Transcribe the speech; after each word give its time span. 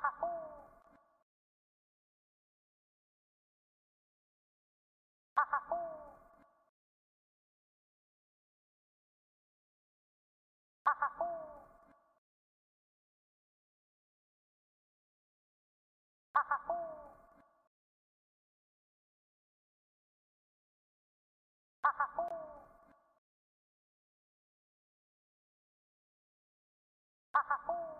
Ha 0.00 0.12
ha 27.48 27.58
ha! 27.66 27.99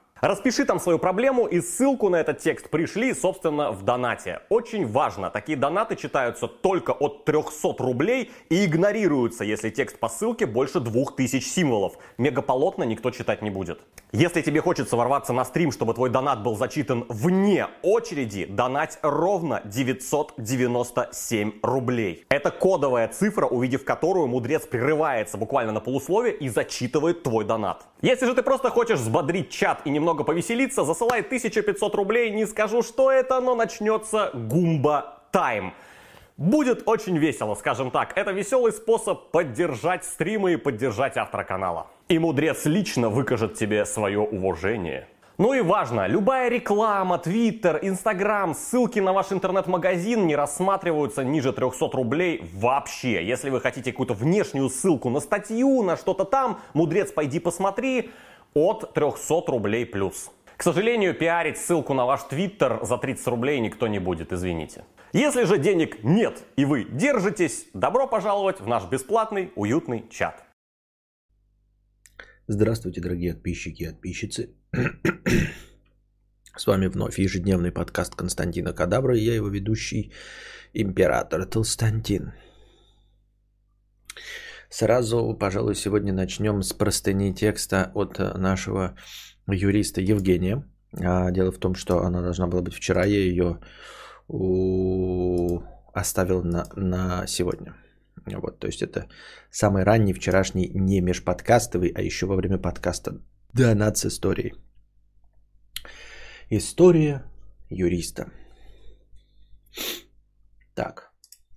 Распиши 0.21 0.65
там 0.65 0.79
свою 0.79 0.99
проблему 0.99 1.47
и 1.47 1.61
ссылку 1.61 2.09
на 2.09 2.17
этот 2.17 2.37
текст 2.37 2.69
пришли, 2.69 3.11
собственно, 3.15 3.71
в 3.71 3.81
донате. 3.81 4.41
Очень 4.49 4.85
важно, 4.85 5.31
такие 5.31 5.57
донаты 5.57 5.95
читаются 5.95 6.47
только 6.47 6.91
от 6.91 7.25
300 7.25 7.73
рублей 7.79 8.29
и 8.49 8.65
игнорируются, 8.65 9.43
если 9.43 9.71
текст 9.71 9.97
по 9.97 10.09
ссылке 10.09 10.45
больше 10.45 10.79
2000 10.79 11.43
символов. 11.43 11.93
Мегаполотно 12.19 12.83
никто 12.83 13.09
читать 13.09 13.41
не 13.41 13.49
будет. 13.49 13.79
Если 14.11 14.43
тебе 14.43 14.61
хочется 14.61 14.95
ворваться 14.95 15.33
на 15.33 15.43
стрим, 15.43 15.71
чтобы 15.71 15.95
твой 15.95 16.11
донат 16.11 16.43
был 16.43 16.55
зачитан 16.55 17.05
вне 17.09 17.65
очереди, 17.81 18.45
донать 18.45 18.99
ровно 19.01 19.61
997 19.65 21.53
рублей. 21.63 22.25
Это 22.29 22.51
кодовая 22.51 23.07
цифра, 23.07 23.47
увидев 23.47 23.85
которую 23.85 24.27
мудрец 24.27 24.67
прерывается 24.67 25.37
буквально 25.37 25.71
на 25.71 25.79
полусловие 25.79 26.35
и 26.35 26.47
зачитывает 26.47 27.23
твой 27.23 27.43
донат. 27.43 27.87
Если 28.01 28.25
же 28.25 28.33
ты 28.33 28.41
просто 28.41 28.71
хочешь 28.71 28.99
взбодрить 28.99 29.51
чат 29.51 29.81
и 29.85 29.91
немного 29.91 30.23
повеселиться, 30.23 30.83
засылай 30.83 31.21
1500 31.21 31.93
рублей, 31.93 32.31
не 32.31 32.47
скажу, 32.47 32.81
что 32.81 33.11
это, 33.11 33.39
но 33.39 33.53
начнется 33.53 34.31
гумба 34.33 35.19
тайм. 35.31 35.73
Будет 36.35 36.87
очень 36.87 37.17
весело, 37.19 37.53
скажем 37.53 37.91
так. 37.91 38.17
Это 38.17 38.31
веселый 38.31 38.71
способ 38.71 39.29
поддержать 39.29 40.03
стримы 40.03 40.53
и 40.53 40.55
поддержать 40.55 41.15
автора 41.15 41.43
канала. 41.43 41.87
И 42.07 42.17
мудрец 42.17 42.65
лично 42.65 43.09
выкажет 43.09 43.53
тебе 43.53 43.85
свое 43.85 44.19
уважение. 44.19 45.07
Ну 45.37 45.53
и 45.53 45.61
важно, 45.61 46.07
любая 46.07 46.49
реклама, 46.49 47.17
твиттер, 47.17 47.79
инстаграм, 47.81 48.53
ссылки 48.53 48.99
на 48.99 49.13
ваш 49.13 49.31
интернет-магазин 49.31 50.27
не 50.27 50.35
рассматриваются 50.35 51.23
ниже 51.23 51.53
300 51.53 51.89
рублей 51.93 52.43
вообще. 52.53 53.25
Если 53.25 53.49
вы 53.49 53.59
хотите 53.61 53.91
какую-то 53.91 54.13
внешнюю 54.13 54.69
ссылку 54.69 55.09
на 55.09 55.19
статью, 55.19 55.81
на 55.83 55.97
что-то 55.97 56.25
там, 56.25 56.59
мудрец, 56.73 57.11
пойди 57.11 57.39
посмотри, 57.39 58.11
от 58.53 58.93
300 58.93 59.43
рублей 59.47 59.85
плюс. 59.85 60.29
К 60.57 60.63
сожалению, 60.63 61.15
пиарить 61.15 61.57
ссылку 61.57 61.95
на 61.95 62.05
ваш 62.05 62.21
твиттер 62.23 62.79
за 62.83 62.97
30 62.97 63.25
рублей 63.27 63.59
никто 63.59 63.87
не 63.87 63.97
будет, 63.97 64.31
извините. 64.31 64.83
Если 65.11 65.45
же 65.45 65.57
денег 65.57 66.03
нет 66.03 66.43
и 66.55 66.65
вы 66.65 66.83
держитесь, 66.83 67.65
добро 67.73 68.05
пожаловать 68.05 68.61
в 68.61 68.67
наш 68.67 68.83
бесплатный 68.85 69.51
уютный 69.55 70.05
чат. 70.09 70.43
Здравствуйте, 72.47 73.01
дорогие 73.01 73.33
подписчики 73.33 73.83
и 73.83 73.87
подписчицы. 73.87 74.49
С 76.57 76.67
вами 76.67 76.87
вновь 76.87 77.19
ежедневный 77.19 77.71
подкаст 77.71 78.15
Константина 78.15 78.73
Кадабра 78.73 79.15
и 79.15 79.21
я 79.21 79.35
его 79.35 79.47
ведущий 79.47 80.11
император 80.73 81.45
Толстантин. 81.45 82.33
Сразу, 84.69 85.37
пожалуй, 85.39 85.75
сегодня 85.75 86.13
начнем 86.13 86.63
с 86.63 86.73
простыни 86.73 87.31
текста 87.31 87.91
от 87.93 88.17
нашего 88.17 88.95
юриста 89.47 90.01
Евгения. 90.01 90.67
А, 90.93 91.29
дело 91.29 91.51
в 91.51 91.59
том, 91.59 91.75
что 91.75 91.99
она 91.99 92.21
должна 92.21 92.47
была 92.47 92.63
быть 92.63 92.73
вчера, 92.73 93.05
я 93.05 93.19
ее 93.19 93.59
оставил 95.93 96.43
на, 96.43 96.65
на 96.75 97.27
сегодня. 97.27 97.75
Вот, 98.25 98.59
то 98.59 98.67
есть 98.67 98.81
это 98.81 99.07
самый 99.49 99.83
ранний 99.83 100.13
вчерашний 100.13 100.69
не 100.73 101.01
межподкастовый, 101.01 101.91
а 101.95 102.01
еще 102.01 102.25
во 102.25 102.35
время 102.35 102.57
подкаста 102.57 103.21
Донат 103.53 103.97
с 103.97 104.05
историей. 104.05 104.53
История 106.49 107.23
юриста. 107.69 108.25
Так. 110.73 111.11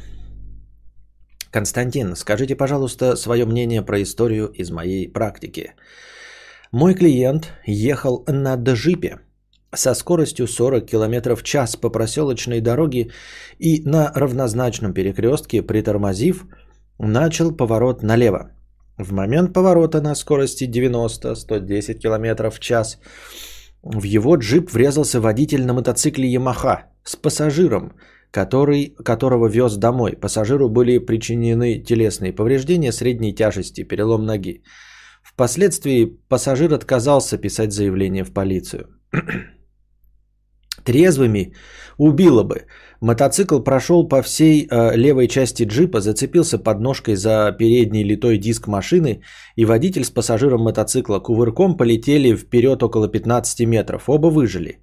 Константин, 1.50 2.16
скажите, 2.16 2.56
пожалуйста, 2.56 3.16
свое 3.16 3.44
мнение 3.44 3.82
про 3.82 4.02
историю 4.02 4.48
из 4.48 4.70
моей 4.70 5.12
практики. 5.12 5.74
Мой 6.74 6.94
клиент 6.94 7.52
ехал 7.66 8.24
на 8.26 8.56
джипе 8.56 9.20
со 9.72 9.94
скоростью 9.94 10.48
40 10.48 10.84
км 10.86 11.36
в 11.36 11.42
час 11.44 11.76
по 11.76 11.88
проселочной 11.88 12.60
дороге 12.60 13.10
и 13.60 13.80
на 13.88 14.10
равнозначном 14.12 14.92
перекрестке, 14.92 15.62
притормозив, 15.62 16.46
начал 16.98 17.56
поворот 17.56 18.02
налево. 18.02 18.50
В 18.98 19.12
момент 19.12 19.52
поворота 19.52 20.00
на 20.00 20.16
скорости 20.16 20.64
90-110 20.64 21.94
км 22.00 22.50
в 22.50 22.58
час 22.58 22.98
в 23.84 24.02
его 24.02 24.34
джип 24.34 24.72
врезался 24.72 25.20
водитель 25.20 25.64
на 25.64 25.74
мотоцикле 25.74 26.26
Ямаха 26.26 26.86
с 27.04 27.14
пассажиром, 27.14 27.92
который, 28.32 28.96
которого 29.04 29.46
вез 29.46 29.76
домой. 29.76 30.16
Пассажиру 30.20 30.68
были 30.68 30.98
причинены 30.98 31.78
телесные 31.78 32.32
повреждения 32.32 32.90
средней 32.90 33.32
тяжести, 33.32 33.84
перелом 33.84 34.26
ноги. 34.26 34.64
Впоследствии 35.24 36.18
пассажир 36.28 36.72
отказался 36.74 37.38
писать 37.38 37.72
заявление 37.72 38.24
в 38.24 38.32
полицию. 38.32 38.86
Трезвыми 40.84 41.54
убило 41.96 42.42
бы. 42.42 42.66
Мотоцикл 43.00 43.60
прошел 43.60 44.08
по 44.08 44.22
всей 44.22 44.66
э, 44.70 44.96
левой 44.96 45.28
части 45.28 45.64
джипа, 45.64 46.00
зацепился 46.00 46.58
подножкой 46.58 47.16
за 47.16 47.56
передний 47.58 48.04
литой 48.04 48.38
диск 48.38 48.66
машины, 48.68 49.22
и 49.56 49.64
водитель 49.64 50.04
с 50.04 50.10
пассажиром 50.10 50.60
мотоцикла 50.60 51.20
кувырком 51.20 51.76
полетели 51.76 52.36
вперед 52.36 52.82
около 52.82 53.08
15 53.08 53.66
метров. 53.66 54.08
Оба 54.08 54.26
выжили. 54.26 54.82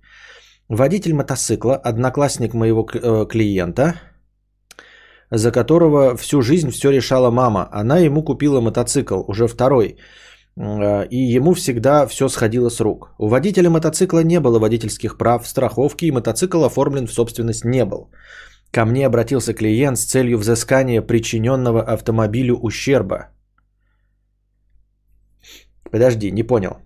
Водитель 0.70 1.14
мотоцикла, 1.14 1.76
одноклассник 1.76 2.54
моего 2.54 2.88
э, 2.94 3.26
клиента, 3.30 3.94
за 5.30 5.52
которого 5.52 6.18
всю 6.18 6.42
жизнь 6.42 6.72
все 6.72 6.92
решала 6.92 7.30
мама. 7.30 7.70
Она 7.72 8.00
ему 8.00 8.24
купила 8.24 8.60
мотоцикл, 8.60 9.22
уже 9.28 9.48
второй– 9.48 9.98
и 10.58 11.18
ему 11.36 11.54
всегда 11.54 12.06
все 12.08 12.28
сходило 12.28 12.70
с 12.70 12.80
рук. 12.80 13.16
У 13.18 13.28
водителя 13.28 13.70
мотоцикла 13.70 14.24
не 14.24 14.40
было 14.40 14.60
водительских 14.60 15.18
прав, 15.18 15.48
страховки, 15.48 16.06
и 16.06 16.12
мотоцикл 16.12 16.64
оформлен 16.64 17.08
в 17.08 17.14
собственность 17.14 17.66
не 17.66 17.86
был. 17.86 18.12
Ко 18.72 18.86
мне 18.86 19.06
обратился 19.06 19.54
клиент 19.54 19.98
с 19.98 20.06
целью 20.06 20.38
взыскания 20.38 21.02
причиненного 21.02 21.82
автомобилю 21.82 22.58
ущерба. 22.58 23.30
Подожди, 25.92 26.32
не 26.32 26.44
понял. 26.44 26.78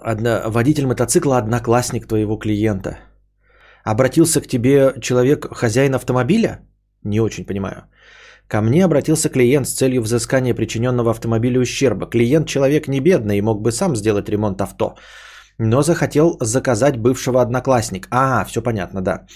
Одно, 0.00 0.42
водитель 0.46 0.86
мотоцикла 0.86 1.38
одноклассник 1.38 2.06
твоего 2.06 2.36
клиента. 2.38 2.98
Обратился 3.84 4.40
к 4.40 4.46
тебе 4.46 4.94
человек, 5.00 5.46
хозяин 5.54 5.94
автомобиля? 5.94 6.60
Не 7.02 7.20
очень 7.20 7.44
понимаю. 7.44 7.84
Ко 8.48 8.60
мне 8.60 8.84
обратился 8.84 9.28
клиент 9.30 9.66
с 9.66 9.72
целью 9.72 10.02
взыскания 10.02 10.54
причиненного 10.54 11.10
автомобилю 11.10 11.60
ущерба. 11.60 12.06
Клиент 12.06 12.46
человек 12.46 12.88
не 12.88 13.00
бедный 13.00 13.38
и 13.38 13.42
мог 13.42 13.62
бы 13.62 13.72
сам 13.72 13.96
сделать 13.96 14.28
ремонт 14.28 14.60
авто, 14.60 14.96
но 15.58 15.82
захотел 15.82 16.36
заказать 16.40 16.98
бывшего 16.98 17.40
одноклассника. 17.40 18.08
А, 18.10 18.44
все 18.44 18.60
понятно, 18.62 19.00
да. 19.00 19.26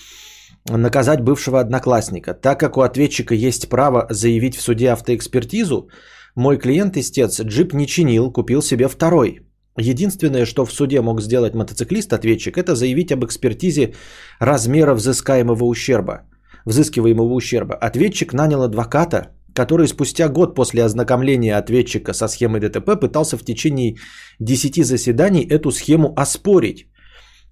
Наказать 0.68 1.22
бывшего 1.22 1.60
одноклассника. 1.60 2.34
Так 2.34 2.60
как 2.60 2.76
у 2.76 2.82
ответчика 2.82 3.34
есть 3.34 3.68
право 3.68 4.06
заявить 4.10 4.56
в 4.56 4.60
суде 4.60 4.90
автоэкспертизу, 4.90 5.88
мой 6.34 6.58
клиент-истец 6.58 7.40
джип 7.40 7.72
не 7.72 7.86
чинил, 7.86 8.30
купил 8.30 8.62
себе 8.62 8.88
второй. 8.88 9.40
Единственное, 9.78 10.44
что 10.44 10.66
в 10.66 10.72
суде 10.72 11.00
мог 11.00 11.22
сделать 11.22 11.54
мотоциклист-ответчик, 11.54 12.58
это 12.58 12.74
заявить 12.74 13.12
об 13.12 13.24
экспертизе 13.24 13.94
размера 14.38 14.94
взыскаемого 14.94 15.64
ущерба– 15.64 16.22
взыскиваемого 16.64 17.34
ущерба. 17.34 17.74
Ответчик 17.74 18.32
нанял 18.32 18.62
адвоката, 18.62 19.28
который 19.54 19.88
спустя 19.88 20.28
год 20.28 20.54
после 20.54 20.84
ознакомления 20.84 21.56
ответчика 21.58 22.12
со 22.12 22.28
схемой 22.28 22.60
ДТП 22.60 23.00
пытался 23.00 23.36
в 23.36 23.44
течение 23.44 23.96
10 24.40 24.84
заседаний 24.84 25.42
эту 25.42 25.70
схему 25.70 26.12
оспорить. 26.16 26.86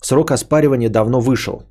Срок 0.02 0.30
оспаривания 0.30 0.88
давно 0.88 1.20
вышел. 1.20 1.62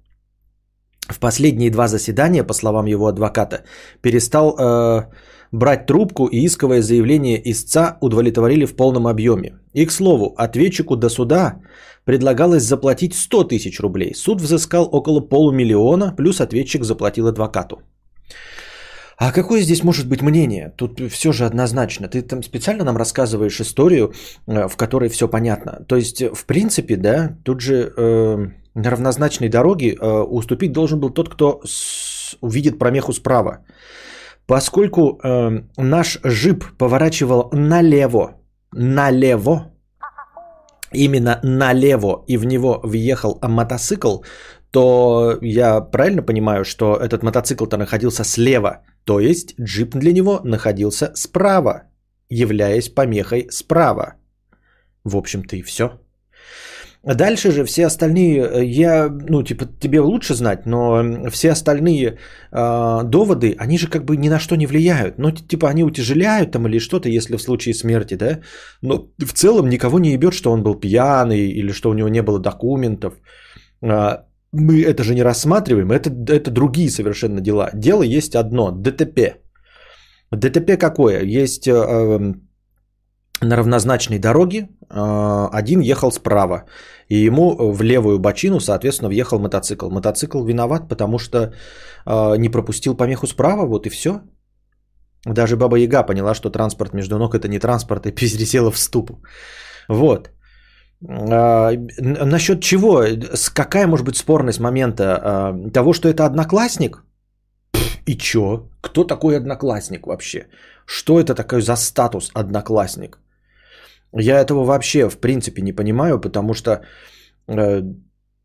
В 1.07 1.19
последние 1.19 1.69
два 1.69 1.87
заседания, 1.87 2.43
по 2.43 2.53
словам 2.53 2.87
его 2.87 3.07
адвоката, 3.07 3.63
перестал 4.01 4.57
э, 4.57 5.03
брать 5.51 5.85
трубку 5.85 6.25
и 6.25 6.45
исковое 6.45 6.81
заявление 6.81 7.39
истца 7.51 7.97
удовлетворили 8.01 8.65
в 8.65 8.75
полном 8.75 9.07
объеме. 9.07 9.59
И, 9.73 9.85
к 9.85 9.91
слову, 9.91 10.33
ответчику 10.37 10.95
до 10.95 11.09
суда 11.09 11.61
предлагалось 12.05 12.63
заплатить 12.63 13.13
100 13.13 13.43
тысяч 13.43 13.79
рублей. 13.79 14.13
Суд 14.15 14.41
взыскал 14.41 14.89
около 14.91 15.19
полумиллиона, 15.19 16.13
плюс 16.17 16.39
ответчик 16.39 16.83
заплатил 16.83 17.27
адвокату. 17.27 17.81
А 19.17 19.31
какое 19.31 19.61
здесь 19.61 19.83
может 19.83 20.07
быть 20.07 20.21
мнение? 20.21 20.73
Тут 20.77 20.99
все 21.11 21.31
же 21.31 21.45
однозначно. 21.45 22.07
Ты 22.07 22.21
там 22.21 22.43
специально 22.43 22.83
нам 22.83 22.97
рассказываешь 22.97 23.61
историю, 23.61 24.13
э, 24.47 24.67
в 24.67 24.75
которой 24.75 25.09
все 25.09 25.27
понятно. 25.27 25.85
То 25.87 25.95
есть, 25.95 26.21
в 26.21 26.45
принципе, 26.45 26.97
да, 26.97 27.37
тут 27.43 27.61
же 27.61 27.93
э, 27.97 28.47
на 28.73 28.89
равнозначной 28.91 29.49
дороге 29.49 29.95
э, 29.95 30.21
уступить 30.29 30.73
должен 30.73 30.99
был 30.99 31.11
тот, 31.11 31.29
кто 31.29 31.61
с, 31.63 32.35
увидит 32.41 32.77
промеху 32.77 33.13
справа. 33.13 33.59
Поскольку 34.47 35.19
э, 35.23 35.61
наш 35.77 36.19
жип 36.23 36.65
поворачивал 36.77 37.49
налево, 37.53 38.35
налево, 38.73 39.71
именно 40.95 41.39
налево, 41.43 42.23
и 42.27 42.37
в 42.37 42.45
него 42.45 42.79
въехал 42.83 43.39
мотоцикл, 43.41 44.17
то 44.71 45.37
я 45.41 45.81
правильно 45.81 46.21
понимаю, 46.21 46.65
что 46.65 46.95
этот 46.95 47.23
мотоцикл-то 47.23 47.77
находился 47.77 48.23
слева, 48.23 48.81
то 49.05 49.19
есть 49.19 49.55
джип 49.59 49.95
для 49.95 50.11
него 50.11 50.41
находился 50.43 51.11
справа, 51.15 51.83
являясь 52.29 52.89
помехой 52.89 53.47
справа. 53.51 54.15
В 55.03 55.15
общем-то 55.15 55.55
и 55.55 55.61
все. 55.61 55.99
Дальше 57.05 57.51
же 57.51 57.63
все 57.65 57.85
остальные, 57.85 58.39
э, 58.39 58.65
я, 58.65 59.09
ну, 59.09 59.43
типа, 59.43 59.65
тебе 59.79 59.99
лучше 59.99 60.33
знать, 60.33 60.65
но 60.65 61.03
все 61.29 61.51
остальные 61.51 62.17
э, 62.51 63.03
доводы, 63.03 63.55
они 63.59 63.77
же 63.77 63.87
как 63.87 64.05
бы 64.05 64.17
ни 64.17 64.29
на 64.29 64.39
что 64.39 64.55
не 64.55 64.65
влияют. 64.65 65.19
Ну, 65.19 65.31
типа, 65.31 65.69
они 65.69 65.83
утяжеляют 65.83 66.51
там 66.51 66.67
или 66.67 66.79
что-то, 66.79 67.09
если 67.09 67.37
в 67.37 67.41
случае 67.41 67.75
смерти, 67.75 68.15
да. 68.15 68.39
Но 68.81 69.07
в 69.19 69.33
целом 69.33 69.69
никого 69.69 69.99
не 69.99 70.13
ебет, 70.13 70.33
что 70.33 70.51
он 70.51 70.63
был 70.63 70.79
пьяный 70.79 71.47
или 71.47 71.71
что 71.73 71.89
у 71.89 71.93
него 71.93 72.09
не 72.09 72.23
было 72.23 72.39
документов. 72.39 73.13
Э, 73.83 74.23
мы 74.51 74.81
это 74.81 75.03
же 75.03 75.13
не 75.13 75.23
рассматриваем, 75.23 75.91
это, 75.91 76.09
это 76.09 76.49
другие 76.49 76.89
совершенно 76.89 77.39
дела. 77.39 77.69
Дело 77.73 78.01
есть 78.01 78.35
одно, 78.35 78.71
ДТП. 78.71 79.37
ДТП 80.31 80.77
какое? 80.79 81.21
Есть... 81.21 81.67
Э, 81.67 82.33
на 83.41 83.57
равнозначной 83.57 84.19
дороге 84.19 84.69
а, 84.89 85.49
один 85.51 85.81
ехал 85.81 86.11
справа, 86.11 86.63
и 87.09 87.15
ему 87.15 87.71
в 87.71 87.83
левую 87.83 88.19
бочину, 88.19 88.59
соответственно, 88.59 89.09
въехал 89.09 89.39
мотоцикл. 89.39 89.89
Мотоцикл 89.89 90.43
виноват, 90.43 90.87
потому 90.87 91.19
что 91.19 91.53
а, 92.05 92.35
не 92.37 92.49
пропустил 92.49 92.95
помеху 92.95 93.27
справа, 93.27 93.65
вот 93.65 93.85
и 93.85 93.89
все. 93.89 94.21
Даже 95.25 95.57
Баба 95.57 95.77
Яга 95.77 96.03
поняла, 96.03 96.35
что 96.35 96.49
транспорт 96.49 96.93
между 96.93 97.17
ног 97.17 97.35
это 97.35 97.47
не 97.47 97.59
транспорт, 97.59 98.05
и 98.05 98.11
пересела 98.11 98.71
в 98.71 98.77
ступу. 98.77 99.23
Вот. 99.89 100.29
А, 101.07 101.71
насчет 101.99 102.61
чего? 102.61 103.03
Какая 103.53 103.87
может 103.87 104.05
быть 104.05 104.17
спорность 104.17 104.59
момента 104.59 105.53
того, 105.73 105.93
что 105.93 106.07
это 106.07 106.25
одноклассник? 106.25 107.03
И 108.05 108.15
чё? 108.17 108.69
Кто 108.81 109.03
такой 109.03 109.35
одноклассник 109.37 110.07
вообще? 110.07 110.47
Что 110.85 111.19
это 111.19 111.33
такое 111.33 111.61
за 111.61 111.75
статус 111.75 112.31
одноклассник? 112.33 113.17
Я 114.17 114.39
этого 114.39 114.63
вообще 114.63 115.09
в 115.09 115.17
принципе 115.17 115.61
не 115.61 115.73
понимаю, 115.73 116.19
потому 116.21 116.53
что 116.53 116.81
э, 117.47 117.81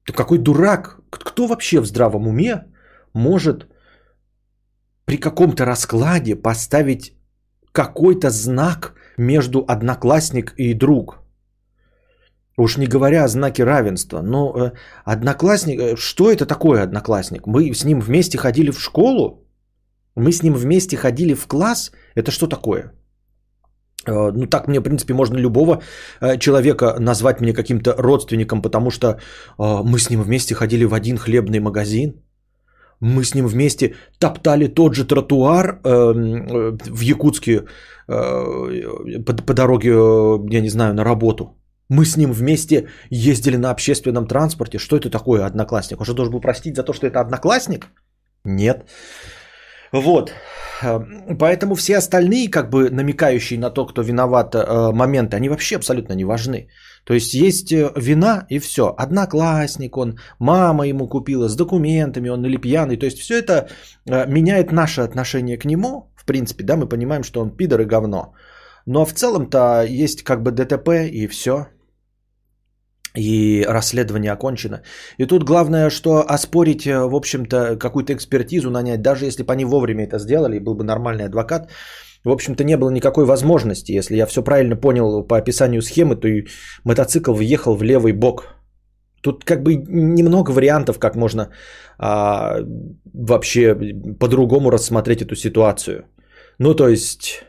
какой 0.05 0.39
дурак, 0.39 1.01
кто 1.11 1.47
вообще 1.47 1.81
в 1.81 1.87
здравом 1.87 2.27
уме 2.27 2.65
может 3.15 3.69
при 5.05 5.17
каком-то 5.17 5.65
раскладе 5.65 6.35
поставить 6.37 7.13
какой-то 7.73 8.31
знак 8.31 8.95
между 9.17 9.65
одноклассник 9.69 10.55
и 10.57 10.75
друг. 10.75 11.19
Уж 12.57 12.77
не 12.77 12.87
говоря 12.87 13.25
о 13.25 13.29
знаке 13.29 13.65
равенства. 13.65 14.23
Но 14.23 14.53
э, 14.53 14.73
одноклассник, 15.05 15.81
э, 15.81 15.97
что 15.97 16.31
это 16.33 16.47
такое 16.47 16.83
одноклассник? 16.83 17.47
Мы 17.47 17.73
с 17.73 17.85
ним 17.85 18.01
вместе 18.01 18.39
ходили 18.39 18.71
в 18.71 18.81
школу? 18.81 19.47
Мы 20.17 20.33
с 20.33 20.43
ним 20.43 20.55
вместе 20.55 20.97
ходили 20.97 21.35
в 21.35 21.47
класс? 21.47 21.93
Это 22.17 22.33
что 22.33 22.49
такое? 22.49 22.93
Э, 24.07 24.33
ну, 24.33 24.47
так 24.47 24.69
мне, 24.69 24.81
в 24.81 24.83
принципе, 24.83 25.15
можно 25.15 25.39
любого 25.39 25.83
э, 26.21 26.39
человека 26.39 26.97
назвать 26.99 27.41
мне 27.41 27.53
каким-то 27.53 27.95
родственником, 27.99 28.63
потому 28.63 28.91
что 28.91 29.07
э, 29.07 29.17
мы 29.59 29.99
с 29.99 30.11
ним 30.11 30.23
вместе 30.23 30.55
ходили 30.55 30.85
в 30.85 30.95
один 30.95 31.19
хлебный 31.19 31.61
магазин. 31.61 32.15
Мы 33.01 33.25
с 33.25 33.35
ним 33.35 33.47
вместе 33.47 33.95
топтали 34.19 34.67
тот 34.67 34.95
же 34.95 35.07
тротуар 35.07 35.81
в 35.83 37.01
Якутске 37.01 37.65
по, 38.07 39.55
дороге, 39.55 39.91
я 40.51 40.61
не 40.61 40.69
знаю, 40.69 40.93
на 40.93 41.05
работу. 41.05 41.57
Мы 41.89 42.05
с 42.05 42.19
ним 42.19 42.33
вместе 42.33 42.89
ездили 43.09 43.57
на 43.57 43.71
общественном 43.71 44.27
транспорте. 44.27 44.79
Что 44.79 44.97
это 44.97 45.09
такое 45.09 45.47
одноклассник? 45.47 45.99
Он 45.99 46.05
что, 46.05 46.15
должен 46.15 46.33
был 46.33 46.41
простить 46.43 46.77
за 46.77 46.83
то, 46.83 46.93
что 46.93 47.07
это 47.07 47.21
одноклассник? 47.21 47.89
Нет. 48.45 48.85
Вот. 49.93 50.33
Эм, 50.83 51.37
поэтому 51.39 51.75
все 51.75 51.99
остальные, 51.99 52.49
как 52.51 52.71
бы 52.71 52.91
намекающие 52.91 53.59
на 53.59 53.71
то, 53.71 53.87
кто 53.87 54.03
виноват 54.03 54.55
э, 54.55 54.93
моменты, 54.93 55.37
они 55.37 55.49
вообще 55.49 55.77
абсолютно 55.77 56.15
не 56.15 56.25
важны. 56.25 56.69
То 57.05 57.15
есть 57.15 57.35
есть 57.35 57.73
э, 57.73 57.91
вина 57.97 58.47
и 58.49 58.59
все. 58.61 58.95
Одноклассник 58.97 59.97
он, 59.97 60.19
мама 60.39 60.87
ему 60.87 61.09
купила 61.09 61.49
с 61.49 61.57
документами, 61.57 62.31
он 62.31 62.45
или 62.45 62.57
пьяный. 62.57 62.97
То 62.97 63.07
есть 63.07 63.19
все 63.19 63.39
это 63.39 63.69
э, 64.07 64.27
меняет 64.27 64.73
наше 64.73 65.01
отношение 65.01 65.59
к 65.59 65.65
нему. 65.65 66.13
В 66.17 66.25
принципе, 66.25 66.65
да, 66.65 66.77
мы 66.77 66.89
понимаем, 66.89 67.23
что 67.23 67.41
он 67.41 67.57
пидор 67.57 67.81
и 67.81 67.85
говно. 67.85 68.35
Но 68.87 69.05
в 69.05 69.13
целом-то 69.13 69.85
есть 69.89 70.23
как 70.23 70.43
бы 70.43 70.53
ДТП 70.53 70.89
и 71.11 71.27
все 71.27 71.67
и 73.15 73.65
расследование 73.69 74.33
окончено. 74.33 74.83
И 75.19 75.27
тут 75.27 75.45
главное, 75.45 75.91
что 75.91 76.25
оспорить, 76.29 76.87
э, 76.87 77.07
в 77.07 77.15
общем-то, 77.15 77.77
какую-то 77.77 78.13
экспертизу 78.13 78.71
нанять, 78.71 79.03
даже 79.03 79.27
если 79.27 79.43
бы 79.43 79.53
они 79.53 79.65
вовремя 79.65 80.05
это 80.05 80.19
сделали, 80.19 80.59
был 80.59 80.75
бы 80.75 80.85
нормальный 80.85 81.25
адвокат, 81.25 81.71
в 82.25 82.31
общем-то, 82.31 82.65
не 82.65 82.77
было 82.77 82.91
никакой 82.91 83.25
возможности. 83.25 83.93
Если 83.93 84.17
я 84.17 84.27
все 84.27 84.43
правильно 84.43 84.77
понял 84.77 85.27
по 85.27 85.39
описанию 85.39 85.83
схемы, 85.83 86.17
то 86.17 86.29
и 86.29 86.47
мотоцикл 86.85 87.33
въехал 87.33 87.77
в 87.77 87.83
левый 87.83 88.13
бок. 88.13 88.55
Тут 89.23 89.45
как 89.45 89.63
бы 89.63 89.75
немного 89.75 90.51
вариантов, 90.53 90.99
как 90.99 91.17
можно 91.17 91.51
а, 91.99 92.59
вообще 93.13 93.75
по-другому 94.19 94.71
рассмотреть 94.71 95.23
эту 95.23 95.35
ситуацию. 95.35 96.05
Ну, 96.59 96.75
то 96.75 96.89
есть 96.89 97.45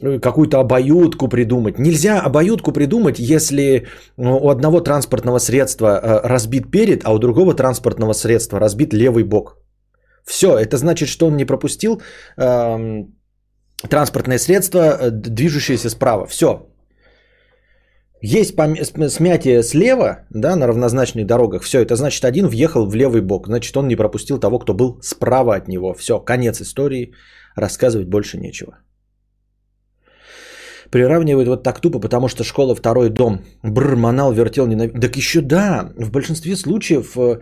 какую-то 0.00 0.60
обоюдку 0.60 1.28
придумать. 1.28 1.78
Нельзя 1.78 2.20
обоюдку 2.20 2.72
придумать, 2.72 3.18
если 3.18 3.86
ну, 4.16 4.38
у 4.38 4.50
одного 4.50 4.80
транспортного 4.80 5.38
средства 5.38 5.86
э, 5.86 6.28
разбит 6.28 6.70
перед, 6.70 7.04
а 7.04 7.12
у 7.12 7.18
другого 7.18 7.54
транспортного 7.54 8.14
средства 8.14 8.60
разбит 8.60 8.92
левый 8.92 9.24
бок. 9.24 9.56
Все, 10.24 10.58
это 10.58 10.76
значит, 10.76 11.08
что 11.08 11.26
он 11.26 11.36
не 11.36 11.46
пропустил 11.46 12.02
э, 12.36 13.04
транспортное 13.88 14.38
средство, 14.38 14.78
э, 14.78 15.10
движущееся 15.10 15.90
справа. 15.90 16.26
Все. 16.26 16.66
Есть 18.22 18.54
смятие 19.08 19.62
слева, 19.62 20.26
да, 20.30 20.56
на 20.56 20.66
равнозначных 20.66 21.26
дорогах. 21.26 21.62
Все, 21.62 21.80
это 21.80 21.96
значит, 21.96 22.24
один 22.24 22.48
въехал 22.48 22.86
в 22.86 22.94
левый 22.94 23.20
бок. 23.20 23.46
Значит, 23.46 23.76
он 23.76 23.88
не 23.88 23.96
пропустил 23.96 24.38
того, 24.38 24.58
кто 24.58 24.74
был 24.74 24.98
справа 25.02 25.54
от 25.54 25.68
него. 25.68 25.94
Все, 25.94 26.18
конец 26.18 26.60
истории. 26.60 27.12
Рассказывать 27.56 28.08
больше 28.08 28.38
нечего 28.38 28.78
приравнивают 30.90 31.48
вот 31.48 31.62
так 31.62 31.80
тупо, 31.80 31.98
потому 31.98 32.28
что 32.28 32.44
школа 32.44 32.74
второй 32.74 33.10
дом. 33.10 33.40
Бррр, 33.62 33.96
манал, 33.96 34.32
вертел, 34.32 34.66
ненавидел. 34.66 35.00
Так 35.00 35.16
еще 35.16 35.40
да, 35.40 35.92
в 35.96 36.10
большинстве 36.10 36.56
случаев 36.56 37.16
э, 37.16 37.40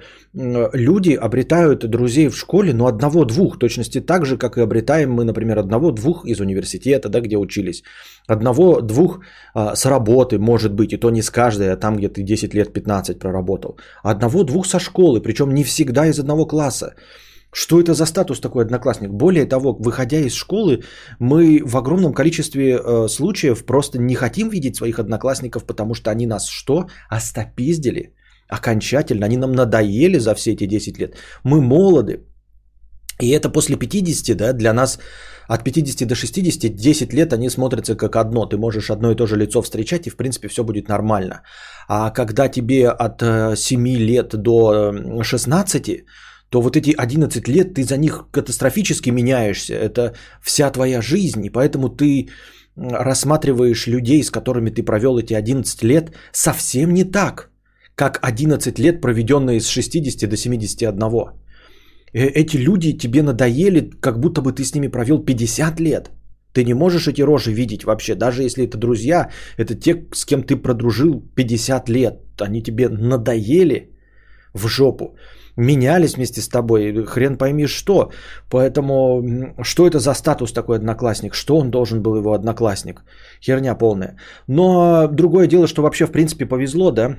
люди 0.75 1.13
обретают 1.13 1.89
друзей 1.91 2.29
в 2.29 2.37
школе, 2.37 2.73
но 2.73 2.87
одного-двух, 2.87 3.59
точности 3.59 4.01
так 4.01 4.27
же, 4.27 4.37
как 4.37 4.57
и 4.57 4.61
обретаем 4.61 5.11
мы, 5.13 5.25
например, 5.25 5.59
одного-двух 5.59 6.25
из 6.27 6.41
университета, 6.41 7.09
да, 7.09 7.21
где 7.21 7.37
учились. 7.37 7.83
Одного-двух 8.27 9.21
а, 9.55 9.77
с 9.77 9.87
работы, 9.87 10.39
может 10.39 10.73
быть, 10.73 10.93
и 10.93 10.97
то 10.97 11.11
не 11.11 11.23
с 11.23 11.31
каждой, 11.31 11.73
а 11.73 11.77
там, 11.77 11.97
где 11.97 12.09
ты 12.09 12.23
10 12.23 12.55
лет, 12.55 12.73
15 12.73 13.19
проработал. 13.19 13.77
Одного-двух 14.03 14.67
со 14.67 14.79
школы, 14.79 15.21
причем 15.21 15.55
не 15.55 15.65
всегда 15.65 16.07
из 16.07 16.19
одного 16.19 16.47
класса. 16.47 16.95
Что 17.55 17.81
это 17.81 17.95
за 17.95 18.07
статус 18.07 18.41
такой 18.41 18.65
одноклассник? 18.65 19.11
Более 19.11 19.47
того, 19.47 19.77
выходя 19.79 20.19
из 20.19 20.35
школы, 20.35 20.83
мы 21.21 21.63
в 21.65 21.77
огромном 21.77 22.13
количестве 22.13 22.79
э, 22.79 23.09
случаев 23.09 23.65
просто 23.65 23.99
не 23.99 24.15
хотим 24.15 24.49
видеть 24.51 24.77
своих 24.77 24.99
одноклассников, 24.99 25.65
потому 25.65 25.95
что 25.95 26.11
они 26.11 26.27
нас 26.27 26.49
что? 26.49 26.87
Остопиздили 27.09 28.13
окончательно. 28.49 29.27
Они 29.27 29.37
нам 29.37 29.53
надоели 29.53 30.19
за 30.19 30.35
все 30.35 30.53
эти 30.53 30.67
10 30.67 30.99
лет. 30.99 31.15
Мы 31.45 31.61
молоды. 31.61 32.27
И 33.21 33.31
это 33.31 33.49
после 33.49 33.77
50, 33.77 34.37
да, 34.37 34.53
для 34.53 34.73
нас 34.73 34.99
от 35.47 35.63
50 35.63 36.09
до 36.09 36.15
60, 36.17 36.75
10 36.75 37.13
лет 37.15 37.33
они 37.33 37.51
смотрятся 37.51 37.95
как 37.95 38.17
одно. 38.17 38.47
Ты 38.47 38.57
можешь 38.57 38.91
одно 38.91 39.13
и 39.13 39.15
то 39.15 39.27
же 39.27 39.37
лицо 39.37 39.63
встречать, 39.63 40.07
и 40.07 40.11
в 40.11 40.17
принципе 40.17 40.49
все 40.49 40.65
будет 40.65 40.89
нормально. 40.89 41.43
А 41.89 42.11
когда 42.11 42.49
тебе 42.49 42.89
от 42.89 43.23
7 43.57 43.87
э, 43.87 43.99
лет 43.99 44.35
до 44.35 44.93
16, 45.23 46.05
то 46.55 46.61
вот 46.61 46.77
эти 46.77 46.95
11 46.97 47.49
лет 47.49 47.75
ты 47.75 47.83
за 47.83 47.97
них 47.97 48.29
катастрофически 48.31 49.11
меняешься. 49.11 49.75
Это 49.75 50.13
вся 50.41 50.71
твоя 50.71 51.03
жизнь, 51.03 51.45
и 51.45 51.51
поэтому 51.51 51.89
ты 51.89 52.29
рассматриваешь 52.77 53.89
людей, 53.89 54.23
с 54.23 54.31
которыми 54.31 54.71
ты 54.71 54.85
провел 54.85 55.19
эти 55.19 55.35
11 55.35 55.83
лет, 55.83 56.13
совсем 56.33 56.95
не 56.95 57.05
так, 57.05 57.51
как 57.97 58.21
11 58.23 58.79
лет, 58.79 59.01
проведенные 59.01 59.61
с 59.61 59.67
60 59.67 60.31
до 60.31 60.37
71. 60.37 61.03
Э, 62.13 62.29
эти 62.35 62.57
люди 62.57 62.99
тебе 62.99 63.23
надоели, 63.23 63.91
как 64.01 64.21
будто 64.21 64.41
бы 64.41 64.53
ты 64.53 64.63
с 64.63 64.75
ними 64.75 64.87
провел 64.87 65.25
50 65.25 65.81
лет. 65.81 66.11
Ты 66.53 66.65
не 66.65 66.75
можешь 66.75 67.09
эти 67.09 67.23
рожи 67.23 67.53
видеть 67.53 67.85
вообще, 67.85 68.15
даже 68.15 68.43
если 68.43 68.65
это 68.65 68.79
друзья, 68.79 69.31
это 69.59 69.75
те, 69.75 70.07
с 70.13 70.25
кем 70.25 70.45
ты 70.45 70.55
продружил 70.55 71.21
50 71.35 71.89
лет. 71.89 72.15
Они 72.41 72.63
тебе 72.63 72.89
надоели 72.89 73.91
в 74.55 74.69
жопу 74.69 75.17
менялись 75.57 76.15
вместе 76.15 76.41
с 76.41 76.49
тобой, 76.49 77.05
хрен 77.07 77.37
пойми 77.37 77.67
что. 77.67 78.11
Поэтому 78.51 79.23
что 79.63 79.87
это 79.87 79.99
за 79.99 80.15
статус 80.15 80.53
такой 80.53 80.77
одноклассник? 80.77 81.35
Что 81.35 81.59
он 81.59 81.71
должен 81.71 82.03
был 82.03 82.17
его 82.17 82.33
одноклассник? 82.33 83.03
Херня 83.41 83.75
полная. 83.75 84.17
Но 84.49 85.09
другое 85.09 85.47
дело, 85.47 85.67
что 85.67 85.83
вообще 85.83 86.07
в 86.07 86.13
принципе 86.13 86.47
повезло, 86.47 86.91
да? 86.91 87.17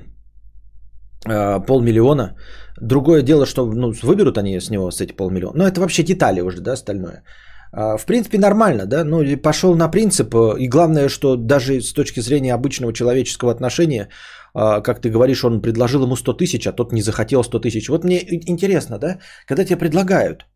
А, 1.28 1.60
полмиллиона. 1.60 2.36
Другое 2.80 3.22
дело, 3.22 3.46
что 3.46 3.66
ну, 3.66 3.92
выберут 4.02 4.38
они 4.38 4.60
с 4.60 4.70
него 4.70 4.90
с 4.90 5.00
эти 5.00 5.12
полмиллиона. 5.12 5.58
Но 5.58 5.66
это 5.66 5.80
вообще 5.80 6.02
детали 6.02 6.40
уже, 6.40 6.60
да, 6.60 6.72
остальное. 6.72 7.22
А, 7.72 7.96
в 7.96 8.06
принципе, 8.06 8.38
нормально, 8.38 8.86
да, 8.86 9.04
ну, 9.04 9.22
пошел 9.42 9.74
на 9.74 9.88
принцип, 9.88 10.34
и 10.58 10.68
главное, 10.68 11.08
что 11.08 11.36
даже 11.36 11.80
с 11.80 11.92
точки 11.92 12.20
зрения 12.20 12.54
обычного 12.54 12.92
человеческого 12.92 13.50
отношения, 13.50 14.08
как 14.56 15.00
ты 15.00 15.10
говоришь, 15.10 15.44
он 15.44 15.60
предложил 15.60 16.04
ему 16.04 16.16
100 16.16 16.32
тысяч, 16.32 16.66
а 16.66 16.72
тот 16.72 16.92
не 16.92 17.02
захотел 17.02 17.44
100 17.44 17.60
тысяч. 17.60 17.88
Вот 17.88 18.04
мне 18.04 18.20
интересно, 18.46 18.98
да, 18.98 19.18
когда 19.46 19.64
тебе 19.64 19.76
предлагают, 19.76 20.46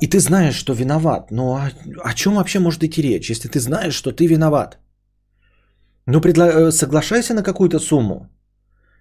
и 0.00 0.06
ты 0.06 0.20
знаешь, 0.20 0.54
что 0.54 0.74
виноват, 0.74 1.30
но 1.30 1.56
о, 1.56 1.70
о 2.10 2.14
чем 2.14 2.34
вообще 2.34 2.58
может 2.58 2.82
идти 2.82 3.02
речь, 3.02 3.30
если 3.30 3.48
ты 3.48 3.58
знаешь, 3.58 3.94
что 3.94 4.12
ты 4.12 4.26
виноват? 4.26 4.78
Ну, 6.06 6.20
предла... 6.20 6.48
Э, 6.48 6.70
соглашайся 6.70 7.34
на 7.34 7.42
какую-то 7.42 7.78
сумму. 7.80 8.28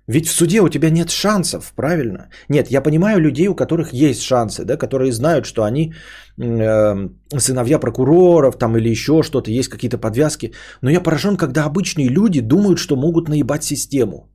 Ведь 0.07 0.27
в 0.27 0.31
суде 0.31 0.61
у 0.61 0.69
тебя 0.69 0.89
нет 0.89 1.09
шансов, 1.09 1.73
правильно? 1.75 2.29
Нет, 2.49 2.71
я 2.71 2.81
понимаю 2.81 3.19
людей, 3.19 3.47
у 3.47 3.55
которых 3.55 3.91
есть 3.93 4.21
шансы, 4.21 4.63
да, 4.63 4.77
которые 4.77 5.11
знают, 5.11 5.45
что 5.45 5.63
они 5.63 5.93
э, 6.37 7.09
сыновья 7.37 7.79
прокуроров 7.79 8.57
там 8.57 8.77
или 8.77 8.89
еще 8.89 9.23
что-то, 9.23 9.49
есть 9.51 9.69
какие-то 9.69 9.97
подвязки. 9.97 10.53
Но 10.81 10.91
я 10.91 11.01
поражен, 11.01 11.37
когда 11.37 11.65
обычные 11.65 12.09
люди 12.09 12.41
думают, 12.41 12.77
что 12.77 12.95
могут 12.95 13.29
наебать 13.29 13.63
систему. 13.63 14.29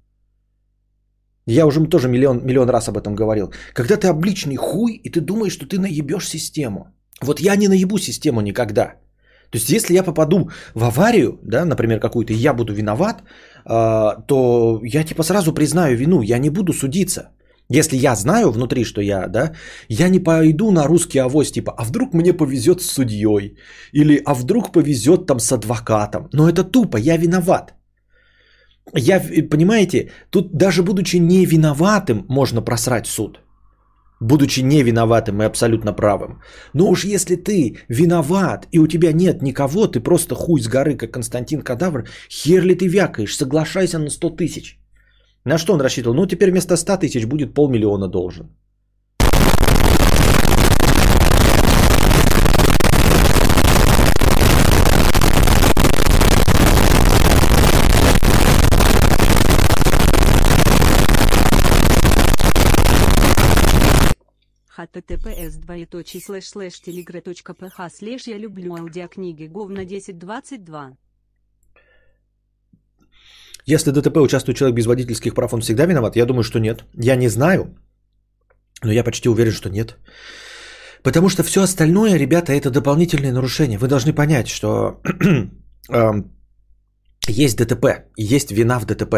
Я 1.47 1.67
уже 1.67 1.89
тоже 1.89 2.09
миллион, 2.09 2.45
миллион 2.45 2.69
раз 2.69 2.89
об 2.89 2.97
этом 2.97 3.15
говорил. 3.15 3.53
Когда 3.75 3.97
ты 3.97 4.09
обличный 4.09 4.57
хуй, 4.57 5.01
и 5.05 5.11
ты 5.11 5.21
думаешь, 5.21 5.53
что 5.53 5.67
ты 5.67 5.79
наебешь 5.79 6.29
систему. 6.29 6.87
Вот 7.23 7.41
я 7.41 7.57
не 7.57 7.69
наебу 7.69 7.99
систему 7.99 8.41
никогда. 8.41 8.95
То 9.51 9.59
есть, 9.59 9.71
если 9.71 9.95
я 9.95 10.05
попаду 10.05 10.51
в 10.75 10.85
аварию, 10.85 11.39
да, 11.43 11.65
например, 11.65 12.01
какую-то, 12.01 12.33
и 12.33 12.37
я 12.37 12.55
буду 12.55 12.73
виноват, 12.73 13.23
а, 13.65 14.15
то 14.27 14.81
я 14.83 15.05
типа 15.05 15.23
сразу 15.23 15.53
признаю 15.53 15.97
вину, 15.97 16.23
я 16.23 16.39
не 16.39 16.51
буду 16.51 16.73
судиться. 16.73 17.31
Если 17.69 17.97
я 17.97 18.15
знаю 18.17 18.51
внутри, 18.51 18.85
что 18.85 19.01
я, 19.01 19.29
да, 19.29 19.53
я 19.89 20.09
не 20.09 20.21
пойду 20.21 20.71
на 20.71 20.87
русский 20.87 21.21
авось, 21.21 21.53
типа, 21.53 21.73
а 21.79 21.85
вдруг 21.85 22.15
мне 22.15 22.33
повезет 22.33 22.83
с 22.83 22.91
судьей, 22.91 23.57
или 23.93 24.23
а 24.25 24.35
вдруг 24.35 24.73
повезет 24.73 25.27
там 25.27 25.41
с 25.41 25.53
адвокатом. 25.53 26.29
Но 26.33 26.49
это 26.49 26.65
тупо, 26.65 26.97
я 26.97 27.17
виноват. 27.17 27.75
Я, 28.95 29.21
понимаете, 29.51 30.11
тут 30.31 30.53
даже 30.53 30.83
будучи 30.83 31.17
не 31.17 31.45
виноватым, 31.45 32.25
можно 32.29 32.63
просрать 32.63 33.07
суд 33.07 33.41
будучи 34.21 34.61
не 34.61 34.83
виноватым 34.83 35.43
и 35.43 35.47
абсолютно 35.47 35.93
правым. 35.93 36.41
Но 36.75 36.89
уж 36.89 37.05
если 37.05 37.37
ты 37.37 37.79
виноват 37.89 38.69
и 38.73 38.79
у 38.79 38.87
тебя 38.87 39.13
нет 39.13 39.43
никого, 39.43 39.87
ты 39.87 40.01
просто 40.01 40.35
хуй 40.35 40.61
с 40.61 40.69
горы, 40.69 40.97
как 40.97 41.11
Константин 41.11 41.63
Кадавр, 41.63 42.05
хер 42.29 42.63
ли 42.65 42.75
ты 42.75 42.87
вякаешь, 42.87 43.37
соглашайся 43.37 43.99
на 43.99 44.11
100 44.11 44.31
тысяч. 44.31 44.79
На 45.45 45.59
что 45.59 45.73
он 45.73 45.81
рассчитывал? 45.81 46.15
Ну, 46.15 46.27
теперь 46.27 46.51
вместо 46.51 46.77
100 46.77 46.99
тысяч 46.99 47.27
будет 47.27 47.55
полмиллиона 47.55 48.09
должен. 48.09 48.51
Https 64.85 65.59
двоеточие 65.59 66.23
слэш 66.23 66.49
слэш 66.49 66.81
telegra.ph 66.81 67.91
слэш 67.91 68.27
я 68.27 68.39
люблю 68.39 68.75
аудиокниги 68.75 69.47
говна 69.47 69.83
1022. 69.83 70.97
Если 73.67 73.91
ДТП 73.91 74.17
участвует 74.17 74.59
человек 74.59 74.77
без 74.77 74.87
водительских 74.87 75.35
прав, 75.35 75.53
он 75.55 75.61
всегда 75.61 75.87
виноват? 75.87 76.17
Я 76.17 76.27
думаю, 76.27 76.43
что 76.43 76.59
нет. 76.59 76.85
Я 76.95 77.17
не 77.17 77.29
знаю, 77.29 77.77
но 78.83 78.93
я 78.93 79.05
почти 79.05 79.29
уверен, 79.29 79.53
что 79.53 79.71
нет. 79.71 79.97
Потому 81.03 81.29
что 81.29 81.43
все 81.43 81.63
остальное, 81.63 82.19
ребята, 82.19 82.53
это 82.53 82.71
дополнительные 82.71 83.33
нарушения. 83.33 83.79
Вы 83.79 83.89
должны 83.89 84.13
понять, 84.13 84.49
что 84.49 85.01
есть 87.29 87.57
ДТП, 87.57 87.87
есть 88.17 88.53
вина 88.53 88.79
в 88.79 88.87
ДТП. 88.87 89.15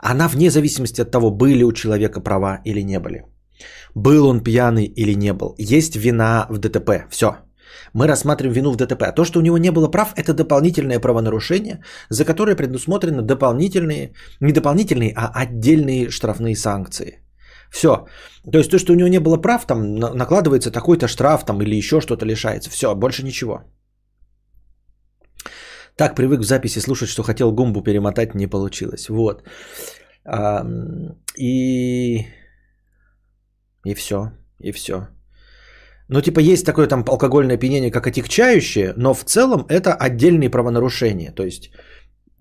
Она 0.00 0.28
вне 0.28 0.50
зависимости 0.50 1.02
от 1.02 1.10
того, 1.10 1.30
были 1.30 1.64
у 1.64 1.72
человека 1.72 2.20
права 2.20 2.60
или 2.64 2.82
не 2.82 2.98
были. 3.00 3.24
Был 3.94 4.26
он 4.26 4.40
пьяный 4.40 4.84
или 4.84 5.14
не 5.14 5.32
был. 5.32 5.54
Есть 5.58 5.96
вина 5.96 6.46
в 6.50 6.58
ДТП. 6.58 7.06
Все. 7.10 7.36
Мы 7.92 8.06
рассматриваем 8.06 8.54
вину 8.54 8.72
в 8.72 8.76
ДТП. 8.76 9.02
А 9.02 9.12
то, 9.12 9.24
что 9.24 9.38
у 9.38 9.42
него 9.42 9.58
не 9.58 9.70
было 9.70 9.88
прав, 9.88 10.14
это 10.16 10.34
дополнительное 10.34 11.00
правонарушение, 11.00 11.82
за 12.10 12.24
которое 12.24 12.56
предусмотрены 12.56 13.22
дополнительные, 13.22 14.14
не 14.40 14.52
дополнительные, 14.52 15.12
а 15.16 15.30
отдельные 15.34 16.10
штрафные 16.10 16.56
санкции. 16.56 17.20
Все. 17.70 18.06
То 18.52 18.58
есть 18.58 18.70
то, 18.70 18.78
что 18.78 18.92
у 18.92 18.96
него 18.96 19.08
не 19.08 19.20
было 19.20 19.36
прав, 19.36 19.66
там 19.66 19.94
накладывается 19.94 20.70
такой-то 20.70 21.08
штраф 21.08 21.44
там, 21.44 21.60
или 21.62 21.76
еще 21.76 22.00
что-то 22.00 22.26
лишается. 22.26 22.70
Все, 22.70 22.94
больше 22.94 23.24
ничего. 23.24 23.62
Так 25.96 26.16
привык 26.16 26.40
в 26.40 26.44
записи 26.44 26.80
слушать, 26.80 27.08
что 27.08 27.22
хотел 27.22 27.52
гумбу 27.52 27.82
перемотать, 27.82 28.34
не 28.34 28.46
получилось. 28.46 29.08
Вот. 29.08 29.42
И 31.38 32.26
и 33.84 33.94
все. 33.94 34.32
И 34.60 34.72
все. 34.72 35.08
Ну, 36.08 36.20
типа, 36.20 36.40
есть 36.40 36.66
такое 36.66 36.86
там 36.86 37.04
алкогольное 37.06 37.56
опьянение, 37.56 37.90
как 37.90 38.06
отягчающее, 38.06 38.92
но 38.96 39.14
в 39.14 39.24
целом 39.24 39.66
это 39.68 39.94
отдельные 39.94 40.50
правонарушения. 40.50 41.32
То 41.32 41.44
есть, 41.44 41.70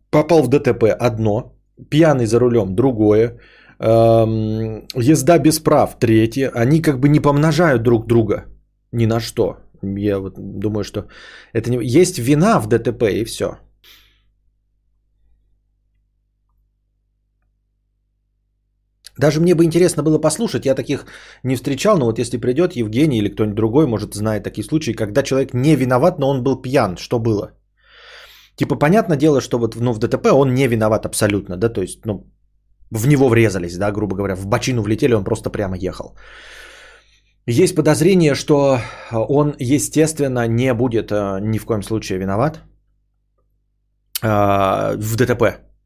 попал 0.10 0.44
в 0.44 0.48
ДТП 0.48 0.84
одно, 1.00 1.56
пьяный 1.90 2.26
за 2.26 2.40
рулем 2.40 2.76
другое, 2.76 3.40
эм, 3.80 4.86
езда 4.96 5.40
без 5.40 5.60
прав 5.60 5.98
третье. 6.00 6.52
Они 6.54 6.82
как 6.82 7.00
бы 7.00 7.10
не 7.10 7.20
помножают 7.22 7.84
друг 7.84 8.08
друга 8.08 8.46
ни 8.92 9.06
на 9.06 9.20
что. 9.20 9.58
Я 9.82 10.20
вот 10.20 10.34
думаю, 10.38 10.84
что 10.84 11.08
это 11.54 11.70
не... 11.70 12.02
Есть 12.02 12.20
вина 12.20 12.60
в 12.60 12.68
ДТП 12.68 13.04
и 13.04 13.26
все. 13.26 13.58
Даже 19.18 19.40
мне 19.40 19.56
бы 19.56 19.64
интересно 19.64 20.04
было 20.04 20.20
послушать, 20.20 20.66
я 20.66 20.76
таких 20.76 21.06
не 21.44 21.56
встречал, 21.56 21.98
но 21.98 22.06
вот 22.06 22.20
если 22.20 22.38
придет 22.38 22.76
Евгений 22.76 23.20
или 23.20 23.30
кто-нибудь 23.30 23.56
другой, 23.56 23.88
может, 23.88 24.16
знает 24.16 24.44
такие 24.44 24.64
случаи, 24.64 24.94
когда 24.94 25.24
человек 25.24 25.54
не 25.54 25.76
виноват, 25.76 26.20
но 26.20 26.30
он 26.30 26.44
был 26.44 26.62
пьян, 26.62 26.98
что 26.98 27.20
было? 27.20 27.52
Типа, 28.56 28.76
понятное 28.76 29.18
дело, 29.18 29.42
что 29.42 29.60
вот 29.60 29.76
ну, 29.76 29.94
в 29.94 30.00
ДТП 30.00 30.28
он 30.32 30.54
не 30.54 30.68
виноват 30.68 31.06
абсолютно, 31.06 31.58
да, 31.58 31.70
то 31.70 31.82
есть, 31.82 32.06
ну, 32.06 32.26
в 32.92 33.08
него 33.08 33.30
врезались, 33.30 33.78
да, 33.78 33.92
грубо 33.92 34.16
говоря, 34.16 34.36
в 34.36 34.46
бочину 34.48 34.82
влетели, 34.82 35.14
он 35.14 35.24
просто 35.24 35.50
прямо 35.50 35.76
ехал. 35.78 36.16
Есть 37.46 37.76
подозрение, 37.76 38.36
что 38.36 38.80
он, 39.12 39.56
естественно, 39.60 40.48
не 40.48 40.74
будет 40.74 41.12
э, 41.12 41.40
ни 41.42 41.58
в 41.58 41.66
коем 41.66 41.84
случае 41.84 42.20
виноват 42.20 42.62
э, 44.22 44.96
в 44.98 45.16
ДТП. 45.18 45.44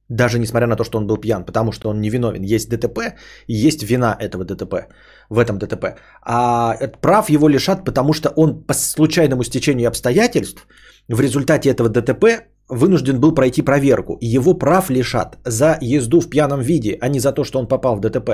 Даже 0.09 0.39
несмотря 0.39 0.67
на 0.67 0.75
то, 0.75 0.83
что 0.83 0.97
он 0.97 1.07
был 1.07 1.17
пьян, 1.17 1.43
потому 1.43 1.71
что 1.71 1.89
он 1.89 1.99
не 2.01 2.09
виновен. 2.09 2.43
Есть 2.43 2.69
ДТП 2.69 2.99
и 3.47 3.53
есть 3.53 3.83
вина 3.83 4.15
этого 4.19 4.45
ДТП, 4.45 4.87
в 5.29 5.39
этом 5.39 5.57
ДТП. 5.57 5.85
А 6.21 6.77
прав 7.01 7.29
его 7.29 7.49
лишат, 7.49 7.83
потому 7.83 8.13
что 8.13 8.29
он 8.29 8.63
по 8.63 8.73
случайному 8.73 9.43
стечению 9.43 9.87
обстоятельств 9.87 10.67
в 11.09 11.21
результате 11.21 11.69
этого 11.69 11.89
ДТП 11.89 12.25
вынужден 12.69 13.19
был 13.19 13.33
пройти 13.33 13.61
проверку. 13.61 14.17
И 14.21 14.27
его 14.27 14.53
прав 14.53 14.89
лишат 14.89 15.37
за 15.45 15.77
езду 15.81 16.21
в 16.21 16.29
пьяном 16.29 16.61
виде, 16.61 16.97
а 17.01 17.09
не 17.09 17.19
за 17.19 17.31
то, 17.33 17.43
что 17.43 17.59
он 17.59 17.67
попал 17.67 17.95
в 17.95 18.01
ДТП. 18.01 18.29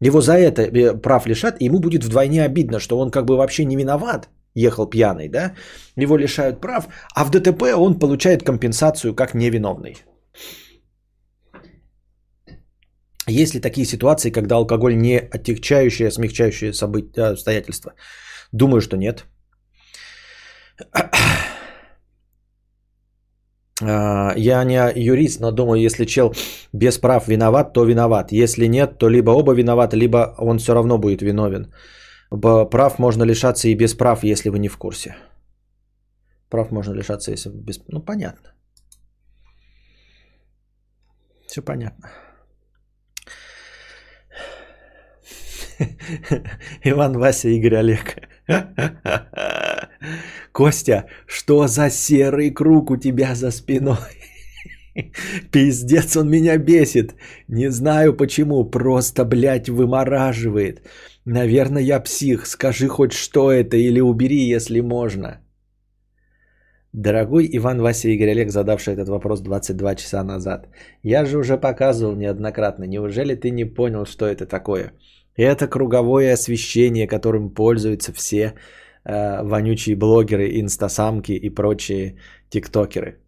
Его 0.00 0.20
за 0.20 0.32
это 0.32 0.62
э, 0.62 0.94
прав 0.94 1.26
лишат, 1.26 1.56
и 1.60 1.64
ему 1.64 1.78
будет 1.78 2.04
вдвойне 2.04 2.44
обидно, 2.44 2.80
что 2.80 2.98
он 2.98 3.10
как 3.10 3.24
бы 3.24 3.36
вообще 3.36 3.64
не 3.64 3.76
виноват, 3.76 4.28
ехал 4.54 4.86
пьяный, 4.86 5.28
да? 5.28 5.54
Его 5.96 6.18
лишают 6.18 6.60
прав, 6.60 6.88
а 7.14 7.24
в 7.24 7.30
ДТП 7.30 7.62
он 7.76 7.98
получает 7.98 8.42
компенсацию 8.42 9.14
как 9.14 9.34
невиновный. 9.34 9.96
Есть 13.28 13.54
ли 13.54 13.60
такие 13.60 13.86
ситуации, 13.86 14.30
когда 14.30 14.56
алкоголь 14.56 14.96
не 14.96 15.18
отягчающее, 15.18 16.08
а 16.08 16.10
смягчающее 16.10 16.72
события, 16.72 17.32
обстоятельства? 17.32 17.94
Думаю, 18.52 18.80
что 18.80 18.96
нет. 18.96 19.24
А, 23.82 24.32
я 24.36 24.64
не 24.64 24.92
юрист, 24.94 25.40
но 25.40 25.50
думаю, 25.50 25.80
если 25.80 26.04
чел 26.04 26.34
без 26.72 26.98
прав 26.98 27.28
виноват, 27.28 27.72
то 27.72 27.84
виноват. 27.84 28.32
Если 28.32 28.66
нет, 28.68 28.98
то 28.98 29.08
либо 29.08 29.30
оба 29.30 29.54
виноваты, 29.54 29.96
либо 29.96 30.34
он 30.38 30.58
все 30.58 30.74
равно 30.74 30.98
будет 30.98 31.22
виновен. 31.22 31.72
Прав 32.30 32.98
можно 32.98 33.24
лишаться 33.24 33.68
и 33.68 33.74
без 33.74 33.94
прав, 33.94 34.24
если 34.24 34.50
вы 34.50 34.58
не 34.58 34.68
в 34.68 34.78
курсе. 34.78 35.16
Прав 36.48 36.70
можно 36.70 36.94
лишаться, 36.94 37.32
если 37.32 37.50
без... 37.50 37.80
Ну, 37.88 38.00
понятно. 38.00 38.54
Все 41.46 41.62
понятно. 41.62 42.08
Иван, 46.84 47.18
Вася, 47.18 47.48
Игорь, 47.48 47.76
Олег. 47.76 48.16
Костя, 50.52 51.06
что 51.26 51.66
за 51.66 51.90
серый 51.90 52.50
круг 52.50 52.90
у 52.90 52.96
тебя 52.96 53.34
за 53.34 53.50
спиной? 53.50 53.96
Пиздец, 55.52 56.16
он 56.16 56.30
меня 56.30 56.58
бесит. 56.58 57.14
Не 57.48 57.70
знаю 57.70 58.16
почему, 58.16 58.70
просто, 58.70 59.24
блядь, 59.24 59.68
вымораживает. 59.68 60.80
Наверное, 61.24 61.82
я 61.82 62.00
псих. 62.00 62.46
Скажи 62.46 62.88
хоть 62.88 63.12
что 63.12 63.50
это 63.50 63.76
или 63.76 64.00
убери, 64.00 64.48
если 64.54 64.80
можно. 64.80 65.40
Дорогой 66.92 67.48
Иван 67.52 67.82
Вася 67.82 68.08
Игорь 68.08 68.30
Олег, 68.30 68.50
задавший 68.50 68.94
этот 68.94 69.08
вопрос 69.08 69.40
22 69.40 69.94
часа 69.96 70.24
назад. 70.24 70.68
Я 71.02 71.26
же 71.26 71.36
уже 71.38 71.58
показывал 71.58 72.16
неоднократно. 72.16 72.84
Неужели 72.84 73.34
ты 73.34 73.50
не 73.50 73.66
понял, 73.66 74.06
что 74.06 74.24
это 74.24 74.46
такое? 74.46 74.92
Это 75.36 75.68
круговое 75.68 76.32
освещение, 76.32 77.06
которым 77.06 77.50
пользуются 77.50 78.12
все 78.12 78.54
э, 79.04 79.42
вонючие 79.42 79.96
блогеры, 79.96 80.60
инстасамки 80.60 81.32
и 81.32 81.50
прочие 81.50 82.18
тиктокеры. 82.48 83.20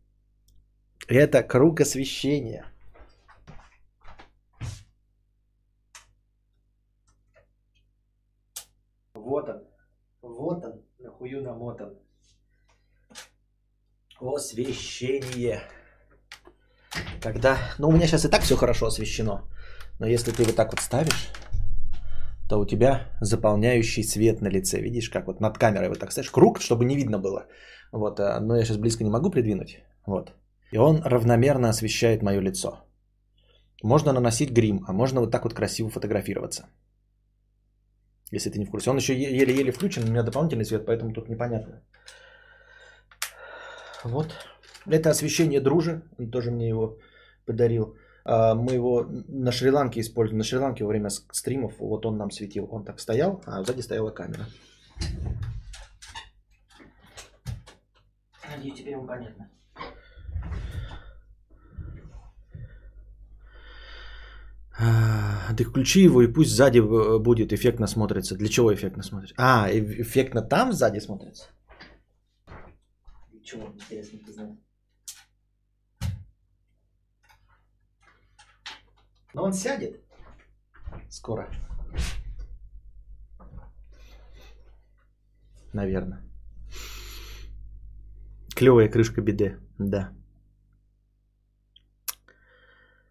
Это 1.07 1.43
круг 1.43 1.81
освещения. 1.81 2.65
Вот 9.15 9.49
он. 9.49 9.63
Вот 10.23 10.65
он. 10.65 10.83
Нахую 10.99 11.43
намотан. 11.43 11.95
Освещение. 14.21 15.61
Когда... 17.23 17.59
Ну, 17.79 17.89
у 17.89 17.93
меня 17.93 18.07
сейчас 18.07 18.25
и 18.25 18.31
так 18.31 18.43
все 18.43 18.57
хорошо 18.57 18.87
освещено. 18.87 19.49
Но 19.99 20.07
если 20.07 20.33
ты 20.33 20.45
вот 20.45 20.57
так 20.57 20.71
вот 20.71 20.81
ставишь, 20.81 21.31
то 22.49 22.59
у 22.59 22.67
тебя 22.67 23.07
заполняющий 23.21 24.03
свет 24.03 24.41
на 24.41 24.49
лице. 24.49 24.81
Видишь, 24.81 25.11
как 25.11 25.27
вот 25.27 25.41
над 25.41 25.59
камерой 25.59 25.89
вот 25.89 25.99
так 25.99 26.13
ставишь 26.13 26.31
круг, 26.31 26.61
чтобы 26.61 26.85
не 26.85 26.97
видно 26.97 27.19
было. 27.19 27.47
Вот, 27.93 28.21
а, 28.21 28.41
но 28.41 28.57
я 28.57 28.65
сейчас 28.65 28.79
близко 28.79 29.05
не 29.05 29.11
могу 29.11 29.31
придвинуть. 29.31 29.83
Вот. 30.07 30.33
И 30.73 30.79
он 30.79 31.03
равномерно 31.05 31.69
освещает 31.69 32.23
мое 32.23 32.41
лицо. 32.41 32.85
Можно 33.83 34.13
наносить 34.13 34.51
грим, 34.51 34.85
а 34.89 34.93
можно 34.93 35.21
вот 35.21 35.31
так 35.31 35.45
вот 35.45 35.55
красиво 35.55 35.91
фотографироваться. 35.91 36.67
Если 38.33 38.51
ты 38.51 38.59
не 38.59 38.67
в 38.67 38.71
курсе. 38.71 38.91
Он 38.91 38.97
еще 38.97 39.15
еле-еле 39.15 39.73
включен, 39.73 40.05
у 40.05 40.11
меня 40.11 40.23
дополнительный 40.23 40.65
свет, 40.65 40.85
поэтому 40.87 41.13
тут 41.13 41.29
непонятно. 41.29 41.83
Вот. 44.05 44.35
Это 44.87 45.11
освещение 45.11 45.61
дружи, 45.61 46.03
он 46.19 46.31
тоже 46.31 46.51
мне 46.51 46.69
его 46.69 46.99
подарил. 47.47 47.97
А, 48.29 48.55
мы 48.55 48.75
его 48.75 49.07
на 49.27 49.51
Шри-Ланке 49.51 50.01
используем. 50.01 50.39
На 50.39 50.45
Шри-Ланке 50.45 50.85
во 50.85 50.89
время 50.89 51.09
стримов 51.09 51.79
вот 51.79 52.05
он 52.05 52.19
нам 52.19 52.31
светил. 52.31 52.69
Он 52.71 52.85
так 52.85 53.01
стоял, 53.01 53.43
а 53.47 53.65
сзади 53.65 53.81
стояла 53.81 54.11
камера. 54.11 54.47
Надеюсь, 58.51 58.79
теперь 58.79 58.93
ему 58.93 59.07
понятно. 59.07 59.51
Ты 65.57 65.65
включи 65.65 66.03
его 66.03 66.23
и 66.23 66.29
пусть 66.29 66.51
сзади 66.51 66.79
э, 66.79 67.19
будет 67.19 67.53
эффектно 67.53 67.89
смотрится. 67.89 68.37
Для 68.37 68.49
чего 68.49 68.73
эффектно 68.73 69.03
смотрится? 69.03 69.35
А, 69.37 69.69
эффектно 69.73 70.41
там 70.43 70.73
сзади 70.73 71.01
смотрится? 71.01 71.49
Чего, 73.43 73.73
интересно, 73.75 74.21
ты 74.25 74.33
знаешь? 74.33 74.59
Но 79.35 79.45
он 79.45 79.53
сядет 79.53 80.01
скоро. 81.09 81.49
Наверное. 85.73 86.23
Клевая 88.57 88.89
крышка 88.89 89.21
биде, 89.21 89.59
да. 89.79 90.11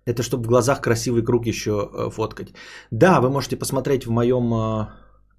Это 0.06 0.24
чтобы 0.24 0.44
в 0.44 0.48
глазах 0.48 0.82
красивый 0.82 1.24
круг 1.24 1.46
еще 1.46 1.72
э, 1.72 2.10
фоткать. 2.10 2.54
Да, 2.92 3.20
вы 3.20 3.30
можете 3.30 3.58
посмотреть 3.58 4.06
в 4.06 4.12
моем 4.12 4.54
э, 4.54 4.88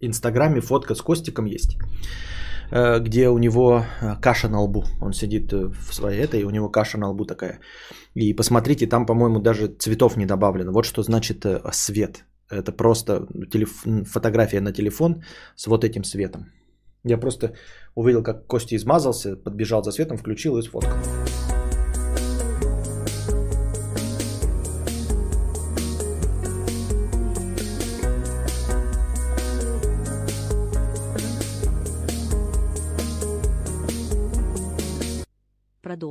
инстаграме, 0.00 0.60
фотка 0.60 0.94
с 0.94 1.02
Костиком 1.02 1.46
есть. 1.46 1.78
Э, 2.70 3.00
где 3.00 3.28
у 3.28 3.38
него 3.38 3.84
э, 4.00 4.16
каша 4.20 4.48
на 4.48 4.60
лбу. 4.60 4.84
Он 5.00 5.12
сидит 5.12 5.52
э, 5.52 5.68
в 5.68 5.94
своей 5.94 6.20
этой, 6.20 6.44
у 6.44 6.50
него 6.50 6.68
каша 6.68 6.98
на 6.98 7.08
лбу 7.08 7.24
такая. 7.24 7.60
И 8.14 8.34
посмотрите, 8.34 8.86
там, 8.86 9.06
по-моему, 9.06 9.40
даже 9.40 9.68
цветов 9.68 10.16
не 10.16 10.26
добавлено. 10.26 10.72
Вот 10.72 10.84
что 10.84 11.02
значит 11.02 11.46
свет. 11.72 12.24
Это 12.50 12.72
просто 12.72 13.26
телеф... 13.50 13.84
фотография 14.06 14.60
на 14.60 14.72
телефон 14.72 15.22
с 15.56 15.66
вот 15.66 15.84
этим 15.84 16.04
светом. 16.04 16.52
Я 17.04 17.18
просто 17.18 17.54
увидел, 17.94 18.22
как 18.22 18.46
Костя 18.46 18.76
измазался, 18.76 19.36
подбежал 19.36 19.82
за 19.82 19.92
светом, 19.92 20.16
включил 20.18 20.58
и 20.58 20.62
сфоткал. 20.62 20.96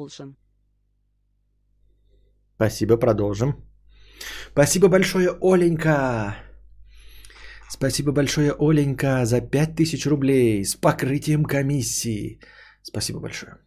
Продолжим. 0.08 0.38
Спасибо, 2.56 2.98
продолжим. 2.98 3.56
Спасибо 4.52 4.88
большое, 4.88 5.38
Оленька. 5.42 6.36
Спасибо 7.70 8.12
большое, 8.14 8.54
Оленька, 8.58 9.26
за 9.26 9.42
5000 9.42 10.08
рублей 10.08 10.64
с 10.64 10.76
покрытием 10.76 11.44
комиссии. 11.44 12.40
Спасибо 12.84 13.20
большое. 13.20 13.58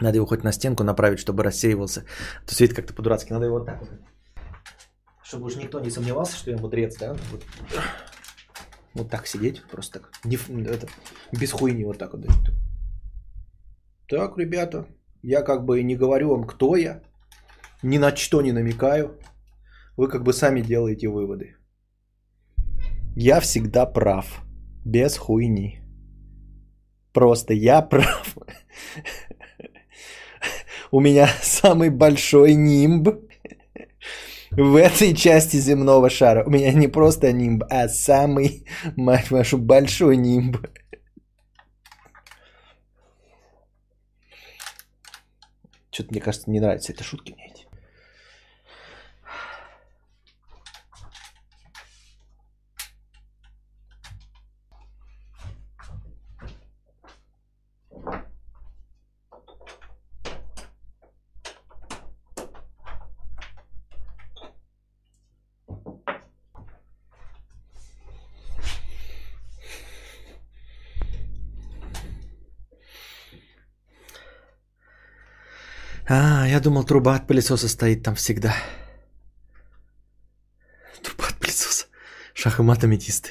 Надо 0.00 0.16
его 0.16 0.26
хоть 0.26 0.42
на 0.44 0.52
стенку 0.52 0.82
направить, 0.82 1.20
чтобы 1.20 1.44
рассеивался. 1.44 2.04
А 2.42 2.46
то 2.46 2.54
светит 2.54 2.74
как-то 2.74 2.94
по-дурацки. 2.94 3.32
Надо 3.32 3.46
его 3.46 3.58
вот 3.58 3.66
так 3.66 3.80
вот. 3.80 3.90
Чтобы 5.22 5.46
уж 5.46 5.56
никто 5.56 5.80
не 5.80 5.90
сомневался, 5.90 6.36
что 6.36 6.50
я 6.50 6.58
мудрец, 6.58 6.96
да? 6.98 7.14
Вот. 7.30 7.44
Вот 8.94 9.10
так 9.10 9.26
сидеть, 9.26 9.62
просто 9.70 9.98
так. 9.98 10.10
Не, 10.24 10.38
это, 10.66 10.86
без 11.32 11.52
хуйни 11.52 11.84
вот 11.84 11.98
так 11.98 12.14
вот. 12.14 12.26
Так, 14.08 14.38
ребята, 14.38 14.86
я 15.22 15.42
как 15.42 15.64
бы 15.64 15.82
не 15.82 15.96
говорю 15.96 16.30
вам, 16.30 16.46
кто 16.46 16.76
я, 16.76 17.02
ни 17.82 17.98
на 17.98 18.16
что 18.16 18.42
не 18.42 18.52
намекаю. 18.52 19.18
Вы 19.96 20.08
как 20.08 20.22
бы 20.22 20.32
сами 20.32 20.60
делаете 20.60 21.08
выводы. 21.08 21.56
Я 23.16 23.40
всегда 23.40 23.86
прав. 23.86 24.42
Без 24.84 25.16
хуйни. 25.16 25.80
Просто 27.12 27.54
я 27.54 27.82
прав. 27.82 28.36
У 30.90 31.00
меня 31.00 31.28
самый 31.42 31.90
большой 31.90 32.54
нимб 32.54 33.08
в 34.56 34.76
этой 34.76 35.14
части 35.14 35.56
земного 35.56 36.10
шара. 36.10 36.44
У 36.44 36.50
меня 36.50 36.72
не 36.72 36.88
просто 36.88 37.32
нимб, 37.32 37.64
а 37.70 37.88
самый, 37.88 38.66
мать 38.96 39.30
вашу, 39.30 39.58
большой 39.58 40.16
нимб. 40.16 40.56
Что-то, 45.90 46.10
мне 46.10 46.20
кажется, 46.20 46.50
не 46.50 46.60
нравятся 46.60 46.92
эти 46.92 47.02
шутки 47.02 47.32
мне 47.32 47.53
А, 76.16 76.46
я 76.46 76.60
думал, 76.60 76.84
труба 76.84 77.16
от 77.16 77.26
пылесоса 77.26 77.68
стоит 77.68 78.02
там 78.02 78.14
всегда. 78.14 78.54
Труба 81.02 81.24
от 81.28 81.38
пылесоса. 81.40 81.86
Шах 82.34 82.60
и 82.60 82.62
мат 82.62 82.84
аметисты. 82.84 83.30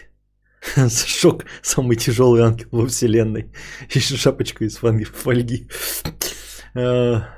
Шок. 1.08 1.46
Самый 1.62 1.96
тяжелый 1.96 2.42
ангел 2.42 2.68
во 2.72 2.88
вселенной. 2.88 3.52
Еще 3.96 4.18
шапочку 4.18 4.66
из 4.66 4.78
фольги. 4.78 5.68
А. 6.76 7.30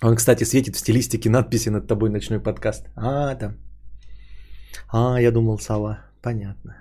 Он, 0.00 0.16
кстати, 0.16 0.44
светит 0.44 0.76
в 0.76 0.78
стилистике 0.78 1.28
надписи 1.28 1.68
над 1.68 1.86
тобой 1.86 2.08
ночной 2.10 2.40
подкаст. 2.40 2.86
А, 2.96 3.34
там. 3.34 3.56
А, 4.90 5.20
я 5.20 5.30
думал, 5.30 5.58
сова. 5.58 5.98
Понятно. 6.22 6.76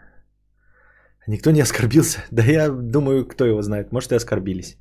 Никто 1.27 1.51
не 1.51 1.63
оскорбился? 1.63 2.23
Да 2.31 2.43
я 2.43 2.69
думаю, 2.69 3.27
кто 3.27 3.45
его 3.45 3.61
знает. 3.61 3.91
Может, 3.91 4.11
и 4.11 4.15
оскорбились. 4.15 4.77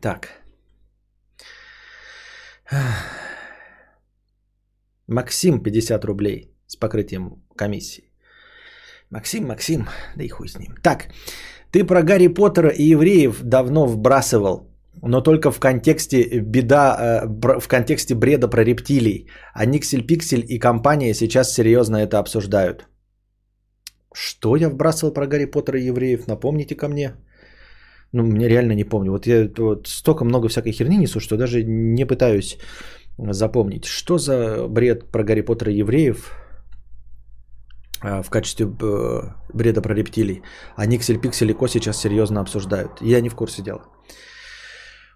Так. 0.00 0.28
Максим 5.06 5.62
50 5.62 6.04
рублей 6.04 6.54
с 6.66 6.76
покрытием 6.76 7.42
комиссии. 7.56 8.04
Максим, 9.10 9.46
Максим, 9.46 9.88
да 10.16 10.24
и 10.24 10.28
хуй 10.28 10.48
с 10.48 10.58
ним. 10.58 10.74
Так, 10.82 11.08
ты 11.72 11.84
про 11.84 12.02
Гарри 12.02 12.28
Поттера 12.28 12.70
и 12.70 12.84
евреев 12.84 13.42
давно 13.42 13.86
вбрасывал, 13.86 14.70
но 15.02 15.20
только 15.20 15.50
в 15.50 15.58
контексте 15.58 16.40
беда, 16.40 16.96
э, 17.24 17.26
в 17.60 17.68
контексте 17.68 18.14
бреда 18.14 18.48
про 18.48 18.64
рептилий. 18.64 19.28
А 19.52 19.66
Никсель 19.66 20.06
Пиксель 20.06 20.44
и 20.48 20.60
компания 20.60 21.14
сейчас 21.14 21.52
серьезно 21.52 21.96
это 21.96 22.18
обсуждают. 22.18 22.86
Что 24.14 24.56
я 24.56 24.68
вбрасывал 24.68 25.12
про 25.12 25.26
Гарри 25.26 25.46
Поттера 25.46 25.80
и 25.80 25.88
евреев? 25.88 26.28
Напомните 26.28 26.76
ко 26.76 26.88
мне. 26.88 27.14
Ну, 28.12 28.24
мне 28.24 28.48
реально 28.48 28.72
не 28.72 28.84
помню. 28.84 29.12
Вот 29.12 29.26
я 29.26 29.48
вот 29.58 29.86
столько 29.86 30.24
много 30.24 30.48
всякой 30.48 30.72
херни 30.72 30.96
несу, 30.96 31.20
что 31.20 31.36
даже 31.36 31.62
не 31.64 32.06
пытаюсь 32.06 32.58
запомнить. 33.18 33.84
Что 33.84 34.18
за 34.18 34.66
бред 34.68 35.10
про 35.10 35.22
Гарри 35.22 35.42
Поттера 35.42 35.72
и 35.72 35.78
евреев 35.78 36.32
а, 38.02 38.22
в 38.22 38.30
качестве 38.30 38.66
э, 38.66 39.20
бреда 39.54 39.82
про 39.82 39.94
рептилий? 39.94 40.42
А 40.76 40.86
Никсель, 40.86 41.20
Пиксель 41.20 41.50
и 41.50 41.54
Ко 41.54 41.68
сейчас 41.68 42.00
серьезно 42.00 42.40
обсуждают. 42.40 43.00
Я 43.00 43.20
не 43.20 43.28
в 43.28 43.34
курсе 43.34 43.62
дела. 43.62 43.82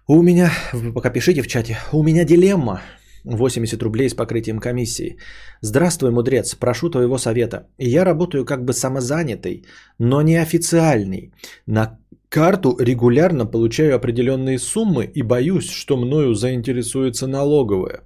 У 0.07 0.21
меня, 0.21 0.51
вы 0.73 0.93
пока 0.93 1.09
пишите 1.09 1.41
в 1.41 1.47
чате, 1.47 1.79
у 1.91 2.03
меня 2.03 2.25
дилемма. 2.25 2.81
80 3.25 3.81
рублей 3.81 4.09
с 4.09 4.13
покрытием 4.13 4.59
комиссии. 4.59 5.17
Здравствуй, 5.61 6.11
мудрец, 6.11 6.55
прошу 6.55 6.89
твоего 6.89 7.17
совета. 7.17 7.67
Я 7.79 8.05
работаю 8.05 8.45
как 8.45 8.63
бы 8.63 8.73
самозанятый, 8.73 9.65
но 9.97 10.21
не 10.21 10.35
официальный. 10.35 11.33
На 11.65 11.97
карту 12.35 12.75
регулярно 12.79 13.45
получаю 13.45 13.95
определенные 13.95 14.59
суммы 14.59 15.05
и 15.05 15.23
боюсь, 15.23 15.69
что 15.69 15.97
мною 15.97 16.33
заинтересуется 16.33 17.27
налоговая. 17.27 18.01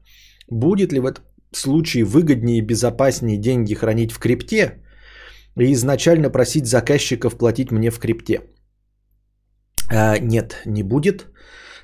Будет 0.51 0.93
ли 0.93 0.99
в 0.99 1.05
этом 1.07 1.23
случае 1.51 2.03
выгоднее 2.03 2.59
и 2.59 2.65
безопаснее 2.65 3.37
деньги 3.37 3.73
хранить 3.73 4.11
в 4.11 4.19
крипте 4.19 4.83
и 5.57 5.73
изначально 5.73 6.29
просить 6.29 6.67
заказчиков 6.67 7.37
платить 7.37 7.71
мне 7.71 7.89
в 7.89 7.99
крипте? 7.99 8.41
А, 9.91 10.19
нет, 10.19 10.61
не 10.65 10.83
будет. 10.83 11.25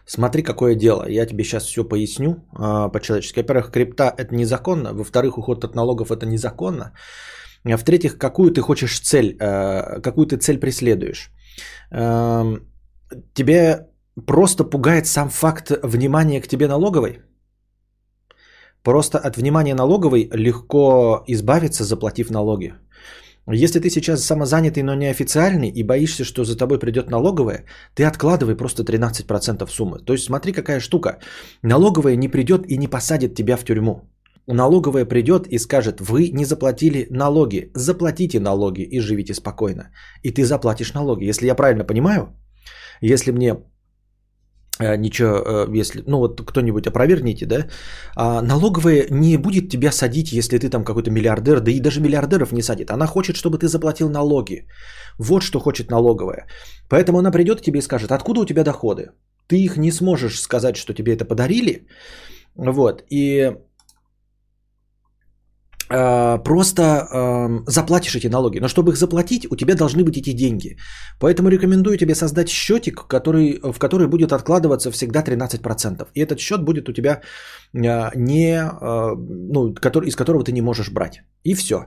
Смотри, 0.05 0.43
какое 0.43 0.75
дело. 0.75 1.09
Я 1.09 1.25
тебе 1.25 1.43
сейчас 1.43 1.65
все 1.65 1.83
поясню 1.83 2.35
а, 2.53 2.89
по-человечески. 2.89 3.39
Во-первых, 3.39 3.71
крипта 3.71 4.13
это 4.19 4.35
незаконно. 4.35 4.93
Во-вторых, 4.93 5.37
уход 5.37 5.63
от 5.63 5.75
налогов 5.75 6.11
это 6.11 6.27
незаконно. 6.27 6.93
А 7.63 7.77
в-третьих, 7.77 8.19
какую 8.19 8.51
ты 8.51 8.61
хочешь 8.61 8.99
цель, 8.99 9.35
а, 9.39 9.99
какую 10.01 10.27
ты 10.27 10.37
цель 10.37 10.59
преследуешь. 10.59 11.31
Эм, 11.91 12.59
тебе 13.33 13.87
просто 14.25 14.63
пугает 14.63 15.07
сам 15.07 15.29
факт 15.29 15.71
внимания 15.83 16.41
к 16.41 16.47
тебе 16.47 16.67
налоговой? 16.67 17.21
Просто 18.83 19.17
от 19.17 19.37
внимания 19.37 19.75
налоговой 19.75 20.29
легко 20.33 21.23
избавиться, 21.27 21.83
заплатив 21.83 22.29
налоги. 22.29 22.73
Если 23.51 23.79
ты 23.79 23.89
сейчас 23.89 24.23
самозанятый, 24.23 24.83
но 24.83 24.95
не 24.95 25.07
официальный 25.07 25.69
и 25.69 25.83
боишься, 25.83 26.23
что 26.23 26.43
за 26.43 26.57
тобой 26.57 26.79
придет 26.79 27.09
налоговая, 27.09 27.65
ты 27.93 28.03
откладывай 28.03 28.55
просто 28.55 28.83
13% 28.83 29.69
суммы. 29.69 29.99
То 29.99 30.13
есть 30.13 30.25
смотри, 30.25 30.53
какая 30.53 30.79
штука. 30.79 31.19
Налоговая 31.63 32.15
не 32.15 32.27
придет 32.27 32.65
и 32.67 32.77
не 32.77 32.87
посадит 32.87 33.35
тебя 33.35 33.57
в 33.57 33.63
тюрьму 33.63 34.01
налоговая 34.47 35.05
придет 35.05 35.47
и 35.47 35.59
скажет, 35.59 36.01
вы 36.01 36.29
не 36.29 36.45
заплатили 36.45 37.07
налоги, 37.09 37.71
заплатите 37.73 38.39
налоги 38.39 38.81
и 38.81 38.99
живите 38.99 39.33
спокойно. 39.33 39.91
И 40.23 40.31
ты 40.31 40.43
заплатишь 40.43 40.93
налоги. 40.93 41.29
Если 41.29 41.47
я 41.47 41.55
правильно 41.55 41.83
понимаю, 41.83 42.27
если 43.01 43.31
мне 43.31 43.57
э, 44.79 44.97
ничего, 44.97 45.29
э, 45.29 45.79
если, 45.79 46.03
ну 46.07 46.17
вот 46.17 46.41
кто-нибудь 46.41 46.87
опровергните, 46.87 47.45
да, 47.45 47.67
а 48.15 48.41
налоговая 48.41 49.07
не 49.09 49.37
будет 49.37 49.69
тебя 49.69 49.91
садить, 49.91 50.31
если 50.31 50.59
ты 50.59 50.69
там 50.69 50.83
какой-то 50.83 51.11
миллиардер, 51.11 51.59
да 51.59 51.71
и 51.71 51.79
даже 51.79 52.01
миллиардеров 52.01 52.51
не 52.51 52.61
садит. 52.61 52.91
Она 52.91 53.07
хочет, 53.07 53.35
чтобы 53.35 53.57
ты 53.57 53.67
заплатил 53.67 54.09
налоги. 54.09 54.67
Вот 55.17 55.41
что 55.41 55.59
хочет 55.59 55.89
налоговая. 55.89 56.47
Поэтому 56.89 57.17
она 57.19 57.31
придет 57.31 57.61
к 57.61 57.63
тебе 57.63 57.79
и 57.79 57.83
скажет, 57.83 58.11
откуда 58.11 58.41
у 58.41 58.45
тебя 58.45 58.63
доходы? 58.63 59.11
Ты 59.47 59.55
их 59.55 59.77
не 59.77 59.91
сможешь 59.91 60.39
сказать, 60.39 60.75
что 60.75 60.93
тебе 60.93 61.13
это 61.13 61.25
подарили. 61.25 61.87
Вот. 62.55 63.03
И 63.09 63.51
просто 65.87 66.81
э, 66.81 67.71
заплатишь 67.71 68.15
эти 68.15 68.27
налоги. 68.27 68.59
Но 68.59 68.67
чтобы 68.67 68.91
их 68.91 68.97
заплатить, 68.97 69.45
у 69.51 69.55
тебя 69.55 69.75
должны 69.75 70.03
быть 70.03 70.17
эти 70.17 70.33
деньги. 70.33 70.77
Поэтому 71.19 71.49
рекомендую 71.49 71.97
тебе 71.97 72.15
создать 72.15 72.49
счетик, 72.49 73.07
который, 73.07 73.59
в 73.61 73.79
который 73.79 74.07
будет 74.07 74.31
откладываться 74.31 74.91
всегда 74.91 75.23
13%. 75.23 76.07
И 76.13 76.21
этот 76.21 76.39
счет 76.39 76.63
будет 76.63 76.89
у 76.89 76.93
тебя 76.93 77.21
э, 77.73 78.11
не, 78.15 78.55
э, 78.57 79.15
ну, 79.15 79.73
который, 79.73 80.07
из 80.07 80.15
которого 80.15 80.43
ты 80.43 80.51
не 80.51 80.61
можешь 80.61 80.91
брать. 80.91 81.21
И 81.43 81.53
все. 81.53 81.85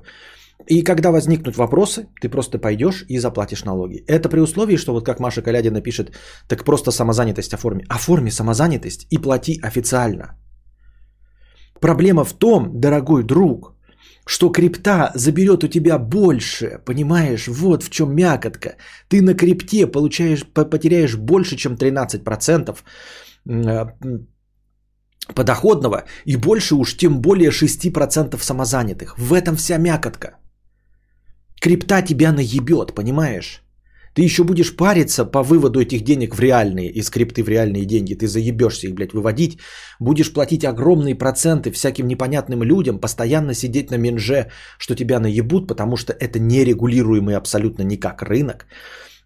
И 0.67 0.83
когда 0.83 1.11
возникнут 1.11 1.57
вопросы, 1.57 2.09
ты 2.21 2.29
просто 2.29 2.59
пойдешь 2.59 3.05
и 3.09 3.19
заплатишь 3.19 3.65
налоги. 3.65 4.05
Это 4.07 4.29
при 4.29 4.41
условии, 4.41 4.77
что 4.77 4.93
вот 4.93 5.05
как 5.05 5.21
Маша 5.21 5.43
Калядина 5.43 5.81
пишет, 5.81 6.13
так 6.49 6.65
просто 6.65 6.91
самозанятость 6.91 7.55
оформи. 7.55 7.85
Оформи 7.89 8.31
самозанятость 8.31 9.07
и 9.11 9.19
плати 9.19 9.61
официально. 9.63 10.37
Проблема 11.81 12.25
в 12.25 12.33
том, 12.33 12.81
дорогой 12.81 13.23
друг, 13.23 13.78
что 14.29 14.51
крипта 14.51 15.11
заберет 15.15 15.65
у 15.65 15.69
тебя 15.69 15.99
больше, 15.99 16.79
понимаешь? 16.85 17.49
Вот 17.49 17.83
в 17.83 17.91
чем 17.91 18.15
мякотка. 18.15 18.77
Ты 19.09 19.23
на 19.23 19.35
крипте 19.35 19.87
получаешь, 19.87 20.45
потеряешь 20.45 21.17
больше, 21.17 21.57
чем 21.57 21.77
13% 21.77 22.77
э, 23.49 23.87
подоходного 25.35 26.05
и 26.27 26.37
больше 26.37 26.75
уж 26.75 26.97
тем 26.97 27.21
более 27.23 27.51
6% 27.51 28.37
самозанятых. 28.39 29.19
В 29.19 29.33
этом 29.33 29.57
вся 29.57 29.79
мякотка. 29.79 30.37
Крипта 31.61 32.03
тебя 32.03 32.33
наебет, 32.33 32.95
понимаешь? 32.95 33.63
Ты 34.19 34.25
еще 34.25 34.43
будешь 34.43 34.75
париться 34.75 35.25
по 35.25 35.45
выводу 35.45 35.81
этих 35.81 36.03
денег 36.03 36.35
в 36.35 36.41
реальные, 36.41 36.91
из 36.91 37.09
крипты 37.09 37.45
в 37.45 37.49
реальные 37.49 37.85
деньги. 37.85 38.15
Ты 38.15 38.27
заебешься 38.27 38.89
их, 38.89 38.95
блядь, 38.95 39.13
выводить. 39.13 39.61
Будешь 40.01 40.33
платить 40.33 40.65
огромные 40.65 41.15
проценты 41.15 41.71
всяким 41.71 42.09
непонятным 42.09 42.65
людям, 42.65 42.99
постоянно 42.99 43.55
сидеть 43.55 43.93
на 43.93 43.99
менже, 43.99 44.51
что 44.79 44.97
тебя 44.97 45.21
наебут, 45.21 45.69
потому 45.69 45.97
что 45.97 46.13
это 46.13 46.41
нерегулируемый 46.41 47.37
абсолютно 47.37 47.85
никак 47.85 48.23
рынок. 48.23 48.67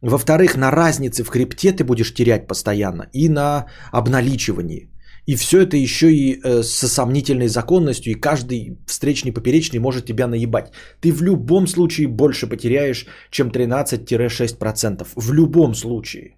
Во-вторых, 0.02 0.56
на 0.56 0.70
разнице 0.70 1.24
в 1.24 1.30
крипте 1.30 1.72
ты 1.72 1.84
будешь 1.84 2.12
терять 2.12 2.46
постоянно 2.46 3.08
и 3.14 3.30
на 3.30 3.68
обналичивании. 3.92 4.91
И 5.26 5.36
все 5.36 5.60
это 5.60 5.76
еще 5.76 6.06
и 6.12 6.40
э, 6.42 6.62
со 6.62 6.88
сомнительной 6.88 7.48
законностью, 7.48 8.12
и 8.12 8.20
каждый 8.20 8.78
встречный 8.86 9.32
поперечный 9.32 9.78
может 9.78 10.04
тебя 10.04 10.26
наебать. 10.26 10.72
Ты 11.00 11.12
в 11.12 11.22
любом 11.22 11.66
случае 11.66 12.08
больше 12.08 12.48
потеряешь, 12.48 13.06
чем 13.30 13.50
13-6%. 13.50 15.06
В 15.16 15.32
любом 15.32 15.74
случае. 15.74 16.36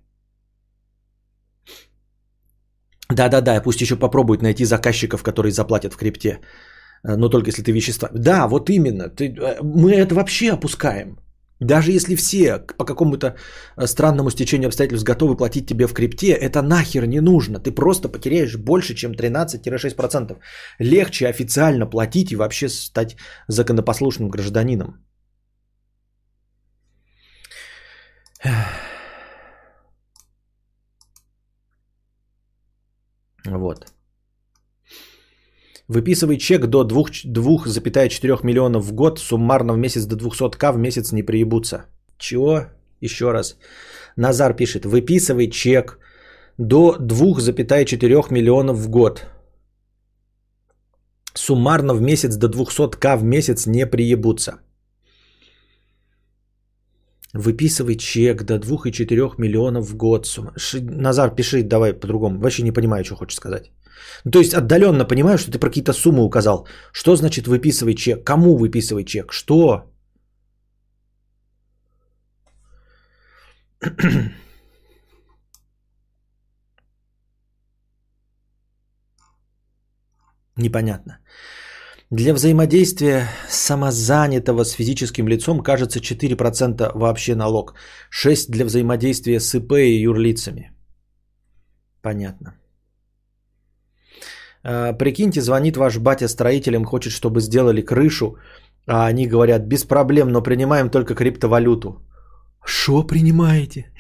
Да-да-да, 3.11 3.63
пусть 3.63 3.81
еще 3.81 3.97
попробуют 3.97 4.43
найти 4.43 4.65
заказчиков, 4.65 5.23
которые 5.23 5.53
заплатят 5.53 5.95
в 5.95 5.97
крипте. 5.97 6.41
Э, 7.05 7.17
но 7.17 7.29
только 7.29 7.51
если 7.51 7.63
ты 7.63 7.73
вещества. 7.73 8.11
Да, 8.15 8.47
вот 8.49 8.69
именно. 8.69 9.09
Ты, 9.09 9.25
э, 9.29 9.63
мы 9.63 9.93
это 9.93 10.15
вообще 10.15 10.53
опускаем. 10.53 11.17
Даже 11.65 11.93
если 11.93 12.15
все 12.15 12.59
по 12.59 12.85
какому-то 12.85 13.27
э, 13.27 13.87
странному 13.87 14.31
стечению 14.31 14.69
обстоятельств 14.69 15.07
готовы 15.07 15.37
платить 15.37 15.67
тебе 15.67 15.87
в 15.87 15.95
крипте, 15.95 16.33
это 16.33 16.63
нахер 16.63 17.07
не 17.07 17.21
нужно. 17.21 17.59
Ты 17.59 17.73
просто 17.73 18.09
потеряешь 18.09 18.57
больше, 18.57 18.95
чем 18.95 19.13
13-6%. 19.13 20.37
Легче 20.79 21.27
официально 21.27 21.87
платить 21.87 22.33
и 22.33 22.37
вообще 22.37 22.69
стать 22.69 23.17
законопослушным 23.49 24.29
гражданином. 24.29 25.05
Вот. 33.47 33.95
Выписывай 35.89 36.39
чек 36.39 36.67
до 36.67 36.83
2,4 36.83 38.41
миллионов 38.43 38.85
в 38.85 38.93
год, 38.95 39.19
суммарно 39.19 39.75
в 39.75 39.79
месяц 39.79 40.07
до 40.07 40.17
200к 40.17 40.73
в 40.73 40.79
месяц 40.79 41.13
не 41.13 41.23
приебутся. 41.23 41.85
Чего? 42.19 42.67
Еще 43.01 43.33
раз. 43.33 43.59
Назар 44.17 44.55
пишет, 44.55 44.87
выписывай 44.87 45.51
чек 45.51 45.99
до 46.59 46.97
2,4 46.99 48.33
миллионов 48.33 48.79
в 48.79 48.89
год. 48.89 49.27
Суммарно 51.35 51.95
в 51.95 52.01
месяц 52.01 52.37
до 52.37 52.47
200к 52.47 53.17
в 53.17 53.25
месяц 53.25 53.67
не 53.67 53.87
приебутся. 53.87 54.61
Выписывай 57.35 57.97
чек 57.97 58.45
до 58.45 58.55
2,4 58.59 59.35
миллионов 59.39 59.91
в 59.91 59.97
год. 59.97 60.27
Назар, 60.83 61.35
пиши 61.35 61.63
давай 61.63 61.93
по-другому. 61.93 62.41
Вообще 62.41 62.63
не 62.63 62.73
понимаю, 62.73 63.05
что 63.05 63.17
хочешь 63.17 63.37
сказать. 63.37 63.73
Ну, 64.25 64.31
то 64.31 64.39
есть 64.39 64.55
отдаленно 64.55 65.05
понимаю, 65.05 65.39
что 65.39 65.51
ты 65.51 65.59
про 65.59 65.69
какие-то 65.69 65.93
суммы 65.93 66.23
указал. 66.23 66.67
Что 66.93 67.17
значит 67.17 67.47
выписывай 67.47 67.95
чек? 67.95 68.25
Кому 68.25 68.57
выписывай 68.57 69.05
чек? 69.05 69.33
Что? 69.33 69.91
Непонятно. 80.57 81.19
Для 82.15 82.33
взаимодействия 82.33 83.29
самозанятого 83.49 84.65
с 84.65 84.73
физическим 84.73 85.27
лицом 85.27 85.63
кажется 85.63 85.99
4% 85.99 86.93
вообще 86.95 87.35
налог. 87.35 87.75
6% 88.25 88.51
для 88.53 88.65
взаимодействия 88.65 89.41
с 89.41 89.53
ИП 89.55 89.73
и 89.73 90.03
юрлицами. 90.03 90.71
Понятно. 92.03 92.55
А, 94.63 94.93
прикиньте, 94.93 95.41
звонит 95.41 95.77
ваш 95.77 95.99
батя 95.99 96.29
строителям, 96.29 96.85
хочет, 96.85 97.13
чтобы 97.13 97.41
сделали 97.41 97.83
крышу, 97.83 98.37
а 98.87 99.07
они 99.07 99.27
говорят, 99.27 99.67
без 99.67 99.83
проблем, 99.85 100.29
но 100.29 100.41
принимаем 100.41 100.91
только 100.91 101.17
криптовалюту. 101.17 102.01
Что 102.65 103.03
принимаете? 103.03 103.91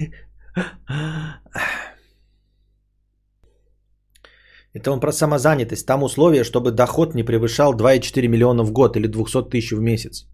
Это 4.74 4.90
он 4.90 5.00
про 5.00 5.12
самозанятость. 5.12 5.86
Там 5.86 6.02
условие, 6.02 6.44
чтобы 6.44 6.72
доход 6.72 7.14
не 7.14 7.22
превышал 7.22 7.74
2,4 7.74 8.28
миллиона 8.28 8.64
в 8.64 8.72
год 8.72 8.96
или 8.96 9.06
200 9.06 9.48
тысяч 9.50 9.72
в 9.72 9.80
месяц. 9.80 10.26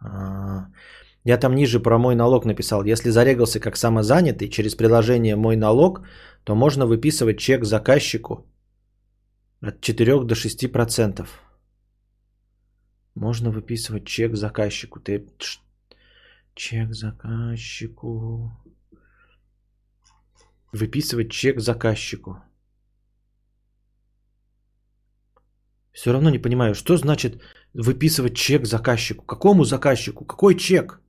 А, 0.00 0.66
я 1.24 1.38
там 1.38 1.54
ниже 1.54 1.78
про 1.78 1.98
мой 1.98 2.14
налог 2.14 2.46
написал. 2.46 2.84
Если 2.84 3.10
зарегался 3.10 3.60
как 3.60 3.76
самозанятый 3.76 4.48
через 4.48 4.74
приложение 4.74 5.36
«Мой 5.36 5.56
налог», 5.56 6.00
то 6.44 6.54
можно 6.54 6.86
выписывать 6.86 7.38
чек 7.38 7.64
заказчику 7.64 8.46
от 9.60 9.80
4 9.80 10.24
до 10.24 10.34
6%. 10.34 11.26
Можно 13.14 13.50
выписывать 13.50 14.06
чек 14.06 14.36
заказчику. 14.36 15.00
Ты... 15.00 15.26
Чек 16.54 16.94
заказчику. 16.94 18.50
Выписывать 20.72 21.30
чек 21.30 21.60
заказчику. 21.60 22.42
Все 25.92 26.12
равно 26.12 26.30
не 26.30 26.38
понимаю, 26.38 26.74
что 26.74 26.96
значит 26.96 27.42
выписывать 27.74 28.34
чек 28.34 28.66
заказчику. 28.66 29.24
Какому 29.24 29.64
заказчику? 29.64 30.24
Какой 30.24 30.56
чек? 30.56 31.02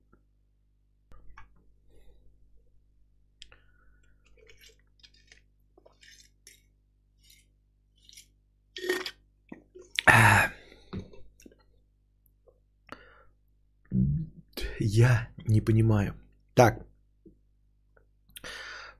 Я 14.78 15.28
не 15.48 15.60
понимаю. 15.60 16.14
Так, 16.54 16.86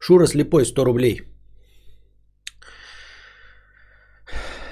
Шура 0.07 0.27
слепой 0.27 0.67
100 0.67 0.85
рублей. 0.85 1.23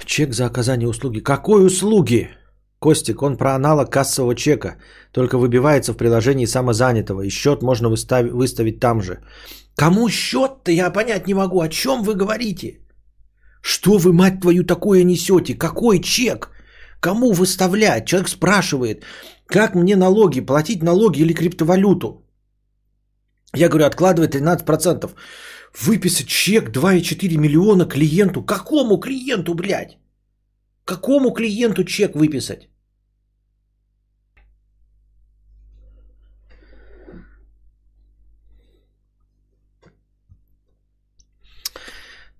Чек 0.04 0.34
за 0.34 0.46
оказание 0.46 0.88
услуги. 0.88 1.20
Какой 1.20 1.64
услуги? 1.66 2.28
Костик, 2.78 3.22
он 3.22 3.36
про 3.36 3.54
аналог 3.54 3.90
кассового 3.90 4.34
чека. 4.34 4.76
Только 5.12 5.38
выбивается 5.38 5.92
в 5.92 5.96
приложении 5.96 6.46
самозанятого. 6.46 7.22
И 7.22 7.30
счет 7.30 7.62
можно 7.62 7.88
выставить, 7.88 8.32
выставить 8.32 8.80
там 8.80 9.00
же. 9.00 9.20
Кому 9.74 10.08
счет-то 10.10 10.70
я 10.70 10.92
понять 10.92 11.26
не 11.26 11.34
могу. 11.34 11.60
О 11.62 11.68
чем 11.68 12.02
вы 12.02 12.14
говорите? 12.14 12.80
Что 13.62 13.96
вы, 13.96 14.12
мать 14.12 14.40
твою, 14.40 14.64
такое 14.64 15.02
несете? 15.04 15.54
Какой 15.54 16.00
чек? 16.00 16.50
Кому 17.00 17.32
выставлять? 17.32 18.04
Человек 18.04 18.28
спрашивает, 18.28 19.04
как 19.46 19.74
мне 19.74 19.96
налоги, 19.96 20.40
платить 20.40 20.82
налоги 20.82 21.22
или 21.22 21.32
криптовалюту? 21.32 22.21
Я 23.54 23.68
говорю, 23.68 23.86
откладывай 23.86 24.28
13%. 24.28 25.10
Выписать 25.80 26.26
чек 26.26 26.70
2,4 26.70 27.36
миллиона 27.36 27.86
клиенту. 27.86 28.42
Какому 28.42 28.98
клиенту, 28.98 29.54
блядь? 29.54 29.98
Какому 30.84 31.32
клиенту 31.32 31.84
чек 31.84 32.14
выписать? 32.14 32.68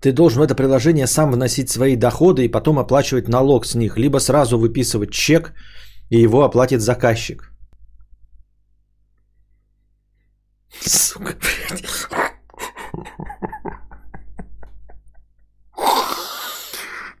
Ты 0.01 0.11
должен 0.11 0.39
в 0.39 0.43
это 0.43 0.53
приложение 0.53 1.07
сам 1.07 1.31
вносить 1.31 1.69
свои 1.69 1.95
доходы 1.95 2.43
и 2.43 2.51
потом 2.51 2.77
оплачивать 2.77 3.29
налог 3.29 3.65
с 3.65 3.75
них. 3.75 3.97
Либо 3.97 4.19
сразу 4.19 4.57
выписывать 4.57 5.11
чек 5.11 5.53
и 6.09 6.17
его 6.17 6.43
оплатит 6.43 6.81
заказчик. 6.81 7.52
Сука, 10.81 11.35
блядь. 11.39 12.07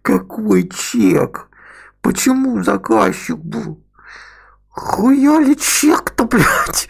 Какой 0.01 0.69
чек? 0.69 1.49
Почему 2.01 2.63
заказчик 2.63 3.37
был? 3.37 3.83
Хуяли 4.69 5.53
чек-то, 5.53 6.25
блядь? 6.25 6.89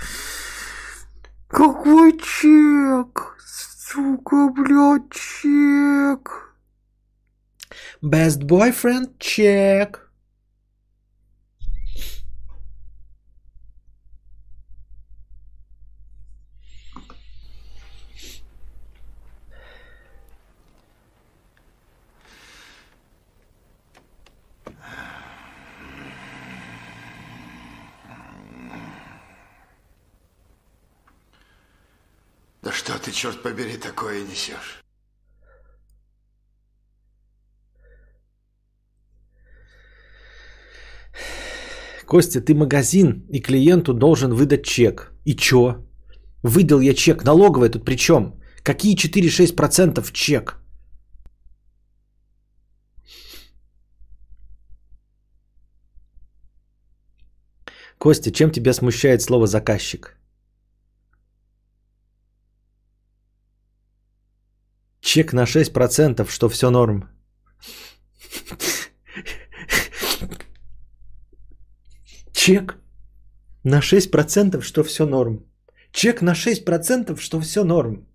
Какой 1.48 2.18
чек? 2.18 3.36
Сука, 3.40 4.50
блядь, 4.50 5.12
чек. 5.12 6.56
Best 8.02 8.44
boyfriend 8.44 9.18
check. 9.20 10.03
Да 32.64 32.72
что 32.72 32.94
ты, 32.98 33.12
черт 33.12 33.44
побери, 33.44 33.78
такое 33.78 34.24
несешь? 34.24 34.82
Костя, 42.06 42.40
ты 42.40 42.56
магазин, 42.56 43.26
и 43.30 43.42
клиенту 43.42 43.94
должен 43.94 44.34
выдать 44.34 44.64
чек. 44.64 45.12
И 45.26 45.36
чё? 45.36 45.86
Выдал 46.42 46.80
я 46.80 46.94
чек, 46.94 47.26
налоговая 47.26 47.70
тут 47.70 47.84
при 47.84 47.98
чем? 47.98 48.40
Какие 48.64 48.96
4-6% 48.96 50.02
в 50.02 50.14
чек? 50.14 50.58
Костя, 57.98 58.32
чем 58.32 58.52
тебя 58.52 58.74
смущает 58.74 59.22
слово 59.22 59.48
заказчик? 59.48 60.18
Чек 65.14 65.34
на 65.34 65.46
6%, 65.46 66.28
что 66.28 66.50
все 66.50 66.72
норм. 66.72 67.04
Чек 72.32 72.80
на 73.64 73.80
6%, 73.80 74.62
что 74.62 74.84
все 74.84 75.06
норм. 75.06 75.46
Чек 75.92 76.22
на 76.22 76.34
6%, 76.34 77.20
что 77.20 77.40
все 77.40 77.64
норм. 77.64 78.08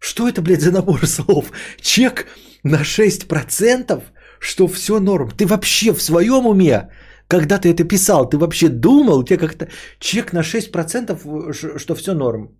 Что 0.00 0.28
это, 0.28 0.42
блядь, 0.42 0.62
за 0.62 0.72
набор 0.72 1.06
слов? 1.06 1.52
Чек 1.80 2.26
на 2.64 2.82
6%, 2.82 4.02
что 4.40 4.66
все 4.66 4.98
норм. 4.98 5.30
Ты 5.30 5.46
вообще 5.46 5.92
в 5.92 6.02
своем 6.02 6.46
уме? 6.46 6.90
Когда 7.28 7.58
ты 7.58 7.68
это 7.68 7.84
писал, 7.84 8.28
ты 8.28 8.36
вообще 8.36 8.68
думал? 8.68 9.20
У 9.20 9.24
тебя 9.24 9.38
как-то 9.38 9.68
чек 10.00 10.32
на 10.32 10.42
6%, 10.42 11.78
что 11.78 11.94
все 11.94 12.14
норм. 12.14 12.59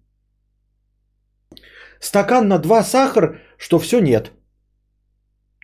Стакан 2.00 2.48
на 2.48 2.58
2 2.58 2.84
сахар, 2.84 3.40
что 3.58 3.78
все 3.78 4.00
нет. 4.00 4.32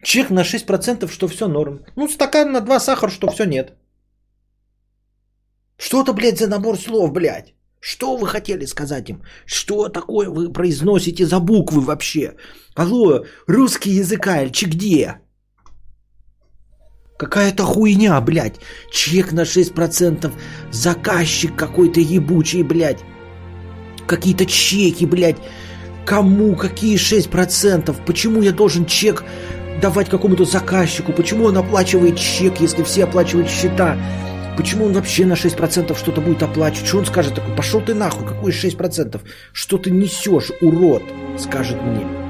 Чек 0.02 0.30
на 0.30 0.44
6%, 0.44 1.08
что 1.08 1.28
все 1.28 1.48
норм. 1.48 1.80
Ну, 1.96 2.08
стакан 2.08 2.52
на 2.52 2.60
2 2.60 2.80
сахар, 2.80 3.10
что 3.10 3.28
все 3.28 3.44
нет. 3.44 3.72
Что 5.78 6.02
это, 6.02 6.12
блядь, 6.12 6.38
за 6.38 6.48
набор 6.48 6.78
слов, 6.78 7.12
блядь? 7.12 7.54
Что 7.80 8.16
вы 8.16 8.26
хотели 8.28 8.66
сказать 8.66 9.08
им? 9.08 9.22
Что 9.46 9.88
такое 9.88 10.28
вы 10.28 10.52
произносите 10.52 11.24
за 11.24 11.40
буквы 11.40 11.80
вообще? 11.80 12.34
Алло, 12.74 13.24
русский 13.46 13.90
язык, 13.90 14.26
Альчи, 14.26 14.66
где? 14.66 15.20
Какая-то 17.18 17.64
хуйня, 17.64 18.20
блядь. 18.20 18.60
Чек 18.92 19.32
на 19.32 19.44
6%. 19.44 20.32
Заказчик 20.72 21.56
какой-то 21.56 22.00
ебучий, 22.00 22.62
блядь. 22.62 23.04
Какие-то 24.06 24.46
чеки, 24.46 25.06
блядь. 25.06 25.38
Кому? 26.06 26.54
Какие 26.54 26.96
6%? 26.96 27.94
Почему 28.06 28.40
я 28.40 28.52
должен 28.52 28.86
чек 28.86 29.24
давать 29.82 30.08
какому-то 30.08 30.44
заказчику? 30.44 31.12
Почему 31.12 31.46
он 31.46 31.58
оплачивает 31.58 32.16
чек, 32.16 32.60
если 32.60 32.84
все 32.84 33.04
оплачивают 33.04 33.50
счета? 33.50 33.98
Почему 34.56 34.86
он 34.86 34.92
вообще 34.92 35.26
на 35.26 35.32
6% 35.32 35.98
что-то 35.98 36.20
будет 36.20 36.44
оплачивать? 36.44 36.86
Что 36.86 36.98
он 36.98 37.06
скажет 37.06 37.34
такой? 37.34 37.56
Пошел 37.56 37.80
ты 37.80 37.92
нахуй, 37.92 38.24
какой 38.24 38.52
6%? 38.52 39.20
Что 39.52 39.78
ты 39.78 39.90
несешь, 39.90 40.52
урод? 40.60 41.02
Скажет 41.38 41.82
мне. 41.82 42.25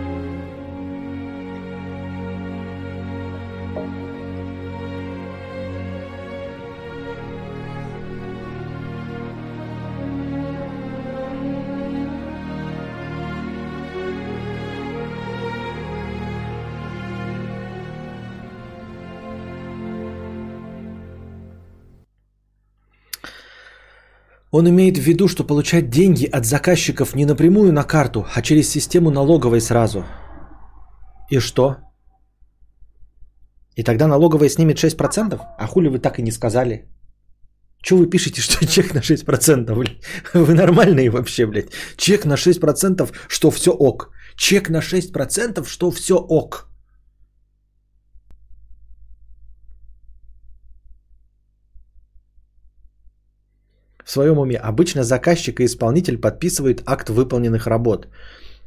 Он 24.59 24.67
имеет 24.67 24.97
в 24.97 25.03
виду, 25.03 25.29
что 25.29 25.45
получать 25.45 25.91
деньги 25.91 26.25
от 26.25 26.47
заказчиков 26.47 27.15
не 27.15 27.27
напрямую 27.27 27.73
на 27.73 27.85
карту, 27.85 28.27
а 28.35 28.41
через 28.41 28.71
систему 28.71 29.11
налоговой 29.11 29.61
сразу. 29.61 30.05
И 31.33 31.41
что? 31.41 31.77
И 33.77 33.83
тогда 33.85 34.07
налоговая 34.07 34.49
снимет 34.49 34.79
6%? 34.79 35.39
А 35.59 35.67
хули 35.67 35.89
вы 35.89 35.99
так 35.99 36.19
и 36.19 36.23
не 36.23 36.33
сказали? 36.33 36.89
Че 37.83 37.97
вы 37.97 38.11
пишете, 38.11 38.41
что 38.41 38.67
чек 38.75 38.95
на 38.95 39.01
6%, 39.01 39.75
блядь? 39.75 40.01
Вы 40.33 40.55
нормальные 40.55 41.11
вообще, 41.11 41.47
блядь? 41.47 41.73
Чек 41.99 42.25
на 42.25 42.37
6%, 42.37 43.11
что 43.29 43.51
все 43.51 43.73
ок. 43.73 44.11
Чек 44.37 44.71
на 44.71 44.81
6%, 44.81 45.67
что 45.67 45.91
все 45.91 46.15
ок. 46.15 46.71
В 54.07 54.11
своем 54.13 54.39
уме 54.39 54.57
обычно 54.57 55.03
заказчик 55.03 55.61
и 55.61 55.65
исполнитель 55.65 56.19
подписывают 56.19 56.83
акт 56.87 57.11
выполненных 57.11 57.67
работ. 57.67 58.07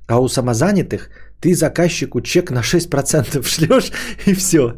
А 0.08 0.19
у 0.19 0.28
самозанятых 0.28 1.10
ты 1.39 1.56
заказчику 1.56 2.21
чек 2.21 2.52
на 2.52 2.62
6% 2.62 3.43
шлешь 3.43 3.91
и 4.25 4.34
все. 4.34 4.73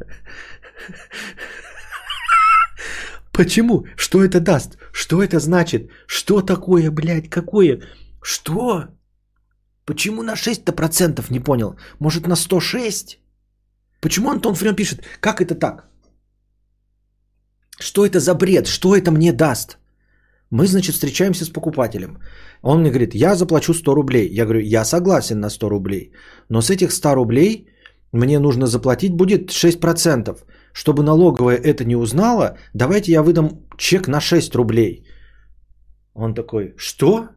Почему? 3.32 3.86
Что 3.97 4.24
это 4.24 4.39
даст? 4.39 4.78
Что 4.93 5.24
это 5.24 5.39
значит? 5.39 5.89
Что 6.06 6.41
такое, 6.41 6.91
блядь, 6.91 7.30
какое? 7.30 7.82
Что? 8.21 8.84
Почему 9.86 10.21
на 10.21 10.36
6 10.36 10.76
процентов 10.76 11.32
не 11.32 11.39
понял? 11.39 11.76
Может 12.00 12.28
на 12.28 12.36
106? 12.36 13.19
Почему 14.00 14.30
Антон 14.30 14.54
Френ 14.54 14.76
пишет? 14.76 15.02
Как 15.21 15.41
это 15.41 15.56
так? 15.56 15.86
Что 17.80 18.06
это 18.06 18.19
за 18.19 18.36
бред? 18.36 18.67
Что 18.67 18.95
это 18.95 19.12
мне 19.12 19.34
даст? 19.34 19.81
Мы, 20.52 20.68
значит, 20.68 20.96
встречаемся 20.96 21.46
с 21.46 21.50
покупателем. 21.50 22.18
Он 22.62 22.82
мне 22.82 22.90
говорит, 22.90 23.16
я 23.16 23.36
заплачу 23.36 23.74
100 23.74 23.96
рублей. 23.96 24.28
Я 24.30 24.44
говорю, 24.46 24.60
я 24.60 24.86
согласен 24.86 25.40
на 25.40 25.50
100 25.50 25.70
рублей. 25.70 26.12
Но 26.50 26.62
с 26.62 26.70
этих 26.70 26.92
100 26.92 27.16
рублей 27.16 27.68
мне 28.12 28.40
нужно 28.40 28.68
заплатить 28.68 29.14
будет 29.14 29.50
6%. 29.50 30.38
Чтобы 30.74 31.04
налоговая 31.04 31.56
это 31.56 31.86
не 31.86 31.96
узнала, 31.96 32.58
давайте 32.74 33.12
я 33.12 33.24
выдам 33.24 33.50
чек 33.78 34.08
на 34.08 34.20
6 34.20 34.56
рублей. 34.56 35.06
Он 36.14 36.34
такой, 36.34 36.74
что? 36.78 37.30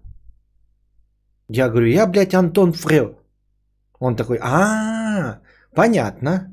Я 1.48 1.68
говорю, 1.68 1.86
я, 1.86 2.06
блядь, 2.06 2.34
Антон 2.34 2.72
Фрел. 2.72 3.18
Он 4.00 4.16
такой, 4.16 4.38
а, 4.42 5.40
понятно. 5.74 6.52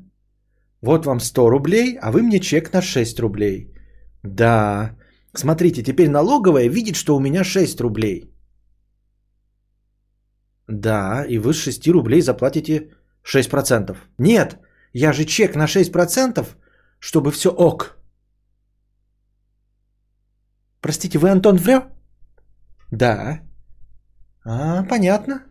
Вот 0.80 1.06
вам 1.06 1.20
100 1.20 1.50
рублей, 1.50 1.98
а 2.00 2.12
вы 2.12 2.22
мне 2.22 2.38
чек 2.38 2.72
на 2.72 2.82
6 2.82 3.20
рублей. 3.20 3.74
Да, 4.22 4.96
Смотрите, 5.34 5.82
теперь 5.82 6.10
налоговая 6.10 6.68
видит, 6.68 6.96
что 6.96 7.16
у 7.16 7.20
меня 7.20 7.44
6 7.44 7.80
рублей. 7.80 8.34
Да, 10.68 11.24
и 11.28 11.38
вы 11.38 11.52
с 11.52 11.56
6 11.56 11.88
рублей 11.88 12.22
заплатите 12.22 12.90
6%. 13.24 13.96
Нет, 14.18 14.58
я 14.92 15.12
же 15.12 15.24
чек 15.24 15.56
на 15.56 15.66
6%, 15.66 16.46
чтобы 17.00 17.30
все 17.30 17.50
ок. 17.50 17.96
Простите, 20.80 21.18
вы 21.18 21.30
Антон 21.30 21.56
Врё? 21.56 21.82
Да. 22.90 23.40
А, 24.44 24.84
понятно. 24.84 25.46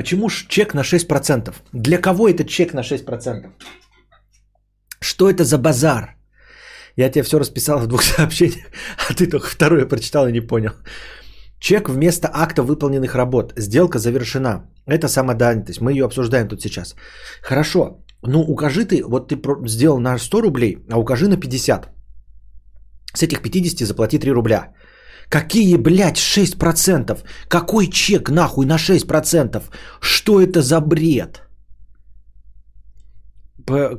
Почему 0.00 0.30
чек 0.30 0.74
на 0.74 0.82
6%? 0.82 1.54
Для 1.72 1.98
кого 1.98 2.26
это 2.26 2.44
чек 2.44 2.72
на 2.72 2.80
6%? 2.80 3.50
Что 5.00 5.28
это 5.28 5.44
за 5.44 5.58
базар? 5.58 6.16
Я 6.96 7.10
тебе 7.10 7.22
все 7.22 7.38
расписал 7.38 7.78
в 7.78 7.86
двух 7.86 8.02
сообщениях, 8.16 8.66
а 9.10 9.12
ты 9.12 9.26
только 9.26 9.46
второе 9.46 9.88
прочитал 9.88 10.26
и 10.26 10.32
не 10.32 10.40
понял. 10.40 10.72
Чек 11.58 11.88
вместо 11.90 12.28
акта 12.32 12.62
выполненных 12.62 13.14
работ. 13.14 13.52
Сделка 13.58 13.98
завершена. 13.98 14.70
Это 14.86 15.06
самоданятость. 15.08 15.82
Мы 15.82 15.92
ее 15.92 16.06
обсуждаем 16.06 16.48
тут 16.48 16.62
сейчас. 16.62 16.94
Хорошо. 17.42 18.02
Ну, 18.22 18.40
укажи 18.40 18.86
ты, 18.86 19.04
вот 19.04 19.28
ты 19.28 19.38
сделал 19.66 20.00
на 20.00 20.18
100 20.18 20.40
рублей, 20.40 20.78
а 20.90 20.98
укажи 20.98 21.28
на 21.28 21.36
50. 21.36 21.90
С 23.14 23.22
этих 23.22 23.42
50 23.42 23.86
заплати 23.86 24.18
3 24.18 24.32
рубля. 24.32 24.72
Какие, 25.30 25.76
блядь, 25.76 26.18
6%? 26.18 27.18
Какой 27.48 27.86
чек 27.86 28.30
нахуй 28.30 28.66
на 28.66 28.76
6%? 28.76 29.62
Что 30.00 30.40
это 30.40 30.60
за 30.60 30.80
бред? 30.80 31.42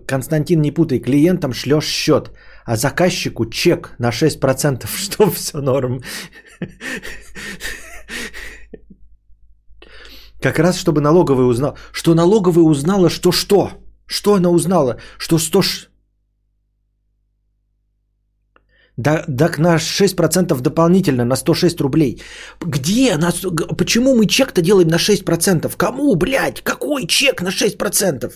Константин, 0.08 0.62
не 0.62 0.72
путай, 0.72 1.00
клиентам 1.00 1.54
шлешь 1.54 1.86
счет, 1.86 2.32
а 2.66 2.76
заказчику 2.76 3.46
чек 3.46 3.96
на 3.98 4.10
6%, 4.10 4.86
что 4.98 5.32
все 5.32 5.62
норм. 5.62 6.02
Как 10.42 10.60
раз, 10.60 10.78
чтобы 10.78 11.02
налоговая 11.02 11.46
узнала. 11.46 11.78
Что 11.94 12.14
налоговая 12.14 12.66
узнала, 12.66 13.10
что 13.10 13.32
что? 13.32 13.72
Что 14.06 14.34
она 14.34 14.50
узнала? 14.50 14.98
Что 15.18 15.38
100... 15.38 15.62
Да, 19.02 19.26
так 19.38 19.60
на 19.60 19.78
6% 19.78 20.62
дополнительно, 20.62 21.26
на 21.26 21.36
106 21.36 21.82
рублей. 21.82 22.22
Где? 22.62 23.18
На, 23.18 23.32
почему 23.78 24.16
мы 24.16 24.28
чек-то 24.28 24.62
делаем 24.62 24.88
на 24.90 24.98
6%? 24.98 25.76
Кому, 25.78 26.16
блядь? 26.16 26.62
Какой 26.62 27.08
чек 27.08 27.42
на 27.42 27.50
6%? 27.50 28.32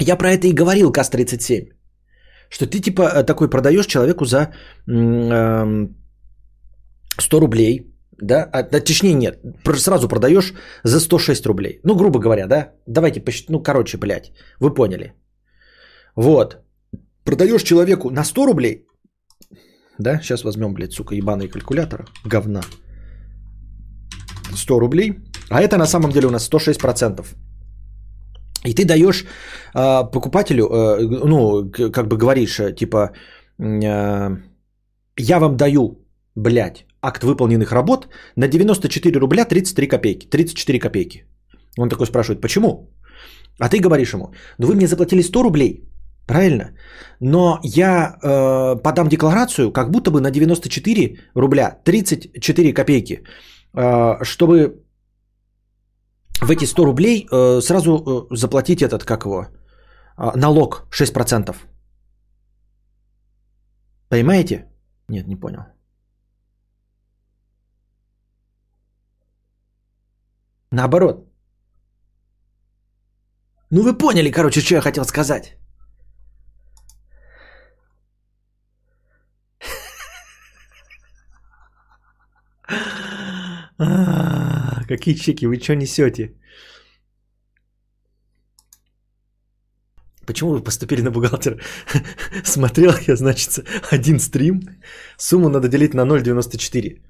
Я 0.00 0.16
про 0.16 0.30
это 0.30 0.46
и 0.46 0.52
говорил, 0.52 0.92
КАС-37. 0.92 1.72
Что 2.48 2.66
ты 2.66 2.80
типа 2.80 3.02
э, 3.02 3.24
такой 3.24 3.50
продаешь 3.50 3.86
человеку 3.86 4.24
за 4.24 4.52
э, 4.86 5.88
100 7.18 7.40
рублей, 7.40 7.92
да? 8.20 8.48
А, 8.52 8.62
точнее 8.62 9.14
нет, 9.14 9.40
сразу 9.78 10.08
продаешь 10.08 10.54
за 10.84 11.00
106 11.00 11.46
рублей. 11.46 11.80
Ну, 11.84 11.96
грубо 11.96 12.20
говоря, 12.20 12.46
да? 12.46 12.72
Давайте, 12.86 13.22
ну, 13.48 13.62
короче, 13.62 13.98
блядь, 13.98 14.32
вы 14.60 14.74
поняли. 14.74 15.14
Вот. 16.16 16.58
Продаешь 17.24 17.62
человеку 17.62 18.10
на 18.10 18.24
100 18.24 18.46
рублей, 18.46 18.86
да, 19.98 20.20
сейчас 20.20 20.44
возьмем, 20.44 20.74
блядь, 20.74 20.92
сука, 20.92 21.14
ебаный 21.14 21.48
калькулятор, 21.48 22.06
говна. 22.24 22.60
100 24.54 24.78
рублей, 24.80 25.14
а 25.50 25.60
это 25.60 25.78
на 25.78 25.86
самом 25.86 26.10
деле 26.10 26.26
у 26.26 26.30
нас 26.30 26.50
106%. 26.50 27.26
И 28.64 28.74
ты 28.74 28.84
даешь 28.84 29.24
э, 29.74 30.10
покупателю, 30.12 30.64
э, 30.64 31.00
ну, 31.24 31.70
как 31.92 32.06
бы 32.08 32.16
говоришь, 32.16 32.60
э, 32.60 32.74
типа, 32.74 33.10
э, 33.58 34.36
я 35.18 35.38
вам 35.40 35.56
даю, 35.56 35.98
блядь, 36.36 36.86
акт 37.00 37.24
выполненных 37.24 37.72
работ 37.72 38.08
на 38.36 38.48
94 38.48 39.18
рубля 39.18 39.44
33 39.44 39.88
копейки. 39.88 40.26
34 40.26 40.78
копейки. 40.78 41.24
Он 41.78 41.88
такой 41.88 42.06
спрашивает, 42.06 42.40
почему? 42.40 42.90
А 43.58 43.68
ты 43.68 43.80
говоришь 43.80 44.14
ему, 44.14 44.32
ну 44.58 44.66
вы 44.66 44.74
мне 44.74 44.86
заплатили 44.86 45.22
100 45.22 45.42
рублей, 45.42 45.91
правильно? 46.26 46.72
Но 47.20 47.60
я 47.62 48.18
э, 48.22 48.82
подам 48.82 49.08
декларацию 49.08 49.72
как 49.72 49.90
будто 49.90 50.10
бы 50.10 50.20
на 50.20 50.30
94 50.30 51.18
рубля 51.34 51.78
34 51.84 52.72
копейки, 52.74 53.22
э, 53.74 54.24
чтобы 54.24 54.82
в 56.42 56.50
эти 56.50 56.66
100 56.66 56.84
рублей 56.84 57.26
э, 57.30 57.60
сразу 57.60 58.26
э, 58.30 58.36
заплатить 58.36 58.82
этот, 58.82 59.04
как 59.04 59.24
его, 59.24 59.46
э, 60.18 60.36
налог 60.36 60.86
6%. 60.90 61.56
Понимаете? 64.08 64.66
Нет, 65.08 65.26
не 65.28 65.36
понял. 65.36 65.62
Наоборот. 70.72 71.26
Ну 73.70 73.82
вы 73.82 73.98
поняли, 73.98 74.30
короче, 74.30 74.60
что 74.60 74.74
я 74.74 74.80
хотел 74.80 75.04
сказать. 75.04 75.56
А, 83.82 84.84
Какие 84.86 85.14
чеки? 85.14 85.46
Вы 85.46 85.58
что 85.58 85.74
несете? 85.74 86.32
Почему 90.26 90.50
вы 90.50 90.62
поступили 90.62 91.02
на 91.02 91.10
бухгалтера? 91.10 91.58
Смотрел 92.44 92.92
я, 93.08 93.16
значит, 93.16 93.66
один 93.92 94.20
стрим. 94.20 94.60
Сумму 95.18 95.48
надо 95.48 95.68
делить 95.68 95.94
на 95.94 96.04
0,94. 96.06 97.00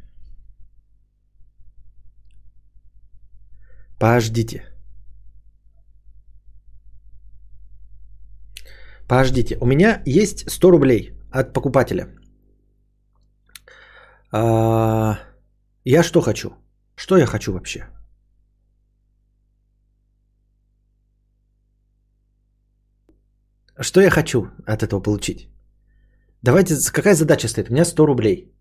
Подождите. 3.98 4.64
Подождите. 9.08 9.58
У 9.60 9.66
меня 9.66 10.02
есть 10.06 10.50
100 10.50 10.70
рублей 10.70 11.12
от 11.30 11.52
покупателя. 11.52 12.08
А, 14.30 15.18
я 15.84 16.02
что 16.02 16.20
хочу? 16.20 16.52
Что 16.96 17.16
я 17.16 17.26
хочу 17.26 17.52
вообще? 17.52 17.88
Что 23.80 24.00
я 24.00 24.10
хочу 24.10 24.46
от 24.66 24.82
этого 24.82 25.00
получить? 25.02 25.48
Давайте, 26.42 26.76
какая 26.92 27.14
задача 27.14 27.48
стоит? 27.48 27.70
У 27.70 27.72
меня 27.72 27.84
100 27.84 28.06
рублей. 28.06 28.52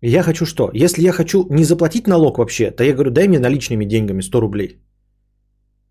Я 0.00 0.22
хочу 0.22 0.46
что? 0.46 0.70
Если 0.74 1.02
я 1.02 1.12
хочу 1.12 1.46
не 1.50 1.64
заплатить 1.64 2.06
налог 2.06 2.38
вообще, 2.38 2.70
то 2.70 2.84
я 2.84 2.92
говорю, 2.92 3.10
дай 3.10 3.28
мне 3.28 3.38
наличными 3.38 3.84
деньгами 3.84 4.22
100 4.22 4.40
рублей. 4.40 4.80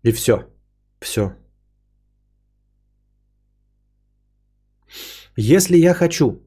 И 0.04 0.12
все. 0.12 0.48
Все. 1.00 1.32
Если 5.36 5.76
я 5.76 5.94
хочу, 5.94 6.43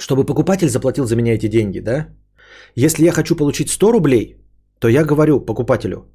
чтобы 0.00 0.24
покупатель 0.24 0.68
заплатил 0.68 1.06
за 1.06 1.16
меня 1.16 1.34
эти 1.34 1.48
деньги, 1.48 1.80
да? 1.80 2.08
Если 2.74 3.04
я 3.04 3.12
хочу 3.12 3.36
получить 3.36 3.70
100 3.70 3.92
рублей, 3.92 4.36
то 4.78 4.88
я 4.88 5.04
говорю 5.04 5.40
покупателю, 5.40 6.06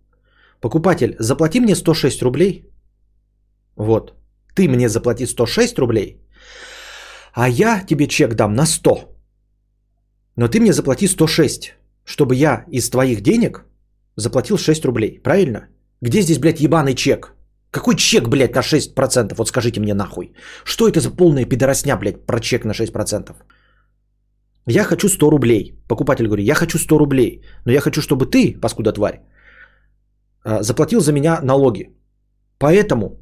покупатель, 0.60 1.16
заплати 1.20 1.60
мне 1.60 1.76
106 1.76 2.22
рублей. 2.24 2.66
Вот. 3.76 4.14
Ты 4.56 4.68
мне 4.68 4.90
заплати 4.90 5.26
106 5.26 5.80
рублей, 5.80 6.22
а 7.34 7.50
я 7.50 7.86
тебе 7.86 8.08
чек 8.08 8.34
дам 8.34 8.56
на 8.56 8.66
100. 8.66 8.90
Но 10.38 10.48
ты 10.48 10.60
мне 10.60 10.74
заплати 10.74 11.08
106, 11.08 11.76
чтобы 12.06 12.36
я 12.36 12.66
из 12.72 12.90
твоих 12.90 13.22
денег 13.22 13.66
заплатил 14.16 14.58
6 14.58 14.86
рублей. 14.86 15.20
Правильно? 15.24 15.68
Где 16.02 16.22
здесь, 16.22 16.40
блядь, 16.40 16.60
ебаный 16.62 16.96
чек? 16.96 17.34
Какой 17.72 17.96
чек, 17.96 18.30
блядь, 18.30 18.56
на 18.56 18.62
6%? 18.62 19.36
Вот 19.36 19.48
скажите 19.48 19.80
мне 19.80 19.94
нахуй. 19.94 20.34
Что 20.64 20.88
это 20.88 21.02
за 21.02 21.12
полная 21.12 21.46
пидоросня, 21.46 21.98
блядь, 21.98 22.26
про 22.26 22.40
чек 22.40 22.66
на 22.66 22.72
6%? 22.72 23.36
Я 24.68 24.84
хочу 24.84 25.10
100 25.10 25.30
рублей. 25.30 25.76
Покупатель 25.88 26.26
говорит, 26.26 26.48
я 26.48 26.56
хочу 26.56 26.78
100 26.78 26.98
рублей. 26.98 27.42
Но 27.66 27.72
я 27.72 27.82
хочу, 27.82 28.02
чтобы 28.02 28.26
ты, 28.26 28.60
паскуда 28.62 28.94
тварь, 28.94 29.22
а, 30.44 30.64
заплатил 30.64 31.02
за 31.02 31.14
меня 31.14 31.40
налоги. 31.42 31.90
Поэтому 32.58 33.20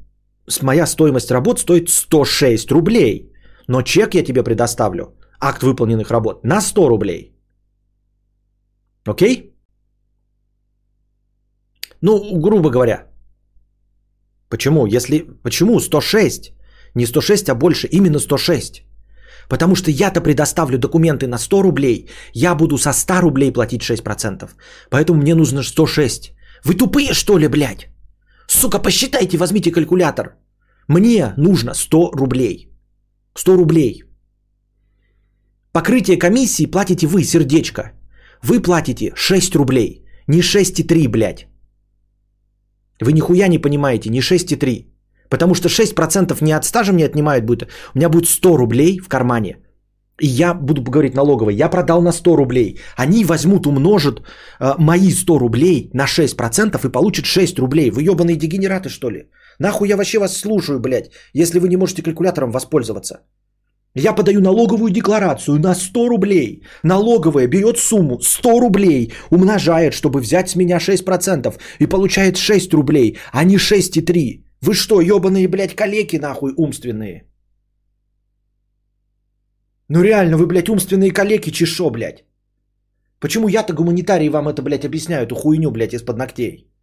моя 0.62 0.86
стоимость 0.86 1.30
работ 1.30 1.58
стоит 1.58 1.90
106 1.90 2.72
рублей. 2.72 3.32
Но 3.68 3.82
чек 3.82 4.14
я 4.14 4.24
тебе 4.24 4.42
предоставлю, 4.42 5.14
акт 5.40 5.62
выполненных 5.62 6.10
работ, 6.10 6.44
на 6.44 6.60
100 6.60 6.88
рублей. 6.88 7.34
Окей? 9.06 9.54
Ну, 12.00 12.40
грубо 12.40 12.70
говоря. 12.70 13.06
Почему? 14.48 14.86
Если, 14.86 15.26
почему 15.42 15.80
106? 15.80 16.52
Не 16.94 17.06
106, 17.06 17.48
а 17.48 17.54
больше. 17.54 17.88
Именно 17.90 18.18
106. 18.18 18.84
Потому 19.48 19.76
что 19.76 19.90
я-то 19.90 20.20
предоставлю 20.20 20.78
документы 20.78 21.26
на 21.26 21.38
100 21.38 21.62
рублей, 21.62 22.08
я 22.32 22.54
буду 22.54 22.78
со 22.78 22.92
100 22.92 23.20
рублей 23.20 23.52
платить 23.52 23.82
6%. 23.82 24.50
Поэтому 24.90 25.20
мне 25.20 25.34
нужно 25.34 25.62
106. 25.62 26.32
Вы 26.64 26.74
тупые, 26.74 27.12
что 27.12 27.38
ли, 27.38 27.48
блядь? 27.48 27.88
Сука, 28.48 28.78
посчитайте, 28.78 29.36
возьмите 29.38 29.70
калькулятор. 29.70 30.36
Мне 30.88 31.34
нужно 31.36 31.74
100 31.74 32.10
рублей. 32.12 32.68
100 33.34 33.56
рублей. 33.56 34.04
Покрытие 35.72 36.18
комиссии 36.18 36.66
платите 36.66 37.06
вы, 37.06 37.24
сердечко. 37.24 37.92
Вы 38.42 38.60
платите 38.60 39.12
6 39.14 39.56
рублей. 39.56 40.04
Не 40.28 40.40
6,3, 40.40 41.08
блядь. 41.08 41.46
Вы 43.00 43.12
нихуя 43.12 43.48
не 43.48 43.58
понимаете, 43.58 44.10
не 44.10 44.20
6,3. 44.20 44.93
Потому 45.34 45.54
что 45.54 45.68
6% 45.68 46.44
не 46.44 46.52
от 46.56 46.64
стажа 46.64 46.92
мне 46.92 47.04
отнимают 47.04 47.44
будет. 47.44 47.62
У 47.94 47.98
меня 47.98 48.08
будет 48.08 48.28
100 48.28 48.56
рублей 48.56 49.00
в 49.00 49.08
кармане. 49.08 49.56
И 50.22 50.26
я 50.26 50.54
буду 50.54 50.80
говорить 50.82 51.16
налоговой, 51.16 51.56
я 51.56 51.68
продал 51.68 52.02
на 52.02 52.12
100 52.12 52.36
рублей. 52.36 52.78
Они 52.96 53.24
возьмут, 53.24 53.66
умножат 53.66 54.20
э, 54.60 54.74
мои 54.78 55.10
100 55.10 55.38
рублей 55.38 55.90
на 55.92 56.06
6% 56.06 56.86
и 56.86 56.92
получат 56.92 57.26
6 57.26 57.58
рублей. 57.58 57.90
Вы 57.90 58.02
ебаные 58.02 58.36
дегенераты, 58.36 58.88
что 58.88 59.10
ли? 59.10 59.28
Нахуй 59.58 59.88
я 59.88 59.96
вообще 59.96 60.18
вас 60.18 60.36
слушаю, 60.36 60.78
блядь, 60.78 61.10
если 61.32 61.58
вы 61.58 61.68
не 61.68 61.76
можете 61.76 62.02
калькулятором 62.02 62.52
воспользоваться. 62.52 63.18
Я 63.96 64.12
подаю 64.12 64.40
налоговую 64.40 64.92
декларацию 64.92 65.58
на 65.58 65.74
100 65.74 66.08
рублей. 66.08 66.62
Налоговая 66.84 67.48
берет 67.48 67.78
сумму 67.78 68.20
100 68.20 68.60
рублей, 68.60 69.12
умножает, 69.30 69.94
чтобы 69.94 70.20
взять 70.20 70.48
с 70.48 70.54
меня 70.54 70.78
6% 70.78 71.52
и 71.80 71.86
получает 71.86 72.36
6 72.36 72.74
рублей, 72.74 73.18
а 73.32 73.42
не 73.42 73.56
6,3. 73.56 74.43
Вы 74.64 74.74
что, 74.74 75.00
ебаные, 75.00 75.46
блядь, 75.48 75.74
калеки 75.74 76.16
нахуй 76.16 76.54
умственные? 76.56 77.26
Ну 79.88 80.02
реально, 80.02 80.38
вы, 80.38 80.46
блядь, 80.46 80.68
умственные 80.68 81.10
калеки, 81.12 81.52
чешо, 81.52 81.90
блядь. 81.90 82.24
Почему 83.20 83.48
я-то 83.48 83.74
гуманитарий 83.74 84.30
вам 84.30 84.48
это, 84.48 84.62
блядь, 84.62 84.86
объясняю, 84.86 85.26
эту 85.26 85.34
хуйню, 85.34 85.70
блядь, 85.70 85.92
из-под 85.92 86.16
ногтей? 86.16 86.73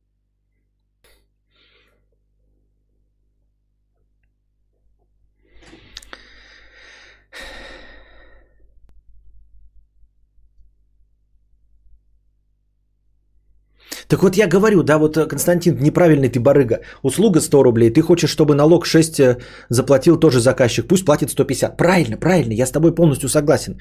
Так 14.12 14.24
вот 14.24 14.36
я 14.36 14.48
говорю, 14.48 14.84
да, 14.84 14.98
вот 14.98 15.18
Константин, 15.30 15.78
неправильный 15.80 16.28
ты 16.28 16.40
барыга. 16.40 16.80
Услуга 17.04 17.40
100 17.40 17.64
рублей, 17.64 17.94
ты 17.94 18.02
хочешь, 18.02 18.30
чтобы 18.30 18.56
налог 18.56 18.86
6 18.86 19.20
э, 19.20 19.38
заплатил 19.70 20.20
тоже 20.20 20.40
заказчик, 20.40 20.86
пусть 20.86 21.06
платит 21.06 21.30
150. 21.30 21.78
Правильно, 21.78 22.18
правильно, 22.18 22.54
я 22.54 22.66
с 22.66 22.72
тобой 22.72 22.94
полностью 22.94 23.30
согласен. 23.30 23.80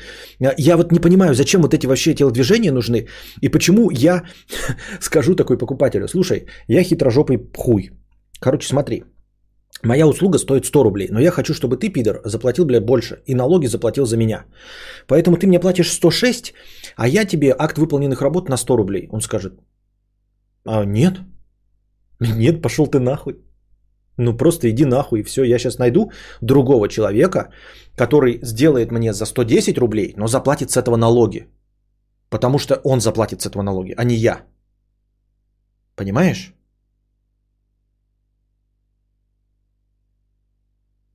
Я 0.59 0.77
вот 0.77 0.93
не 0.93 1.01
понимаю, 1.01 1.35
зачем 1.35 1.63
вот 1.63 1.75
эти 1.75 1.87
вообще 1.87 2.15
телодвижения 2.15 2.73
нужны 2.73 3.09
и 3.43 3.49
почему 3.49 3.91
я 3.91 4.23
скажу 5.01 5.35
такой 5.35 5.59
покупателю, 5.59 6.07
слушай, 6.07 6.47
я 6.69 6.85
хитрожопый 6.85 7.39
хуй. 7.57 7.91
Короче, 8.41 8.69
смотри, 8.69 9.03
Моя 9.83 10.07
услуга 10.07 10.39
стоит 10.39 10.67
100 10.67 10.85
рублей, 10.85 11.09
но 11.11 11.21
я 11.21 11.31
хочу, 11.31 11.55
чтобы 11.55 11.77
ты, 11.77 11.89
пидор, 11.89 12.21
заплатил, 12.25 12.67
блядь, 12.67 12.85
больше 12.85 13.23
и 13.27 13.35
налоги 13.35 13.67
заплатил 13.67 14.05
за 14.05 14.17
меня. 14.17 14.45
Поэтому 15.07 15.39
ты 15.39 15.47
мне 15.47 15.59
платишь 15.59 15.91
106, 15.91 16.53
а 16.97 17.09
я 17.09 17.25
тебе 17.25 17.55
акт 17.59 17.79
выполненных 17.79 18.21
работ 18.21 18.49
на 18.49 18.57
100 18.57 18.77
рублей. 18.77 19.09
Он 19.11 19.21
скажет, 19.23 19.55
а 20.65 20.85
нет. 20.85 21.21
Нет, 22.21 22.63
пошел 22.63 22.87
ты 22.87 22.99
нахуй. 22.99 23.35
Ну 24.17 24.37
просто 24.37 24.69
иди 24.71 24.85
нахуй 24.85 25.21
и 25.21 25.23
все. 25.23 25.45
Я 25.45 25.59
сейчас 25.59 25.79
найду 25.79 26.13
другого 26.43 26.89
человека, 26.89 27.51
который 27.97 28.39
сделает 28.43 28.93
мне 28.93 29.13
за 29.13 29.27
110 29.27 29.79
рублей, 29.79 30.15
но 30.17 30.27
заплатит 30.27 30.71
с 30.71 30.77
этого 30.77 30.97
налоги. 30.97 31.49
Потому 32.29 32.59
что 32.59 32.81
он 32.85 33.01
заплатит 33.01 33.41
с 33.41 33.47
этого 33.47 33.63
налоги, 33.63 33.95
а 33.97 34.05
не 34.05 34.15
я. 34.15 34.43
Понимаешь? 35.97 36.55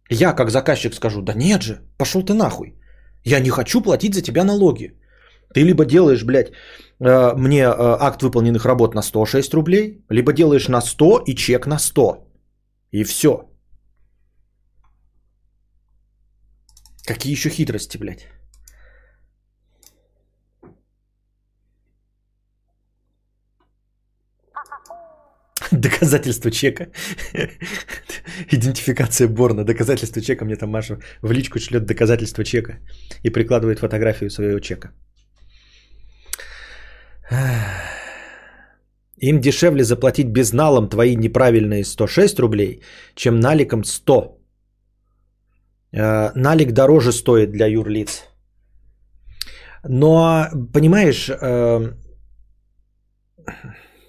Я 0.10 0.34
как 0.34 0.50
заказчик 0.50 0.94
скажу, 0.94 1.22
да 1.22 1.34
нет 1.34 1.62
же, 1.62 1.82
пошел 1.98 2.24
ты 2.24 2.34
нахуй. 2.34 2.76
Я 3.24 3.40
не 3.40 3.50
хочу 3.50 3.82
платить 3.82 4.14
за 4.14 4.22
тебя 4.22 4.44
налоги. 4.44 4.94
Ты 5.54 5.64
либо 5.64 5.86
делаешь, 5.86 6.24
блядь, 6.24 6.52
мне 7.00 7.64
э, 7.64 7.98
акт 8.00 8.22
выполненных 8.24 8.66
работ 8.66 8.96
на 8.96 9.02
106 9.02 9.54
рублей, 9.54 10.06
либо 10.10 10.34
делаешь 10.34 10.68
на 10.70 10.82
100 10.82 11.24
и 11.28 11.36
чек 11.36 11.68
на 11.68 11.80
100. 11.80 12.28
И 12.92 13.04
все. 13.04 13.50
Какие 17.06 17.34
еще 17.34 17.50
хитрости, 17.50 17.98
блядь? 17.98 18.28
Доказательство 25.72 26.52
чека. 26.52 26.88
Идентификация 28.52 29.28
Борна. 29.28 29.64
Доказательство 29.64 30.22
чека. 30.22 30.46
Мне 30.46 30.56
там 30.56 30.70
Маша 30.70 31.00
в 31.22 31.32
личку 31.32 31.60
шлет 31.60 31.86
доказательство 31.86 32.44
чека. 32.44 32.80
И 33.24 33.30
прикладывает 33.30 33.80
фотографию 33.80 34.30
своего 34.30 34.60
чека. 34.60 34.94
Им 39.18 39.40
дешевле 39.40 39.84
заплатить 39.84 40.28
безналом 40.28 40.90
твои 40.90 41.16
неправильные 41.16 41.84
106 41.84 42.40
рублей, 42.40 42.82
чем 43.16 43.40
наликом 43.40 43.84
100. 43.84 44.38
Э, 45.94 46.32
налик 46.36 46.72
дороже 46.72 47.12
стоит 47.12 47.52
для 47.52 47.68
юрлиц. 47.68 48.24
Но, 49.88 50.48
понимаешь, 50.74 51.30
э, 51.30 51.94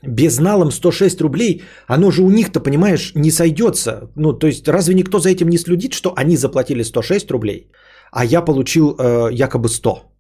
безналом 0.03 0.71
106 0.71 1.21
рублей, 1.21 1.63
оно 1.87 2.11
же 2.11 2.23
у 2.23 2.31
них-то, 2.31 2.61
понимаешь, 2.61 3.13
не 3.15 3.31
сойдется. 3.31 4.11
Ну, 4.17 4.33
то 4.33 4.47
есть, 4.47 4.69
разве 4.69 4.95
никто 4.95 5.19
за 5.19 5.31
этим 5.31 5.49
не 5.49 5.59
следит, 5.59 5.93
что 5.93 6.13
они 6.17 6.37
заплатили 6.37 6.83
106 6.83 7.31
рублей, 7.31 7.71
а 8.11 8.25
я 8.25 8.43
получил 8.43 8.97
э, 8.99 9.33
якобы 9.33 9.69
100? 9.69 10.16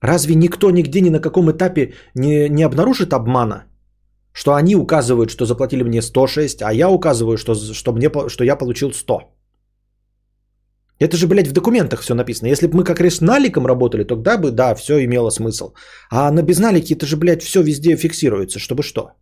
Разве 0.00 0.34
никто 0.34 0.70
нигде 0.70 1.00
ни 1.00 1.10
на 1.10 1.20
каком 1.20 1.50
этапе 1.50 1.94
не, 2.14 2.48
не 2.48 2.62
обнаружит 2.62 3.12
обмана? 3.12 3.64
Что 4.32 4.54
они 4.54 4.76
указывают, 4.76 5.30
что 5.30 5.46
заплатили 5.46 5.82
мне 5.82 6.02
106, 6.02 6.62
а 6.62 6.72
я 6.72 6.88
указываю, 6.90 7.36
что, 7.36 7.54
что, 7.54 7.92
мне, 7.92 8.10
что 8.28 8.44
я 8.44 8.56
получил 8.56 8.92
100. 8.92 9.20
Это 11.00 11.16
же, 11.16 11.26
блядь, 11.26 11.48
в 11.48 11.52
документах 11.52 12.00
все 12.00 12.14
написано. 12.14 12.48
Если 12.48 12.66
бы 12.66 12.76
мы 12.76 12.84
как 12.84 13.00
раз 13.00 13.20
наликом 13.20 13.66
работали, 13.66 14.04
тогда 14.04 14.38
бы, 14.38 14.50
да, 14.50 14.74
все 14.74 15.04
имело 15.04 15.30
смысл. 15.30 15.72
А 16.10 16.30
на 16.30 16.42
безналике 16.42 16.94
это 16.94 17.06
же, 17.06 17.16
блядь, 17.16 17.42
все 17.42 17.62
везде 17.62 17.96
фиксируется, 17.96 18.58
чтобы 18.58 18.82
что? 18.82 19.12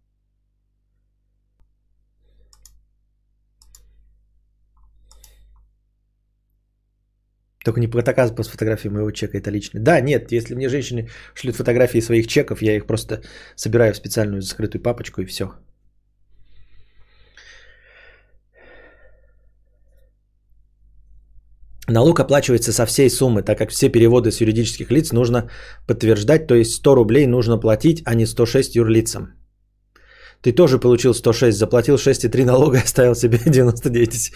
Только 7.64 7.80
не 7.80 7.88
протоказ 7.88 8.32
с 8.32 8.48
фотографией 8.48 8.92
моего 8.92 9.10
чека, 9.10 9.38
это 9.38 9.50
лично. 9.50 9.80
Да, 9.80 10.00
нет, 10.00 10.32
если 10.32 10.54
мне 10.54 10.68
женщины 10.68 11.08
шлют 11.34 11.56
фотографии 11.56 12.00
своих 12.00 12.26
чеков, 12.26 12.62
я 12.62 12.76
их 12.76 12.86
просто 12.86 13.22
собираю 13.56 13.92
в 13.92 13.96
специальную 13.96 14.42
закрытую 14.42 14.82
папочку 14.82 15.22
и 15.22 15.26
все. 15.26 15.52
Налог 21.88 22.20
оплачивается 22.20 22.72
со 22.72 22.86
всей 22.86 23.10
суммы, 23.10 23.42
так 23.42 23.58
как 23.58 23.70
все 23.70 23.88
переводы 23.88 24.30
с 24.30 24.40
юридических 24.40 24.90
лиц 24.90 25.12
нужно 25.12 25.50
подтверждать, 25.86 26.46
то 26.46 26.54
есть 26.54 26.74
100 26.74 26.94
рублей 26.94 27.26
нужно 27.26 27.58
платить, 27.58 28.02
а 28.06 28.14
не 28.14 28.26
106 28.26 28.76
юрлицам. 28.76 29.34
Ты 30.42 30.52
тоже 30.52 30.78
получил 30.78 31.12
106, 31.14 31.58
заплатил 31.58 31.96
6,3 31.96 32.44
налога 32.44 32.78
и 32.78 32.80
оставил 32.84 33.14
себе 33.14 33.38
99. 33.44 34.32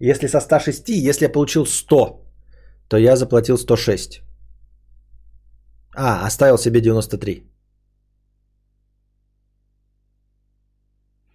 Если 0.00 0.28
со 0.28 0.40
106, 0.40 0.88
если 0.88 1.26
я 1.26 1.32
получил 1.32 1.66
100, 1.66 2.20
то 2.88 2.96
я 2.96 3.16
заплатил 3.16 3.58
106. 3.58 4.22
А, 5.94 6.26
оставил 6.26 6.58
себе 6.58 6.80
93. 6.80 7.44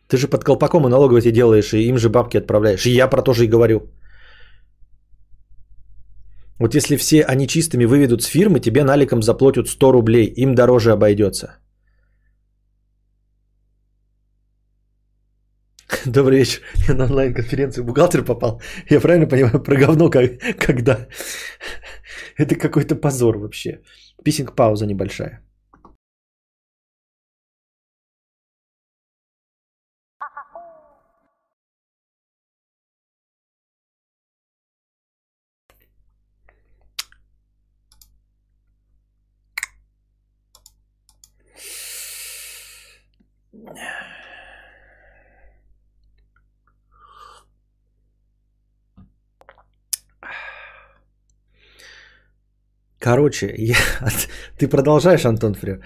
Ты 0.08 0.18
же 0.18 0.28
под 0.28 0.43
колпаком 0.43 0.88
и 0.88 0.89
налоговый 0.89 1.20
эти 1.20 1.32
делаешь, 1.32 1.74
и 1.74 1.88
им 1.88 1.98
же 1.98 2.10
бабки 2.10 2.38
отправляешь. 2.38 2.86
И 2.86 2.96
я 2.96 3.08
про 3.08 3.22
то 3.22 3.34
же 3.34 3.46
и 3.46 3.50
говорю. 3.50 3.91
Вот 6.60 6.76
если 6.76 6.96
все 6.96 7.24
они 7.24 7.48
чистыми 7.48 7.86
выведут 7.86 8.24
с 8.24 8.28
фирмы, 8.28 8.60
тебе 8.60 8.84
наликом 8.84 9.22
заплатят 9.22 9.68
100 9.68 9.91
рублей, 9.91 10.26
им 10.38 10.56
дороже 10.56 10.91
обойдется. 10.91 11.58
Добрый 16.14 16.39
вечер. 16.39 16.62
Я 16.88 16.93
на 16.93 17.06
онлайн-конференцию 17.06 17.84
бухгалтер 17.84 18.24
попал. 18.24 18.62
Я 18.89 18.99
правильно 18.99 19.28
понимаю, 19.28 19.64
про 19.64 19.76
говно 19.76 20.10
как, 20.10 20.39
когда? 20.60 21.08
Это 22.38 22.56
какой-то 22.56 22.95
позор 22.95 23.38
вообще. 23.38 23.80
Писинг-пауза 24.24 24.86
небольшая. 24.86 25.41
Короче, 53.06 53.53
я, 53.58 53.76
ты 54.58 54.68
продолжаешь, 54.68 55.26
Антон 55.26 55.53
Фрё? 55.53 55.78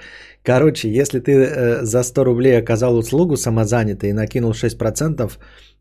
Короче, 0.43 0.89
если 1.01 1.19
ты 1.19 1.31
э, 1.31 1.83
за 1.83 2.03
100 2.03 2.23
рублей 2.23 2.57
оказал 2.57 2.97
услугу 2.97 3.35
самозанятый 3.35 4.09
и 4.09 4.13
накинул 4.13 4.51
6%, 4.51 5.31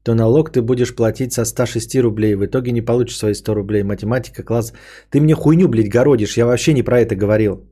то 0.02 0.14
налог 0.14 0.50
ты 0.50 0.62
будешь 0.62 0.94
платить 0.96 1.32
со 1.32 1.44
106 1.44 1.96
рублей. 2.02 2.34
В 2.34 2.44
итоге 2.44 2.72
не 2.72 2.82
получишь 2.82 3.18
свои 3.18 3.34
100 3.34 3.54
рублей. 3.54 3.82
Математика, 3.84 4.42
класс. 4.42 4.72
Ты 5.10 5.20
мне 5.20 5.34
хуйню, 5.34 5.68
блядь, 5.68 5.88
городишь. 5.88 6.36
Я 6.36 6.46
вообще 6.46 6.74
не 6.74 6.82
про 6.82 6.98
это 6.98 7.14
говорил. 7.14 7.68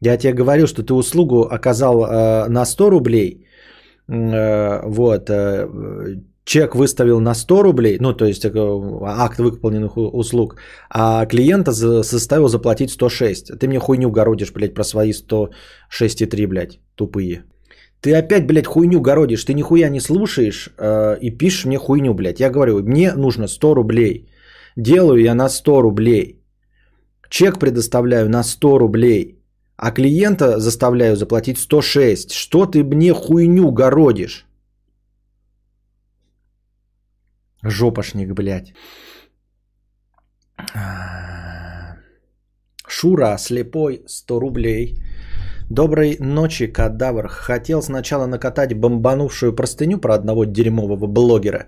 Я 0.00 0.16
тебе 0.16 0.32
говорил, 0.32 0.66
что 0.66 0.82
ты 0.82 0.94
услугу 0.94 1.42
оказал 1.42 2.04
э, 2.04 2.48
на 2.48 2.64
100 2.64 2.90
рублей. 2.90 3.46
Э, 4.08 4.82
вот. 4.84 5.30
Э, 5.30 5.68
чек 6.46 6.76
выставил 6.76 7.20
на 7.20 7.34
100 7.34 7.62
рублей, 7.62 7.98
ну, 8.00 8.14
то 8.14 8.24
есть 8.24 8.44
э, 8.44 8.50
акт 9.02 9.38
выполненных 9.38 9.96
услуг, 9.96 10.56
а 10.88 11.26
клиента 11.26 11.72
заставил 11.72 12.48
заплатить 12.48 12.90
106. 12.90 13.58
Ты 13.58 13.66
мне 13.66 13.78
хуйню 13.78 14.10
городишь, 14.10 14.52
блядь, 14.52 14.74
про 14.74 14.84
свои 14.84 15.12
106,3, 15.12 16.46
блядь, 16.46 16.78
тупые. 16.94 17.44
Ты 18.00 18.14
опять, 18.14 18.46
блядь, 18.46 18.66
хуйню 18.66 19.00
городишь, 19.00 19.44
ты 19.44 19.54
нихуя 19.54 19.88
не 19.88 20.00
слушаешь 20.00 20.68
э, 20.78 21.18
и 21.20 21.30
пишешь 21.30 21.64
мне 21.66 21.78
хуйню, 21.78 22.14
блядь. 22.14 22.40
Я 22.40 22.50
говорю, 22.50 22.82
мне 22.82 23.12
нужно 23.16 23.48
100 23.48 23.74
рублей. 23.74 24.28
Делаю 24.76 25.20
я 25.20 25.34
на 25.34 25.48
100 25.48 25.82
рублей. 25.82 26.40
Чек 27.28 27.58
предоставляю 27.58 28.28
на 28.28 28.44
100 28.44 28.78
рублей. 28.78 29.38
А 29.76 29.90
клиента 29.90 30.60
заставляю 30.60 31.16
заплатить 31.16 31.58
106. 31.58 32.32
Что 32.32 32.66
ты 32.66 32.84
мне 32.84 33.12
хуйню 33.12 33.72
городишь? 33.72 34.45
Жопошник, 37.62 38.32
блядь. 38.34 38.74
Шура, 42.88 43.38
слепой, 43.38 44.02
100 44.06 44.40
рублей. 44.40 45.02
Доброй 45.70 46.16
ночи, 46.20 46.66
кадавр. 46.66 47.28
Хотел 47.28 47.82
сначала 47.82 48.26
накатать 48.26 48.74
бомбанувшую 48.74 49.54
простыню 49.54 49.98
про 49.98 50.14
одного 50.14 50.44
дерьмового 50.44 51.06
блогера. 51.06 51.66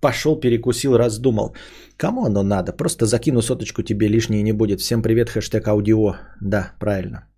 Пошел, 0.00 0.40
перекусил, 0.40 0.96
раздумал. 0.96 1.56
Кому 1.96 2.24
оно 2.24 2.42
надо? 2.42 2.72
Просто 2.72 3.06
закину 3.06 3.42
соточку 3.42 3.82
тебе 3.82 4.08
лишнее 4.08 4.42
не 4.42 4.52
будет. 4.52 4.80
Всем 4.80 5.02
привет, 5.02 5.30
хэштег 5.30 5.66
аудио. 5.68 6.16
Да, 6.40 6.72
правильно. 6.78 7.33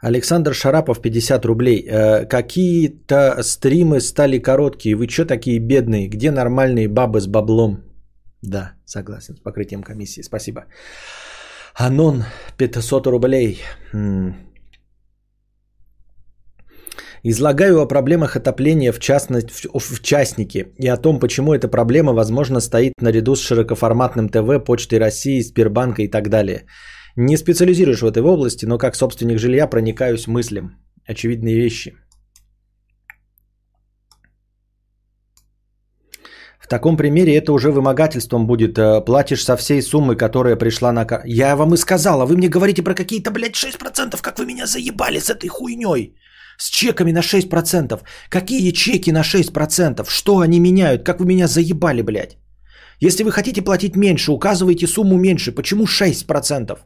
Александр 0.00 0.54
Шарапов, 0.54 1.00
50 1.00 1.44
рублей. 1.44 1.84
Э, 1.86 2.24
какие-то 2.26 3.42
стримы 3.42 4.00
стали 4.00 4.38
короткие. 4.38 4.94
Вы 4.94 5.08
что 5.08 5.24
такие 5.24 5.58
бедные? 5.58 6.08
Где 6.08 6.30
нормальные 6.30 6.88
бабы 6.88 7.20
с 7.20 7.26
баблом? 7.26 7.82
Да, 8.42 8.72
согласен 8.84 9.34
с 9.36 9.40
покрытием 9.40 9.82
комиссии. 9.82 10.22
Спасибо. 10.22 10.66
Анон, 11.74 12.24
500 12.56 13.06
рублей. 13.06 13.60
Излагаю 17.24 17.80
о 17.80 17.88
проблемах 17.88 18.36
отопления 18.36 18.92
в, 18.92 19.00
частности, 19.00 19.68
в, 19.74 19.80
в 19.80 20.00
частнике 20.02 20.68
и 20.78 20.86
о 20.86 20.96
том, 20.96 21.18
почему 21.18 21.52
эта 21.52 21.68
проблема, 21.68 22.12
возможно, 22.12 22.60
стоит 22.60 22.92
наряду 23.00 23.34
с 23.34 23.40
широкоформатным 23.40 24.28
ТВ, 24.28 24.64
Почтой 24.64 25.00
России, 25.00 25.40
Сбербанка 25.40 26.02
и 26.02 26.08
так 26.08 26.28
далее. 26.28 26.66
Не 27.20 27.36
специализируешь 27.36 28.02
в 28.02 28.06
этой 28.06 28.22
области, 28.22 28.66
но 28.66 28.78
как 28.78 28.94
собственник 28.94 29.38
жилья 29.38 29.66
проникаюсь 29.66 30.28
мыслям. 30.28 30.76
Очевидные 31.04 31.56
вещи. 31.56 31.96
В 36.60 36.68
таком 36.68 36.96
примере 36.96 37.34
это 37.34 37.52
уже 37.52 37.72
вымогательством 37.72 38.46
будет. 38.46 38.78
Э, 38.78 39.04
Платишь 39.04 39.42
со 39.42 39.56
всей 39.56 39.82
суммы, 39.82 40.14
которая 40.14 40.56
пришла 40.56 40.92
на... 40.92 41.06
Я 41.24 41.56
вам 41.56 41.74
и 41.74 41.76
сказал, 41.76 42.20
а 42.20 42.26
вы 42.26 42.36
мне 42.36 42.48
говорите 42.48 42.84
про 42.84 42.94
какие-то, 42.94 43.32
блядь, 43.32 43.56
6%, 43.56 44.22
как 44.22 44.38
вы 44.38 44.46
меня 44.46 44.66
заебали 44.66 45.18
с 45.18 45.28
этой 45.28 45.48
хуйней. 45.48 46.14
С 46.56 46.70
чеками 46.70 47.10
на 47.10 47.22
6%. 47.22 48.00
Какие 48.30 48.70
чеки 48.70 49.10
на 49.10 49.22
6%? 49.22 50.08
Что 50.08 50.38
они 50.38 50.60
меняют? 50.60 51.04
Как 51.04 51.18
вы 51.18 51.26
меня 51.26 51.48
заебали, 51.48 52.02
блядь? 52.02 52.38
Если 53.00 53.24
вы 53.24 53.32
хотите 53.32 53.62
платить 53.62 53.96
меньше, 53.96 54.30
указывайте 54.30 54.86
сумму 54.86 55.18
меньше. 55.18 55.50
Почему 55.50 55.84
6%? 55.86 56.78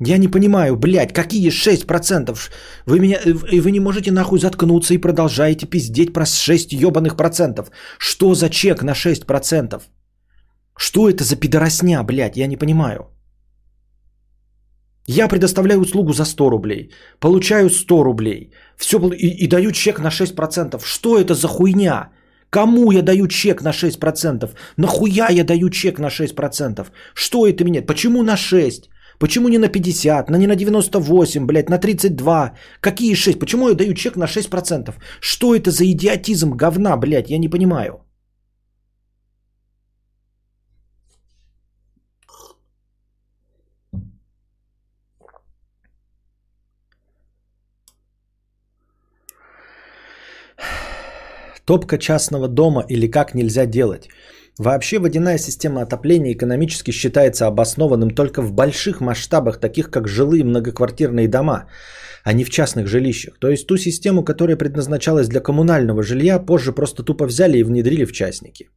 Я 0.00 0.18
не 0.18 0.28
понимаю, 0.28 0.76
блядь, 0.76 1.12
какие 1.12 1.50
6%? 1.50 2.50
Вы, 2.86 2.98
меня, 2.98 3.18
э, 3.24 3.60
вы 3.60 3.70
не 3.70 3.80
можете 3.80 4.10
нахуй 4.10 4.40
заткнуться 4.40 4.94
и 4.94 4.98
продолжаете 4.98 5.66
пиздеть 5.66 6.12
про 6.12 6.26
6 6.26 6.72
ебаных 6.72 7.16
процентов. 7.16 7.70
Что 7.98 8.34
за 8.34 8.50
чек 8.50 8.82
на 8.82 8.94
6%? 8.94 9.82
Что 10.76 11.08
это 11.08 11.22
за 11.22 11.36
пидоросня, 11.36 12.02
блядь, 12.02 12.36
я 12.36 12.48
не 12.48 12.56
понимаю. 12.56 13.06
Я 15.06 15.28
предоставляю 15.28 15.80
услугу 15.80 16.12
за 16.12 16.24
100 16.24 16.50
рублей, 16.50 16.90
получаю 17.20 17.70
100 17.70 18.04
рублей, 18.04 18.52
все, 18.76 18.98
и, 19.12 19.44
и 19.44 19.46
даю 19.46 19.70
чек 19.70 20.00
на 20.00 20.08
6%. 20.08 20.82
Что 20.84 21.18
это 21.18 21.34
за 21.34 21.46
хуйня? 21.46 22.10
Кому 22.50 22.92
я 22.92 23.02
даю 23.02 23.28
чек 23.28 23.62
на 23.62 23.70
6%? 23.70 24.50
Нахуя 24.76 25.28
я 25.30 25.44
даю 25.44 25.70
чек 25.70 25.98
на 25.98 26.08
6%? 26.08 26.86
Что 27.14 27.46
это 27.46 27.64
меняет? 27.64 27.86
Почему 27.86 28.22
на 28.22 28.36
6? 28.36 28.90
Почему 29.24 29.48
не 29.48 29.58
на 29.58 29.68
50, 29.68 30.30
на 30.30 30.36
не 30.36 30.46
на 30.46 30.54
98, 30.54 31.46
блядь, 31.46 31.70
на 31.70 31.78
32? 31.78 32.52
Какие 32.80 33.14
6? 33.14 33.38
Почему 33.38 33.68
я 33.68 33.74
даю 33.74 33.94
чек 33.94 34.16
на 34.16 34.26
6%? 34.26 34.94
Что 35.20 35.54
это 35.54 35.70
за 35.70 35.84
идиотизм 35.84 36.50
говна, 36.50 36.94
блядь, 36.98 37.30
я 37.30 37.38
не 37.38 37.48
понимаю. 37.48 38.04
Топка 51.64 51.96
частного 51.96 52.48
дома 52.48 52.84
или 52.90 53.10
как 53.10 53.34
нельзя 53.34 53.64
делать. 53.64 54.10
Вообще 54.58 54.98
водяная 54.98 55.38
система 55.38 55.82
отопления 55.82 56.32
экономически 56.32 56.92
считается 56.92 57.46
обоснованным 57.46 58.10
только 58.10 58.40
в 58.40 58.52
больших 58.52 59.00
масштабах, 59.00 59.58
таких 59.58 59.90
как 59.90 60.06
жилые 60.08 60.44
многоквартирные 60.44 61.28
дома, 61.28 61.66
а 62.24 62.32
не 62.32 62.44
в 62.44 62.50
частных 62.50 62.86
жилищах. 62.86 63.38
То 63.40 63.48
есть 63.48 63.66
ту 63.66 63.76
систему, 63.76 64.24
которая 64.24 64.56
предназначалась 64.56 65.28
для 65.28 65.40
коммунального 65.40 66.02
жилья, 66.02 66.38
позже 66.38 66.72
просто 66.72 67.02
тупо 67.02 67.26
взяли 67.26 67.58
и 67.58 67.64
внедрили 67.64 68.04
в 68.04 68.12
частники. 68.12 68.68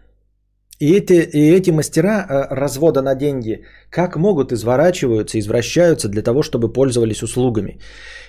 И 0.79 0.93
эти, 0.93 1.13
и 1.13 1.57
эти 1.57 1.71
мастера 1.71 2.27
э, 2.29 2.55
развода 2.55 3.03
на 3.03 3.15
деньги 3.15 3.65
как 3.91 4.17
могут 4.17 4.53
изворачиваются, 4.53 5.39
извращаются 5.39 6.09
для 6.09 6.23
того, 6.23 6.43
чтобы 6.43 6.73
пользовались 6.73 7.23
услугами. 7.23 7.81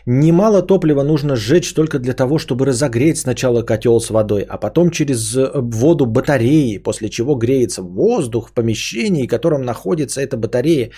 Немало 0.05 0.61
топлива 0.61 1.03
нужно 1.03 1.35
сжечь 1.35 1.73
только 1.73 1.99
для 1.99 2.13
того, 2.13 2.37
чтобы 2.37 2.65
разогреть 2.65 3.17
сначала 3.17 3.63
котел 3.63 3.99
с 3.99 4.09
водой, 4.09 4.45
а 4.47 4.57
потом 4.57 4.91
через 4.91 5.35
э, 5.35 5.51
воду 5.55 6.05
батареи, 6.05 6.77
после 6.77 7.09
чего 7.09 7.35
греется 7.35 7.81
воздух 7.83 8.49
в 8.49 8.53
помещении, 8.53 9.27
в 9.27 9.29
котором 9.29 9.63
находится 9.63 10.21
эта 10.21 10.37
батарея. 10.37 10.91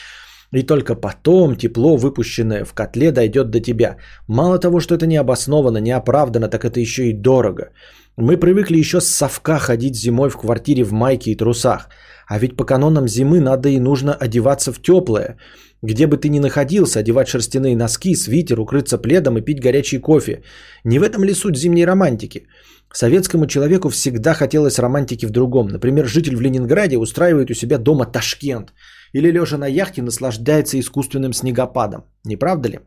И 0.52 0.64
только 0.64 0.96
потом 0.96 1.56
тепло, 1.56 1.98
выпущенное 1.98 2.66
в 2.66 2.74
котле, 2.74 3.12
дойдет 3.12 3.52
до 3.52 3.60
тебя. 3.60 3.98
Мало 4.28 4.60
того, 4.60 4.80
что 4.80 4.96
это 4.96 5.06
не 5.06 5.18
обосновано, 5.18 5.78
не 5.78 5.92
оправдано, 5.92 6.48
так 6.48 6.66
это 6.66 6.80
еще 6.80 7.10
и 7.10 7.14
дорого. 7.14 7.70
Мы 8.18 8.38
привыкли 8.38 8.78
еще 8.78 9.00
с 9.00 9.08
совка 9.08 9.60
ходить 9.60 9.96
зимой 9.96 10.30
в 10.30 10.38
квартире 10.38 10.84
в 10.84 10.92
майке 10.92 11.32
и 11.32 11.36
трусах. 11.36 11.90
А 12.28 12.40
ведь 12.40 12.58
по 12.58 12.66
канонам 12.66 13.08
зимы 13.08 13.40
надо 13.40 13.70
и 13.70 13.80
нужно 13.80 14.14
одеваться 14.14 14.74
в 14.74 14.82
теплое. 14.82 15.38
Где 15.82 16.08
бы 16.08 16.18
ты 16.18 16.30
ни 16.30 16.40
находился, 16.40 17.00
одевать 17.00 17.28
шерстяные 17.28 17.76
носки, 17.76 18.16
свитер, 18.16 18.60
укрыться 18.60 18.98
пледом 18.98 19.38
и 19.38 19.42
пить 19.42 19.62
горячий 19.62 20.00
кофе. 20.00 20.42
Не 20.84 21.00
в 21.00 21.04
этом 21.04 21.24
ли 21.24 21.34
суть 21.34 21.58
зимней 21.58 21.86
романтики? 21.86 22.48
Советскому 22.92 23.46
человеку 23.46 23.90
всегда 23.90 24.34
хотелось 24.34 24.80
романтики 24.80 25.26
в 25.26 25.32
другом. 25.32 25.68
Например, 25.68 26.06
житель 26.06 26.36
в 26.36 26.42
Ленинграде 26.42 26.98
устраивает 26.98 27.52
у 27.52 27.54
себя 27.54 27.78
дома 27.78 28.06
Ташкент. 28.06 28.74
Или 29.14 29.32
лежа 29.32 29.58
на 29.58 29.68
яхте 29.68 30.02
наслаждается 30.02 30.80
искусственным 30.80 31.34
снегопадом. 31.34 32.04
Не 32.26 32.38
правда 32.38 32.70
ли? 32.70 32.80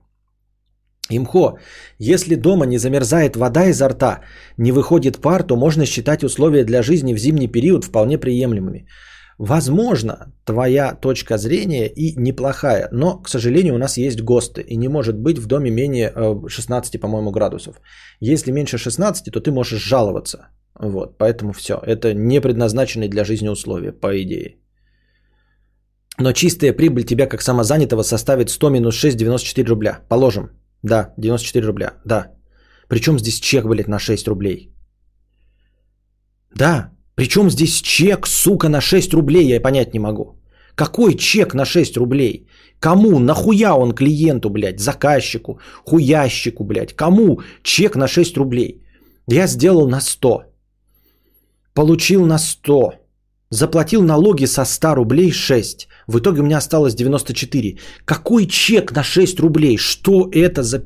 Имхо, 1.10 1.58
если 1.98 2.36
дома 2.36 2.64
не 2.66 2.78
замерзает 2.78 3.36
вода 3.36 3.66
изо 3.66 3.88
рта, 3.88 4.20
не 4.56 4.72
выходит 4.72 5.18
пар, 5.18 5.42
то 5.42 5.56
можно 5.56 5.84
считать 5.84 6.24
условия 6.24 6.64
для 6.64 6.82
жизни 6.82 7.14
в 7.14 7.18
зимний 7.18 7.48
период 7.48 7.84
вполне 7.84 8.18
приемлемыми. 8.18 8.86
Возможно, 9.38 10.32
твоя 10.44 10.94
точка 10.94 11.38
зрения 11.38 11.88
и 11.88 12.14
неплохая, 12.16 12.88
но, 12.92 13.18
к 13.18 13.28
сожалению, 13.28 13.74
у 13.74 13.78
нас 13.78 13.96
есть 13.96 14.22
ГОСТы, 14.22 14.62
и 14.62 14.76
не 14.76 14.88
может 14.88 15.18
быть 15.18 15.38
в 15.38 15.46
доме 15.46 15.70
менее 15.70 16.12
16, 16.48 17.00
по-моему, 17.00 17.30
градусов. 17.32 17.80
Если 18.20 18.52
меньше 18.52 18.78
16, 18.78 19.32
то 19.32 19.40
ты 19.40 19.50
можешь 19.50 19.82
жаловаться. 19.82 20.46
Вот, 20.78 21.18
поэтому 21.18 21.52
все. 21.52 21.74
Это 21.74 22.14
не 22.14 22.40
предназначенные 22.40 23.08
для 23.08 23.24
жизни 23.24 23.48
условия, 23.48 23.92
по 23.92 24.22
идее. 24.22 24.61
Но 26.18 26.32
чистая 26.32 26.72
прибыль 26.72 27.04
тебя 27.04 27.26
как 27.26 27.42
самозанятого 27.42 28.02
составит 28.02 28.50
100 28.50 28.70
минус 28.70 28.94
6, 28.94 29.16
94 29.16 29.68
рубля. 29.68 30.00
Положим. 30.08 30.50
Да, 30.82 31.14
94 31.16 31.66
рубля. 31.66 31.92
Да. 32.04 32.32
Причем 32.88 33.18
здесь 33.18 33.40
чек, 33.40 33.64
блядь, 33.64 33.88
на 33.88 33.98
6 33.98 34.28
рублей? 34.28 34.72
Да. 36.54 36.90
Причем 37.14 37.50
здесь 37.50 37.80
чек, 37.80 38.26
сука, 38.26 38.68
на 38.68 38.80
6 38.80 39.14
рублей, 39.14 39.46
я 39.46 39.60
понять 39.60 39.94
не 39.94 40.00
могу. 40.00 40.38
Какой 40.74 41.14
чек 41.14 41.54
на 41.54 41.64
6 41.64 41.96
рублей? 41.96 42.46
Кому? 42.80 43.18
Нахуя 43.18 43.74
он 43.74 43.92
клиенту, 43.92 44.50
блядь, 44.50 44.80
заказчику, 44.80 45.60
хуящику, 45.84 46.64
блядь? 46.64 46.94
Кому 46.96 47.40
чек 47.62 47.96
на 47.96 48.08
6 48.08 48.36
рублей? 48.36 48.82
Я 49.28 49.46
сделал 49.46 49.88
на 49.88 50.00
100. 50.00 50.42
Получил 51.74 52.26
на 52.26 52.38
100. 52.38 52.92
Заплатил 53.50 54.02
налоги 54.02 54.46
со 54.46 54.64
100 54.64 54.94
рублей 54.94 55.30
6. 55.30 55.88
В 56.06 56.18
итоге 56.18 56.40
у 56.40 56.44
меня 56.44 56.58
осталось 56.58 56.94
94. 56.94 57.78
Какой 58.04 58.46
чек 58.46 58.92
на 58.92 59.02
6 59.02 59.40
рублей? 59.40 59.76
Что 59.78 60.28
это 60.32 60.62
за 60.62 60.82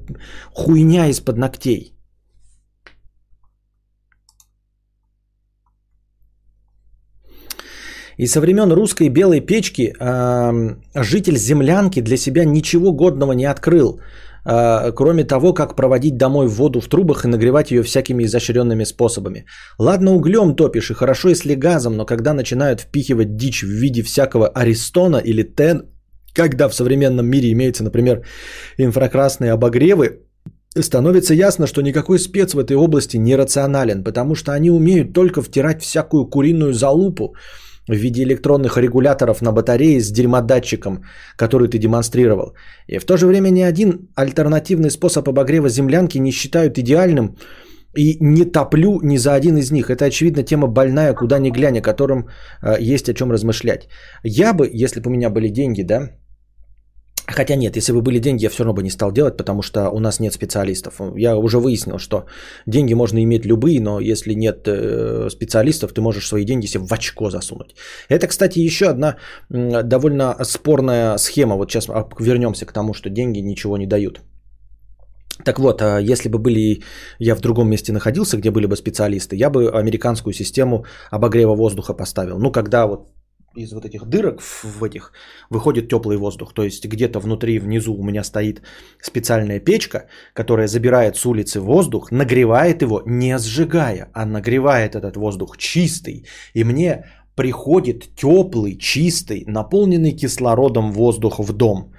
хуйня 0.53 1.09
из-под 1.09 1.37
ногтей? 1.37 1.97
И 8.19 8.27
со 8.27 8.41
времен 8.41 8.73
русской 8.73 9.11
белой 9.11 9.41
печки 9.41 9.95
э, 9.99 10.77
житель 10.95 11.37
землянки 11.37 12.01
для 12.01 12.17
себя 12.17 12.45
ничего 12.45 12.93
годного 12.93 13.33
не 13.33 13.45
открыл, 13.45 14.01
кроме 14.47 15.25
того, 15.25 15.53
как 15.53 15.77
проводить 15.77 16.17
домой 16.17 16.47
воду 16.47 16.81
в 16.81 16.89
трубах 16.89 17.25
и 17.25 17.29
нагревать 17.29 17.71
ее 17.71 17.83
всякими 17.83 18.25
изощренными 18.25 18.85
способами. 18.85 19.45
Ладно, 19.79 20.15
углем 20.15 20.55
топишь 20.55 20.91
и 20.91 20.95
хорошо, 20.95 21.31
если 21.31 21.55
газом, 21.55 21.97
но 21.97 22.07
когда 22.07 22.33
начинают 22.33 22.81
впихивать 22.81 23.37
дичь 23.37 23.63
в 23.63 23.69
виде 23.69 24.03
всякого 24.03 24.49
аристона 24.49 25.17
или 25.17 25.43
тен, 25.43 25.83
когда 26.35 26.69
в 26.69 26.75
современном 26.75 27.27
мире 27.27 27.51
имеются, 27.53 27.83
например, 27.85 28.25
инфракрасные 28.79 29.53
обогревы, 29.53 30.21
становится 30.83 31.35
ясно, 31.35 31.67
что 31.67 31.83
никакой 31.83 32.19
спец 32.19 32.55
в 32.55 32.59
этой 32.59 32.77
области 32.77 33.17
не 33.17 33.37
рационален, 33.37 34.05
потому 34.05 34.35
что 34.35 34.53
они 34.53 34.71
умеют 34.71 35.13
только 35.13 35.43
втирать 35.43 35.83
всякую 35.83 36.27
куриную 36.31 36.73
залупу, 36.73 37.35
в 37.89 37.95
виде 37.95 38.23
электронных 38.23 38.79
регуляторов 38.79 39.43
на 39.43 39.53
батарее 39.53 40.01
с 40.01 40.11
дерьмодатчиком, 40.11 41.05
который 41.37 41.69
ты 41.69 41.79
демонстрировал. 41.79 42.55
И 42.89 42.99
в 42.99 43.05
то 43.05 43.17
же 43.17 43.27
время 43.27 43.51
ни 43.51 43.63
один 43.63 44.09
альтернативный 44.15 44.91
способ 44.91 45.29
обогрева 45.29 45.69
землянки 45.69 46.19
не 46.19 46.33
считают 46.33 46.79
идеальным 46.79 47.37
и 47.97 48.19
не 48.21 48.45
топлю 48.45 49.01
ни 49.03 49.19
за 49.19 49.35
один 49.35 49.57
из 49.57 49.71
них. 49.71 49.91
Это, 49.91 50.05
очевидно, 50.05 50.43
тема 50.43 50.69
больная, 50.69 51.15
куда 51.15 51.39
ни 51.39 51.51
глянь, 51.51 51.79
о 51.79 51.83
котором 51.83 52.29
э, 52.63 52.77
есть 52.95 53.09
о 53.09 53.15
чем 53.15 53.33
размышлять. 53.33 53.89
Я 54.23 54.53
бы, 54.53 54.69
если 54.73 55.01
бы 55.01 55.11
у 55.11 55.15
меня 55.15 55.31
были 55.31 55.49
деньги, 55.49 55.83
да, 55.83 56.11
Хотя 57.29 57.57
нет, 57.57 57.77
если 57.77 57.93
бы 57.93 58.03
были 58.03 58.21
деньги, 58.21 58.45
я 58.45 58.51
все 58.51 58.65
равно 58.65 58.75
бы 58.75 58.83
не 58.83 58.91
стал 58.91 59.13
делать, 59.13 59.37
потому 59.37 59.63
что 59.63 59.91
у 59.91 59.99
нас 59.99 60.21
нет 60.21 60.33
специалистов. 60.33 61.01
Я 61.17 61.37
уже 61.37 61.59
выяснил, 61.59 61.99
что 61.99 62.27
деньги 62.67 62.95
можно 62.95 63.19
иметь 63.19 63.45
любые, 63.45 63.81
но 63.81 64.01
если 64.01 64.35
нет 64.35 64.69
э, 64.69 65.29
специалистов, 65.31 65.93
ты 65.93 66.01
можешь 66.01 66.29
свои 66.29 66.45
деньги 66.45 66.67
себе 66.67 66.85
в 66.85 66.93
очко 66.93 67.31
засунуть. 67.31 67.75
Это, 68.09 68.29
кстати, 68.29 68.61
еще 68.61 68.87
одна 68.87 69.17
довольно 69.49 70.37
спорная 70.45 71.19
схема. 71.19 71.57
Вот 71.57 71.71
сейчас 71.71 71.89
вернемся 72.21 72.65
к 72.67 72.73
тому, 72.73 72.95
что 72.95 73.11
деньги 73.11 73.41
ничего 73.41 73.77
не 73.77 73.87
дают. 73.87 74.21
Так 75.45 75.59
вот, 75.59 75.83
а 75.83 75.99
если 75.99 76.29
бы 76.29 76.39
были 76.39 76.83
я 77.19 77.35
в 77.35 77.41
другом 77.41 77.69
месте 77.69 77.93
находился, 77.93 78.37
где 78.37 78.51
были 78.51 78.67
бы 78.67 78.77
специалисты, 78.77 79.37
я 79.37 79.51
бы 79.51 79.69
американскую 79.69 80.33
систему 80.33 80.85
обогрева 81.11 81.55
воздуха 81.55 81.93
поставил. 81.93 82.39
Ну, 82.39 82.53
когда 82.53 82.87
вот 82.87 83.09
из 83.57 83.73
вот 83.73 83.85
этих 83.85 84.05
дырок 84.05 84.41
в 84.63 84.85
этих 84.85 85.13
выходит 85.51 85.89
теплый 85.89 86.17
воздух. 86.17 86.53
То 86.53 86.63
есть 86.63 86.87
где-то 86.87 87.21
внутри, 87.21 87.59
внизу 87.59 87.95
у 87.95 88.03
меня 88.03 88.25
стоит 88.25 88.63
специальная 89.01 89.61
печка, 89.61 90.07
которая 90.35 90.69
забирает 90.69 91.17
с 91.17 91.27
улицы 91.27 91.61
воздух, 91.61 92.13
нагревает 92.13 92.83
его, 92.83 93.03
не 93.07 93.39
сжигая, 93.39 94.11
а 94.13 94.27
нагревает 94.27 94.95
этот 94.95 95.17
воздух 95.17 95.57
чистый. 95.57 96.27
И 96.55 96.65
мне 96.65 97.05
приходит 97.35 98.15
теплый, 98.15 98.77
чистый, 98.79 99.45
наполненный 99.47 100.13
кислородом 100.13 100.93
воздух 100.93 101.39
в 101.39 101.53
дом. 101.53 101.93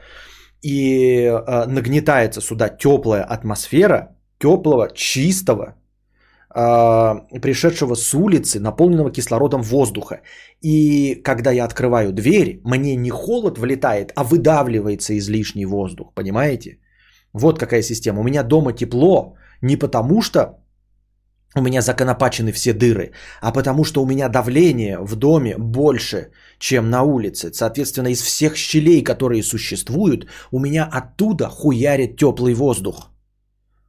И 0.62 1.26
э, 1.26 1.66
нагнетается 1.68 2.42
сюда 2.42 2.70
теплая 2.70 3.24
атмосфера, 3.24 4.16
теплого, 4.40 4.90
чистого, 4.96 5.76
пришедшего 7.42 7.96
с 7.96 8.14
улицы, 8.16 8.60
наполненного 8.60 9.12
кислородом 9.12 9.62
воздуха. 9.62 10.22
И 10.62 11.22
когда 11.24 11.52
я 11.52 11.66
открываю 11.66 12.12
дверь, 12.12 12.62
мне 12.64 12.96
не 12.96 13.12
холод 13.12 13.58
влетает, 13.60 14.12
а 14.16 14.24
выдавливается 14.24 15.14
излишний 15.18 15.66
воздух, 15.66 16.14
понимаете? 16.16 16.80
Вот 17.34 17.60
какая 17.60 17.84
система. 17.84 18.20
У 18.22 18.24
меня 18.24 18.44
дома 18.44 18.74
тепло 18.74 19.36
не 19.62 19.78
потому, 19.78 20.22
что 20.22 20.58
у 21.56 21.62
меня 21.62 21.82
законопачены 21.82 22.52
все 22.52 22.74
дыры, 22.74 23.12
а 23.42 23.52
потому 23.52 23.84
что 23.84 24.02
у 24.02 24.06
меня 24.06 24.30
давление 24.30 24.98
в 25.00 25.16
доме 25.16 25.56
больше, 25.58 26.32
чем 26.60 26.90
на 26.90 27.04
улице. 27.04 27.52
Соответственно, 27.54 28.08
из 28.08 28.22
всех 28.22 28.56
щелей, 28.56 29.04
которые 29.04 29.44
существуют, 29.44 30.26
у 30.52 30.60
меня 30.60 30.90
оттуда 30.92 31.50
хуярит 31.50 32.18
теплый 32.18 32.54
воздух. 32.54 33.12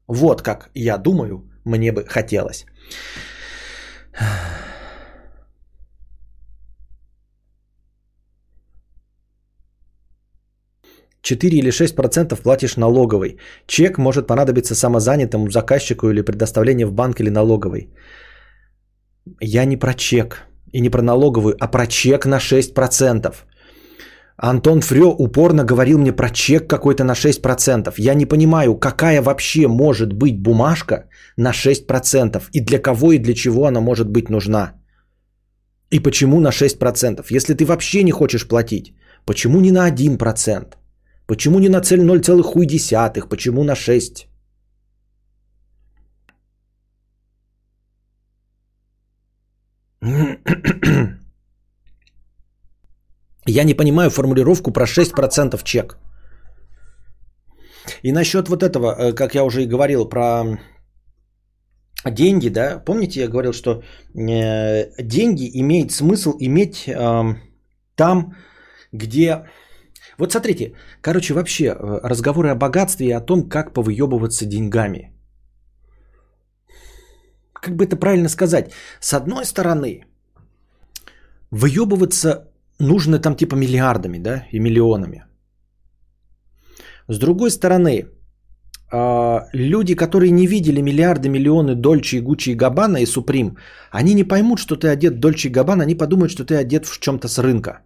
Вот 0.06 0.42
как 0.42 0.70
я 0.74 0.98
думаю, 0.98 1.47
мне 1.68 1.92
бы 1.92 2.04
хотелось. 2.04 2.66
4 11.22 11.58
или 11.58 11.70
6% 11.70 12.42
платишь 12.42 12.76
налоговой. 12.76 13.38
Чек 13.66 13.98
может 13.98 14.26
понадобиться 14.26 14.74
самозанятому 14.74 15.50
заказчику 15.50 16.10
или 16.10 16.22
предоставление 16.22 16.86
в 16.86 16.92
банк 16.92 17.20
или 17.20 17.30
налоговой. 17.30 17.90
Я 19.40 19.66
не 19.66 19.76
про 19.76 19.94
чек 19.94 20.46
и 20.72 20.80
не 20.80 20.90
про 20.90 21.02
налоговую, 21.02 21.56
а 21.60 21.68
про 21.68 21.86
чек 21.86 22.26
на 22.26 22.38
6%. 22.38 23.47
Антон 24.41 24.80
Фрё 24.80 25.11
упорно 25.18 25.64
говорил 25.64 25.99
мне 25.99 26.12
про 26.12 26.30
чек 26.30 26.68
какой-то 26.68 27.03
на 27.05 27.14
6%. 27.14 27.95
Я 27.99 28.14
не 28.14 28.26
понимаю, 28.26 28.78
какая 28.78 29.20
вообще 29.20 29.66
может 29.66 30.12
быть 30.12 30.41
бумажка 30.41 31.09
на 31.36 31.51
6% 31.53 32.43
и 32.53 32.61
для 32.61 32.78
кого 32.78 33.12
и 33.12 33.18
для 33.18 33.34
чего 33.34 33.66
она 33.66 33.80
может 33.80 34.09
быть 34.09 34.30
нужна. 34.30 34.74
И 35.91 35.99
почему 36.01 36.41
на 36.41 36.51
6%? 36.51 37.26
Если 37.30 37.55
ты 37.55 37.64
вообще 37.64 38.05
не 38.05 38.12
хочешь 38.12 38.47
платить, 38.47 38.95
почему 39.26 39.61
не 39.61 39.72
на 39.72 39.91
1%? 39.91 40.76
Почему 41.26 41.59
не 41.59 41.68
на 41.68 41.80
цель 41.80 42.01
0,1? 42.01 43.28
Почему 43.28 43.64
на 43.64 43.74
6? 43.74 44.28
Я 53.49 53.64
не 53.64 53.74
понимаю 53.74 54.11
формулировку 54.11 54.72
про 54.72 54.84
6% 54.84 55.64
чек. 55.64 55.99
И 58.03 58.12
насчет 58.12 58.49
вот 58.49 58.62
этого, 58.62 58.94
э, 58.94 59.12
как 59.14 59.34
я 59.34 59.44
уже 59.44 59.62
и 59.62 59.66
говорил 59.66 60.09
про 60.09 60.59
деньги, 62.05 62.51
да, 62.51 62.78
помните, 62.84 63.20
я 63.20 63.28
говорил, 63.28 63.53
что 63.53 63.82
э, 64.14 65.03
деньги 65.03 65.51
имеет 65.61 65.92
смысл 65.92 66.36
иметь 66.38 66.88
э, 66.88 67.34
там, 67.96 68.36
где 68.92 69.44
вот 70.18 70.32
смотрите, 70.32 70.74
короче, 71.01 71.34
вообще 71.34 71.64
э, 71.64 72.01
разговоры 72.03 72.51
о 72.51 72.55
богатстве 72.55 73.07
и 73.07 73.16
о 73.16 73.20
том, 73.20 73.49
как 73.49 73.72
повыебываться 73.72 74.46
деньгами. 74.46 75.12
Как 77.53 77.74
бы 77.74 77.84
это 77.84 77.96
правильно 77.96 78.28
сказать? 78.28 78.72
С 79.01 79.14
одной 79.14 79.44
стороны, 79.44 80.05
выебываться 81.51 82.47
нужно 82.79 83.18
там 83.18 83.37
типа 83.37 83.55
миллиардами, 83.57 84.18
да, 84.18 84.47
и 84.53 84.61
миллионами. 84.61 85.24
С 87.09 87.18
другой 87.18 87.51
стороны, 87.51 88.07
а, 88.91 89.49
люди, 89.53 89.95
которые 89.95 90.31
не 90.31 90.47
видели 90.47 90.81
миллиарды, 90.83 91.29
миллионы 91.29 91.74
Дольче 91.74 92.18
и 92.18 92.20
Гуччи 92.20 92.51
и 92.51 92.55
Габана 92.55 92.99
и 92.99 93.07
Supreme, 93.07 93.57
они 93.91 94.14
не 94.14 94.24
поймут, 94.24 94.59
что 94.59 94.76
ты 94.76 94.89
одет 94.89 95.20
Дольче 95.20 95.49
и 95.49 95.53
Габана, 95.53 95.83
они 95.85 95.95
подумают, 95.95 96.31
что 96.31 96.45
ты 96.45 96.55
одет 96.57 96.87
в 96.87 97.01
чем-то 97.01 97.29
с 97.29 97.39
рынка. 97.39 97.81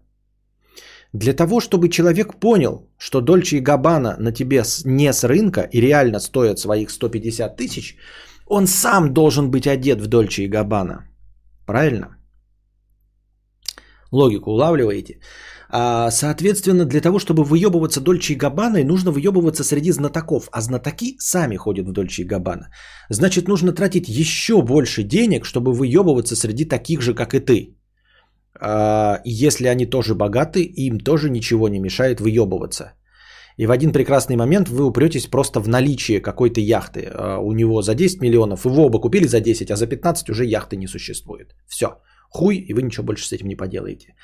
Для 1.12 1.34
того, 1.34 1.60
чтобы 1.60 1.88
человек 1.88 2.40
понял, 2.40 2.88
что 2.98 3.20
Дольче 3.20 3.58
и 3.58 3.60
Габбана 3.60 4.16
на 4.18 4.32
тебе 4.32 4.62
не 4.84 5.12
с 5.12 5.24
рынка 5.24 5.60
и 5.60 5.80
реально 5.80 6.20
стоят 6.20 6.58
своих 6.58 6.90
150 6.90 7.56
тысяч, 7.56 7.96
он 8.46 8.66
сам 8.66 9.12
должен 9.12 9.50
быть 9.50 9.66
одет 9.66 10.00
в 10.00 10.06
Дольче 10.06 10.44
и 10.44 10.48
Габбана. 10.48 11.04
Правильно? 11.66 12.16
Логику 14.12 14.50
улавливаете? 14.50 15.18
А, 15.74 16.10
соответственно, 16.10 16.84
для 16.84 17.00
того, 17.00 17.18
чтобы 17.18 17.44
выебываться 17.44 18.00
Дольче 18.00 18.34
и 18.34 18.36
Габбаной, 18.36 18.84
нужно 18.84 19.10
выебываться 19.10 19.64
среди 19.64 19.90
знатоков. 19.92 20.48
А 20.52 20.60
знатоки 20.60 21.16
сами 21.18 21.56
ходят 21.56 21.88
в 21.88 21.92
Дольче 21.92 22.22
и 22.22 22.26
Габбана. 22.26 22.68
Значит, 23.10 23.48
нужно 23.48 23.72
тратить 23.72 24.08
еще 24.08 24.62
больше 24.62 25.02
денег, 25.02 25.46
чтобы 25.46 25.72
выебываться 25.72 26.36
среди 26.36 26.64
таких 26.66 27.00
же, 27.00 27.14
как 27.14 27.34
и 27.34 27.40
ты. 27.40 27.76
А, 28.60 29.20
если 29.24 29.66
они 29.66 29.86
тоже 29.86 30.14
богаты, 30.14 30.62
им 30.62 31.00
тоже 31.00 31.30
ничего 31.30 31.68
не 31.68 31.80
мешает 31.80 32.20
выебываться. 32.20 32.92
И 33.56 33.66
в 33.66 33.70
один 33.70 33.92
прекрасный 33.92 34.36
момент 34.36 34.68
вы 34.68 34.84
упретесь 34.84 35.26
просто 35.26 35.60
в 35.60 35.68
наличие 35.68 36.20
какой-то 36.20 36.60
яхты. 36.60 37.10
А, 37.14 37.38
у 37.38 37.52
него 37.52 37.82
за 37.82 37.94
10 37.94 38.20
миллионов, 38.20 38.64
вы 38.64 38.76
оба 38.76 39.00
купили 39.00 39.26
за 39.26 39.40
10, 39.40 39.70
а 39.70 39.76
за 39.76 39.86
15 39.86 40.30
уже 40.30 40.44
яхты 40.44 40.76
не 40.76 40.86
существует. 40.86 41.54
Все, 41.66 41.86
хуй, 42.32 42.56
и 42.56 42.74
вы 42.74 42.82
ничего 42.82 43.06
больше 43.06 43.26
с 43.26 43.32
этим 43.32 43.48
не 43.48 43.56
поделаете. 43.56 44.14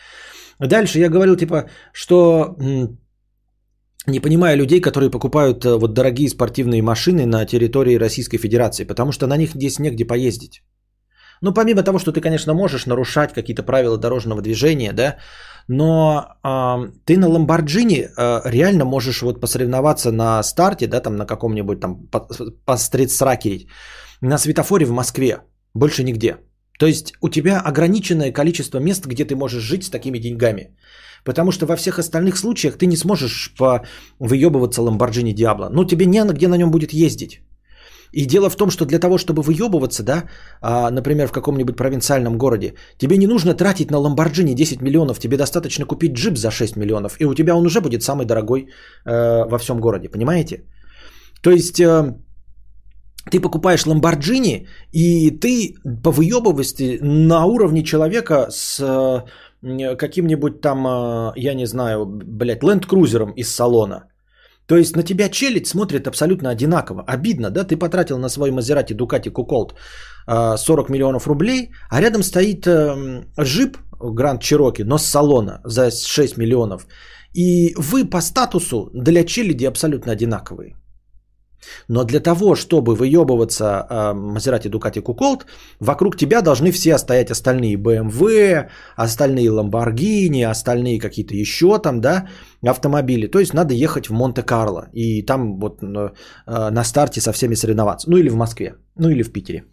Дальше 0.58 0.98
я 0.98 1.08
говорил, 1.08 1.36
типа, 1.36 1.68
что 1.92 2.56
не 4.08 4.20
понимаю 4.20 4.56
людей, 4.56 4.80
которые 4.80 5.10
покупают 5.10 5.64
э, 5.64 5.76
вот 5.76 5.94
дорогие 5.94 6.28
спортивные 6.28 6.82
машины 6.82 7.26
на 7.26 7.46
территории 7.46 7.98
Российской 7.98 8.38
Федерации, 8.38 8.84
потому 8.84 9.12
что 9.12 9.26
на 9.26 9.36
них 9.36 9.50
здесь 9.54 9.78
негде 9.78 10.06
поездить. 10.06 10.62
Ну, 11.42 11.52
помимо 11.52 11.82
того, 11.82 11.98
что 11.98 12.12
ты, 12.12 12.20
конечно, 12.20 12.54
можешь 12.54 12.86
нарушать 12.86 13.32
какие-то 13.32 13.62
правила 13.62 13.98
дорожного 13.98 14.42
движения, 14.42 14.92
да, 14.92 15.16
но 15.68 16.24
э, 16.44 16.92
ты 17.04 17.18
на 17.18 17.28
Ламборджини 17.28 18.08
э, 18.16 18.40
реально 18.50 18.84
можешь 18.84 19.22
вот 19.22 19.40
посоревноваться 19.40 20.10
на 20.12 20.42
старте, 20.42 20.86
да, 20.86 21.00
там 21.00 21.16
на 21.16 21.26
каком-нибудь 21.26 21.80
там 21.80 22.08
постритсракерить, 22.64 23.68
на 24.20 24.38
светофоре 24.38 24.86
в 24.86 24.92
Москве, 24.92 25.40
больше 25.74 26.02
нигде. 26.02 26.36
То 26.78 26.86
есть 26.86 27.12
у 27.20 27.28
тебя 27.28 27.60
ограниченное 27.60 28.32
количество 28.32 28.78
мест, 28.78 29.06
где 29.06 29.24
ты 29.24 29.34
можешь 29.34 29.62
жить 29.62 29.84
с 29.84 29.90
такими 29.90 30.18
деньгами. 30.18 30.76
Потому 31.24 31.52
что 31.52 31.66
во 31.66 31.76
всех 31.76 31.98
остальных 31.98 32.38
случаях 32.38 32.78
ты 32.78 32.86
не 32.86 32.96
сможешь 32.96 33.52
выебываться 34.20 34.82
Ламборджини 34.82 35.34
Диабло. 35.34 35.68
Ну, 35.72 35.84
тебе 35.84 36.06
не 36.06 36.24
на 36.24 36.32
где 36.32 36.48
на 36.48 36.56
нем 36.56 36.70
будет 36.70 36.92
ездить. 36.92 37.40
И 38.12 38.26
дело 38.26 38.48
в 38.48 38.56
том, 38.56 38.70
что 38.70 38.84
для 38.86 38.98
того, 38.98 39.18
чтобы 39.18 39.42
выебываться, 39.42 40.02
да, 40.02 40.24
а, 40.62 40.90
например, 40.90 41.28
в 41.28 41.32
каком-нибудь 41.32 41.76
провинциальном 41.76 42.38
городе, 42.38 42.74
тебе 42.96 43.16
не 43.16 43.26
нужно 43.26 43.54
тратить 43.54 43.90
на 43.90 43.98
Ламборджини 43.98 44.54
10 44.54 44.80
миллионов, 44.80 45.18
тебе 45.18 45.36
достаточно 45.36 45.84
купить 45.84 46.12
джип 46.12 46.38
за 46.38 46.50
6 46.50 46.76
миллионов, 46.76 47.16
и 47.20 47.26
у 47.26 47.34
тебя 47.34 47.54
он 47.54 47.66
уже 47.66 47.80
будет 47.80 48.02
самый 48.02 48.24
дорогой 48.24 48.68
э, 49.04 49.44
во 49.50 49.58
всем 49.58 49.80
городе, 49.80 50.08
понимаете? 50.08 50.64
То 51.42 51.50
есть 51.50 51.80
э, 51.80 52.14
ты 53.30 53.40
покупаешь 53.40 53.86
Ламборджини, 53.86 54.66
и 54.92 55.30
ты 55.30 55.74
по 56.02 56.10
выебывости 56.10 56.98
на 57.02 57.46
уровне 57.46 57.82
человека 57.82 58.48
с 58.50 58.80
э, 58.80 59.96
каким-нибудь 59.96 60.60
там, 60.60 60.86
э, 60.86 61.32
я 61.36 61.54
не 61.54 61.66
знаю, 61.66 62.06
блядь, 62.06 62.62
ленд-крузером 62.62 63.32
из 63.36 63.54
салона– 63.54 64.04
то 64.68 64.76
есть 64.76 64.96
на 64.96 65.02
тебя 65.02 65.28
челядь 65.30 65.66
смотрит 65.66 66.06
абсолютно 66.06 66.50
одинаково. 66.50 67.02
Обидно, 67.06 67.50
да? 67.50 67.64
Ты 67.64 67.78
потратил 67.78 68.18
на 68.18 68.28
свой 68.28 68.50
Мазерати 68.50 68.92
Дукати 68.92 69.30
Куколт 69.30 69.74
40 70.26 70.90
миллионов 70.90 71.26
рублей, 71.26 71.70
а 71.90 72.02
рядом 72.02 72.22
стоит 72.22 72.66
джип 73.40 73.78
Гранд 73.98 74.42
Чироки, 74.42 74.82
но 74.82 74.98
с 74.98 75.06
салона 75.06 75.60
за 75.64 75.90
6 75.90 76.36
миллионов. 76.36 76.86
И 77.32 77.74
вы 77.78 78.04
по 78.04 78.20
статусу 78.20 78.90
для 78.92 79.24
челяди 79.24 79.64
абсолютно 79.64 80.12
одинаковые. 80.12 80.76
Но 81.88 82.04
для 82.04 82.20
того, 82.20 82.54
чтобы 82.54 82.94
выебываться 82.94 83.86
Maserati, 84.14 84.70
Ducati, 84.70 85.00
Куколт, 85.00 85.46
вокруг 85.80 86.16
тебя 86.16 86.42
должны 86.42 86.70
все 86.70 86.98
стоять 86.98 87.30
остальные 87.30 87.76
BMW, 87.76 88.68
остальные 88.96 89.50
Lamborghini, 89.50 90.44
остальные 90.44 91.00
какие-то 91.00 91.34
еще 91.34 91.78
там, 91.78 92.00
да, 92.00 92.28
автомобили. 92.62 93.26
То 93.26 93.38
есть 93.38 93.54
надо 93.54 93.74
ехать 93.74 94.08
в 94.08 94.12
Монте-Карло 94.12 94.88
и 94.92 95.22
там 95.22 95.58
вот 95.60 95.82
э, 95.82 96.10
на 96.46 96.84
старте 96.84 97.20
со 97.20 97.32
всеми 97.32 97.54
соревноваться. 97.54 98.10
Ну 98.10 98.16
или 98.16 98.28
в 98.28 98.36
Москве, 98.36 98.74
ну 98.96 99.08
или 99.08 99.22
в 99.22 99.32
Питере. 99.32 99.64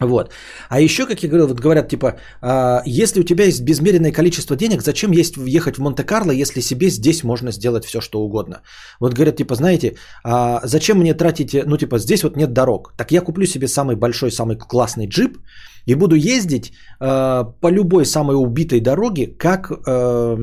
Вот. 0.00 0.30
А 0.68 0.80
еще, 0.80 1.06
как 1.06 1.22
я 1.22 1.28
говорил, 1.28 1.46
вот 1.48 1.60
говорят, 1.60 1.88
типа, 1.88 2.16
э, 2.42 2.82
если 2.84 3.20
у 3.20 3.24
тебя 3.24 3.44
есть 3.44 3.62
безмеренное 3.62 4.12
количество 4.12 4.56
денег, 4.56 4.82
зачем 4.82 5.10
есть 5.12 5.36
ехать 5.36 5.78
в 5.78 5.80
Монте-Карло, 5.80 6.32
если 6.32 6.60
себе 6.60 6.90
здесь 6.90 7.24
можно 7.24 7.50
сделать 7.50 7.84
все, 7.84 8.00
что 8.00 8.20
угодно? 8.20 8.60
Вот 9.00 9.14
говорят, 9.14 9.36
типа, 9.36 9.54
знаете, 9.54 9.96
э, 10.24 10.60
зачем 10.64 10.98
мне 10.98 11.14
тратить, 11.14 11.54
ну, 11.66 11.78
типа, 11.78 11.98
здесь 11.98 12.22
вот 12.22 12.36
нет 12.36 12.52
дорог. 12.52 12.92
Так 12.96 13.10
я 13.10 13.20
куплю 13.22 13.46
себе 13.46 13.68
самый 13.68 13.96
большой, 13.96 14.30
самый 14.30 14.56
классный 14.56 15.06
джип 15.06 15.38
и 15.86 15.94
буду 15.94 16.16
ездить 16.16 16.72
э, 17.00 17.44
по 17.60 17.70
любой 17.70 18.04
самой 18.04 18.36
убитой 18.36 18.80
дороге, 18.80 19.26
как 19.38 19.70
э, 19.70 20.36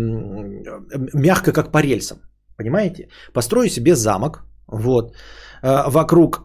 мягко, 1.13 1.51
как 1.51 1.71
по 1.71 1.81
рельсам. 1.81 2.17
Понимаете? 2.57 3.07
Построю 3.33 3.69
себе 3.69 3.95
замок, 3.95 4.45
вот, 4.67 5.15
э, 5.61 5.89
вокруг 5.89 6.43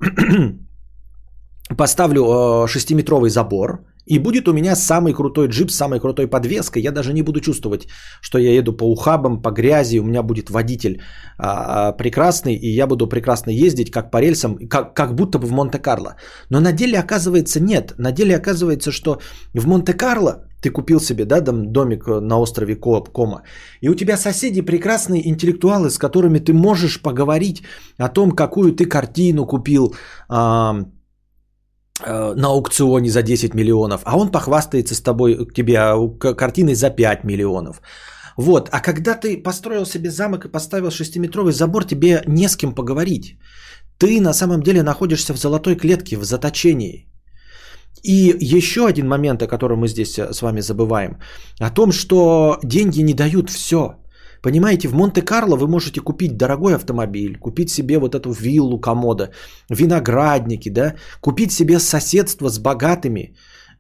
поставлю 1.76 2.24
э, 2.24 2.68
шестиметровый 2.68 3.30
забор, 3.30 3.80
и 4.08 4.18
будет 4.18 4.48
у 4.48 4.52
меня 4.52 4.76
самый 4.76 5.12
крутой 5.12 5.48
джип 5.48 5.70
с 5.70 5.76
самой 5.76 6.00
крутой 6.00 6.28
подвеской. 6.28 6.82
Я 6.82 6.92
даже 6.92 7.12
не 7.12 7.22
буду 7.22 7.40
чувствовать, 7.40 7.88
что 8.22 8.38
я 8.38 8.54
еду 8.54 8.72
по 8.72 8.84
ухабам, 8.84 9.42
по 9.42 9.50
грязи. 9.50 9.98
У 9.98 10.04
меня 10.04 10.22
будет 10.22 10.50
водитель 10.50 11.02
а, 11.38 11.92
прекрасный, 11.92 12.54
и 12.54 12.68
я 12.70 12.86
буду 12.86 13.06
прекрасно 13.06 13.50
ездить, 13.50 13.90
как 13.90 14.10
по 14.10 14.20
рельсам, 14.20 14.56
как, 14.68 14.94
как 14.94 15.14
будто 15.14 15.38
бы 15.38 15.46
в 15.46 15.52
Монте-Карло. 15.52 16.16
Но 16.50 16.60
на 16.60 16.72
деле 16.72 16.98
оказывается 16.98 17.60
нет. 17.60 17.94
На 17.98 18.12
деле 18.12 18.36
оказывается, 18.36 18.92
что 18.92 19.20
в 19.54 19.66
Монте-Карло 19.66 20.44
ты 20.62 20.70
купил 20.70 21.00
себе 21.00 21.24
да, 21.26 21.40
дом, 21.40 21.70
домик 21.72 22.06
на 22.06 22.38
острове 22.38 22.76
Кома, 22.76 23.42
и 23.82 23.90
у 23.90 23.94
тебя 23.94 24.16
соседи 24.16 24.62
прекрасные 24.62 25.28
интеллектуалы, 25.28 25.90
с 25.90 25.98
которыми 25.98 26.38
ты 26.38 26.52
можешь 26.52 27.02
поговорить 27.02 27.62
о 27.98 28.08
том, 28.08 28.30
какую 28.30 28.72
ты 28.72 28.86
картину 28.86 29.46
купил, 29.46 29.94
а, 30.28 30.74
Э, 30.74 30.97
на 32.07 32.49
аукционе 32.49 33.11
за 33.11 33.22
10 33.22 33.55
миллионов, 33.55 34.03
а 34.05 34.16
он 34.16 34.30
похвастается 34.30 34.94
с 34.94 35.01
тобой, 35.01 35.46
к 35.46 35.55
тебе 35.55 35.78
картиной 36.18 36.74
за 36.74 36.90
5 36.90 37.24
миллионов. 37.24 37.82
Вот, 38.36 38.68
а 38.70 38.80
когда 38.80 39.14
ты 39.14 39.42
построил 39.42 39.84
себе 39.84 40.11
замок 40.11 40.44
и 40.44 40.49
поставил 40.49 40.90
6-метровый 40.90 41.53
забор, 41.53 41.84
тебе 41.84 42.22
не 42.26 42.49
с 42.49 42.57
кем 42.57 42.72
поговорить. 42.74 43.36
Ты 43.99 44.20
на 44.20 44.32
самом 44.32 44.62
деле 44.62 44.82
находишься 44.82 45.34
в 45.34 45.38
золотой 45.38 45.76
клетке, 45.76 46.16
в 46.16 46.24
заточении. 46.24 47.09
И 48.05 48.36
еще 48.40 48.86
один 48.86 49.09
момент, 49.09 49.42
о 49.42 49.49
котором 49.49 49.80
мы 49.80 49.88
здесь 49.88 50.18
э, 50.18 50.32
с 50.32 50.42
вами 50.42 50.61
забываем, 50.61 51.18
о 51.61 51.70
том, 51.70 51.92
что 51.92 52.59
деньги 52.62 53.03
не 53.03 53.14
дают 53.14 53.51
все. 53.51 53.96
Понимаете, 54.43 54.89
в 54.89 54.95
Монте-Карло 54.95 55.57
вы 55.57 55.66
можете 55.66 56.01
купить 56.01 56.36
дорогой 56.36 56.74
автомобиль, 56.74 57.39
купить 57.39 57.70
себе 57.70 57.99
вот 57.99 58.14
эту 58.14 58.32
виллу 58.32 58.80
комода, 58.80 59.30
виноградники, 59.70 60.70
да, 60.70 60.95
купить 61.20 61.53
себе 61.53 61.78
соседство 61.78 62.49
с 62.49 62.59
богатыми 62.59 63.34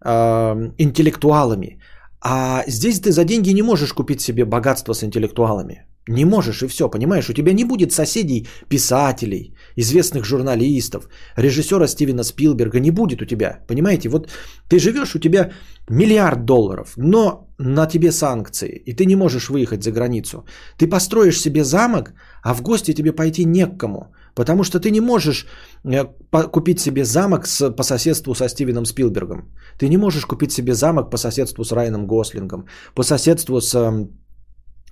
э, 0.04 0.72
интеллектуалами. 0.78 1.78
А 2.20 2.64
здесь 2.66 3.00
ты 3.00 3.12
за 3.12 3.24
деньги 3.24 3.50
не 3.50 3.62
можешь 3.62 3.92
купить 3.92 4.20
себе 4.20 4.44
богатство 4.44 4.94
с 4.94 5.04
интеллектуалами. 5.04 5.86
Не 6.08 6.24
можешь 6.24 6.62
и 6.62 6.68
все, 6.68 6.88
понимаешь? 6.88 7.28
У 7.28 7.34
тебя 7.34 7.52
не 7.52 7.64
будет 7.64 7.92
соседей, 7.92 8.48
писателей, 8.68 9.54
известных 9.80 10.24
журналистов, 10.24 11.08
режиссера 11.36 11.86
Стивена 11.86 12.24
Спилберга. 12.24 12.80
Не 12.80 12.90
будет 12.90 13.22
у 13.22 13.24
тебя, 13.24 13.60
понимаете? 13.66 14.08
Вот 14.08 14.28
ты 14.68 14.78
живешь, 14.78 15.14
у 15.14 15.18
тебя 15.18 15.50
миллиард 15.90 16.44
долларов, 16.44 16.94
но 16.96 17.48
на 17.58 17.86
тебе 17.86 18.12
санкции, 18.12 18.82
и 18.86 18.94
ты 18.94 19.06
не 19.06 19.16
можешь 19.16 19.48
выехать 19.48 19.82
за 19.82 19.92
границу. 19.92 20.44
Ты 20.78 20.88
построишь 20.88 21.40
себе 21.40 21.64
замок, 21.64 22.12
а 22.42 22.54
в 22.54 22.62
гости 22.62 22.94
тебе 22.94 23.12
пойти 23.12 23.44
не 23.44 23.66
к 23.66 23.78
кому. 23.78 24.12
Потому 24.34 24.64
что 24.64 24.78
ты 24.78 24.90
не 24.90 25.00
можешь 25.00 25.46
э, 25.84 26.04
купить 26.52 26.80
себе 26.80 27.04
замок 27.04 27.46
с, 27.46 27.70
по 27.70 27.82
соседству 27.82 28.34
со 28.34 28.48
Стивеном 28.48 28.86
Спилбергом. 28.86 29.42
Ты 29.78 29.88
не 29.88 29.96
можешь 29.96 30.26
купить 30.26 30.52
себе 30.52 30.74
замок 30.74 31.10
по 31.10 31.18
соседству 31.18 31.64
с 31.64 31.72
Райаном 31.72 32.06
Гослингом, 32.06 32.66
по 32.94 33.02
соседству 33.02 33.60
с 33.60 33.74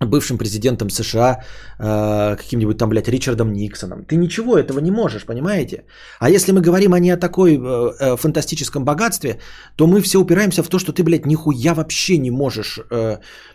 бывшим 0.05 0.39
президентом 0.39 0.91
США, 0.91 1.43
э, 1.79 2.37
каким-нибудь 2.37 2.79
там, 2.79 2.89
блядь, 2.89 3.09
Ричардом 3.09 3.53
Никсоном. 3.53 4.05
Ты 4.05 4.17
ничего 4.17 4.59
этого 4.59 4.81
не 4.81 4.91
можешь, 4.91 5.25
понимаете? 5.25 5.85
А 6.21 6.31
если 6.31 6.53
мы 6.53 6.61
говорим 6.61 6.93
о 6.93 7.01
не 7.01 7.11
о 7.11 7.17
такой 7.17 7.57
э, 7.57 7.59
э, 7.59 8.17
фантастическом 8.17 8.85
богатстве, 8.85 9.39
то 9.77 9.87
мы 9.87 10.01
все 10.01 10.19
упираемся 10.19 10.63
в 10.63 10.69
то, 10.69 10.79
что 10.79 10.93
ты, 10.93 11.03
блядь, 11.03 11.27
нихуя 11.27 11.75
вообще 11.75 12.19
не 12.19 12.31
можешь 12.31 12.81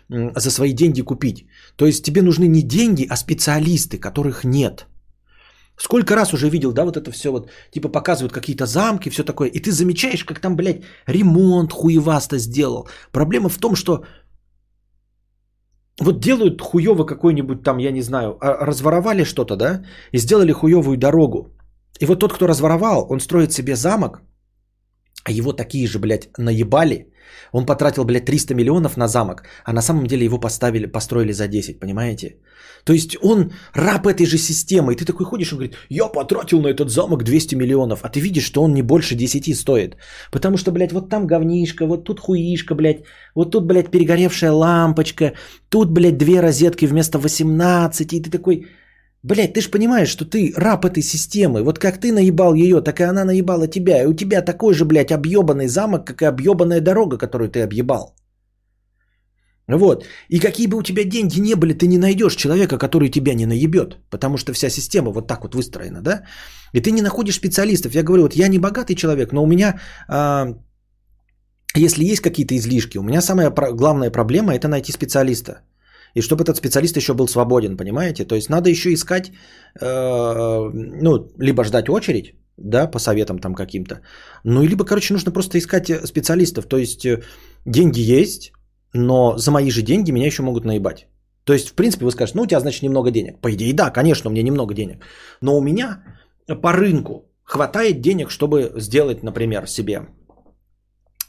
за 0.08 0.50
свои 0.50 0.72
деньги 0.72 1.02
купить. 1.02 1.46
То 1.76 1.86
есть 1.86 2.04
тебе 2.04 2.22
нужны 2.22 2.48
не 2.48 2.62
деньги, 2.62 3.06
а 3.08 3.16
специалисты, 3.16 3.98
которых 3.98 4.44
нет. 4.44 4.86
Сколько 5.76 6.14
раз 6.14 6.34
уже 6.34 6.50
видел, 6.50 6.72
да, 6.72 6.84
вот 6.84 6.96
это 6.96 7.10
все 7.10 7.30
вот, 7.30 7.50
типа 7.70 7.88
показывают 7.88 8.32
какие-то 8.32 8.66
замки, 8.66 9.10
все 9.10 9.24
такое, 9.24 9.48
и 9.48 9.58
ты 9.58 9.72
замечаешь, 9.72 10.24
как 10.24 10.38
там, 10.38 10.54
блядь, 10.54 10.82
ремонт 11.06 11.72
хуевасто 11.72 12.38
сделал. 12.38 12.88
Проблема 13.10 13.48
в 13.48 13.58
том, 13.58 13.74
что 13.74 14.04
вот 16.02 16.20
делают 16.20 16.60
хуево 16.60 17.04
какой-нибудь 17.04 17.62
там, 17.62 17.78
я 17.78 17.92
не 17.92 18.02
знаю, 18.02 18.36
а, 18.40 18.66
разворовали 18.66 19.24
что-то, 19.24 19.56
да, 19.56 19.82
и 20.12 20.18
сделали 20.18 20.52
хуевую 20.52 20.96
дорогу. 20.96 21.50
И 22.00 22.06
вот 22.06 22.20
тот, 22.20 22.32
кто 22.32 22.46
разворовал, 22.46 23.06
он 23.10 23.20
строит 23.20 23.52
себе 23.52 23.76
замок, 23.76 24.22
а 25.24 25.30
его 25.32 25.52
такие 25.52 25.86
же, 25.86 25.98
блядь, 25.98 26.28
наебали. 26.38 27.12
Он 27.52 27.66
потратил, 27.66 28.04
блядь, 28.04 28.24
300 28.24 28.54
миллионов 28.54 28.96
на 28.96 29.08
замок, 29.08 29.42
а 29.64 29.72
на 29.72 29.82
самом 29.82 30.06
деле 30.06 30.24
его 30.24 30.38
поставили, 30.38 30.86
построили 30.86 31.32
за 31.32 31.48
10, 31.48 31.80
понимаете? 31.80 32.36
То 32.84 32.92
есть 32.92 33.16
он 33.22 33.52
раб 33.74 34.06
этой 34.06 34.26
же 34.26 34.38
системы. 34.38 34.92
И 34.92 34.96
ты 34.96 35.04
такой 35.04 35.26
ходишь, 35.26 35.52
он 35.52 35.58
говорит, 35.58 35.76
я 35.88 36.08
потратил 36.08 36.60
на 36.60 36.68
этот 36.68 36.90
замок 36.90 37.22
200 37.22 37.54
миллионов. 37.54 38.00
А 38.02 38.08
ты 38.08 38.20
видишь, 38.20 38.44
что 38.44 38.62
он 38.62 38.74
не 38.74 38.82
больше 38.82 39.14
10 39.14 39.56
стоит. 39.56 39.96
Потому 40.30 40.56
что, 40.56 40.72
блядь, 40.72 40.92
вот 40.92 41.08
там 41.08 41.26
говнишка, 41.26 41.86
вот 41.86 42.04
тут 42.04 42.20
хуишка, 42.20 42.74
блядь. 42.74 43.04
Вот 43.34 43.50
тут, 43.50 43.66
блядь, 43.66 43.90
перегоревшая 43.90 44.52
лампочка. 44.52 45.32
Тут, 45.68 45.92
блядь, 45.92 46.18
две 46.18 46.40
розетки 46.40 46.86
вместо 46.86 47.18
18. 47.18 48.12
И 48.12 48.20
ты 48.20 48.30
такой, 48.30 48.66
блядь, 49.22 49.54
ты 49.54 49.60
же 49.60 49.70
понимаешь, 49.70 50.08
что 50.08 50.24
ты 50.24 50.52
раб 50.56 50.84
этой 50.84 51.02
системы. 51.02 51.62
Вот 51.62 51.78
как 51.78 52.00
ты 52.00 52.12
наебал 52.12 52.54
ее, 52.54 52.80
так 52.80 53.00
и 53.00 53.04
она 53.04 53.24
наебала 53.24 53.68
тебя. 53.68 54.02
И 54.02 54.06
у 54.06 54.14
тебя 54.14 54.42
такой 54.42 54.74
же, 54.74 54.84
блядь, 54.84 55.12
объебанный 55.12 55.68
замок, 55.68 56.04
как 56.04 56.22
и 56.22 56.26
объебанная 56.26 56.80
дорога, 56.80 57.16
которую 57.18 57.50
ты 57.50 57.62
объебал. 57.62 58.14
Вот. 59.68 60.04
И 60.28 60.40
какие 60.40 60.66
бы 60.66 60.76
у 60.76 60.82
тебя 60.82 61.04
деньги 61.04 61.40
не 61.40 61.54
были, 61.54 61.72
ты 61.72 61.86
не 61.86 61.98
найдешь 61.98 62.36
человека, 62.36 62.78
который 62.78 63.08
тебя 63.08 63.34
не 63.34 63.46
наебет. 63.46 63.96
Потому 64.10 64.36
что 64.36 64.52
вся 64.52 64.70
система 64.70 65.10
вот 65.10 65.28
так 65.28 65.42
вот 65.42 65.54
выстроена, 65.54 66.02
да? 66.02 66.22
И 66.72 66.80
ты 66.80 66.90
не 66.90 67.02
находишь 67.02 67.36
специалистов. 67.36 67.94
Я 67.94 68.02
говорю, 68.02 68.22
вот 68.22 68.34
я 68.34 68.48
не 68.48 68.58
богатый 68.58 68.94
человек, 68.94 69.32
но 69.32 69.42
у 69.42 69.46
меня, 69.46 69.80
а, 70.08 70.54
если 71.76 72.04
есть 72.04 72.22
какие-то 72.22 72.54
излишки, 72.56 72.98
у 72.98 73.02
меня 73.02 73.20
самая 73.20 73.50
главная 73.50 74.10
проблема 74.10 74.54
это 74.54 74.68
найти 74.68 74.92
специалиста. 74.92 75.62
И 76.14 76.20
чтобы 76.20 76.44
этот 76.44 76.56
специалист 76.56 76.96
еще 76.96 77.14
был 77.14 77.28
свободен, 77.28 77.76
понимаете? 77.76 78.24
То 78.24 78.34
есть 78.34 78.50
надо 78.50 78.68
еще 78.68 78.92
искать, 78.92 79.32
э, 79.80 80.70
ну, 81.00 81.30
либо 81.38 81.64
ждать 81.64 81.88
очередь, 81.88 82.34
да, 82.58 82.86
по 82.90 82.98
советам 82.98 83.38
там 83.38 83.54
каким-то. 83.54 84.02
Ну, 84.44 84.62
либо, 84.62 84.84
короче, 84.84 85.14
нужно 85.14 85.32
просто 85.32 85.58
искать 85.58 85.90
специалистов. 86.04 86.66
То 86.66 86.76
есть 86.76 87.06
э, 87.06 87.22
деньги 87.64 88.00
есть, 88.00 88.52
но 88.92 89.36
за 89.38 89.50
мои 89.50 89.70
же 89.70 89.82
деньги 89.82 90.12
меня 90.12 90.26
еще 90.26 90.42
могут 90.42 90.64
наебать. 90.64 91.06
То 91.44 91.52
есть, 91.52 91.70
в 91.70 91.74
принципе, 91.74 92.04
вы 92.04 92.12
скажете, 92.12 92.38
ну, 92.38 92.44
у 92.44 92.46
тебя, 92.46 92.60
значит, 92.60 92.82
немного 92.82 93.10
денег. 93.10 93.40
По 93.40 93.50
идее, 93.52 93.74
да, 93.74 93.90
конечно, 93.90 94.30
у 94.30 94.32
меня 94.32 94.42
немного 94.42 94.74
денег. 94.74 95.04
Но 95.40 95.56
у 95.56 95.60
меня 95.60 96.04
по 96.62 96.72
рынку 96.72 97.24
хватает 97.42 98.00
денег, 98.00 98.30
чтобы 98.30 98.72
сделать, 98.76 99.22
например, 99.22 99.66
себе 99.66 100.06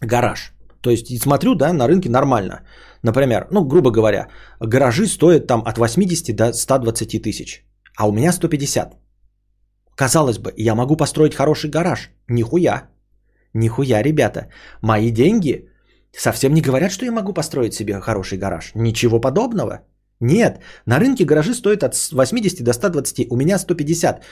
гараж. 0.02 0.54
То 0.82 0.90
есть, 0.92 1.22
смотрю, 1.22 1.56
да, 1.56 1.74
на 1.74 1.88
рынке 1.88 2.10
нормально. 2.10 2.62
Например, 3.04 3.48
ну, 3.52 3.66
грубо 3.66 3.92
говоря, 3.92 4.28
гаражи 4.60 5.08
стоят 5.08 5.48
там 5.48 5.64
от 5.66 5.78
80 5.78 6.36
до 6.36 6.54
120 6.54 7.22
тысяч. 7.22 7.66
А 7.98 8.08
у 8.08 8.12
меня 8.12 8.32
150. 8.32 8.96
Казалось 9.96 10.38
бы, 10.38 10.54
я 10.58 10.76
могу 10.76 10.96
построить 10.98 11.36
хороший 11.36 11.70
гараж. 11.70 12.12
Нихуя. 12.28 12.90
Нихуя, 13.54 14.04
ребята. 14.04 14.48
Мои 14.82 15.12
деньги 15.12 15.70
Совсем 16.16 16.54
не 16.54 16.62
говорят, 16.62 16.92
что 16.92 17.06
я 17.06 17.12
могу 17.12 17.34
построить 17.34 17.74
себе 17.74 18.00
хороший 18.00 18.38
гараж. 18.38 18.72
Ничего 18.76 19.20
подобного. 19.20 19.82
Нет, 20.20 20.60
на 20.86 21.00
рынке 21.00 21.26
гаражи 21.26 21.54
стоят 21.54 21.84
от 21.84 21.96
80 22.12 22.64
до 22.64 22.74
120, 22.74 23.28
у 23.32 23.36
меня 23.36 23.58
150. 23.58 24.24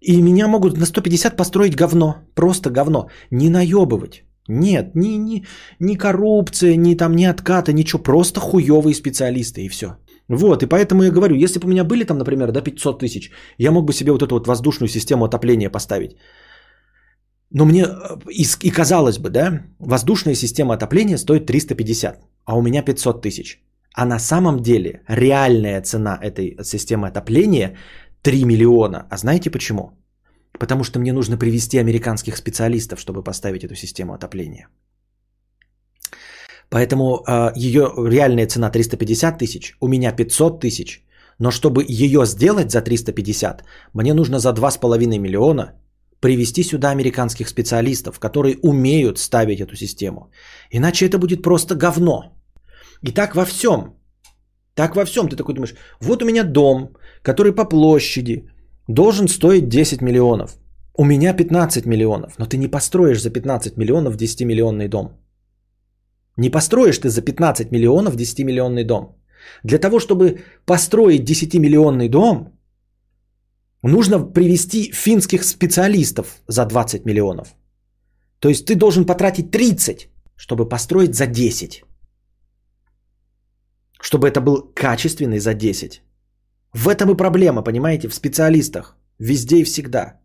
И 0.00 0.22
меня 0.22 0.48
могут 0.48 0.78
на 0.78 0.86
150 0.86 1.36
построить 1.36 1.76
говно, 1.76 2.14
просто 2.34 2.70
говно. 2.70 3.08
Не 3.30 3.50
наебывать. 3.50 4.24
Нет, 4.48 4.94
ни, 4.94 5.18
ни, 5.18 5.44
ни 5.80 5.96
коррупция, 5.96 6.76
ни 6.76 6.94
там, 6.94 7.16
ни 7.16 7.24
отката, 7.24 7.72
ничего. 7.72 8.02
Просто 8.02 8.40
хуевые 8.40 8.94
специалисты 8.94 9.62
и 9.62 9.68
все. 9.68 9.86
Вот, 10.28 10.62
и 10.62 10.66
поэтому 10.66 11.02
я 11.02 11.10
говорю, 11.10 11.36
если 11.36 11.58
бы 11.58 11.66
у 11.66 11.70
меня 11.70 11.84
были 11.84 12.04
там, 12.04 12.18
например, 12.18 12.52
до 12.52 12.62
500 12.62 12.98
тысяч, 12.98 13.30
я 13.58 13.70
мог 13.70 13.84
бы 13.84 13.92
себе 13.92 14.12
вот 14.12 14.22
эту 14.22 14.34
вот 14.34 14.46
воздушную 14.46 14.88
систему 14.88 15.24
отопления 15.24 15.70
поставить. 15.70 16.16
Но 17.50 17.64
мне, 17.64 17.84
э, 17.84 18.16
и, 18.30 18.44
и 18.66 18.70
казалось 18.70 19.18
бы, 19.18 19.30
да, 19.30 19.62
воздушная 19.78 20.34
система 20.34 20.74
отопления 20.74 21.18
стоит 21.18 21.46
350, 21.46 22.20
а 22.44 22.56
у 22.56 22.62
меня 22.62 22.82
500 22.82 23.22
тысяч. 23.22 23.60
А 23.94 24.06
на 24.06 24.18
самом 24.18 24.60
деле 24.60 25.02
реальная 25.08 25.82
цена 25.82 26.18
этой 26.22 26.56
системы 26.62 27.08
отопления 27.08 27.76
3 28.22 28.44
миллиона. 28.44 29.06
А 29.10 29.16
знаете 29.16 29.50
почему? 29.50 29.90
Потому 30.58 30.84
что 30.84 31.00
мне 31.00 31.12
нужно 31.12 31.36
привести 31.36 31.78
американских 31.78 32.36
специалистов, 32.36 33.00
чтобы 33.00 33.24
поставить 33.24 33.64
эту 33.64 33.74
систему 33.74 34.12
отопления. 34.14 34.68
Поэтому 36.68 37.24
э, 37.26 37.52
ее 37.56 37.92
реальная 37.96 38.46
цена 38.46 38.70
350 38.70 39.38
тысяч, 39.38 39.76
у 39.80 39.88
меня 39.88 40.12
500 40.12 40.60
тысяч. 40.60 41.04
Но 41.38 41.50
чтобы 41.50 41.84
ее 41.88 42.26
сделать 42.26 42.70
за 42.70 42.82
350, 42.82 43.64
мне 43.94 44.14
нужно 44.14 44.38
за 44.38 44.50
2,5 44.50 45.18
миллиона 45.18 45.72
привести 46.20 46.62
сюда 46.62 46.90
американских 46.90 47.48
специалистов, 47.48 48.18
которые 48.18 48.58
умеют 48.62 49.18
ставить 49.18 49.60
эту 49.60 49.76
систему. 49.76 50.30
Иначе 50.70 51.06
это 51.06 51.18
будет 51.18 51.42
просто 51.42 51.74
говно. 51.74 52.22
И 53.02 53.12
так 53.12 53.34
во 53.34 53.44
всем. 53.44 53.94
Так 54.74 54.96
во 54.96 55.04
всем. 55.04 55.28
Ты 55.28 55.36
такой 55.36 55.54
думаешь, 55.54 55.74
вот 56.00 56.22
у 56.22 56.26
меня 56.26 56.44
дом, 56.44 56.88
который 57.22 57.52
по 57.52 57.64
площади 57.64 58.50
должен 58.88 59.28
стоить 59.28 59.68
10 59.68 60.02
миллионов. 60.02 60.58
У 60.94 61.04
меня 61.04 61.32
15 61.32 61.86
миллионов, 61.86 62.38
но 62.38 62.46
ты 62.46 62.56
не 62.58 62.68
построишь 62.68 63.22
за 63.22 63.30
15 63.30 63.76
миллионов 63.76 64.16
10-миллионный 64.16 64.88
дом. 64.88 65.08
Не 66.36 66.50
построишь 66.50 66.98
ты 66.98 67.08
за 67.08 67.22
15 67.22 67.72
миллионов 67.72 68.16
10-миллионный 68.16 68.84
дом. 68.84 69.16
Для 69.64 69.78
того, 69.78 69.98
чтобы 69.98 70.40
построить 70.66 71.30
10-миллионный 71.30 72.08
дом, 72.08 72.59
нужно 73.88 74.32
привести 74.32 74.92
финских 74.92 75.44
специалистов 75.44 76.26
за 76.48 76.66
20 76.66 77.06
миллионов. 77.06 77.54
То 78.38 78.48
есть 78.48 78.66
ты 78.66 78.74
должен 78.74 79.06
потратить 79.06 79.50
30, 79.50 80.08
чтобы 80.36 80.68
построить 80.68 81.14
за 81.14 81.26
10. 81.26 81.84
Чтобы 84.00 84.28
это 84.28 84.40
был 84.40 84.72
качественный 84.74 85.38
за 85.38 85.54
10. 85.54 86.02
В 86.74 86.88
этом 86.88 87.10
и 87.10 87.16
проблема, 87.16 87.62
понимаете, 87.62 88.08
в 88.08 88.14
специалистах. 88.14 88.96
Везде 89.18 89.56
и 89.56 89.64
всегда. 89.64 90.19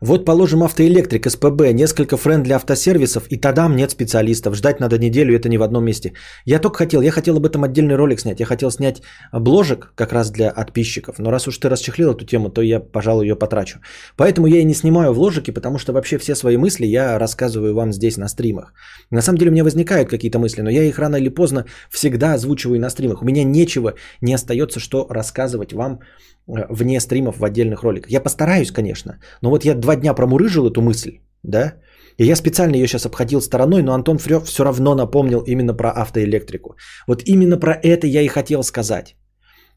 Вот 0.00 0.24
положим 0.24 0.62
автоэлектрик, 0.62 1.30
СПБ, 1.30 1.72
несколько 1.74 2.16
френдли 2.16 2.54
автосервисов, 2.54 3.24
и 3.28 3.36
тогда 3.36 3.68
нет 3.68 3.90
специалистов. 3.90 4.54
Ждать 4.54 4.80
надо 4.80 4.98
неделю, 4.98 5.36
это 5.36 5.50
не 5.50 5.58
в 5.58 5.62
одном 5.62 5.84
месте. 5.84 6.14
Я 6.46 6.58
только 6.58 6.78
хотел, 6.78 7.02
я 7.02 7.10
хотел 7.10 7.36
об 7.36 7.44
этом 7.44 7.64
отдельный 7.64 7.96
ролик 7.96 8.20
снять. 8.20 8.40
Я 8.40 8.46
хотел 8.46 8.70
снять 8.70 9.02
бложек 9.32 9.92
как 9.94 10.12
раз 10.12 10.30
для 10.30 10.54
подписчиков. 10.54 11.18
Но 11.18 11.30
раз 11.30 11.48
уж 11.48 11.58
ты 11.58 11.68
расчехлил 11.68 12.12
эту 12.12 12.24
тему, 12.24 12.48
то 12.48 12.62
я, 12.62 12.80
пожалуй, 12.80 13.26
ее 13.26 13.36
потрачу. 13.36 13.78
Поэтому 14.16 14.46
я 14.46 14.60
и 14.60 14.64
не 14.64 14.74
снимаю 14.74 15.12
вложики, 15.12 15.50
потому 15.52 15.78
что 15.78 15.92
вообще 15.92 16.18
все 16.18 16.34
свои 16.34 16.56
мысли 16.56 16.86
я 16.86 17.18
рассказываю 17.18 17.74
вам 17.74 17.92
здесь 17.92 18.16
на 18.16 18.28
стримах. 18.28 18.72
На 19.10 19.22
самом 19.22 19.38
деле 19.38 19.50
у 19.50 19.52
меня 19.52 19.64
возникают 19.64 20.08
какие-то 20.08 20.38
мысли, 20.38 20.62
но 20.62 20.70
я 20.70 20.84
их 20.84 20.98
рано 20.98 21.16
или 21.16 21.28
поздно 21.28 21.64
всегда 21.90 22.34
озвучиваю 22.34 22.80
на 22.80 22.90
стримах. 22.90 23.22
У 23.22 23.24
меня 23.26 23.44
нечего, 23.44 23.92
не 24.22 24.34
остается, 24.34 24.80
что 24.80 25.06
рассказывать 25.10 25.72
вам 25.72 26.00
вне 26.46 27.00
стримов 27.00 27.38
в 27.38 27.44
отдельных 27.44 27.82
роликах. 27.82 28.10
Я 28.10 28.20
постараюсь, 28.20 28.70
конечно, 28.70 29.18
но 29.42 29.50
вот 29.50 29.64
я 29.64 29.74
два 29.74 29.96
дня 29.96 30.14
промурыжил 30.14 30.66
эту 30.66 30.82
мысль, 30.82 31.20
да, 31.42 31.74
и 32.18 32.24
я 32.24 32.36
специально 32.36 32.76
ее 32.76 32.86
сейчас 32.86 33.06
обходил 33.06 33.40
стороной, 33.40 33.82
но 33.82 33.92
Антон 33.92 34.18
Фрёв 34.18 34.44
все 34.44 34.64
равно 34.64 34.94
напомнил 34.94 35.40
именно 35.46 35.74
про 35.74 35.90
автоэлектрику. 35.90 36.76
Вот 37.06 37.22
именно 37.24 37.56
про 37.56 37.72
это 37.72 38.06
я 38.06 38.22
и 38.22 38.28
хотел 38.28 38.62
сказать. 38.62 39.16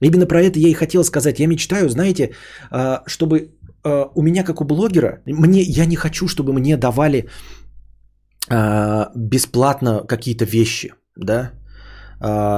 Именно 0.02 0.26
про 0.26 0.42
это 0.42 0.60
я 0.60 0.70
и 0.70 0.74
хотел 0.74 1.04
сказать. 1.04 1.40
Я 1.40 1.48
мечтаю, 1.48 1.90
знаете, 1.90 2.32
э, 2.72 3.00
чтобы 3.08 3.38
э, 3.86 4.06
у 4.16 4.22
меня, 4.22 4.44
как 4.44 4.62
у 4.62 4.66
блогера, 4.66 5.22
мне, 5.26 5.62
я 5.62 5.86
не 5.86 5.96
хочу, 5.96 6.28
чтобы 6.28 6.54
мне 6.54 6.78
давали 6.78 7.30
бесплатно 9.16 10.04
какие-то 10.06 10.44
вещи, 10.44 10.94
да, 11.16 11.54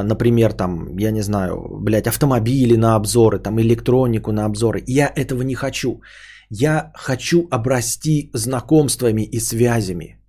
например, 0.04 0.54
там, 0.54 0.98
я 0.98 1.12
не 1.12 1.22
знаю, 1.22 1.68
блядь, 1.82 2.08
автомобили 2.08 2.76
на 2.76 2.96
обзоры, 2.96 3.40
там, 3.40 3.60
электронику 3.60 4.32
на 4.32 4.46
обзоры. 4.46 4.84
Я 4.88 5.12
этого 5.16 5.42
не 5.42 5.56
хочу. 5.56 6.02
Я 6.50 6.92
хочу 6.94 7.48
обрасти 7.52 8.30
знакомствами 8.34 9.24
и 9.24 9.40
связями. 9.40 10.20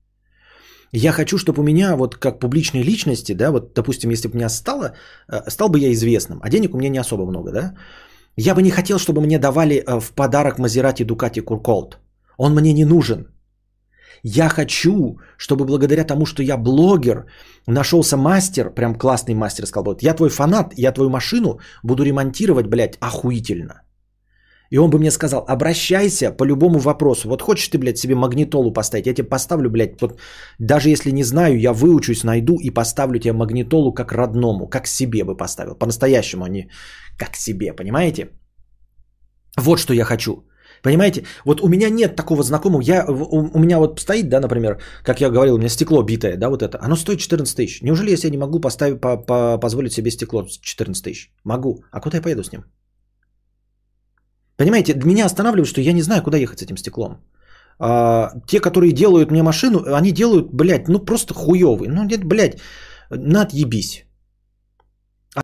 Я 0.93 1.13
хочу, 1.13 1.37
чтобы 1.39 1.61
у 1.61 1.65
меня, 1.65 1.97
вот 1.97 2.17
как 2.17 2.41
публичной 2.41 2.83
личности, 2.83 3.35
да, 3.35 3.51
вот, 3.51 3.75
допустим, 3.75 4.11
если 4.11 4.29
бы 4.29 4.37
меня 4.37 4.49
стало, 4.49 4.95
э, 5.29 5.51
стал 5.51 5.69
бы 5.69 5.79
я 5.79 5.93
известным, 5.93 6.41
а 6.43 6.49
денег 6.49 6.75
у 6.75 6.79
меня 6.79 6.89
не 6.89 7.01
особо 7.01 7.27
много, 7.27 7.53
да, 7.53 7.75
я 8.37 8.55
бы 8.55 8.63
не 8.63 8.71
хотел, 8.71 8.99
чтобы 8.99 9.21
мне 9.21 9.39
давали 9.39 9.75
э, 9.77 10.01
в 10.01 10.13
подарок 10.13 10.59
Мазерати 10.59 11.05
Дукати 11.05 11.41
Курколт. 11.41 11.99
Он 12.39 12.55
мне 12.55 12.73
не 12.73 12.85
нужен. 12.85 13.27
Я 14.29 14.49
хочу, 14.49 15.21
чтобы 15.39 15.65
благодаря 15.65 16.05
тому, 16.05 16.27
что 16.27 16.43
я 16.43 16.57
блогер, 16.57 17.27
нашелся 17.69 18.17
мастер, 18.17 18.75
прям 18.75 18.95
классный 18.99 19.35
мастер, 19.35 19.67
сказал, 19.67 19.85
вот 19.85 20.03
я 20.03 20.15
твой 20.15 20.31
фанат, 20.31 20.75
я 20.77 20.93
твою 20.93 21.11
машину 21.11 21.61
буду 21.85 22.03
ремонтировать, 22.03 22.67
блядь, 22.67 22.97
охуительно. 23.01 23.83
И 24.71 24.79
он 24.79 24.91
бы 24.91 24.99
мне 24.99 25.13
сказал, 25.13 25.45
обращайся 25.49 26.33
по 26.33 26.45
любому 26.45 26.81
вопросу. 26.81 27.29
Вот 27.29 27.43
хочешь 27.43 27.69
ты, 27.69 27.79
блядь, 27.79 27.99
себе 27.99 28.15
магнитолу 28.15 28.73
поставить, 28.73 29.07
я 29.07 29.15
тебе 29.15 29.29
поставлю, 29.29 29.71
блядь, 29.71 30.01
вот, 30.01 30.19
даже 30.59 30.89
если 30.89 31.13
не 31.13 31.25
знаю, 31.25 31.61
я 31.61 31.73
выучусь, 31.73 32.25
найду 32.25 32.57
и 32.59 32.71
поставлю 32.71 33.21
тебе 33.21 33.33
магнитолу 33.33 33.95
как 33.95 34.13
родному, 34.13 34.67
как 34.67 34.89
себе 34.89 35.23
бы 35.23 35.37
поставил. 35.37 35.77
По-настоящему, 35.77 36.45
а 36.45 36.49
не 36.49 36.69
как 37.17 37.37
себе, 37.37 37.73
понимаете? 37.73 38.31
Вот 39.57 39.79
что 39.79 39.95
я 39.95 40.05
хочу. 40.05 40.33
Понимаете? 40.87 41.25
Вот 41.45 41.61
у 41.61 41.69
меня 41.69 41.91
нет 41.91 42.17
такого 42.17 42.43
знакомого. 42.43 42.81
Я, 42.81 43.05
у, 43.09 43.57
у 43.57 43.59
меня 43.59 43.79
вот 43.79 44.01
стоит, 44.01 44.29
да, 44.29 44.41
например, 44.41 44.79
как 45.03 45.21
я 45.21 45.31
говорил, 45.31 45.55
у 45.55 45.59
меня 45.59 45.69
стекло 45.69 46.03
битое, 46.03 46.37
да, 46.37 46.49
вот 46.49 46.63
это. 46.63 46.79
Оно 46.81 46.97
стоит 46.97 47.19
14 47.19 47.57
тысяч. 47.57 47.83
Неужели 47.83 48.11
я 48.11 48.17
себе 48.17 48.31
не 48.31 48.39
могу 48.39 48.61
поставить, 48.61 49.01
по, 49.01 49.17
по, 49.17 49.59
позволить 49.59 49.93
себе 49.93 50.11
стекло 50.11 50.47
14 50.47 51.03
тысяч? 51.03 51.33
Могу. 51.45 51.83
А 51.91 52.01
куда 52.01 52.19
я 52.19 52.23
поеду 52.23 52.45
с 52.45 52.53
ним? 52.53 52.65
Понимаете, 54.57 54.95
меня 54.95 55.27
останавливает, 55.27 55.69
что 55.69 55.81
я 55.81 55.93
не 55.93 56.03
знаю, 56.03 56.23
куда 56.23 56.39
ехать 56.39 56.61
с 56.61 56.63
этим 56.63 56.77
стеклом. 56.77 57.17
А, 57.81 58.31
те, 58.47 58.61
которые 58.61 58.93
делают 58.93 59.33
мне 59.33 59.43
машину, 59.43 59.83
они 59.93 60.13
делают, 60.13 60.53
блядь, 60.53 60.89
ну 60.89 61.01
просто 61.01 61.35
хуевый. 61.35 61.89
Ну, 61.89 62.05
нет, 62.05 62.25
блядь, 62.25 62.61
надъебись. 63.11 64.06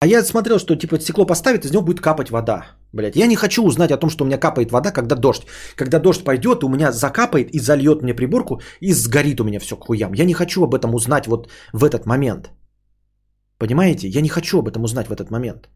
А 0.00 0.06
я 0.06 0.24
смотрел, 0.24 0.58
что 0.58 0.74
типа 0.74 0.98
стекло 0.98 1.26
поставит, 1.26 1.64
из 1.64 1.70
него 1.70 1.82
будет 1.82 2.00
капать 2.00 2.30
вода. 2.30 2.66
Блять, 2.92 3.16
я 3.16 3.26
не 3.26 3.36
хочу 3.36 3.62
узнать 3.62 3.92
о 3.92 3.98
том, 3.98 4.10
что 4.10 4.24
у 4.24 4.26
меня 4.26 4.38
капает 4.38 4.72
вода, 4.72 4.90
когда 4.90 5.16
дождь. 5.16 5.46
Когда 5.76 5.98
дождь 5.98 6.24
пойдет, 6.24 6.64
у 6.64 6.68
меня 6.68 6.92
закапает 6.92 7.50
и 7.54 7.60
зальет 7.60 8.02
мне 8.02 8.14
приборку, 8.14 8.60
и 8.80 8.94
сгорит 8.94 9.40
у 9.40 9.44
меня 9.44 9.60
все 9.60 9.76
к 9.76 9.84
хуям. 9.84 10.14
Я 10.14 10.24
не 10.24 10.34
хочу 10.34 10.64
об 10.64 10.74
этом 10.74 10.94
узнать 10.94 11.26
вот 11.26 11.48
в 11.72 11.84
этот 11.84 12.06
момент. 12.06 12.50
Понимаете? 13.58 14.08
Я 14.08 14.22
не 14.22 14.28
хочу 14.28 14.58
об 14.58 14.68
этом 14.68 14.84
узнать 14.84 15.08
в 15.08 15.12
этот 15.12 15.30
момент. 15.30 15.68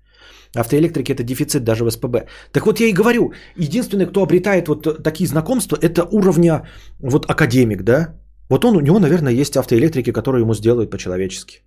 Автоэлектрики 0.54 1.12
это 1.12 1.22
дефицит 1.22 1.64
даже 1.64 1.84
в 1.84 1.90
СПБ. 1.90 2.26
Так 2.52 2.66
вот 2.66 2.80
я 2.80 2.86
и 2.86 2.92
говорю, 2.92 3.32
единственный, 3.56 4.06
кто 4.06 4.22
обретает 4.22 4.68
вот 4.68 5.02
такие 5.02 5.26
знакомства, 5.26 5.76
это 5.76 6.04
уровня 6.04 6.66
вот 7.00 7.30
академик, 7.30 7.82
да? 7.82 8.14
Вот 8.48 8.64
он, 8.64 8.76
у 8.76 8.80
него, 8.80 8.98
наверное, 8.98 9.32
есть 9.32 9.56
автоэлектрики, 9.56 10.12
которые 10.12 10.42
ему 10.42 10.54
сделают 10.54 10.90
по-человечески. 10.90 11.62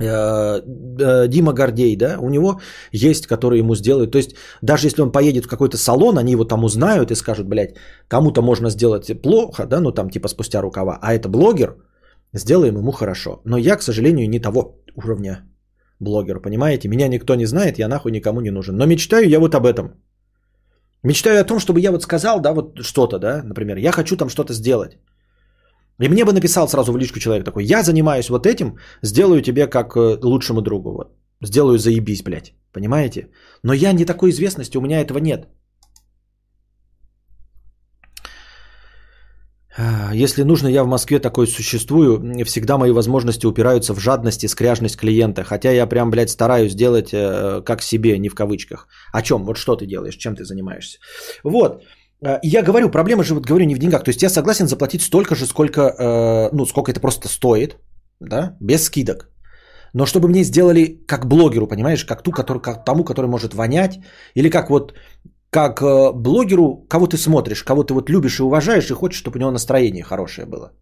Э, 0.00 0.60
э, 1.00 1.28
Дима 1.28 1.52
Гордей, 1.52 1.96
да, 1.96 2.18
у 2.20 2.28
него 2.28 2.60
есть, 2.92 3.26
которые 3.26 3.58
ему 3.58 3.74
сделают. 3.74 4.10
То 4.12 4.18
есть, 4.18 4.36
даже 4.62 4.86
если 4.86 5.02
он 5.02 5.12
поедет 5.12 5.44
в 5.44 5.48
какой-то 5.48 5.76
салон, 5.76 6.18
они 6.18 6.32
его 6.32 6.44
там 6.44 6.64
узнают 6.64 7.10
и 7.10 7.14
скажут, 7.14 7.46
блядь, 7.46 7.76
кому-то 8.08 8.42
можно 8.42 8.70
сделать 8.70 9.22
плохо, 9.22 9.66
да, 9.66 9.80
ну 9.80 9.92
там 9.92 10.10
типа 10.10 10.28
спустя 10.28 10.62
рукава, 10.62 10.98
а 11.02 11.14
это 11.14 11.28
блогер, 11.28 11.76
сделаем 12.34 12.76
ему 12.76 12.92
хорошо. 12.92 13.42
Но 13.44 13.58
я, 13.58 13.76
к 13.76 13.82
сожалению, 13.82 14.28
не 14.28 14.40
того 14.40 14.76
уровня 14.96 15.44
блогер, 16.00 16.40
понимаете? 16.40 16.88
Меня 16.88 17.08
никто 17.08 17.34
не 17.34 17.46
знает, 17.46 17.78
я 17.78 17.88
нахуй 17.88 18.12
никому 18.12 18.40
не 18.40 18.50
нужен. 18.50 18.76
Но 18.76 18.86
мечтаю 18.86 19.28
я 19.28 19.40
вот 19.40 19.54
об 19.54 19.66
этом. 19.66 19.92
Мечтаю 21.04 21.40
о 21.40 21.44
том, 21.44 21.58
чтобы 21.58 21.80
я 21.80 21.90
вот 21.90 22.02
сказал, 22.02 22.40
да, 22.40 22.52
вот 22.52 22.78
что-то, 22.82 23.18
да, 23.18 23.42
например, 23.44 23.76
я 23.76 23.92
хочу 23.92 24.16
там 24.16 24.28
что-то 24.28 24.52
сделать. 24.52 24.98
И 26.02 26.08
мне 26.08 26.24
бы 26.24 26.32
написал 26.32 26.68
сразу 26.68 26.92
в 26.92 26.98
личку 26.98 27.20
человек 27.20 27.44
такой, 27.44 27.64
я 27.64 27.82
занимаюсь 27.82 28.28
вот 28.28 28.46
этим, 28.46 28.78
сделаю 29.02 29.40
тебе 29.40 29.68
как 29.68 29.96
э, 29.96 30.18
лучшему 30.22 30.60
другу. 30.60 30.92
Вот. 30.92 31.12
Сделаю 31.44 31.78
заебись, 31.78 32.22
блядь. 32.22 32.54
Понимаете? 32.72 33.28
Но 33.62 33.72
я 33.72 33.92
не 33.92 34.04
такой 34.04 34.30
известности, 34.30 34.78
у 34.78 34.80
меня 34.80 35.00
этого 35.00 35.18
нет. 35.18 35.46
А, 39.78 40.12
если 40.14 40.42
нужно, 40.42 40.68
я 40.68 40.82
в 40.82 40.88
Москве 40.88 41.20
такой 41.20 41.46
существую. 41.46 42.44
Всегда 42.44 42.78
мои 42.78 42.90
возможности 42.90 43.46
упираются 43.46 43.94
в 43.94 44.00
жадность 44.00 44.44
и 44.44 44.48
скряжность 44.48 44.96
клиента. 44.96 45.44
Хотя 45.44 45.70
я 45.70 45.86
прям, 45.86 46.10
блядь, 46.10 46.30
стараюсь 46.30 46.74
делать 46.74 47.10
э, 47.12 47.62
как 47.64 47.82
себе, 47.82 48.18
не 48.18 48.28
в 48.28 48.34
кавычках. 48.34 48.88
О 49.12 49.22
чем? 49.22 49.44
Вот 49.44 49.56
что 49.56 49.76
ты 49.76 49.86
делаешь? 49.86 50.16
Чем 50.16 50.34
ты 50.34 50.44
занимаешься? 50.44 50.98
Вот. 51.44 51.82
Э, 52.24 52.38
я 52.42 52.62
говорю, 52.62 52.90
проблема 52.90 53.24
же, 53.24 53.34
вот 53.34 53.46
говорю, 53.46 53.64
не 53.64 53.74
в 53.74 53.78
деньгах. 53.78 54.04
То 54.04 54.10
есть 54.10 54.22
я 54.22 54.30
согласен 54.30 54.66
заплатить 54.66 55.02
столько 55.02 55.34
же, 55.34 55.46
сколько, 55.46 55.80
э, 55.80 56.50
ну, 56.52 56.66
сколько 56.66 56.90
это 56.90 57.00
просто 57.00 57.28
стоит, 57.28 57.76
да, 58.20 58.56
без 58.60 58.84
скидок. 58.84 59.28
Но 59.94 60.06
чтобы 60.06 60.28
мне 60.28 60.44
сделали 60.44 61.04
как 61.06 61.26
блогеру, 61.26 61.66
понимаешь, 61.66 62.04
как 62.04 62.22
ту, 62.22 62.32
который, 62.32 62.62
как 62.62 62.84
тому, 62.84 63.04
который 63.04 63.26
может 63.26 63.54
вонять, 63.54 64.00
или 64.34 64.50
как 64.50 64.70
вот 64.70 64.94
как 65.50 65.82
э, 65.82 66.12
блогеру, 66.12 66.86
кого 66.88 67.06
ты 67.06 67.18
смотришь, 67.18 67.62
кого 67.62 67.84
ты 67.84 67.92
вот 67.92 68.08
любишь 68.08 68.38
и 68.38 68.42
уважаешь, 68.42 68.90
и 68.90 68.94
хочешь, 68.94 69.18
чтобы 69.18 69.36
у 69.36 69.40
него 69.40 69.50
настроение 69.50 70.02
хорошее 70.02 70.46
было. 70.46 70.72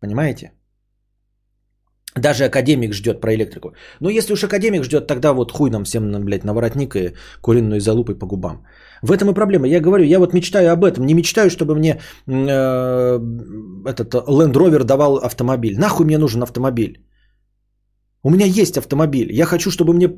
Понимаете? 0.00 0.52
Даже 2.14 2.44
академик 2.44 2.92
ждет 2.92 3.20
про 3.20 3.34
электрику. 3.34 3.74
Но 4.00 4.10
если 4.10 4.32
уж 4.32 4.44
академик 4.44 4.84
ждет, 4.84 5.06
тогда 5.06 5.32
вот 5.32 5.52
хуй 5.52 5.70
нам 5.70 5.84
всем, 5.84 6.24
блядь, 6.24 6.44
на 6.44 6.52
воротник 6.52 6.96
и 6.96 7.14
куриной 7.40 7.80
залупой 7.80 8.18
по 8.18 8.26
губам. 8.26 8.66
В 9.02 9.12
этом 9.12 9.30
и 9.30 9.34
проблема. 9.34 9.66
Я 9.66 9.80
говорю, 9.80 10.04
я 10.04 10.18
вот 10.18 10.34
мечтаю 10.34 10.72
об 10.72 10.84
этом. 10.84 11.06
Не 11.06 11.14
мечтаю, 11.14 11.50
чтобы 11.50 11.74
мне 11.74 12.00
э, 12.26 13.20
этот 13.86 14.14
Land 14.14 14.54
Rover 14.54 14.84
давал 14.84 15.16
автомобиль. 15.16 15.78
Нахуй 15.78 16.06
мне 16.06 16.18
нужен 16.18 16.42
автомобиль? 16.42 16.98
У 18.22 18.30
меня 18.30 18.46
есть 18.46 18.76
автомобиль. 18.76 19.32
Я 19.32 19.46
хочу, 19.46 19.70
чтобы 19.70 19.92
мне 19.92 20.08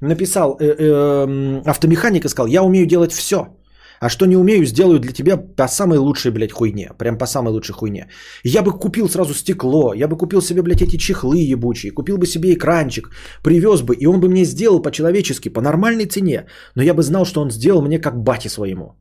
написал 0.00 0.56
э, 0.60 0.64
э, 0.64 1.62
автомеханик 1.66 2.24
и 2.24 2.28
сказал, 2.28 2.48
я 2.48 2.62
умею 2.62 2.86
делать 2.86 3.12
все. 3.12 3.59
А 4.00 4.08
что 4.08 4.26
не 4.26 4.36
умею, 4.36 4.64
сделаю 4.64 4.98
для 4.98 5.12
тебя 5.12 5.36
по 5.36 5.68
самой 5.68 5.98
лучшей, 5.98 6.32
блядь, 6.32 6.52
хуйне. 6.52 6.90
Прям 6.98 7.18
по 7.18 7.26
самой 7.26 7.52
лучшей 7.52 7.74
хуйне. 7.74 8.08
Я 8.44 8.62
бы 8.62 8.72
купил 8.72 9.08
сразу 9.08 9.34
стекло, 9.34 9.92
я 9.94 10.08
бы 10.08 10.16
купил 10.16 10.40
себе, 10.40 10.62
блядь, 10.62 10.82
эти 10.82 10.96
чехлы 10.96 11.36
ебучие, 11.52 11.92
купил 11.92 12.16
бы 12.16 12.26
себе 12.26 12.54
экранчик, 12.54 13.10
привез 13.42 13.82
бы, 13.82 13.94
и 13.94 14.06
он 14.06 14.20
бы 14.20 14.28
мне 14.28 14.44
сделал 14.44 14.80
по-человечески, 14.80 15.50
по 15.50 15.60
нормальной 15.60 16.06
цене. 16.06 16.46
Но 16.74 16.82
я 16.82 16.94
бы 16.94 17.02
знал, 17.02 17.26
что 17.26 17.42
он 17.42 17.50
сделал 17.50 17.82
мне 17.82 17.98
как 17.98 18.22
бате 18.22 18.48
своему. 18.48 18.99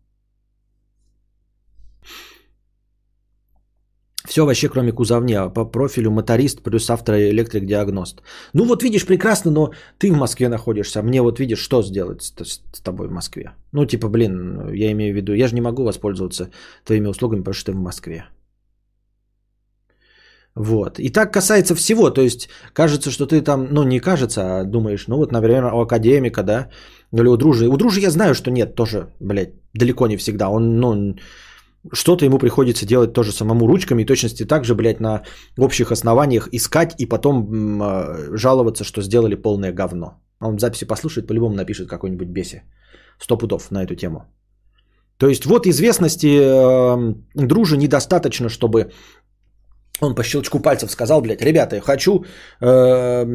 Все 4.30 4.46
вообще, 4.46 4.70
кроме 4.70 4.92
кузовня. 4.92 5.50
По 5.50 5.66
профилю 5.66 6.12
моторист 6.12 6.62
плюс 6.62 6.90
автоэлектрик-диагност. 6.90 8.22
Ну 8.54 8.66
вот 8.66 8.84
видишь, 8.84 9.06
прекрасно, 9.06 9.52
но 9.52 9.72
ты 9.98 10.12
в 10.12 10.18
Москве 10.18 10.50
находишься. 10.50 11.02
Мне 11.02 11.22
вот 11.22 11.40
видишь, 11.40 11.60
что 11.60 11.82
сделать 11.82 12.22
с, 12.22 12.34
с, 12.44 12.62
с 12.74 12.82
тобой 12.82 13.08
в 13.08 13.12
Москве. 13.12 13.54
Ну 13.72 13.86
типа, 13.86 14.08
блин, 14.08 14.72
я 14.72 14.92
имею 14.92 15.14
в 15.14 15.18
виду, 15.18 15.34
я 15.34 15.48
же 15.48 15.56
не 15.56 15.62
могу 15.62 15.84
воспользоваться 15.84 16.50
твоими 16.86 17.08
услугами, 17.08 17.40
потому 17.40 17.54
что 17.54 17.72
ты 17.72 17.78
в 17.78 17.82
Москве. 17.82 18.26
Вот. 20.56 21.00
И 21.00 21.10
так 21.10 21.34
касается 21.34 21.74
всего. 21.74 22.12
То 22.12 22.22
есть, 22.22 22.50
кажется, 22.74 23.10
что 23.10 23.26
ты 23.26 23.42
там, 23.42 23.68
ну, 23.72 23.84
не 23.84 24.00
кажется, 24.00 24.42
а 24.42 24.64
думаешь, 24.64 25.08
ну, 25.08 25.18
вот, 25.18 25.32
например, 25.32 25.74
у 25.74 25.82
академика, 25.82 26.44
да, 26.44 26.70
или 27.14 27.28
у 27.28 27.38
дружи. 27.38 27.68
У 27.68 27.78
дружи 27.78 28.02
я 28.02 28.12
знаю, 28.12 28.36
что 28.36 28.52
нет, 28.52 28.76
тоже, 28.76 29.08
блядь, 29.20 29.54
далеко 29.74 30.08
не 30.08 30.18
всегда. 30.18 30.50
Он, 30.50 30.80
ну, 30.80 31.16
что-то 31.92 32.26
ему 32.26 32.40
приходится 32.40 32.86
делать 32.86 33.14
тоже 33.14 33.32
самому 33.32 33.68
ручками 33.68 34.02
и 34.02 34.06
точности 34.06 34.46
так 34.46 34.66
же, 34.66 34.76
блядь, 34.76 35.00
на 35.00 35.24
общих 35.58 35.92
основаниях 35.92 36.50
искать 36.52 36.96
и 36.98 37.06
потом 37.06 37.82
э, 37.82 38.38
жаловаться, 38.38 38.84
что 38.84 39.02
сделали 39.02 39.36
полное 39.36 39.72
говно. 39.72 40.22
Он 40.42 40.60
записи 40.60 40.86
послушает, 40.86 41.28
по-любому 41.28 41.56
напишет 41.56 41.88
какой-нибудь 41.88 42.28
беси. 42.28 42.62
Сто 43.20 43.38
пудов 43.38 43.72
на 43.72 43.84
эту 43.84 43.96
тему. 43.96 44.24
То 45.18 45.28
есть 45.28 45.46
вот 45.46 45.68
известности 45.68 46.28
э, 46.28 47.14
дружи 47.36 47.78
недостаточно, 47.78 48.50
чтобы 48.50 48.92
он 50.02 50.16
по 50.16 50.24
щелчку 50.24 50.60
пальцев 50.60 50.92
сказал, 50.92 51.22
блядь, 51.22 51.42
ребята, 51.42 51.76
я 51.76 51.82
хочу 51.82 52.24
э, 52.62 53.26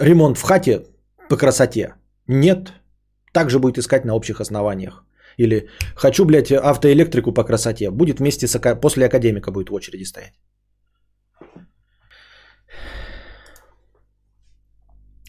ремонт 0.00 0.38
в 0.38 0.42
хате 0.42 0.82
по 1.28 1.36
красоте. 1.36 1.94
Нет, 2.26 2.72
также 3.32 3.58
будет 3.58 3.78
искать 3.78 4.04
на 4.04 4.14
общих 4.14 4.40
основаниях. 4.40 5.04
Или 5.38 5.68
хочу, 5.94 6.24
блядь, 6.24 6.52
автоэлектрику 6.52 7.32
по 7.32 7.44
красоте. 7.44 7.90
Будет 7.90 8.20
вместе 8.20 8.46
с... 8.46 8.58
После 8.80 9.06
академика 9.06 9.50
будет 9.50 9.70
в 9.70 9.74
очереди 9.74 10.04
стоять. 10.04 10.34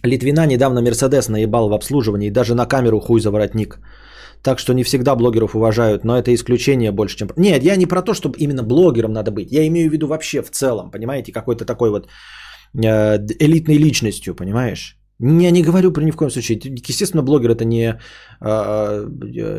Литвина 0.04 0.46
недавно 0.46 0.82
Мерседес 0.82 1.30
наебал 1.30 1.70
в 1.70 1.74
обслуживании 1.74 2.28
и 2.28 2.32
даже 2.32 2.56
на 2.56 2.66
камеру 2.66 3.00
хуй 3.00 3.22
за 3.22 3.32
воротник. 3.32 3.80
Так 4.44 4.60
что 4.60 4.74
не 4.74 4.84
всегда 4.84 5.16
блогеров 5.16 5.56
уважают, 5.56 6.04
но 6.04 6.18
это 6.18 6.34
исключение 6.34 6.92
больше, 6.92 7.18
чем... 7.18 7.30
Нет, 7.38 7.64
я 7.64 7.78
не 7.78 7.86
про 7.86 8.02
то, 8.02 8.14
чтобы 8.14 8.38
именно 8.38 8.64
блогером 8.64 9.14
надо 9.14 9.32
быть. 9.32 9.52
Я 9.52 9.66
имею 9.68 9.90
в 9.90 9.94
виду 9.94 10.08
вообще 10.08 10.42
в 10.42 10.52
целом, 10.52 10.92
понимаете, 10.92 11.32
какой-то 11.32 11.66
такой 11.66 11.90
вот 11.90 12.10
э, 12.76 13.18
элитной 13.40 13.78
личностью, 13.78 14.36
понимаешь? 14.36 14.98
Я 15.26 15.52
не 15.52 15.64
говорю 15.64 15.92
про 15.94 16.04
ни 16.04 16.12
в 16.12 16.16
коем 16.16 16.32
случае. 16.32 16.60
Естественно, 16.90 17.24
блогер 17.24 17.52
это 17.52 17.64
не, 17.66 18.00
а, 18.42 19.06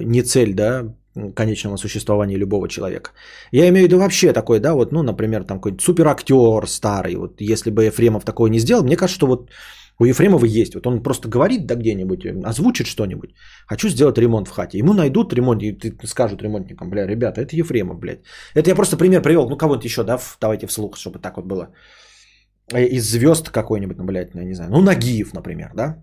не 0.05 0.23
цель, 0.23 0.53
да, 0.53 0.95
конечного 1.35 1.77
существования 1.77 2.37
любого 2.37 2.69
человека. 2.69 3.11
Я 3.53 3.69
имею 3.69 3.87
в 3.87 3.89
виду 3.89 3.99
вообще 3.99 4.33
такой, 4.33 4.61
да, 4.61 4.75
вот, 4.75 4.93
ну, 4.93 5.03
например, 5.03 5.45
там 5.45 5.59
какой-нибудь 5.59 5.83
суперактер 5.83 6.67
старый, 6.67 7.17
вот 7.17 7.41
если 7.41 7.71
бы 7.71 7.85
Ефремов 7.85 8.25
такое 8.25 8.51
не 8.51 8.59
сделал, 8.59 8.85
мне 8.85 8.97
кажется, 8.97 9.17
что 9.17 9.27
вот 9.27 9.51
у 10.01 10.05
Ефремова 10.05 10.45
есть, 10.45 10.75
вот 10.75 10.87
он 10.87 11.03
просто 11.03 11.29
говорит, 11.29 11.67
да, 11.67 11.77
где-нибудь, 11.77 12.27
озвучит 12.45 12.87
что-нибудь, 12.87 13.31
хочу 13.67 13.89
сделать 13.89 14.19
ремонт 14.19 14.49
в 14.49 14.51
хате, 14.51 14.79
ему 14.79 14.93
найдут 14.93 15.33
ремонт, 15.33 15.63
и 15.63 15.95
скажут 16.05 16.43
ремонтникам, 16.43 16.91
бля, 16.91 17.07
ребята, 17.07 17.41
это 17.41 17.57
Ефремов, 17.57 17.99
блядь. 18.01 18.21
Это 18.55 18.71
я 18.71 18.75
просто 18.75 18.97
пример 18.97 19.23
привел, 19.23 19.49
ну, 19.49 19.57
кого-нибудь 19.57 19.85
еще, 19.85 20.03
да, 20.03 20.19
давайте 20.41 20.67
вслух, 20.67 20.97
чтобы 20.97 21.21
так 21.21 21.37
вот 21.37 21.47
было. 21.47 21.69
Э, 22.73 22.85
из 22.85 23.11
звезд 23.11 23.51
какой-нибудь, 23.51 23.99
ну, 23.99 24.05
блядь, 24.05 24.35
я 24.35 24.45
не 24.45 24.55
знаю, 24.55 24.71
ну, 24.71 24.81
Нагиев, 24.81 25.35
например, 25.35 25.71
да? 25.75 26.03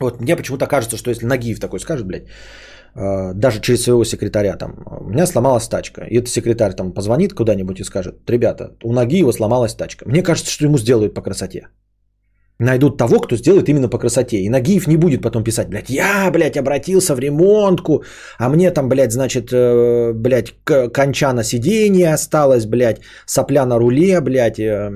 Вот 0.00 0.20
мне 0.20 0.36
почему-то 0.36 0.66
кажется, 0.66 0.96
что 0.96 1.10
если 1.10 1.26
Нагиев 1.26 1.60
такой 1.60 1.80
скажет, 1.80 2.06
блядь, 2.06 2.28
э, 2.94 3.32
даже 3.34 3.60
через 3.60 3.82
своего 3.82 4.04
секретаря, 4.04 4.56
там, 4.56 4.84
у 5.00 5.08
меня 5.08 5.26
сломалась 5.26 5.68
тачка, 5.68 6.04
и 6.04 6.18
этот 6.18 6.28
секретарь 6.28 6.74
там 6.74 6.92
позвонит 6.92 7.32
куда-нибудь 7.32 7.80
и 7.80 7.84
скажет, 7.84 8.30
ребята, 8.30 8.76
у 8.82 8.92
Нагиева 8.92 9.32
сломалась 9.32 9.74
тачка. 9.74 10.08
Мне 10.08 10.22
кажется, 10.22 10.50
что 10.50 10.64
ему 10.64 10.78
сделают 10.78 11.14
по 11.14 11.22
красоте. 11.22 11.68
Найдут 12.58 12.96
того, 12.96 13.20
кто 13.20 13.36
сделает 13.36 13.68
именно 13.68 13.88
по 13.88 13.98
красоте. 13.98 14.36
И 14.36 14.48
Нагиев 14.48 14.86
не 14.86 14.96
будет 14.96 15.22
потом 15.22 15.44
писать, 15.44 15.68
блядь, 15.68 15.90
я, 15.90 16.30
блядь, 16.30 16.56
обратился 16.56 17.14
в 17.14 17.18
ремонтку, 17.18 18.02
а 18.38 18.48
мне 18.48 18.70
там, 18.70 18.88
блядь, 18.88 19.12
значит, 19.12 19.52
э, 19.52 20.12
блядь, 20.14 20.54
конча 20.64 21.32
на 21.32 21.44
сиденье 21.44 22.14
осталось, 22.14 22.64
блядь, 22.64 23.00
сопля 23.26 23.66
на 23.66 23.78
руле, 23.78 24.20
блядь, 24.20 24.58
э, 24.58 24.90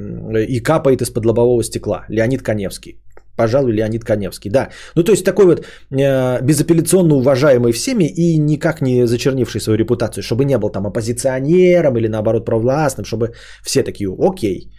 и 0.49 0.61
капает 0.61 1.03
из-под 1.03 1.27
лобового 1.27 1.63
стекла. 1.63 2.05
Леонид 2.09 2.43
Коневский. 2.43 2.97
Пожалуй, 3.37 3.73
Леонид 3.73 4.05
Коневский, 4.05 4.51
да. 4.51 4.69
Ну, 4.95 5.05
то 5.05 5.13
есть 5.13 5.25
такой 5.25 5.45
вот 5.45 5.61
э, 5.61 6.43
безапелляционно 6.43 7.15
уважаемый 7.15 7.73
всеми 7.73 8.05
и 8.05 8.39
никак 8.39 8.81
не 8.81 9.07
зачернивший 9.07 9.61
свою 9.61 9.79
репутацию, 9.79 10.23
чтобы 10.23 10.45
не 10.45 10.59
был 10.59 10.71
там 10.71 10.87
оппозиционером 10.87 11.97
или 11.99 12.09
наоборот 12.09 12.45
провластным, 12.45 13.05
чтобы 13.05 13.33
все 13.63 13.83
такие, 13.83 14.09
окей, 14.19 14.71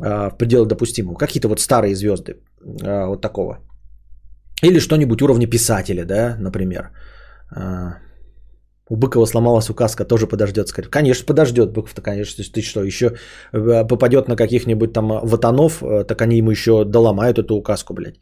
в 0.00 0.36
пределах 0.38 0.68
допустимого. 0.68 1.18
Какие-то 1.18 1.48
вот 1.48 1.60
старые 1.60 1.94
звезды 1.94 2.34
а, 2.82 3.06
вот 3.06 3.20
такого. 3.20 3.58
Или 4.62 4.80
что-нибудь 4.80 5.22
уровня 5.22 5.46
писателя, 5.46 6.04
да, 6.04 6.36
например. 6.40 6.90
А, 7.54 7.98
у 8.88 8.96
Быкова 8.96 9.26
сломалась 9.26 9.70
указка, 9.70 10.04
тоже 10.04 10.26
подождет. 10.26 10.68
Скорее. 10.68 10.88
Конечно, 10.88 11.26
подождет 11.26 11.72
Быков-то, 11.72 12.02
конечно. 12.02 12.44
Ты 12.44 12.62
что, 12.62 12.82
еще 12.82 13.16
попадет 13.52 14.28
на 14.28 14.36
каких-нибудь 14.36 14.92
там 14.92 15.08
ватанов, 15.22 15.82
так 16.08 16.22
они 16.22 16.38
ему 16.38 16.50
еще 16.50 16.84
доломают 16.84 17.38
эту 17.38 17.54
указку, 17.54 17.94
блядь. 17.94 18.18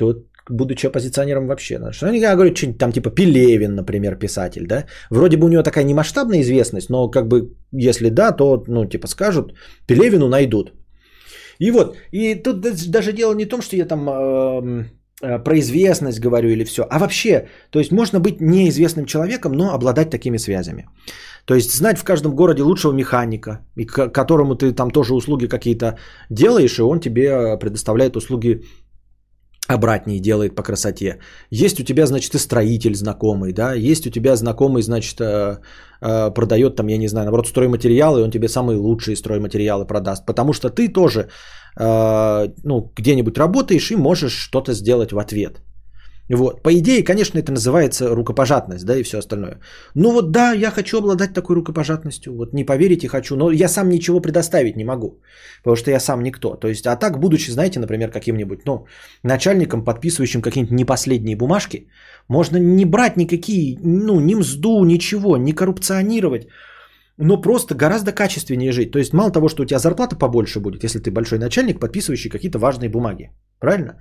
Вот 0.00 0.26
будучи 0.50 0.86
оппозиционером 0.86 1.46
вообще. 1.46 1.78
Что 1.92 2.06
они 2.06 2.20
говорят, 2.20 2.56
что-нибудь 2.56 2.78
там 2.78 2.92
типа 2.92 3.10
Пелевин, 3.10 3.74
например, 3.74 4.16
писатель, 4.16 4.66
да? 4.66 4.86
Вроде 5.10 5.36
бы 5.36 5.46
у 5.46 5.48
него 5.48 5.62
такая 5.62 5.84
немасштабная 5.84 6.40
известность, 6.40 6.90
но 6.90 7.10
как 7.10 7.28
бы 7.28 7.56
если 7.72 8.10
да, 8.10 8.32
то, 8.32 8.64
ну, 8.66 8.86
типа 8.86 9.06
скажут, 9.06 9.54
Пелевину 9.86 10.28
найдут. 10.28 10.72
И 11.58 11.70
вот, 11.70 11.96
и 12.12 12.34
тут 12.34 12.60
даже 12.90 13.12
дело 13.12 13.34
не 13.34 13.44
в 13.44 13.48
том, 13.48 13.62
что 13.62 13.76
я 13.76 13.84
там 13.84 14.08
э, 14.08 15.38
про 15.38 15.58
известность 15.58 16.20
говорю 16.20 16.50
или 16.50 16.64
все, 16.64 16.82
а 16.82 16.98
вообще, 16.98 17.48
то 17.70 17.78
есть 17.78 17.92
можно 17.92 18.20
быть 18.20 18.40
неизвестным 18.40 19.06
человеком, 19.06 19.52
но 19.52 19.72
обладать 19.72 20.10
такими 20.10 20.38
связями. 20.38 20.88
То 21.44 21.54
есть 21.54 21.72
знать 21.74 21.98
в 21.98 22.04
каждом 22.04 22.34
городе 22.34 22.62
лучшего 22.62 22.92
механика, 22.92 23.58
и 23.76 23.84
к 23.84 24.08
которому 24.08 24.54
ты 24.54 24.72
там 24.72 24.90
тоже 24.90 25.14
услуги 25.14 25.46
какие-то 25.46 25.98
делаешь, 26.30 26.78
и 26.78 26.82
он 26.82 27.00
тебе 27.00 27.56
предоставляет 27.58 28.16
услуги 28.16 28.62
обратнее 29.72 30.20
делает 30.20 30.54
по 30.54 30.62
красоте. 30.62 31.18
Есть 31.50 31.80
у 31.80 31.84
тебя, 31.84 32.06
значит, 32.06 32.34
и 32.34 32.38
строитель 32.38 32.94
знакомый, 32.94 33.52
да, 33.52 33.74
есть 33.74 34.06
у 34.06 34.10
тебя 34.10 34.36
знакомый, 34.36 34.82
значит, 34.82 35.20
э, 35.20 35.58
э, 36.00 36.34
продает 36.34 36.76
там, 36.76 36.88
я 36.88 36.98
не 36.98 37.08
знаю, 37.08 37.24
наоборот, 37.24 37.48
стройматериалы, 37.48 38.20
и 38.20 38.24
он 38.24 38.30
тебе 38.30 38.48
самые 38.48 38.78
лучшие 38.78 39.16
стройматериалы 39.16 39.86
продаст, 39.86 40.26
потому 40.26 40.52
что 40.52 40.70
ты 40.70 40.88
тоже, 40.88 41.28
э, 41.78 42.48
ну, 42.64 42.92
где-нибудь 42.96 43.38
работаешь 43.38 43.90
и 43.90 43.96
можешь 43.96 44.32
что-то 44.32 44.72
сделать 44.72 45.12
в 45.12 45.18
ответ. 45.18 45.60
Вот. 46.28 46.62
По 46.62 46.70
идее, 46.72 47.02
конечно, 47.02 47.38
это 47.38 47.52
называется 47.52 48.14
рукопожатность, 48.14 48.84
да, 48.84 48.96
и 48.96 49.02
все 49.02 49.18
остальное. 49.18 49.58
Ну 49.94 50.12
вот 50.12 50.30
да, 50.30 50.52
я 50.52 50.70
хочу 50.70 50.98
обладать 50.98 51.34
такой 51.34 51.56
рукопожатностью. 51.56 52.36
Вот 52.36 52.54
не 52.54 52.64
поверите, 52.64 53.08
хочу, 53.08 53.36
но 53.36 53.50
я 53.50 53.68
сам 53.68 53.88
ничего 53.88 54.20
предоставить 54.20 54.76
не 54.76 54.84
могу, 54.84 55.20
потому 55.62 55.76
что 55.76 55.90
я 55.90 56.00
сам 56.00 56.22
никто. 56.22 56.56
То 56.56 56.68
есть, 56.68 56.86
а 56.86 56.96
так, 56.96 57.18
будучи, 57.18 57.50
знаете, 57.50 57.80
например, 57.80 58.10
каким-нибудь, 58.10 58.60
ну, 58.66 58.86
начальником, 59.22 59.84
подписывающим 59.84 60.42
какие-нибудь 60.42 60.78
непоследние 60.78 61.36
бумажки, 61.36 61.88
можно 62.28 62.56
не 62.56 62.84
брать 62.84 63.16
никакие, 63.16 63.78
ну, 63.82 64.20
ни 64.20 64.34
мзду, 64.34 64.84
ничего, 64.84 65.36
не 65.36 65.52
коррупционировать, 65.52 66.48
но 67.18 67.40
просто 67.40 67.74
гораздо 67.74 68.12
качественнее 68.12 68.72
жить. 68.72 68.92
То 68.92 68.98
есть, 68.98 69.12
мало 69.12 69.32
того, 69.32 69.48
что 69.48 69.62
у 69.62 69.66
тебя 69.66 69.78
зарплата 69.78 70.16
побольше 70.16 70.60
будет, 70.60 70.84
если 70.84 71.00
ты 71.00 71.10
большой 71.10 71.38
начальник, 71.38 71.80
подписывающий 71.80 72.30
какие-то 72.30 72.58
важные 72.58 72.88
бумаги. 72.88 73.30
Правильно? 73.58 73.98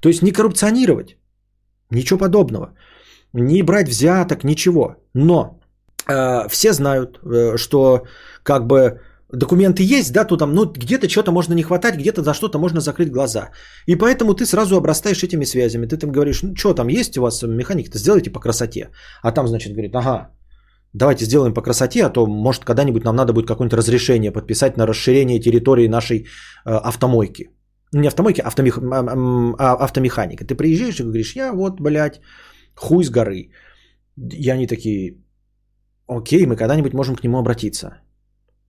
То 0.00 0.08
есть, 0.08 0.22
не 0.22 0.32
коррупционировать. 0.32 1.16
Ничего 1.90 2.18
подобного. 2.18 2.74
Не 3.32 3.62
брать 3.62 3.88
взяток, 3.88 4.44
ничего. 4.44 4.96
Но 5.14 5.60
э, 6.08 6.48
все 6.48 6.72
знают, 6.72 7.18
э, 7.24 7.56
что 7.56 8.04
как 8.42 8.66
бы 8.66 9.00
документы 9.32 9.82
есть, 9.82 10.12
да, 10.12 10.24
то 10.24 10.36
там, 10.36 10.54
ну, 10.54 10.64
где-то 10.64 11.08
что-то 11.08 11.32
можно 11.32 11.54
не 11.54 11.62
хватать, 11.62 11.96
где-то 11.96 12.22
за 12.22 12.34
что-то 12.34 12.58
можно 12.58 12.80
закрыть 12.80 13.10
глаза. 13.10 13.50
И 13.86 13.96
поэтому 13.96 14.34
ты 14.34 14.46
сразу 14.46 14.76
обрастаешь 14.76 15.22
этими 15.22 15.44
связями. 15.44 15.86
Ты 15.86 15.96
там 15.96 16.12
говоришь, 16.12 16.42
ну, 16.42 16.54
что 16.56 16.74
там 16.74 16.88
есть 16.88 17.18
у 17.18 17.22
вас 17.22 17.42
механики-то, 17.42 17.98
сделайте 17.98 18.30
по 18.30 18.40
красоте. 18.40 18.90
А 19.22 19.32
там, 19.32 19.48
значит, 19.48 19.72
говорит, 19.72 19.94
ага, 19.94 20.30
давайте 20.92 21.24
сделаем 21.24 21.54
по 21.54 21.62
красоте, 21.62 22.04
а 22.04 22.10
то, 22.10 22.26
может, 22.26 22.64
когда-нибудь 22.64 23.04
нам 23.04 23.16
надо 23.16 23.32
будет 23.32 23.46
какое-нибудь 23.46 23.78
разрешение 23.78 24.32
подписать 24.32 24.76
на 24.76 24.86
расширение 24.86 25.40
территории 25.40 25.88
нашей 25.88 26.18
э, 26.18 26.70
автомойки 26.70 27.50
не 27.92 28.08
автомойки, 28.08 28.40
автомех... 28.40 28.78
а, 28.78 29.74
автомеханика. 29.84 30.44
Ты 30.44 30.54
приезжаешь 30.54 31.00
и 31.00 31.04
говоришь, 31.04 31.36
я 31.36 31.52
вот, 31.52 31.80
блядь, 31.80 32.20
хуй 32.74 33.04
с 33.04 33.10
горы. 33.10 33.50
И 34.16 34.50
они 34.50 34.66
такие, 34.66 35.16
окей, 36.06 36.46
мы 36.46 36.56
когда-нибудь 36.56 36.94
можем 36.94 37.16
к 37.16 37.24
нему 37.24 37.38
обратиться. 37.38 38.00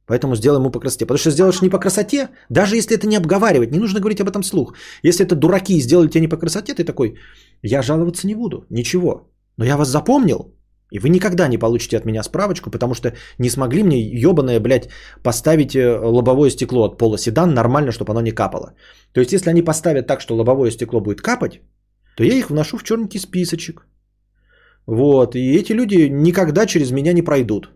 Поэтому 0.06 0.36
сделаем 0.36 0.62
ему 0.62 0.72
по 0.72 0.80
красоте. 0.80 1.06
Потому 1.06 1.18
что 1.18 1.32
сделаешь 1.32 1.62
не 1.62 1.70
по 1.70 1.80
красоте, 1.80 2.30
даже 2.50 2.76
если 2.76 2.96
это 2.96 3.08
не 3.08 3.18
обговаривать, 3.18 3.72
не 3.72 3.80
нужно 3.80 4.00
говорить 4.00 4.22
об 4.22 4.30
этом 4.30 4.44
слух. 4.44 4.74
Если 5.04 5.26
это 5.26 5.36
дураки 5.36 5.82
сделали 5.82 6.10
тебе 6.10 6.22
не 6.22 6.28
по 6.28 6.38
красоте, 6.38 6.74
ты 6.74 6.84
такой, 6.84 7.16
я 7.62 7.82
жаловаться 7.82 8.28
не 8.28 8.36
буду, 8.36 8.66
ничего. 8.70 9.30
Но 9.58 9.66
я 9.66 9.78
вас 9.78 9.90
запомнил, 9.90 10.56
и 10.92 11.00
вы 11.00 11.10
никогда 11.10 11.48
не 11.48 11.58
получите 11.58 11.98
от 11.98 12.06
меня 12.06 12.24
справочку, 12.24 12.72
потому 12.72 12.94
что 12.94 13.14
не 13.38 13.50
смогли 13.50 13.84
мне 13.84 14.00
ебаное, 14.00 14.60
блядь, 14.60 14.90
поставить 15.24 15.76
э, 15.76 16.00
лобовое 16.00 16.50
стекло 16.50 16.86
от 16.86 16.98
пола 16.98 17.18
седан 17.18 17.54
нормально, 17.54 17.92
чтобы 17.92 18.12
оно 18.12 18.22
не 18.22 18.32
капало. 18.32 18.74
То 19.14 19.22
есть, 19.22 19.34
если 19.34 19.50
они 19.50 19.62
поставят 19.62 20.08
так, 20.08 20.22
что 20.22 20.36
лобовое 20.36 20.72
стекло 20.72 21.02
будет 21.02 21.22
капать, 21.22 21.62
то 22.18 22.24
я 22.24 22.34
их 22.34 22.50
вношу 22.50 22.78
в 22.78 22.84
черненький 22.84 23.20
списочек. 23.20 23.88
Вот, 24.88 25.36
и 25.36 25.56
эти 25.56 25.74
люди 25.74 26.10
никогда 26.10 26.66
через 26.66 26.92
меня 26.92 27.14
не 27.14 27.22
пройдут. 27.22 27.70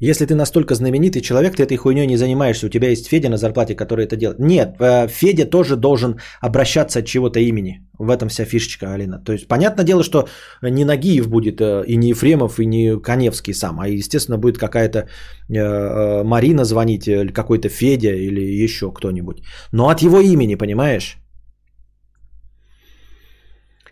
Если 0.00 0.26
ты 0.26 0.34
настолько 0.34 0.74
знаменитый 0.74 1.22
человек, 1.22 1.56
ты 1.56 1.62
этой 1.62 1.76
хуйней 1.76 2.06
не 2.06 2.18
занимаешься, 2.18 2.66
у 2.66 2.68
тебя 2.68 2.90
есть 2.90 3.08
Федя 3.08 3.30
на 3.30 3.36
зарплате, 3.36 3.74
который 3.74 4.04
это 4.04 4.16
делает. 4.16 4.38
Нет, 4.38 4.76
э, 4.78 5.08
Федя 5.08 5.46
тоже 5.46 5.76
должен 5.76 6.20
обращаться 6.42 6.98
от 6.98 7.06
чего-то 7.06 7.40
имени. 7.40 7.80
В 7.98 8.10
этом 8.10 8.28
вся 8.28 8.44
фишечка, 8.44 8.92
Алина. 8.92 9.18
То 9.24 9.32
есть, 9.32 9.48
понятное 9.48 9.86
дело, 9.86 10.02
что 10.02 10.28
не 10.62 10.84
Нагиев 10.84 11.28
будет, 11.28 11.60
э, 11.60 11.84
и 11.86 11.96
не 11.96 12.10
Ефремов, 12.10 12.60
и 12.60 12.66
не 12.66 13.00
Коневский 13.00 13.54
сам, 13.54 13.80
а, 13.80 13.88
естественно, 13.88 14.38
будет 14.38 14.58
какая-то 14.58 15.08
э, 15.48 16.22
Марина 16.24 16.64
звонить, 16.64 17.08
или 17.08 17.32
какой-то 17.32 17.70
Федя, 17.70 18.14
или 18.14 18.64
еще 18.64 18.92
кто-нибудь. 18.92 19.42
Но 19.72 19.88
от 19.88 20.02
его 20.02 20.20
имени, 20.20 20.56
понимаешь? 20.56 21.16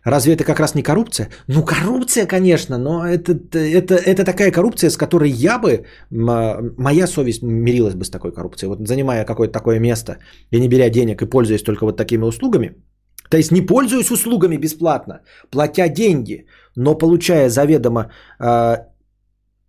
Разве 0.05 0.35
это 0.35 0.44
как 0.44 0.60
раз 0.60 0.74
не 0.74 0.82
коррупция? 0.82 1.28
Ну, 1.48 1.64
коррупция, 1.64 2.26
конечно, 2.26 2.78
но 2.78 3.06
это, 3.06 3.32
это, 3.52 3.94
это 3.94 4.24
такая 4.24 4.51
коррупция, 4.51 4.90
с 4.90 4.97
которой 4.97 5.31
я 5.31 5.59
бы, 5.59 5.85
моя 6.10 7.06
совесть 7.06 7.43
мирилась 7.43 7.94
бы 7.94 8.05
с 8.05 8.10
такой 8.10 8.32
коррупцией. 8.32 8.68
Вот 8.68 8.86
занимая 8.89 9.24
какое-то 9.24 9.52
такое 9.52 9.81
место 9.81 10.18
и 10.51 10.60
не 10.60 10.68
беря 10.68 10.90
денег 10.90 11.22
и 11.22 11.26
пользуясь 11.26 11.62
только 11.62 11.85
вот 11.85 11.97
такими 11.97 12.24
услугами, 12.24 12.74
то 13.31 13.36
есть 13.36 13.52
не 13.52 13.62
пользуюсь 13.62 14.10
услугами 14.10 14.56
бесплатно, 14.56 15.20
платя 15.51 15.89
деньги, 15.89 16.47
но 16.76 16.94
получая 16.98 17.48
заведомо 17.48 18.10
а, 18.39 18.86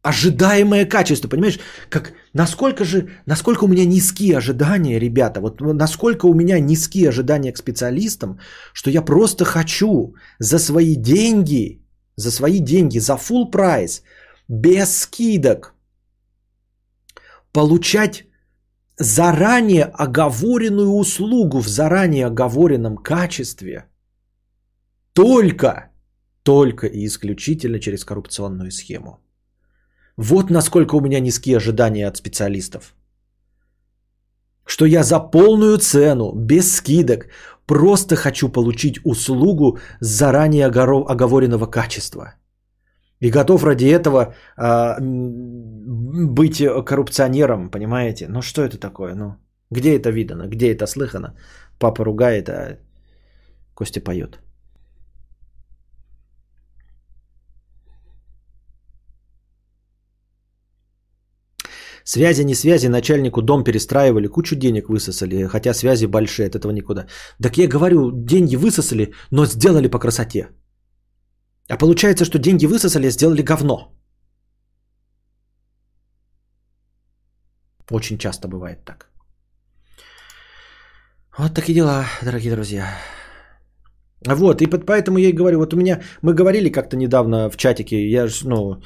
ожидаемое 0.05 0.85
качество, 0.85 1.27
понимаешь, 1.29 1.59
как 1.89 2.13
насколько 2.33 2.85
же, 2.85 3.09
насколько 3.25 3.63
у 3.63 3.67
меня 3.67 3.85
низкие 3.85 4.37
ожидания, 4.37 4.99
ребята, 4.99 5.41
вот 5.41 5.61
насколько 5.61 6.27
у 6.27 6.33
меня 6.33 6.59
низкие 6.59 7.09
ожидания 7.09 7.51
к 7.51 7.57
специалистам, 7.57 8.37
что 8.73 8.91
я 8.91 9.01
просто 9.01 9.45
хочу 9.45 10.13
за 10.39 10.59
свои 10.59 10.95
деньги, 10.95 11.81
за 12.17 12.31
свои 12.31 12.59
деньги, 12.59 12.99
за 12.99 13.13
full 13.13 13.51
прайс, 13.51 14.03
без 14.47 14.95
скидок, 15.01 15.73
получать 17.51 18.25
заранее 18.99 19.85
оговоренную 19.85 20.91
услугу 20.91 21.61
в 21.61 21.67
заранее 21.67 22.27
оговоренном 22.27 22.97
качестве, 22.97 23.85
только, 25.13 25.89
только 26.43 26.87
и 26.87 27.05
исключительно 27.05 27.79
через 27.79 28.05
коррупционную 28.05 28.71
схему. 28.71 29.24
Вот 30.17 30.49
насколько 30.49 30.95
у 30.95 31.01
меня 31.01 31.19
низкие 31.19 31.57
ожидания 31.57 32.07
от 32.07 32.17
специалистов. 32.17 32.95
Что 34.65 34.85
я 34.85 35.03
за 35.03 35.19
полную 35.19 35.77
цену, 35.77 36.31
без 36.35 36.75
скидок, 36.75 37.27
просто 37.65 38.15
хочу 38.15 38.49
получить 38.49 38.99
услугу 39.03 39.79
заранее 39.99 40.65
оговоренного 40.65 41.67
качества. 41.67 42.33
И 43.21 43.31
готов 43.31 43.63
ради 43.63 43.85
этого 43.85 44.33
э, 44.57 44.99
быть 45.01 46.63
коррупционером, 46.85 47.69
понимаете? 47.69 48.27
Ну 48.29 48.41
что 48.41 48.61
это 48.61 48.77
такое? 48.77 49.15
Ну, 49.15 49.35
где 49.71 49.95
это 49.95 50.11
видано? 50.11 50.47
Где 50.47 50.73
это 50.73 50.87
слыхано? 50.87 51.35
Папа 51.79 52.03
ругает, 52.03 52.49
а 52.49 52.77
Костя 53.73 54.01
поет. 54.01 54.39
Связи, 62.07 62.43
не 62.43 62.55
связи, 62.55 62.87
начальнику 62.87 63.41
дом 63.41 63.63
перестраивали, 63.63 64.27
кучу 64.27 64.55
денег 64.55 64.89
высосали, 64.89 65.47
хотя 65.47 65.73
связи 65.73 66.05
большие, 66.05 66.47
от 66.47 66.55
этого 66.55 66.71
никуда. 66.71 67.07
Так 67.41 67.57
я 67.57 67.67
говорю, 67.67 68.11
деньги 68.11 68.55
высосали, 68.55 69.13
но 69.31 69.45
сделали 69.45 69.87
по 69.87 69.99
красоте. 69.99 70.49
А 71.67 71.77
получается, 71.77 72.25
что 72.25 72.37
деньги 72.37 72.67
высосали, 72.67 73.07
а 73.07 73.11
сделали 73.11 73.41
говно. 73.41 73.91
Очень 77.91 78.17
часто 78.19 78.47
бывает 78.47 78.85
так. 78.85 79.09
Вот 81.37 81.55
такие 81.55 81.73
дела, 81.73 82.05
дорогие 82.21 82.51
друзья. 82.51 82.85
Вот, 84.25 84.61
и 84.61 84.67
поэтому 84.67 85.17
я 85.17 85.29
и 85.29 85.33
говорю, 85.33 85.59
вот 85.59 85.73
у 85.73 85.77
меня, 85.77 86.01
мы 86.21 86.33
говорили 86.33 86.69
как-то 86.69 86.97
недавно 86.97 87.49
в 87.49 87.57
чатике, 87.57 88.09
я 88.09 88.27
ж, 88.27 88.43
ну, 88.43 88.81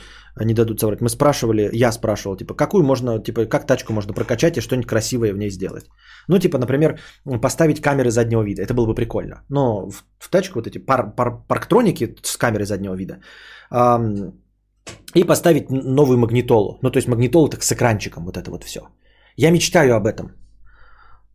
не 0.46 0.54
дадут 0.54 0.80
соврать, 0.80 1.02
мы 1.02 1.10
спрашивали, 1.10 1.70
я 1.74 1.92
спрашивал, 1.92 2.38
типа, 2.38 2.54
какую 2.54 2.84
можно, 2.84 3.20
типа, 3.20 3.46
как 3.46 3.66
тачку 3.66 3.94
можно 3.94 4.14
прокачать 4.14 4.58
и 4.58 4.62
что-нибудь 4.62 4.88
красивое 4.88 5.34
в 5.34 5.38
ней 5.38 5.50
сделать. 5.50 5.86
Ну, 6.28 6.40
типа, 6.40 6.58
например, 6.58 7.00
поставить 7.42 7.82
камеры 7.82 8.12
заднего 8.12 8.44
вида, 8.44 8.62
это 8.62 8.74
было 8.74 8.86
бы 8.86 8.96
прикольно. 8.96 9.44
Но 9.50 9.90
в, 9.90 10.04
в 10.20 10.30
тачку 10.30 10.60
вот 10.60 10.68
эти 10.68 10.78
пар, 10.78 11.16
пар, 11.16 11.44
парктроники 11.48 12.16
с 12.24 12.38
камерой 12.38 12.66
заднего 12.66 12.96
вида, 12.96 13.20
эм, 13.72 14.34
и 15.16 15.24
поставить 15.24 15.70
новую 15.70 16.18
магнитолу, 16.18 16.80
ну, 16.82 16.92
то 16.92 16.98
есть 16.98 17.08
магнитолу 17.08 17.50
так 17.50 17.64
с 17.64 17.72
экранчиком, 17.72 18.26
вот 18.26 18.38
это 18.38 18.52
вот 18.52 18.64
все. 18.64 18.82
Я 19.38 19.52
мечтаю 19.52 19.96
об 19.96 20.06
этом, 20.06 20.32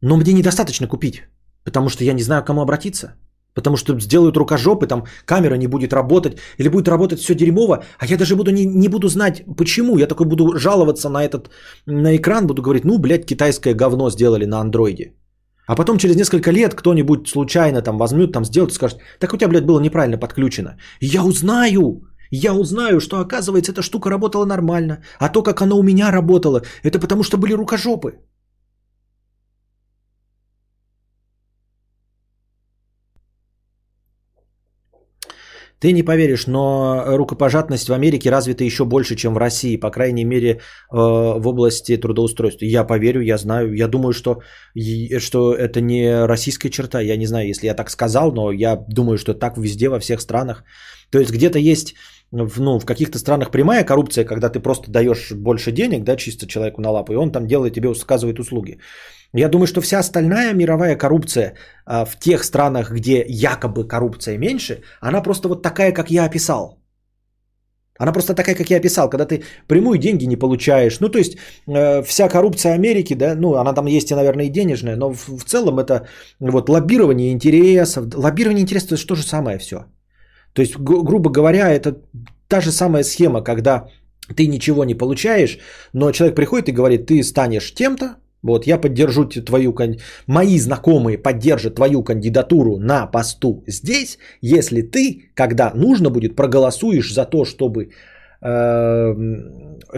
но 0.00 0.16
мне 0.16 0.32
недостаточно 0.32 0.86
купить, 0.88 1.22
потому 1.64 1.88
что 1.88 2.04
я 2.04 2.12
не 2.12 2.22
знаю, 2.22 2.42
к 2.42 2.46
кому 2.46 2.62
обратиться. 2.62 3.14
Потому 3.54 3.76
что 3.76 3.98
сделают 4.00 4.36
рукожопы, 4.36 4.86
там 4.86 5.04
камера 5.24 5.54
не 5.56 5.68
будет 5.68 5.92
работать, 5.92 6.38
или 6.58 6.68
будет 6.68 6.88
работать 6.88 7.20
все 7.20 7.34
дерьмово, 7.34 7.84
а 7.98 8.06
я 8.06 8.16
даже 8.16 8.36
буду 8.36 8.50
не, 8.50 8.66
не 8.66 8.88
буду 8.88 9.08
знать, 9.08 9.44
почему. 9.56 9.98
Я 9.98 10.06
такой 10.06 10.26
буду 10.26 10.58
жаловаться 10.58 11.08
на 11.08 11.24
этот, 11.24 11.50
на 11.86 12.16
экран, 12.16 12.46
буду 12.46 12.62
говорить, 12.62 12.84
ну, 12.84 12.98
блядь, 12.98 13.26
китайское 13.26 13.74
говно 13.74 14.10
сделали 14.10 14.46
на 14.46 14.60
андроиде. 14.60 15.12
А 15.66 15.76
потом 15.76 15.98
через 15.98 16.16
несколько 16.16 16.50
лет 16.50 16.74
кто-нибудь 16.74 17.28
случайно 17.28 17.82
там 17.82 17.96
возьмет, 17.96 18.32
там 18.32 18.44
сделает 18.44 18.72
скажет, 18.72 18.98
так 19.18 19.32
у 19.32 19.36
тебя, 19.36 19.48
блядь, 19.48 19.64
было 19.64 19.80
неправильно 19.80 20.18
подключено. 20.18 20.76
Я 21.00 21.24
узнаю, 21.24 22.02
я 22.30 22.52
узнаю, 22.54 23.00
что 23.00 23.16
оказывается 23.20 23.72
эта 23.72 23.82
штука 23.82 24.10
работала 24.10 24.44
нормально. 24.44 24.98
А 25.18 25.28
то, 25.28 25.42
как 25.42 25.62
она 25.62 25.74
у 25.76 25.82
меня 25.82 26.10
работала, 26.10 26.62
это 26.82 26.98
потому 26.98 27.22
что 27.22 27.38
были 27.38 27.54
рукожопы. 27.54 28.18
Ты 35.80 35.92
не 35.92 36.02
поверишь, 36.02 36.46
но 36.46 37.04
рукопожатность 37.16 37.88
в 37.88 37.92
Америке 37.92 38.30
развита 38.30 38.64
еще 38.64 38.84
больше, 38.84 39.16
чем 39.16 39.34
в 39.34 39.38
России, 39.38 39.76
по 39.76 39.90
крайней 39.90 40.24
мере, 40.24 40.50
э, 40.50 40.58
в 40.92 41.46
области 41.46 41.96
трудоустройства. 41.96 42.64
Я 42.64 42.84
поверю, 42.84 43.20
я 43.20 43.36
знаю, 43.38 43.74
я 43.74 43.88
думаю, 43.88 44.12
что, 44.12 44.40
что 45.18 45.54
это 45.54 45.80
не 45.80 46.26
российская 46.26 46.70
черта. 46.70 47.00
Я 47.00 47.16
не 47.16 47.26
знаю, 47.26 47.48
если 47.48 47.66
я 47.66 47.74
так 47.74 47.90
сказал, 47.90 48.32
но 48.32 48.52
я 48.52 48.76
думаю, 48.88 49.18
что 49.18 49.34
так 49.34 49.58
везде, 49.58 49.88
во 49.88 49.98
всех 49.98 50.20
странах. 50.20 50.64
То 51.10 51.18
есть 51.18 51.32
где-то 51.32 51.58
есть 51.58 51.94
в, 52.34 52.60
ну, 52.60 52.78
в 52.78 52.84
каких-то 52.84 53.18
странах 53.18 53.50
прямая 53.50 53.84
коррупция, 53.84 54.24
когда 54.24 54.48
ты 54.48 54.60
просто 54.60 54.90
даешь 54.90 55.32
больше 55.32 55.72
денег, 55.72 56.04
да, 56.04 56.16
чисто 56.16 56.46
человеку 56.46 56.80
на 56.80 56.90
лапу, 56.90 57.12
и 57.12 57.16
он 57.16 57.32
там 57.32 57.46
делает 57.46 57.74
тебе, 57.74 57.88
оказывает 57.88 58.38
услуги. 58.38 58.78
Я 59.32 59.48
думаю, 59.48 59.66
что 59.66 59.80
вся 59.80 59.98
остальная 59.98 60.54
мировая 60.54 60.96
коррупция 60.96 61.54
а, 61.86 62.04
в 62.04 62.18
тех 62.18 62.44
странах, 62.44 62.92
где 62.92 63.24
якобы 63.28 63.88
коррупция 63.88 64.38
меньше, 64.38 64.82
она 65.00 65.22
просто 65.22 65.48
вот 65.48 65.62
такая, 65.62 65.92
как 65.92 66.10
я 66.10 66.24
описал. 66.24 66.78
Она 67.98 68.12
просто 68.12 68.34
такая, 68.34 68.56
как 68.56 68.70
я 68.70 68.78
описал, 68.78 69.08
когда 69.08 69.24
ты 69.24 69.42
прямую 69.68 69.98
деньги 69.98 70.26
не 70.26 70.36
получаешь. 70.36 71.00
Ну, 71.00 71.08
то 71.08 71.18
есть, 71.18 71.36
э, 71.68 72.02
вся 72.02 72.28
коррупция 72.28 72.74
Америки, 72.74 73.14
да, 73.14 73.34
ну, 73.36 73.54
она 73.54 73.72
там 73.72 73.86
есть 73.86 74.10
и, 74.10 74.14
наверное, 74.14 74.46
и 74.46 74.50
денежная, 74.50 74.96
но 74.96 75.12
в, 75.12 75.28
в 75.28 75.44
целом 75.44 75.78
это 75.78 76.08
вот 76.40 76.68
лоббирование 76.68 77.32
интересов. 77.32 78.06
Лоббирование 78.14 78.62
интересов– 78.62 78.92
это 78.92 79.06
то 79.06 79.14
же 79.14 79.22
самое 79.22 79.58
все. 79.58 79.76
То 80.54 80.62
есть, 80.62 80.76
гру- 80.76 81.02
грубо 81.02 81.30
говоря, 81.30 81.68
это 81.68 81.96
та 82.48 82.60
же 82.60 82.70
самая 82.72 83.04
схема, 83.04 83.42
когда 83.42 83.88
ты 84.36 84.46
ничего 84.46 84.84
не 84.84 84.94
получаешь, 84.94 85.58
но 85.92 86.12
человек 86.12 86.36
приходит 86.36 86.68
и 86.68 86.72
говорит, 86.72 87.06
ты 87.06 87.22
станешь 87.22 87.74
тем-то, 87.74 88.16
вот, 88.42 88.66
я 88.66 88.78
поддержу 88.78 89.24
твою, 89.24 89.74
мои 90.26 90.58
знакомые 90.58 91.18
поддержат 91.18 91.74
твою 91.74 92.04
кандидатуру 92.04 92.78
на 92.78 93.06
посту 93.06 93.64
здесь, 93.66 94.18
если 94.42 94.82
ты, 94.82 95.30
когда 95.34 95.72
нужно 95.74 96.10
будет, 96.10 96.36
проголосуешь 96.36 97.12
за 97.12 97.24
то, 97.24 97.44
чтобы 97.44 97.90
э, 98.42 99.14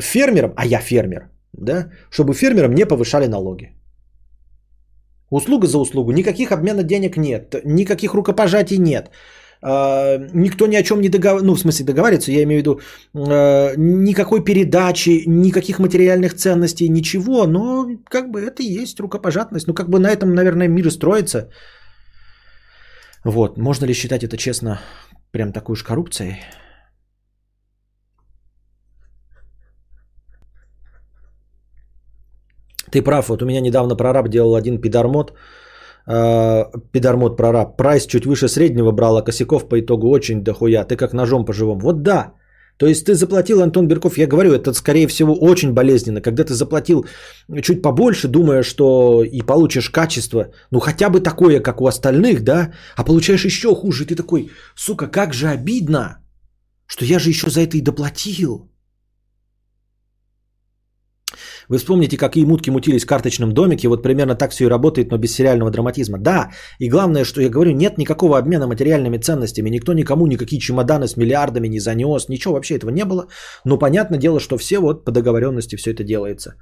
фермерам, 0.01 0.53
а 0.57 0.66
я 0.66 0.78
фермер, 0.78 1.28
да, 1.53 1.91
чтобы 2.11 2.35
фермерам 2.35 2.74
не 2.74 2.87
повышали 2.87 3.27
налоги. 3.27 3.73
Услуга 5.31 5.66
за 5.66 5.78
услугу, 5.78 6.12
никаких 6.12 6.53
обмена 6.53 6.85
денег 6.85 7.16
нет, 7.16 7.55
никаких 7.65 8.15
рукопожатий 8.15 8.78
нет. 8.78 9.11
А, 9.62 10.19
никто 10.33 10.66
ни 10.66 10.77
о 10.77 10.83
чем 10.83 11.01
не 11.01 11.09
договаривается, 11.09 11.47
ну, 11.47 11.55
в 11.55 11.61
смысле 11.61 11.87
договаривается, 11.87 12.33
я 12.33 12.43
имею 12.43 12.61
в 12.61 12.62
виду, 12.62 12.81
а, 13.15 13.74
никакой 13.77 14.45
передачи, 14.45 15.24
никаких 15.27 15.78
материальных 15.78 16.35
ценностей, 16.35 16.89
ничего, 16.89 17.47
но 17.47 17.87
как 18.09 18.31
бы 18.31 18.41
это 18.41 18.62
и 18.62 18.83
есть 18.83 19.01
рукопожатность, 19.01 19.66
ну, 19.66 19.74
как 19.74 19.89
бы 19.89 19.99
на 19.99 20.11
этом, 20.11 20.35
наверное, 20.35 20.69
мир 20.69 20.87
и 20.87 20.91
строится. 20.91 21.49
Вот, 23.24 23.59
можно 23.59 23.87
ли 23.87 23.95
считать 23.95 24.23
это 24.23 24.37
честно 24.37 24.81
прям 25.33 25.53
такой 25.53 25.73
уж 25.73 25.83
коррупцией? 25.83 26.37
Ты 32.91 33.03
прав, 33.03 33.28
вот 33.28 33.43
у 33.43 33.47
меня 33.47 33.61
недавно 33.61 33.97
прораб 33.97 34.28
делал 34.28 34.55
один 34.55 34.81
пидармод, 34.81 35.33
э, 36.07 36.65
пидармот 36.93 37.37
прораб, 37.37 37.77
прайс 37.77 38.07
чуть 38.07 38.27
выше 38.27 38.49
среднего 38.49 38.93
брал, 38.93 39.16
а 39.16 39.23
косяков 39.23 39.69
по 39.69 39.81
итогу 39.81 40.09
очень 40.09 40.43
дохуя. 40.43 40.85
Ты 40.85 40.97
как 40.97 41.12
ножом 41.12 41.45
по 41.45 41.53
живому. 41.53 41.81
Вот 41.81 42.03
да. 42.03 42.35
То 42.78 42.87
есть 42.87 43.07
ты 43.07 43.15
заплатил, 43.15 43.62
Антон 43.62 43.89
Берков, 43.89 44.19
я 44.19 44.27
говорю, 44.27 44.53
это 44.53 44.74
скорее 44.74 45.07
всего 45.07 45.35
очень 45.35 45.73
болезненно. 45.73 46.20
Когда 46.20 46.45
ты 46.45 46.53
заплатил 46.53 47.07
чуть 47.62 47.83
побольше, 47.83 48.28
думая, 48.28 48.62
что 48.62 49.24
и 49.24 49.41
получишь 49.41 49.91
качество, 49.91 50.49
ну 50.70 50.81
хотя 50.81 51.09
бы 51.09 51.20
такое, 51.20 51.61
как 51.61 51.81
у 51.81 51.87
остальных, 51.87 52.45
да, 52.45 52.73
а 52.97 53.05
получаешь 53.05 53.45
еще 53.45 53.74
хуже, 53.74 54.05
ты 54.05 54.15
такой, 54.15 54.51
сука, 54.74 55.07
как 55.07 55.33
же 55.33 55.49
обидно, 55.49 56.19
что 56.87 57.05
я 57.05 57.19
же 57.19 57.31
еще 57.31 57.49
за 57.51 57.61
это 57.62 57.78
и 57.78 57.81
доплатил. 57.81 58.70
Вы 61.68 61.78
вспомните, 61.78 62.16
какие 62.16 62.44
мутки 62.44 62.70
мутились 62.70 63.05
в 63.05 63.06
карточном 63.06 63.52
домике, 63.52 63.88
вот 63.88 64.02
примерно 64.02 64.34
так 64.34 64.51
все 64.51 64.64
и 64.64 64.68
работает, 64.68 65.10
но 65.10 65.18
без 65.18 65.32
сериального 65.32 65.70
драматизма. 65.70 66.18
Да, 66.18 66.51
и 66.78 66.88
главное, 66.88 67.24
что 67.24 67.40
я 67.40 67.48
говорю, 67.48 67.72
нет 67.72 67.98
никакого 67.98 68.38
обмена 68.38 68.66
материальными 68.66 69.18
ценностями, 69.18 69.70
никто 69.70 69.93
никому 69.93 70.26
никакие 70.26 70.60
чемоданы 70.60 71.09
с 71.09 71.16
миллиардами 71.16 71.68
не 71.68 71.80
занес, 71.80 72.28
ничего 72.28 72.55
вообще 72.55 72.76
этого 72.76 72.90
не 72.90 73.05
было, 73.05 73.26
но 73.64 73.78
понятное 73.78 74.18
дело, 74.18 74.40
что 74.40 74.59
все 74.59 74.78
вот 74.78 75.05
по 75.05 75.12
договоренности 75.12 75.76
все 75.76 75.90
это 75.90 76.05
делается. 76.05 76.55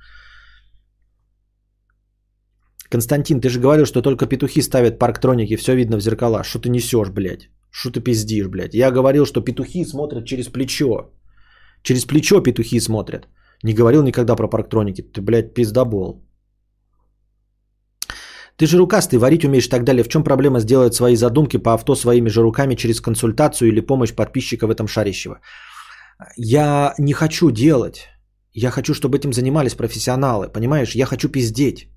Константин, 2.90 3.40
ты 3.40 3.48
же 3.48 3.60
говорил, 3.60 3.86
что 3.86 4.02
только 4.02 4.26
петухи 4.26 4.62
ставят 4.62 4.98
парктроники, 4.98 5.56
все 5.56 5.74
видно 5.74 5.96
в 5.96 6.00
зеркала. 6.00 6.44
Что 6.44 6.60
ты 6.60 6.68
несешь, 6.68 7.10
блядь? 7.10 7.48
Что 7.70 7.90
ты 7.90 8.00
пиздишь, 8.00 8.46
блядь? 8.46 8.74
Я 8.74 8.92
говорил, 8.92 9.26
что 9.26 9.40
петухи 9.40 9.84
смотрят 9.84 10.24
через 10.26 10.46
плечо. 10.46 11.10
Через 11.82 12.04
плечо 12.04 12.40
петухи 12.40 12.78
смотрят. 12.80 13.26
Не 13.62 13.74
говорил 13.74 14.02
никогда 14.02 14.36
про 14.36 14.48
парктроники. 14.48 15.02
Ты, 15.02 15.20
блядь, 15.20 15.54
пиздобол. 15.54 16.24
Ты 18.56 18.66
же 18.66 18.78
рукастый, 18.78 19.18
варить 19.18 19.44
умеешь 19.44 19.66
и 19.66 19.70
так 19.70 19.84
далее. 19.84 20.04
В 20.04 20.08
чем 20.08 20.22
проблема 20.22 20.60
сделать 20.60 20.94
свои 20.94 21.16
задумки 21.16 21.56
по 21.56 21.72
авто 21.72 21.96
своими 21.96 22.28
же 22.28 22.42
руками 22.42 22.76
через 22.76 23.00
консультацию 23.00 23.68
или 23.68 23.80
помощь 23.80 24.14
подписчика 24.14 24.66
в 24.66 24.70
этом 24.70 24.86
шарящего? 24.86 25.40
Я 26.36 26.94
не 26.98 27.12
хочу 27.12 27.50
делать. 27.50 28.08
Я 28.52 28.70
хочу, 28.70 28.94
чтобы 28.94 29.18
этим 29.18 29.32
занимались 29.32 29.74
профессионалы. 29.74 30.48
Понимаешь? 30.48 30.94
Я 30.94 31.06
хочу 31.06 31.28
пиздеть. 31.28 31.88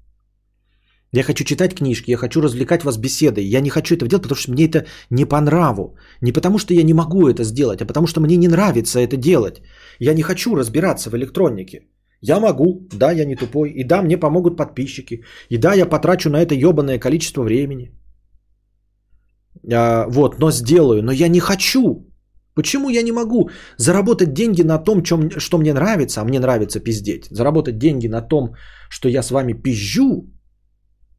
Я 1.14 1.24
хочу 1.24 1.44
читать 1.46 1.74
книжки, 1.74 2.12
я 2.12 2.18
хочу 2.18 2.42
развлекать 2.42 2.84
вас 2.84 2.98
беседой. 2.98 3.46
Я 3.46 3.62
не 3.62 3.70
хочу 3.70 3.96
это 3.96 4.08
делать, 4.08 4.24
потому 4.24 4.36
что 4.36 4.52
мне 4.52 4.66
это 4.66 4.86
не 5.10 5.26
по 5.26 5.40
нраву. 5.40 5.96
Не 6.22 6.34
потому 6.34 6.60
что 6.60 6.74
я 6.74 6.84
не 6.84 6.94
могу 6.94 7.28
это 7.28 7.44
сделать, 7.44 7.82
а 7.82 7.86
потому 7.86 8.08
что 8.08 8.20
мне 8.20 8.36
не 8.36 8.48
нравится 8.48 9.00
это 9.00 9.16
делать. 9.16 9.62
Я 10.00 10.14
не 10.14 10.22
хочу 10.22 10.56
разбираться 10.56 11.10
в 11.10 11.16
электронике. 11.16 11.88
Я 12.22 12.40
могу, 12.40 12.88
да, 12.94 13.12
я 13.12 13.26
не 13.26 13.36
тупой, 13.36 13.70
и 13.70 13.84
да, 13.84 14.02
мне 14.02 14.18
помогут 14.18 14.58
подписчики, 14.58 15.24
и 15.50 15.58
да, 15.58 15.74
я 15.74 15.86
потрачу 15.86 16.30
на 16.30 16.42
это 16.42 16.56
ебаное 16.56 17.00
количество 17.00 17.44
времени. 17.44 17.92
А, 19.74 20.08
вот, 20.10 20.40
но 20.40 20.52
сделаю, 20.52 21.04
но 21.04 21.12
я 21.12 21.28
не 21.28 21.40
хочу. 21.40 22.08
Почему 22.56 22.90
я 22.90 23.04
не 23.04 23.12
могу 23.12 23.50
заработать 23.78 24.34
деньги 24.34 24.64
на 24.64 24.80
том, 24.80 25.04
чем, 25.04 25.30
что 25.40 25.58
мне 25.60 25.74
нравится, 25.74 26.22
а 26.22 26.26
мне 26.26 26.40
нравится 26.40 26.80
пиздеть, 26.80 27.28
заработать 27.30 27.78
деньги 27.78 28.08
на 28.08 28.22
том, 28.22 28.56
что 28.90 29.10
я 29.10 29.22
с 29.22 29.30
вами 29.30 29.54
пизжу, 29.54 30.26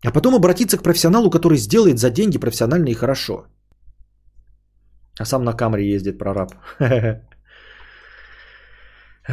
а 0.04 0.10
потом 0.10 0.34
обратиться 0.34 0.78
к 0.78 0.82
профессионалу, 0.82 1.30
который 1.30 1.58
сделает 1.58 1.98
за 1.98 2.10
деньги 2.10 2.38
профессионально 2.38 2.88
и 2.88 2.94
хорошо. 2.94 3.46
А 5.20 5.24
сам 5.24 5.44
на 5.44 5.52
камере 5.52 5.94
ездит 5.94 6.18
прораб. 6.18 6.52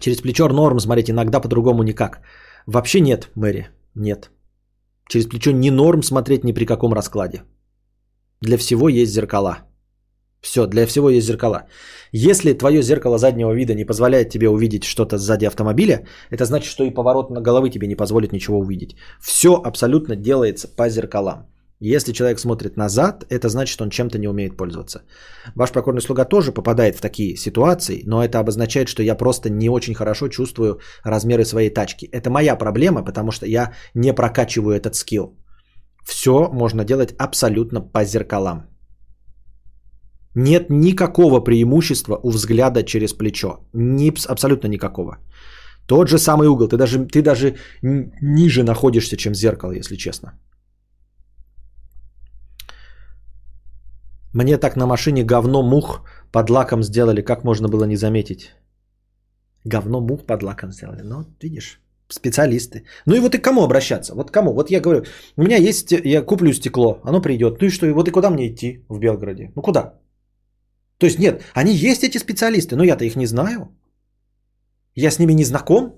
Через 0.00 0.20
плечо 0.22 0.48
норм 0.48 0.80
смотреть, 0.80 1.10
иногда 1.10 1.40
по-другому 1.40 1.82
никак. 1.82 2.20
Вообще 2.66 3.00
нет, 3.00 3.30
Мэри, 3.34 3.68
нет. 3.94 4.30
Через 5.08 5.26
плечо 5.26 5.52
не 5.52 5.70
норм 5.70 6.02
смотреть 6.02 6.44
ни 6.44 6.52
при 6.52 6.66
каком 6.66 6.92
раскладе. 6.92 7.42
Для 8.40 8.56
всего 8.56 8.88
есть 8.88 9.12
зеркала. 9.12 9.58
Все, 10.40 10.66
для 10.66 10.86
всего 10.86 11.10
есть 11.10 11.26
зеркала. 11.26 11.66
Если 12.12 12.54
твое 12.54 12.82
зеркало 12.82 13.18
заднего 13.18 13.52
вида 13.52 13.74
не 13.74 13.84
позволяет 13.84 14.30
тебе 14.30 14.48
увидеть 14.48 14.84
что-то 14.84 15.18
сзади 15.18 15.44
автомобиля, 15.44 16.06
это 16.30 16.44
значит, 16.44 16.70
что 16.70 16.84
и 16.84 16.90
поворот 16.90 17.30
на 17.30 17.40
головы 17.42 17.70
тебе 17.70 17.86
не 17.86 17.96
позволит 17.96 18.32
ничего 18.32 18.58
увидеть. 18.58 18.96
Все 19.20 19.48
абсолютно 19.48 20.16
делается 20.16 20.68
по 20.68 20.88
зеркалам. 20.88 21.46
Если 21.82 22.12
человек 22.12 22.38
смотрит 22.38 22.76
назад, 22.76 23.24
это 23.30 23.48
значит, 23.48 23.80
он 23.80 23.88
чем-то 23.90 24.18
не 24.18 24.28
умеет 24.28 24.56
пользоваться. 24.56 25.02
Ваш 25.54 25.72
покорный 25.72 26.02
слуга 26.02 26.26
тоже 26.26 26.52
попадает 26.52 26.96
в 26.96 27.00
такие 27.00 27.36
ситуации, 27.36 28.02
но 28.06 28.22
это 28.22 28.38
обозначает, 28.38 28.88
что 28.88 29.02
я 29.02 29.14
просто 29.14 29.48
не 29.48 29.70
очень 29.70 29.94
хорошо 29.94 30.28
чувствую 30.28 30.80
размеры 31.04 31.44
своей 31.44 31.70
тачки. 31.70 32.06
Это 32.12 32.28
моя 32.30 32.54
проблема, 32.56 33.02
потому 33.02 33.32
что 33.32 33.46
я 33.46 33.72
не 33.94 34.12
прокачиваю 34.12 34.76
этот 34.76 34.94
скилл. 34.94 35.38
Все 36.04 36.50
можно 36.52 36.84
делать 36.84 37.14
абсолютно 37.18 37.80
по 37.80 38.04
зеркалам. 38.04 38.66
Нет 40.34 40.70
никакого 40.70 41.40
преимущества 41.40 42.20
у 42.22 42.30
взгляда 42.30 42.82
через 42.82 43.14
плечо. 43.14 43.48
Ни, 43.72 44.12
абсолютно 44.28 44.68
никакого. 44.68 45.16
Тот 45.86 46.08
же 46.08 46.18
самый 46.18 46.46
угол. 46.48 46.68
Ты 46.68 46.76
даже, 46.76 47.06
ты 47.06 47.22
даже 47.22 47.56
ниже 47.82 48.62
находишься, 48.62 49.16
чем 49.16 49.34
зеркало, 49.34 49.72
если 49.72 49.96
честно. 49.96 50.38
Мне 54.32 54.58
так 54.58 54.76
на 54.76 54.86
машине 54.86 55.24
говно 55.24 55.62
мух 55.62 56.02
под 56.32 56.50
лаком 56.50 56.82
сделали, 56.82 57.22
как 57.22 57.44
можно 57.44 57.68
было 57.68 57.84
не 57.84 57.96
заметить. 57.96 58.54
Говно 59.64 60.00
мух 60.00 60.24
под 60.26 60.42
лаком 60.42 60.72
сделали. 60.72 61.02
Ну, 61.02 61.24
видишь, 61.42 61.80
специалисты. 62.08 62.84
Ну 63.06 63.16
и 63.16 63.20
вот 63.20 63.34
и 63.34 63.38
к 63.38 63.44
кому 63.44 63.62
обращаться? 63.62 64.14
Вот 64.14 64.30
кому? 64.30 64.52
Вот 64.54 64.70
я 64.70 64.80
говорю, 64.80 65.04
у 65.36 65.42
меня 65.42 65.56
есть, 65.56 65.92
я 65.92 66.22
куплю 66.22 66.52
стекло, 66.52 67.00
оно 67.04 67.20
придет. 67.20 67.60
Ну 67.60 67.66
и 67.66 67.70
что? 67.70 67.86
И 67.86 67.92
вот 67.92 68.08
и 68.08 68.12
куда 68.12 68.30
мне 68.30 68.48
идти 68.48 68.84
в 68.88 68.98
Белгороде? 68.98 69.52
Ну 69.56 69.62
куда? 69.62 69.94
То 70.98 71.06
есть 71.06 71.18
нет, 71.18 71.42
они 71.54 71.72
есть 71.72 72.04
эти 72.04 72.18
специалисты, 72.18 72.76
но 72.76 72.84
я-то 72.84 73.04
их 73.04 73.16
не 73.16 73.26
знаю. 73.26 73.68
Я 74.94 75.10
с 75.10 75.18
ними 75.18 75.32
не 75.32 75.44
знаком. 75.44 75.94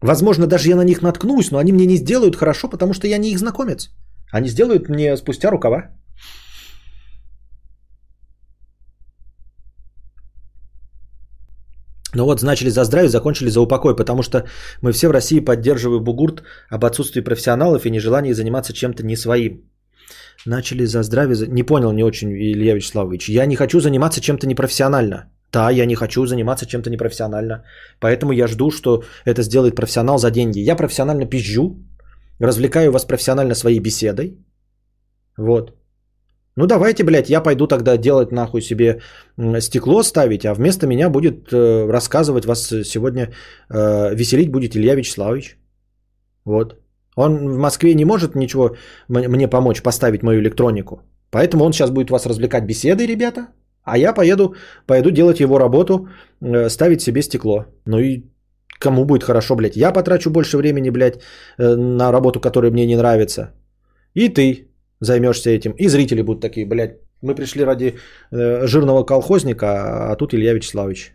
Возможно, 0.00 0.46
даже 0.46 0.68
я 0.68 0.76
на 0.76 0.84
них 0.84 1.02
наткнусь, 1.02 1.50
но 1.50 1.58
они 1.58 1.72
мне 1.72 1.86
не 1.86 1.96
сделают 1.96 2.36
хорошо, 2.36 2.68
потому 2.68 2.94
что 2.94 3.06
я 3.06 3.18
не 3.18 3.30
их 3.30 3.38
знакомец. 3.38 3.90
Они 4.32 4.48
сделают 4.48 4.88
мне 4.88 5.16
спустя 5.16 5.50
рукава. 5.50 5.90
Ну 12.16 12.24
вот, 12.24 12.42
начали 12.42 12.70
за 12.70 12.84
здравие, 12.84 13.10
закончили 13.10 13.50
за 13.50 13.60
упокой, 13.60 13.94
потому 13.94 14.22
что 14.22 14.44
мы 14.80 14.92
все 14.92 15.08
в 15.08 15.12
России 15.12 15.44
поддерживаем 15.44 16.02
бугурт 16.02 16.42
об 16.70 16.84
отсутствии 16.84 17.24
профессионалов 17.24 17.84
и 17.84 17.90
нежелании 17.90 18.32
заниматься 18.32 18.72
чем-то 18.72 19.02
не 19.02 19.16
своим. 19.16 19.60
Начали 20.46 20.86
за 20.86 21.02
здравие, 21.02 21.46
не 21.48 21.62
понял 21.62 21.92
не 21.92 22.04
очень, 22.04 22.32
Илья 22.32 22.74
Вячеславович. 22.74 23.28
Я 23.28 23.46
не 23.46 23.56
хочу 23.56 23.80
заниматься 23.80 24.20
чем-то 24.20 24.46
непрофессионально. 24.46 25.30
Да, 25.52 25.70
я 25.70 25.86
не 25.86 25.94
хочу 25.94 26.26
заниматься 26.26 26.66
чем-то 26.66 26.90
непрофессионально. 26.90 27.64
Поэтому 28.00 28.32
я 28.32 28.46
жду, 28.46 28.70
что 28.70 29.02
это 29.26 29.42
сделает 29.42 29.74
профессионал 29.74 30.18
за 30.18 30.30
деньги. 30.30 30.60
Я 30.60 30.76
профессионально 30.76 31.26
пизжу, 31.26 31.76
развлекаю 32.40 32.92
вас 32.92 33.04
профессионально 33.04 33.54
своей 33.54 33.80
беседой. 33.80 34.38
Вот. 35.36 35.75
Ну 36.56 36.66
давайте, 36.66 37.04
блядь, 37.04 37.28
я 37.30 37.42
пойду 37.42 37.66
тогда 37.66 37.96
делать 37.98 38.32
нахуй 38.32 38.62
себе 38.62 39.00
стекло 39.60 40.02
ставить, 40.02 40.46
а 40.46 40.54
вместо 40.54 40.86
меня 40.86 41.10
будет 41.10 41.52
э, 41.52 41.90
рассказывать 41.90 42.46
вас 42.46 42.68
сегодня, 42.84 43.32
э, 43.70 44.14
веселить 44.14 44.50
будет 44.50 44.74
Илья 44.74 44.94
Вячеславович. 44.94 45.58
Вот. 46.46 46.76
Он 47.14 47.48
в 47.48 47.58
Москве 47.58 47.94
не 47.94 48.04
может 48.04 48.34
ничего 48.34 48.76
мне 49.08 49.48
помочь 49.48 49.82
поставить 49.82 50.22
мою 50.22 50.40
электронику. 50.40 51.02
Поэтому 51.30 51.64
он 51.64 51.72
сейчас 51.72 51.90
будет 51.90 52.10
вас 52.10 52.26
развлекать 52.26 52.64
беседой, 52.64 53.06
ребята. 53.06 53.48
А 53.84 53.98
я 53.98 54.14
поеду, 54.14 54.54
пойду 54.86 55.10
делать 55.10 55.40
его 55.40 55.58
работу, 55.58 56.08
э, 56.40 56.70
ставить 56.70 57.02
себе 57.02 57.22
стекло. 57.22 57.66
Ну 57.86 57.98
и 57.98 58.24
кому 58.80 59.04
будет 59.04 59.24
хорошо, 59.24 59.56
блядь. 59.56 59.76
Я 59.76 59.92
потрачу 59.92 60.30
больше 60.30 60.56
времени, 60.56 60.90
блядь, 60.90 61.20
э, 61.58 61.76
на 61.76 62.12
работу, 62.12 62.40
которая 62.40 62.70
мне 62.70 62.86
не 62.86 62.96
нравится. 62.96 63.52
И 64.14 64.28
ты 64.30 64.65
займешься 65.00 65.50
этим. 65.50 65.72
И 65.72 65.88
зрители 65.88 66.22
будут 66.22 66.42
такие, 66.42 66.66
блядь, 66.66 66.98
мы 67.22 67.34
пришли 67.34 67.64
ради 67.64 67.98
э, 68.30 68.66
жирного 68.66 69.04
колхозника, 69.04 70.12
а 70.12 70.16
тут 70.16 70.34
Илья 70.34 70.54
Вячеславович. 70.54 71.12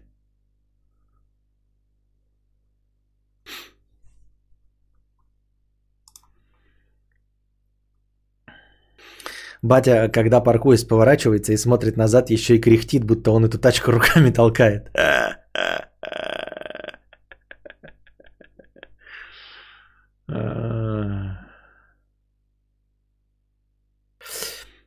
Батя, 9.63 10.09
когда 10.09 10.41
паркуясь, 10.41 10.83
поворачивается 10.83 11.53
и 11.53 11.57
смотрит 11.57 11.95
назад, 11.95 12.31
еще 12.31 12.55
и 12.55 12.61
кряхтит, 12.61 13.03
будто 13.03 13.31
он 13.31 13.45
эту 13.45 13.59
тачку 13.59 13.91
руками 13.97 14.31
толкает. 14.31 14.89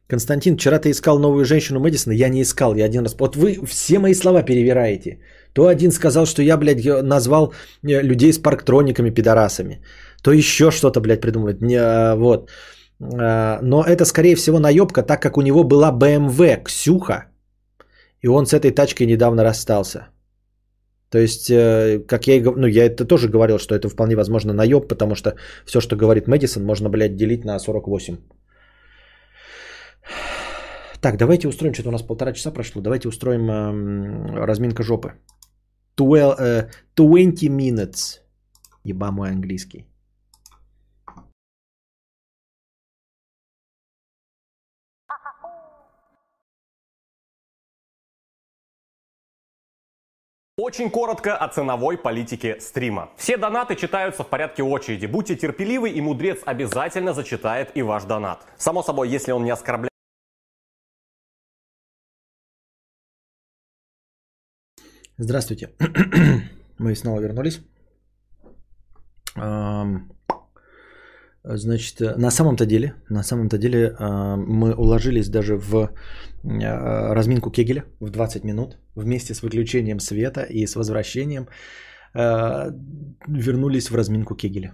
Константин, 0.08 0.56
вчера 0.56 0.78
ты 0.78 0.90
искал 0.90 1.18
новую 1.18 1.44
женщину 1.44 1.80
Мэдисона, 1.80 2.14
я 2.14 2.28
не 2.28 2.42
искал, 2.42 2.74
я 2.74 2.84
один 2.84 3.02
раз... 3.02 3.16
Вот 3.18 3.36
вы 3.36 3.58
все 3.66 3.98
мои 3.98 4.14
слова 4.14 4.42
перевираете. 4.42 5.18
То 5.54 5.66
один 5.66 5.92
сказал, 5.92 6.26
что 6.26 6.42
я, 6.42 6.56
блядь, 6.56 6.84
назвал 7.02 7.52
э, 7.82 8.02
людей 8.02 8.32
с 8.32 8.38
парктрониками 8.38 9.10
пидорасами. 9.10 9.80
То 10.22 10.32
еще 10.32 10.70
что-то, 10.70 11.00
блядь, 11.00 11.20
придумывает. 11.20 11.62
А, 11.62 12.16
Вот. 12.16 12.50
А, 13.00 13.60
Но 13.62 13.82
это, 13.82 14.04
скорее 14.04 14.36
всего, 14.36 14.58
наебка, 14.58 15.02
так 15.02 15.22
как 15.22 15.38
у 15.38 15.42
него 15.42 15.64
была 15.64 15.90
BMW 15.90 16.62
Ксюха, 16.64 17.26
и 18.20 18.28
он 18.28 18.46
с 18.46 18.52
этой 18.52 18.70
тачкой 18.70 19.06
недавно 19.06 19.44
расстался. 19.44 20.08
То 21.10 21.18
есть, 21.18 21.50
э, 21.50 22.00
как 22.08 22.26
я 22.26 22.34
и 22.34 22.40
говорил, 22.40 22.60
ну, 22.62 22.66
я 22.66 22.84
это 22.86 23.04
тоже 23.04 23.28
говорил, 23.28 23.58
что 23.58 23.74
это 23.74 23.88
вполне 23.88 24.16
возможно 24.16 24.52
наеб, 24.52 24.88
потому 24.88 25.14
что 25.14 25.34
все, 25.64 25.80
что 25.80 25.96
говорит 25.96 26.26
Мэдисон, 26.26 26.64
можно, 26.64 26.88
блядь, 26.88 27.16
делить 27.16 27.44
на 27.44 27.58
48. 27.58 28.16
Так, 31.04 31.18
давайте 31.18 31.48
устроим, 31.48 31.74
что-то 31.74 31.90
у 31.90 31.92
нас 31.92 32.02
полтора 32.02 32.32
часа 32.32 32.50
прошло, 32.50 32.80
давайте 32.80 33.08
устроим 33.08 33.50
эм, 33.50 34.36
разминка 34.36 34.82
жопы. 34.82 35.12
12, 35.98 36.40
э, 36.40 36.70
20 36.96 37.50
minutes. 37.50 38.22
Еба 38.84 39.10
мой 39.10 39.28
английский. 39.28 39.86
Очень 50.56 50.88
коротко 50.90 51.36
о 51.36 51.48
ценовой 51.48 51.98
политике 51.98 52.58
стрима. 52.60 53.10
Все 53.18 53.36
донаты 53.36 53.76
читаются 53.76 54.22
в 54.22 54.28
порядке 54.28 54.62
очереди. 54.62 55.04
Будьте 55.04 55.36
терпеливы, 55.36 55.90
и 55.90 56.00
мудрец 56.00 56.40
обязательно 56.46 57.12
зачитает 57.12 57.76
и 57.76 57.82
ваш 57.82 58.04
донат. 58.04 58.46
Само 58.56 58.82
собой, 58.82 59.10
если 59.10 59.32
он 59.32 59.44
не 59.44 59.50
оскорбляет 59.50 59.93
Здравствуйте. 65.18 65.68
Мы 66.78 66.94
снова 66.96 67.20
вернулись. 67.20 67.60
Значит, 71.44 72.00
э, 72.00 72.16
на 72.16 72.30
самом-то 72.30 72.66
деле, 72.66 72.94
на 73.10 73.22
самом-то 73.22 73.58
деле 73.58 73.94
ам, 73.98 74.40
мы 74.40 74.74
уложились 74.74 75.28
даже 75.28 75.56
в 75.56 75.74
э, 75.74 77.14
разминку 77.14 77.50
Кегеля 77.50 77.84
в 78.00 78.10
20 78.10 78.44
минут 78.44 78.78
вместе 78.96 79.34
с 79.34 79.42
выключением 79.42 80.00
света 80.00 80.42
и 80.42 80.66
с 80.66 80.74
возвращением 80.74 81.46
э, 82.14 82.72
вернулись 83.28 83.90
в 83.90 83.94
разминку 83.94 84.34
Кегеля. 84.34 84.72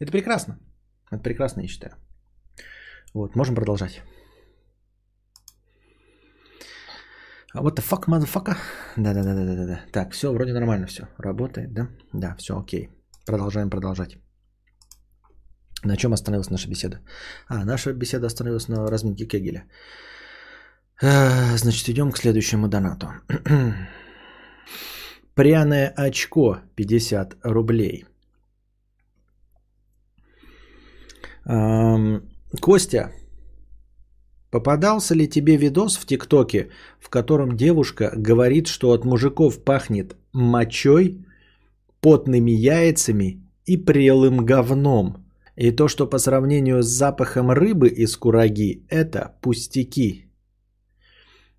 Это 0.00 0.10
прекрасно. 0.10 0.58
Это 1.12 1.22
прекрасно, 1.22 1.62
я 1.62 1.68
считаю. 1.68 1.94
Вот, 3.14 3.36
можем 3.36 3.54
продолжать. 3.54 4.02
А 7.45 7.45
What 7.56 7.76
the 7.76 7.82
fuck, 7.82 8.06
motherfucker? 8.06 8.56
Да-да-да-да-да. 8.96 9.80
Так, 9.92 10.12
все, 10.12 10.32
вроде 10.32 10.52
нормально 10.52 10.86
все. 10.86 11.08
Работает, 11.18 11.72
да? 11.72 11.88
Да, 12.12 12.36
все, 12.38 12.58
окей. 12.58 12.90
Продолжаем 13.26 13.70
продолжать. 13.70 14.18
На 15.84 15.96
чем 15.96 16.12
остановилась 16.12 16.50
наша 16.50 16.68
беседа? 16.68 17.00
А, 17.48 17.64
наша 17.64 17.92
беседа 17.92 18.26
остановилась 18.26 18.68
на 18.68 18.90
разминке 18.90 19.26
Кегеля. 19.26 19.64
А, 21.02 21.56
Значит, 21.56 21.88
идем 21.88 22.12
к 22.12 22.18
следующему 22.18 22.68
донату. 22.68 23.06
Пряное 25.34 25.92
очко 25.96 26.60
50 26.76 27.36
рублей. 27.44 28.04
Костя, 32.60 33.12
попадался 34.50 35.14
ли 35.14 35.28
тебе 35.28 35.56
видос 35.56 35.96
в 35.96 36.06
ТикТоке, 36.06 36.68
в 37.00 37.08
котором 37.08 37.56
девушка 37.56 38.12
говорит, 38.16 38.66
что 38.66 38.92
от 38.92 39.04
мужиков 39.04 39.62
пахнет 39.64 40.16
мочой, 40.32 41.24
потными 42.00 42.50
яйцами 42.50 43.42
и 43.64 43.76
прелым 43.76 44.44
говном? 44.44 45.26
И 45.56 45.70
то, 45.70 45.88
что 45.88 46.06
по 46.06 46.18
сравнению 46.18 46.82
с 46.82 46.86
запахом 46.86 47.50
рыбы 47.50 47.88
из 47.88 48.16
кураги, 48.16 48.84
это 48.90 49.36
пустяки. 49.40 50.26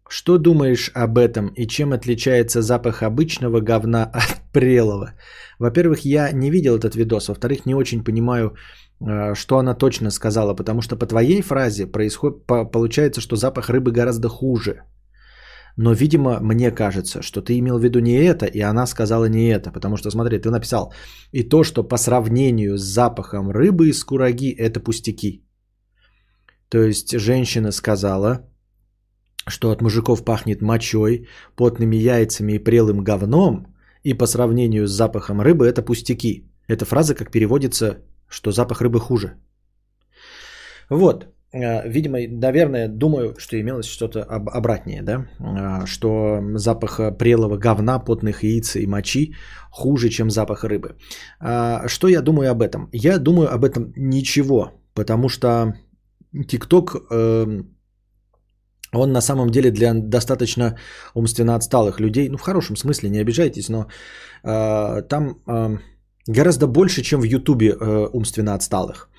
Что 0.09 0.37
думаешь 0.37 0.91
об 0.93 1.17
этом 1.17 1.47
и 1.47 1.67
чем 1.67 1.91
отличается 1.91 2.61
запах 2.61 3.03
обычного 3.03 3.59
говна 3.59 4.05
от 4.05 4.37
прелого? 4.53 5.13
Во-первых, 5.59 6.05
я 6.05 6.31
не 6.31 6.49
видел 6.49 6.77
этот 6.77 6.95
видос. 6.95 7.27
Во-вторых, 7.27 7.65
не 7.65 7.75
очень 7.75 8.03
понимаю, 8.03 8.55
что 9.33 9.57
она 9.57 9.73
точно 9.75 10.11
сказала. 10.11 10.53
Потому 10.53 10.81
что 10.81 10.95
по 10.95 11.05
твоей 11.05 11.41
фразе 11.41 11.87
происходит, 11.87 12.45
по- 12.45 12.65
получается, 12.65 13.21
что 13.21 13.35
запах 13.35 13.69
рыбы 13.69 13.91
гораздо 13.91 14.29
хуже. 14.29 14.83
Но, 15.77 15.93
видимо, 15.93 16.39
мне 16.41 16.71
кажется, 16.71 17.21
что 17.21 17.41
ты 17.41 17.59
имел 17.59 17.77
в 17.77 17.83
виду 17.83 17.99
не 17.99 18.15
это, 18.15 18.45
и 18.47 18.61
она 18.61 18.87
сказала 18.87 19.29
не 19.29 19.49
это. 19.49 19.71
Потому 19.71 19.97
что, 19.97 20.09
смотри, 20.09 20.39
ты 20.39 20.49
написал, 20.49 20.91
и 21.31 21.43
то, 21.43 21.63
что 21.63 21.83
по 21.83 21.97
сравнению 21.97 22.77
с 22.77 22.81
запахом 22.81 23.51
рыбы 23.51 23.89
из 23.89 24.03
кураги, 24.03 24.49
это 24.49 24.79
пустяки. 24.79 25.43
То 26.69 26.79
есть 26.79 27.19
женщина 27.19 27.71
сказала, 27.71 28.49
что 29.47 29.71
от 29.71 29.81
мужиков 29.81 30.25
пахнет 30.25 30.61
мочой, 30.61 31.27
потными 31.55 31.95
яйцами 31.95 32.53
и 32.53 32.63
прелым 32.63 33.03
говном, 33.03 33.67
и 34.03 34.13
по 34.13 34.25
сравнению 34.25 34.87
с 34.87 34.91
запахом 34.91 35.41
рыбы 35.41 35.67
это 35.67 35.81
пустяки. 35.81 36.49
Эта 36.67 36.85
фраза 36.85 37.15
как 37.15 37.31
переводится, 37.31 37.97
что 38.29 38.51
запах 38.51 38.81
рыбы 38.81 38.99
хуже. 38.99 39.33
Вот, 40.89 41.25
э, 41.53 41.89
видимо, 41.89 42.17
наверное, 42.27 42.87
думаю, 42.87 43.35
что 43.39 43.59
имелось 43.59 43.85
что-то 43.87 44.23
об- 44.23 44.49
обратнее, 44.49 45.01
да, 45.01 45.25
А, 45.39 45.85
что 45.85 46.41
запах 46.55 47.17
прелого 47.17 47.57
говна, 47.57 47.99
потных 47.99 48.43
яиц 48.43 48.75
и 48.75 48.87
мочи 48.87 49.33
хуже, 49.71 50.09
чем 50.09 50.29
запах 50.29 50.63
рыбы. 50.63 50.95
Что 51.87 52.07
я 52.07 52.21
думаю 52.21 52.51
об 52.51 52.61
этом? 52.61 52.89
Я 52.93 53.17
думаю 53.19 53.53
об 53.53 53.63
этом 53.63 53.93
ничего, 53.95 54.71
потому 54.93 55.29
что 55.29 55.73
ТикТок 56.47 56.95
эм, 57.11 57.77
он 58.93 59.11
на 59.11 59.21
самом 59.21 59.49
деле 59.49 59.71
для 59.71 59.93
достаточно 59.93 60.77
умственно 61.13 61.55
отсталых 61.55 61.99
людей, 61.99 62.29
ну 62.29 62.37
в 62.37 62.41
хорошем 62.41 62.75
смысле, 62.75 63.09
не 63.09 63.19
обижайтесь, 63.19 63.69
но 63.69 63.87
э, 64.43 65.01
там 65.09 65.41
э, 65.47 65.77
Гораздо 66.27 66.67
больше, 66.67 67.01
чем 67.01 67.21
в 67.21 67.23
Ютубе 67.23 67.67
э, 67.69 68.09
умственно 68.13 68.53
отсталых. 68.53 69.09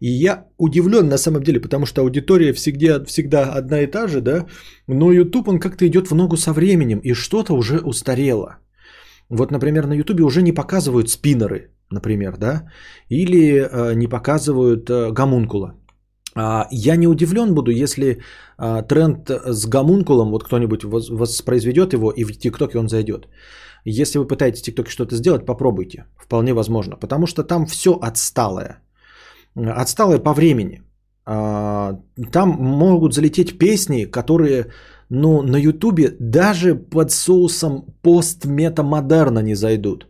И 0.00 0.10
я 0.10 0.44
удивлен 0.58 1.08
на 1.08 1.18
самом 1.18 1.42
деле, 1.42 1.60
потому 1.60 1.86
что 1.86 2.02
аудитория 2.02 2.52
всегда, 2.52 3.04
всегда 3.04 3.52
одна 3.58 3.80
и 3.80 3.86
та 3.86 4.06
же, 4.06 4.20
да, 4.20 4.46
но 4.86 5.12
YouTube, 5.12 5.48
он 5.48 5.58
как-то 5.58 5.86
идет 5.86 6.10
в 6.10 6.14
ногу 6.14 6.36
со 6.36 6.52
временем, 6.52 7.00
и 7.02 7.14
что-то 7.14 7.54
уже 7.54 7.80
устарело. 7.80 8.58
Вот, 9.30 9.50
например, 9.50 9.86
на 9.86 9.94
YouTube 9.94 10.20
уже 10.20 10.42
не 10.42 10.52
показывают 10.52 11.10
спиннеры, 11.10 11.70
например, 11.90 12.36
да, 12.36 12.70
или 13.08 13.60
э, 13.60 13.94
не 13.94 14.06
показывают 14.06 14.90
э, 14.90 15.10
гомункула. 15.10 15.74
А, 16.34 16.68
я 16.70 16.96
не 16.96 17.08
удивлен 17.08 17.54
буду, 17.54 17.70
если 17.70 18.18
а, 18.58 18.82
тренд 18.82 19.30
с 19.30 19.66
гомункулом, 19.66 20.30
вот 20.30 20.44
кто-нибудь 20.44 20.84
воспроизведет 20.84 21.92
его 21.92 22.10
и 22.10 22.24
в 22.24 22.38
ТикТоке 22.38 22.78
он 22.78 22.88
зайдет. 22.88 23.28
Если 23.84 24.18
вы 24.18 24.26
пытаетесь 24.26 24.60
в 24.60 24.64
ТикТоке 24.64 24.90
что-то 24.90 25.16
сделать, 25.16 25.46
попробуйте. 25.46 26.04
Вполне 26.16 26.54
возможно. 26.54 26.96
Потому 26.96 27.26
что 27.26 27.42
там 27.42 27.66
все 27.66 27.90
отсталое. 27.90 28.80
Отсталое 29.54 30.18
по 30.18 30.34
времени. 30.34 30.82
А, 31.26 32.00
там 32.32 32.48
могут 32.58 33.14
залететь 33.14 33.58
песни, 33.58 34.04
которые 34.04 34.66
ну, 35.10 35.42
на 35.42 35.56
Ютубе 35.56 36.16
даже 36.20 36.74
под 36.74 37.10
соусом 37.10 37.84
пост-метамодерна 38.02 39.42
не 39.42 39.54
зайдут. 39.54 40.06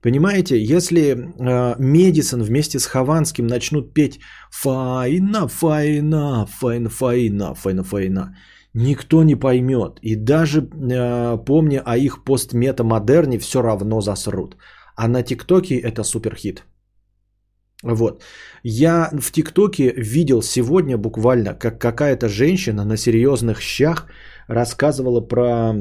Понимаете, 0.00 0.56
если 0.62 1.02
э, 1.02 1.74
Медисон 1.78 2.42
вместе 2.42 2.78
с 2.78 2.86
Хованским 2.86 3.46
начнут 3.46 3.94
петь 3.94 4.20
«Файна, 4.50 5.48
файна, 5.48 6.46
файна, 6.46 6.88
файна, 6.88 7.54
файна, 7.54 7.82
файна», 7.82 8.36
никто 8.78 9.22
не 9.22 9.36
поймет. 9.36 9.98
И 10.02 10.16
даже 10.16 10.60
э, 10.60 11.44
помня 11.44 11.82
о 11.84 11.96
их 11.96 12.24
постметамодерне, 12.24 13.38
все 13.38 13.62
равно 13.62 14.00
засрут. 14.00 14.56
А 14.96 15.08
на 15.08 15.22
ТикТоке 15.22 15.78
это 15.78 16.04
суперхит. 16.04 16.64
Вот. 17.82 18.22
Я 18.64 19.10
в 19.12 19.30
ТикТоке 19.32 19.92
видел 19.96 20.42
сегодня 20.42 20.96
буквально, 20.98 21.54
как 21.54 21.78
какая-то 21.80 22.28
женщина 22.28 22.84
на 22.84 22.96
серьезных 22.96 23.60
щах 23.60 24.06
рассказывала 24.48 25.20
про 25.20 25.74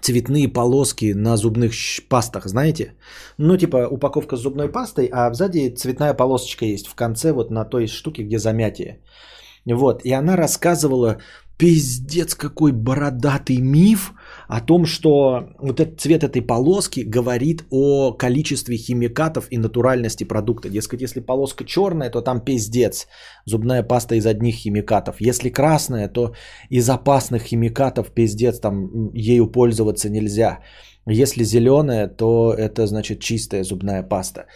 цветные 0.00 0.48
полоски 0.48 1.14
на 1.14 1.36
зубных 1.36 1.72
пастах, 2.08 2.46
знаете? 2.46 2.94
Ну, 3.38 3.56
типа 3.56 3.88
упаковка 3.90 4.36
с 4.36 4.40
зубной 4.40 4.68
пастой, 4.68 5.08
а 5.12 5.32
сзади 5.32 5.74
цветная 5.74 6.14
полосочка 6.14 6.64
есть 6.64 6.88
в 6.88 6.94
конце 6.94 7.32
вот 7.32 7.50
на 7.50 7.64
той 7.64 7.86
штуке, 7.86 8.24
где 8.24 8.38
замятие. 8.38 9.00
Вот, 9.66 10.02
и 10.04 10.12
она 10.12 10.36
рассказывала 10.36 11.18
пиздец 11.60 12.34
какой 12.34 12.72
бородатый 12.72 13.58
миф 13.58 14.14
о 14.48 14.60
том, 14.60 14.86
что 14.86 15.50
вот 15.58 15.78
этот 15.78 16.00
цвет 16.00 16.24
этой 16.24 16.40
полоски 16.40 17.00
говорит 17.00 17.64
о 17.70 18.12
количестве 18.12 18.78
химикатов 18.78 19.46
и 19.50 19.58
натуральности 19.58 20.24
продукта. 20.24 20.70
Дескать, 20.70 21.02
если 21.02 21.20
полоска 21.20 21.64
черная, 21.64 22.10
то 22.10 22.22
там 22.22 22.40
пиздец. 22.40 23.06
Зубная 23.44 23.82
паста 23.82 24.14
из 24.14 24.26
одних 24.26 24.54
химикатов. 24.54 25.16
Если 25.20 25.50
красная, 25.50 26.08
то 26.08 26.32
из 26.70 26.88
опасных 26.88 27.42
химикатов 27.42 28.10
пиздец, 28.14 28.58
там 28.58 29.10
ею 29.12 29.46
пользоваться 29.46 30.08
нельзя. 30.08 30.60
Если 31.06 31.44
зеленая, 31.44 32.08
то 32.08 32.54
это 32.54 32.86
значит 32.86 33.20
чистая 33.20 33.64
зубная 33.64 34.02
паста. 34.02 34.46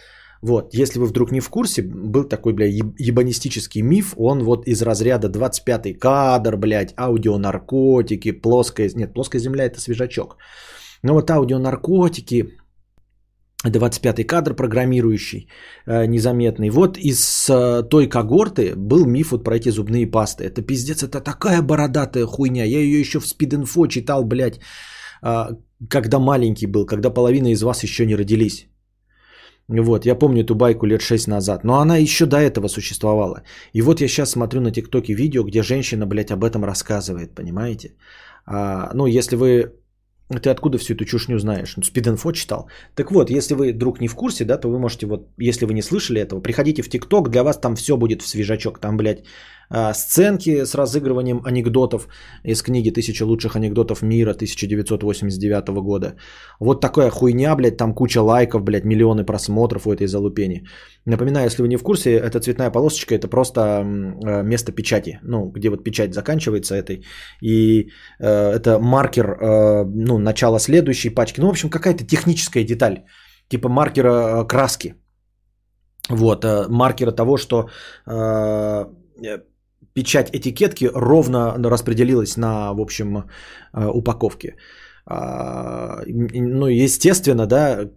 Вот, 0.41 0.73
если 0.73 0.99
вы 0.99 1.05
вдруг 1.07 1.31
не 1.31 1.39
в 1.39 1.49
курсе, 1.49 1.81
был 1.81 2.23
такой, 2.23 2.53
бля, 2.53 2.67
ебанистический 2.67 3.81
миф, 3.81 4.13
он 4.17 4.43
вот 4.43 4.67
из 4.67 4.81
разряда 4.81 5.27
25-й 5.27 5.93
кадр, 5.93 6.57
блядь, 6.57 6.93
аудионаркотики, 6.97 8.31
плоская, 8.31 8.89
нет, 8.95 9.13
плоская 9.13 9.41
земля 9.41 9.65
это 9.65 9.79
свежачок. 9.79 10.37
Но 11.03 11.13
вот 11.13 11.31
аудионаркотики, 11.31 12.45
25-й 13.69 14.23
кадр 14.23 14.55
программирующий, 14.55 15.47
э, 15.87 16.05
незаметный. 16.05 16.69
Вот 16.69 16.97
из 16.97 17.49
э, 17.49 17.83
той 17.89 18.07
когорты 18.07 18.73
был 18.75 19.05
миф 19.05 19.31
вот 19.31 19.43
про 19.43 19.55
эти 19.55 19.69
зубные 19.69 20.07
пасты. 20.07 20.43
Это 20.43 20.61
пиздец, 20.61 21.03
это 21.03 21.21
такая 21.21 21.61
бородатая 21.61 22.25
хуйня. 22.25 22.63
Я 22.65 22.79
ее 22.79 22.99
еще 22.99 23.19
в 23.19 23.25
спид-инфо 23.25 23.87
читал, 23.87 24.23
блядь, 24.23 24.59
э, 25.23 25.55
когда 25.89 26.19
маленький 26.19 26.67
был, 26.67 26.85
когда 26.85 27.09
половина 27.09 27.51
из 27.51 27.63
вас 27.63 27.83
еще 27.83 28.05
не 28.05 28.15
родились. 28.15 28.67
Вот, 29.67 30.05
я 30.05 30.15
помню 30.15 30.43
эту 30.43 30.55
байку 30.55 30.85
лет 30.85 31.01
6 31.01 31.27
назад, 31.27 31.63
но 31.63 31.79
она 31.79 31.97
еще 31.97 32.25
до 32.25 32.37
этого 32.37 32.67
существовала. 32.67 33.41
И 33.73 33.81
вот 33.81 34.01
я 34.01 34.07
сейчас 34.07 34.31
смотрю 34.31 34.61
на 34.61 34.71
ТикТоке 34.71 35.13
видео, 35.13 35.43
где 35.43 35.63
женщина, 35.63 36.05
блядь, 36.05 36.31
об 36.31 36.43
этом 36.43 36.63
рассказывает, 36.63 37.35
понимаете? 37.35 37.95
А, 38.45 38.91
ну, 38.93 39.07
если 39.07 39.35
вы... 39.35 39.73
Ты 40.41 40.49
откуда 40.49 40.77
всю 40.79 40.93
эту 40.93 41.05
чушь 41.05 41.27
не 41.27 41.35
узнаешь? 41.35 41.77
Ну, 41.77 41.83
спид-инфо 41.83 42.31
читал. 42.31 42.67
Так 42.95 43.11
вот, 43.11 43.29
если 43.29 43.53
вы 43.53 43.73
вдруг 43.73 44.01
не 44.01 44.07
в 44.07 44.15
курсе, 44.15 44.43
да, 44.43 44.57
то 44.57 44.69
вы 44.69 44.79
можете 44.79 45.05
вот, 45.05 45.29
если 45.37 45.65
вы 45.65 45.73
не 45.73 45.83
слышали 45.83 46.19
этого, 46.19 46.41
приходите 46.41 46.81
в 46.81 46.89
ТикТок, 46.89 47.29
для 47.29 47.43
вас 47.43 47.59
там 47.59 47.75
все 47.75 47.95
будет 47.95 48.21
в 48.21 48.27
свежачок. 48.27 48.79
Там, 48.79 48.97
блядь, 48.97 49.23
сценки 49.93 50.65
с 50.65 50.75
разыгрыванием 50.75 51.41
анекдотов 51.45 52.07
из 52.43 52.61
книги 52.61 52.89
«Тысяча 52.89 53.23
лучших 53.23 53.55
анекдотов 53.55 54.01
мира» 54.01 54.31
1989 54.31 55.69
года. 55.83 56.15
Вот 56.59 56.81
такая 56.81 57.09
хуйня, 57.09 57.55
блядь, 57.55 57.77
там 57.77 57.93
куча 57.93 58.21
лайков, 58.21 58.63
блядь, 58.63 58.85
миллионы 58.85 59.25
просмотров 59.25 59.87
у 59.87 59.93
этой 59.93 60.07
залупени. 60.07 60.65
Напоминаю, 61.05 61.45
если 61.45 61.61
вы 61.61 61.67
не 61.67 61.77
в 61.77 61.83
курсе, 61.83 62.11
эта 62.11 62.39
цветная 62.39 62.71
полосочка– 62.71 63.15
это 63.19 63.27
просто 63.27 63.61
а, 63.61 64.43
место 64.43 64.71
печати, 64.71 65.19
ну, 65.23 65.51
где 65.51 65.69
вот 65.69 65.83
печать 65.83 66.13
заканчивается 66.13 66.75
этой, 66.75 67.05
и 67.41 67.89
э, 68.19 68.51
это 68.55 68.79
маркер, 68.79 69.25
э, 69.25 69.85
ну, 69.85 70.17
начала 70.17 70.59
следующей 70.59 71.09
пачки. 71.09 71.41
Ну, 71.41 71.47
в 71.47 71.51
общем, 71.51 71.69
какая-то 71.69 72.05
техническая 72.05 72.63
деталь, 72.63 73.03
типа 73.49 73.69
маркера 73.69 74.41
э, 74.41 74.47
краски. 74.47 74.95
Вот, 76.09 76.45
э, 76.45 76.67
маркера 76.69 77.11
того, 77.11 77.37
что 77.37 77.69
э, 78.07 78.85
печать 79.95 80.29
этикетки 80.33 80.89
ровно 80.93 81.55
распределилась 81.69 82.37
на, 82.37 82.73
в 82.73 82.81
общем, 82.81 83.17
э, 83.17 83.87
упаковке. 83.93 84.55
А, 85.07 86.01
ну, 86.07 86.67
естественно, 86.67 87.45
да, 87.45 87.89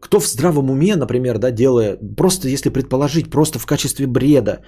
кто 0.00 0.20
в 0.20 0.26
здравом 0.26 0.70
уме, 0.70 0.96
например, 0.96 1.38
да, 1.38 1.50
делая, 1.50 1.98
просто 2.16 2.48
если 2.48 2.70
предположить, 2.70 3.30
просто 3.30 3.58
в 3.58 3.66
качестве 3.66 4.06
бреда, 4.06 4.60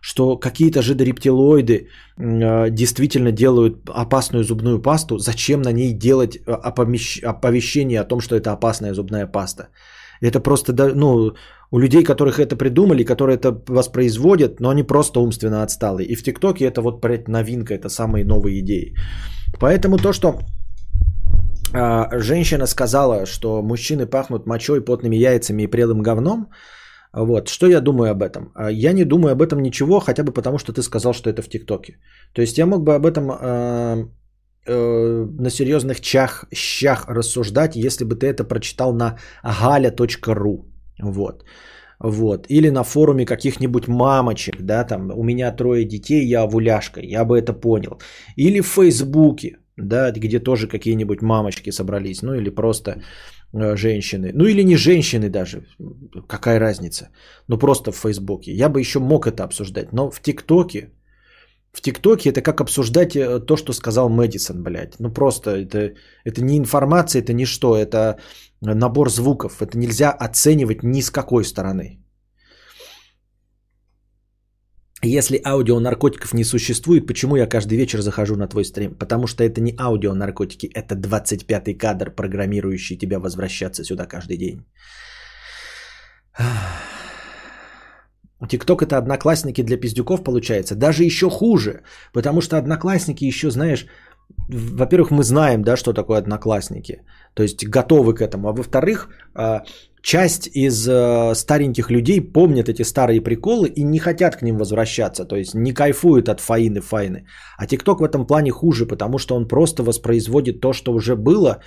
что 0.00 0.38
какие-то 0.38 0.80
жидорептилоиды 0.80 1.74
э, 1.74 2.70
действительно 2.70 3.32
делают 3.32 3.90
опасную 3.90 4.44
зубную 4.44 4.80
пасту, 4.82 5.18
зачем 5.18 5.62
на 5.62 5.72
ней 5.72 5.92
делать 5.92 6.36
э, 6.36 6.52
оповещение 7.22 8.00
о 8.00 8.08
том, 8.08 8.20
что 8.20 8.36
это 8.36 8.52
опасная 8.52 8.94
зубная 8.94 9.26
паста? 9.26 9.68
Это 10.20 10.40
просто, 10.40 10.72
ну, 10.94 11.34
у 11.70 11.78
людей, 11.78 12.04
которых 12.04 12.38
это 12.38 12.56
придумали, 12.56 13.04
которые 13.04 13.36
это 13.36 13.62
воспроизводят, 13.68 14.60
но 14.60 14.68
они 14.70 14.82
просто 14.82 15.20
умственно 15.20 15.62
отсталые. 15.62 16.06
И 16.08 16.16
в 16.16 16.22
ТикТоке 16.22 16.64
это 16.64 16.82
вот, 16.82 17.02
новинка, 17.28 17.74
это 17.74 17.88
самые 17.88 18.24
новые 18.24 18.60
идеи. 18.60 18.94
Поэтому 19.60 19.98
то, 19.98 20.12
что 20.12 20.40
а, 21.72 22.08
женщина 22.18 22.66
сказала, 22.66 23.26
что 23.26 23.62
мужчины 23.62 24.06
пахнут 24.06 24.46
мочой, 24.46 24.84
потными 24.84 25.16
яйцами 25.16 25.62
и 25.62 25.70
прелым 25.70 26.02
говном, 26.02 26.48
вот, 27.12 27.48
что 27.48 27.66
я 27.66 27.80
думаю 27.80 28.10
об 28.10 28.22
этом? 28.22 28.52
А, 28.54 28.70
я 28.70 28.92
не 28.92 29.04
думаю 29.04 29.32
об 29.32 29.42
этом 29.42 29.62
ничего, 29.62 30.00
хотя 30.00 30.22
бы 30.22 30.32
потому, 30.32 30.58
что 30.58 30.72
ты 30.72 30.82
сказал, 30.82 31.12
что 31.12 31.30
это 31.30 31.42
в 31.42 31.48
ТикТоке. 31.48 31.98
То 32.32 32.42
есть 32.42 32.58
я 32.58 32.66
мог 32.66 32.82
бы 32.82 32.94
об 32.94 33.06
этом 33.06 33.30
э, 33.30 34.06
э, 34.66 35.26
на 35.38 35.50
серьезных 35.50 36.00
чах, 36.00 36.44
щах 36.54 37.06
рассуждать, 37.08 37.76
если 37.76 38.04
бы 38.04 38.16
ты 38.16 38.26
это 38.26 38.44
прочитал 38.44 38.92
на 38.94 39.18
gaля.ru. 39.44 40.64
Вот. 41.02 41.44
Вот. 42.00 42.46
Или 42.48 42.70
на 42.70 42.82
форуме 42.82 43.26
каких-нибудь 43.26 43.88
мамочек, 43.88 44.62
да, 44.62 44.84
там, 44.84 45.10
у 45.10 45.22
меня 45.22 45.52
трое 45.52 45.84
детей, 45.84 46.26
я 46.26 46.42
овуляшка, 46.42 47.00
я 47.02 47.24
бы 47.24 47.38
это 47.38 47.52
понял. 47.52 47.98
Или 48.36 48.60
в 48.60 48.66
Фейсбуке, 48.66 49.58
да, 49.76 50.10
где 50.10 50.38
тоже 50.40 50.66
какие-нибудь 50.66 51.22
мамочки 51.22 51.70
собрались, 51.70 52.22
ну 52.22 52.34
или 52.34 52.50
просто 52.50 53.02
э, 53.52 53.76
женщины, 53.76 54.32
ну 54.34 54.46
или 54.46 54.62
не 54.64 54.76
женщины 54.76 55.28
даже, 55.28 55.66
какая 56.26 56.58
разница, 56.58 57.10
ну 57.48 57.58
просто 57.58 57.92
в 57.92 57.96
Фейсбуке. 57.96 58.52
Я 58.52 58.68
бы 58.68 58.80
еще 58.80 58.98
мог 58.98 59.26
это 59.26 59.44
обсуждать, 59.44 59.92
но 59.92 60.10
в 60.10 60.20
ТикТоке, 60.22 60.90
в 61.72 61.80
ТикТоке 61.80 62.30
это 62.30 62.42
как 62.42 62.60
обсуждать 62.60 63.16
э, 63.16 63.40
то, 63.46 63.56
что 63.56 63.72
сказал 63.72 64.08
Мэдисон, 64.08 64.62
блядь. 64.62 64.98
Ну 64.98 65.12
просто 65.12 65.50
это, 65.50 65.94
это 66.24 66.42
не 66.42 66.58
информация, 66.58 67.22
это 67.22 67.32
не 67.32 67.46
что, 67.46 67.76
это 67.76 68.18
набор 68.60 69.10
звуков. 69.10 69.62
Это 69.62 69.78
нельзя 69.78 70.10
оценивать 70.10 70.82
ни 70.82 71.00
с 71.00 71.10
какой 71.10 71.44
стороны. 71.44 72.00
Если 75.02 75.40
аудио 75.44 75.80
наркотиков 75.80 76.34
не 76.34 76.44
существует, 76.44 77.06
почему 77.06 77.36
я 77.36 77.46
каждый 77.46 77.78
вечер 77.78 78.02
захожу 78.02 78.36
на 78.36 78.48
твой 78.48 78.64
стрим? 78.64 78.94
Потому 78.98 79.26
что 79.26 79.44
это 79.44 79.60
не 79.60 79.74
аудио 79.78 80.14
наркотики, 80.14 80.66
это 80.74 80.94
25-й 80.94 81.78
кадр, 81.78 82.10
программирующий 82.10 82.98
тебя 82.98 83.18
возвращаться 83.18 83.84
сюда 83.84 84.06
каждый 84.06 84.36
день. 84.36 84.66
ТикТок 88.48 88.82
это 88.82 88.98
одноклассники 88.98 89.62
для 89.62 89.76
пиздюков 89.76 90.24
получается. 90.24 90.74
Даже 90.74 91.04
еще 91.04 91.30
хуже, 91.30 91.82
потому 92.12 92.40
что 92.40 92.56
одноклассники 92.56 93.24
еще, 93.24 93.50
знаешь, 93.50 93.86
во-первых, 94.48 95.10
мы 95.10 95.22
знаем, 95.22 95.62
да, 95.62 95.76
что 95.76 95.92
такое 95.92 96.18
одноклассники. 96.18 97.02
То 97.34 97.42
есть 97.42 97.66
готовы 97.66 98.14
к 98.14 98.20
этому. 98.20 98.48
А 98.48 98.52
во-вторых, 98.52 99.08
а, 99.34 99.62
часть 100.02 100.48
из 100.54 100.88
э, 100.88 101.34
стареньких 101.34 101.90
людей 101.90 102.20
помнят 102.20 102.68
эти 102.68 102.82
старые 102.82 103.20
приколы 103.20 103.68
и 103.68 103.82
не 103.84 103.98
хотят 103.98 104.36
к 104.36 104.42
ним 104.42 104.58
возвращаться, 104.58 105.24
то 105.24 105.36
есть 105.36 105.54
не 105.54 105.72
кайфуют 105.72 106.28
от 106.28 106.40
фаины 106.40 106.80
файны. 106.80 107.26
А 107.58 107.66
ТикТок 107.66 108.00
в 108.00 108.04
этом 108.04 108.26
плане 108.26 108.50
хуже, 108.50 108.86
потому 108.86 109.18
что 109.18 109.36
он 109.36 109.48
просто 109.48 109.82
воспроизводит 109.82 110.60
то, 110.60 110.72
что 110.72 110.92
уже 110.92 111.16
было, 111.16 111.60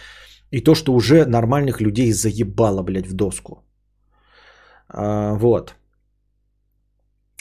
и 0.52 0.62
то, 0.62 0.76
что 0.76 0.94
уже 0.94 1.26
нормальных 1.26 1.82
людей 1.82 2.12
заебало, 2.12 2.84
блядь, 2.84 3.08
в 3.08 3.14
доску. 3.14 3.64
А, 4.90 5.34
вот. 5.34 5.76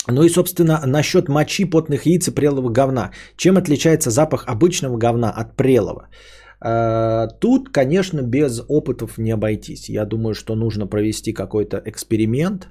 Ну 0.09 0.23
и, 0.23 0.29
собственно, 0.29 0.83
насчет 0.87 1.29
мочи, 1.29 1.65
потных 1.65 2.07
яиц 2.07 2.29
и 2.29 2.35
прелого 2.35 2.71
говна. 2.71 3.11
Чем 3.37 3.57
отличается 3.57 4.11
запах 4.11 4.45
обычного 4.49 4.99
говна 4.99 5.31
от 5.31 5.57
прелого? 5.57 6.09
А, 6.61 7.29
тут, 7.41 7.69
конечно, 7.73 8.23
без 8.23 8.61
опытов 8.69 9.19
не 9.19 9.33
обойтись. 9.33 9.89
Я 9.89 10.05
думаю, 10.05 10.35
что 10.35 10.57
нужно 10.57 10.87
провести 10.87 11.33
какой-то 11.33 11.83
эксперимент. 11.87 12.69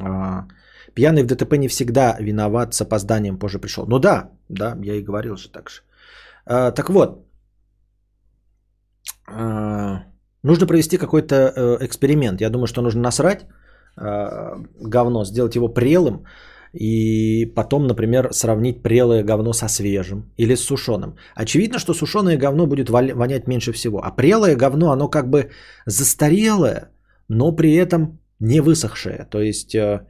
А, 0.00 0.46
пьяный 0.94 1.22
в 1.22 1.26
ДТП 1.26 1.56
не 1.56 1.68
всегда 1.68 2.16
виноват, 2.20 2.74
с 2.74 2.80
опозданием 2.80 3.38
позже 3.38 3.58
пришел. 3.58 3.86
Ну 3.86 3.98
да, 3.98 4.30
да, 4.48 4.78
я 4.82 4.94
и 4.94 5.02
говорил 5.02 5.36
же 5.36 5.48
так 5.48 5.70
же. 5.70 5.82
А, 6.46 6.70
так 6.70 6.88
вот, 6.90 7.26
нужно 10.42 10.66
провести 10.66 10.98
какой-то 10.98 11.34
э, 11.34 11.84
эксперимент. 11.86 12.40
Я 12.40 12.50
думаю, 12.50 12.66
что 12.66 12.82
нужно 12.82 13.00
насрать 13.00 13.46
говно, 13.96 15.24
сделать 15.24 15.56
его 15.56 15.68
прелым, 15.68 16.24
и 16.74 17.46
потом, 17.54 17.86
например, 17.86 18.32
сравнить 18.32 18.82
прелое 18.82 19.22
говно 19.22 19.52
со 19.52 19.68
свежим 19.68 20.32
или 20.36 20.56
с 20.56 20.64
сушеным. 20.64 21.16
Очевидно, 21.36 21.78
что 21.78 21.94
сушеное 21.94 22.36
говно 22.36 22.66
будет 22.66 22.90
вонять 22.90 23.46
меньше 23.46 23.72
всего, 23.72 24.00
а 24.04 24.10
прелое 24.10 24.56
говно, 24.56 24.90
оно 24.90 25.08
как 25.08 25.30
бы 25.30 25.50
застарелое, 25.86 26.90
но 27.28 27.52
при 27.52 27.74
этом 27.74 28.18
не 28.40 28.60
высохшее. 28.60 29.28
То 29.30 29.40
есть 29.40 29.74
э, 29.76 30.04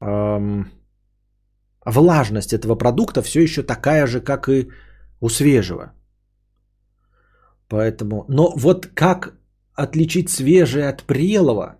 э, 0.00 0.64
влажность 1.84 2.54
этого 2.54 2.74
продукта 2.74 3.20
все 3.22 3.42
еще 3.42 3.62
такая 3.62 4.06
же, 4.06 4.22
как 4.22 4.48
и 4.48 4.68
у 5.20 5.28
свежего. 5.28 5.92
Поэтому, 7.68 8.24
но 8.28 8.54
вот 8.56 8.86
как 8.86 9.34
отличить 9.74 10.30
свежее 10.30 10.88
от 10.88 11.02
прелого 11.04 11.76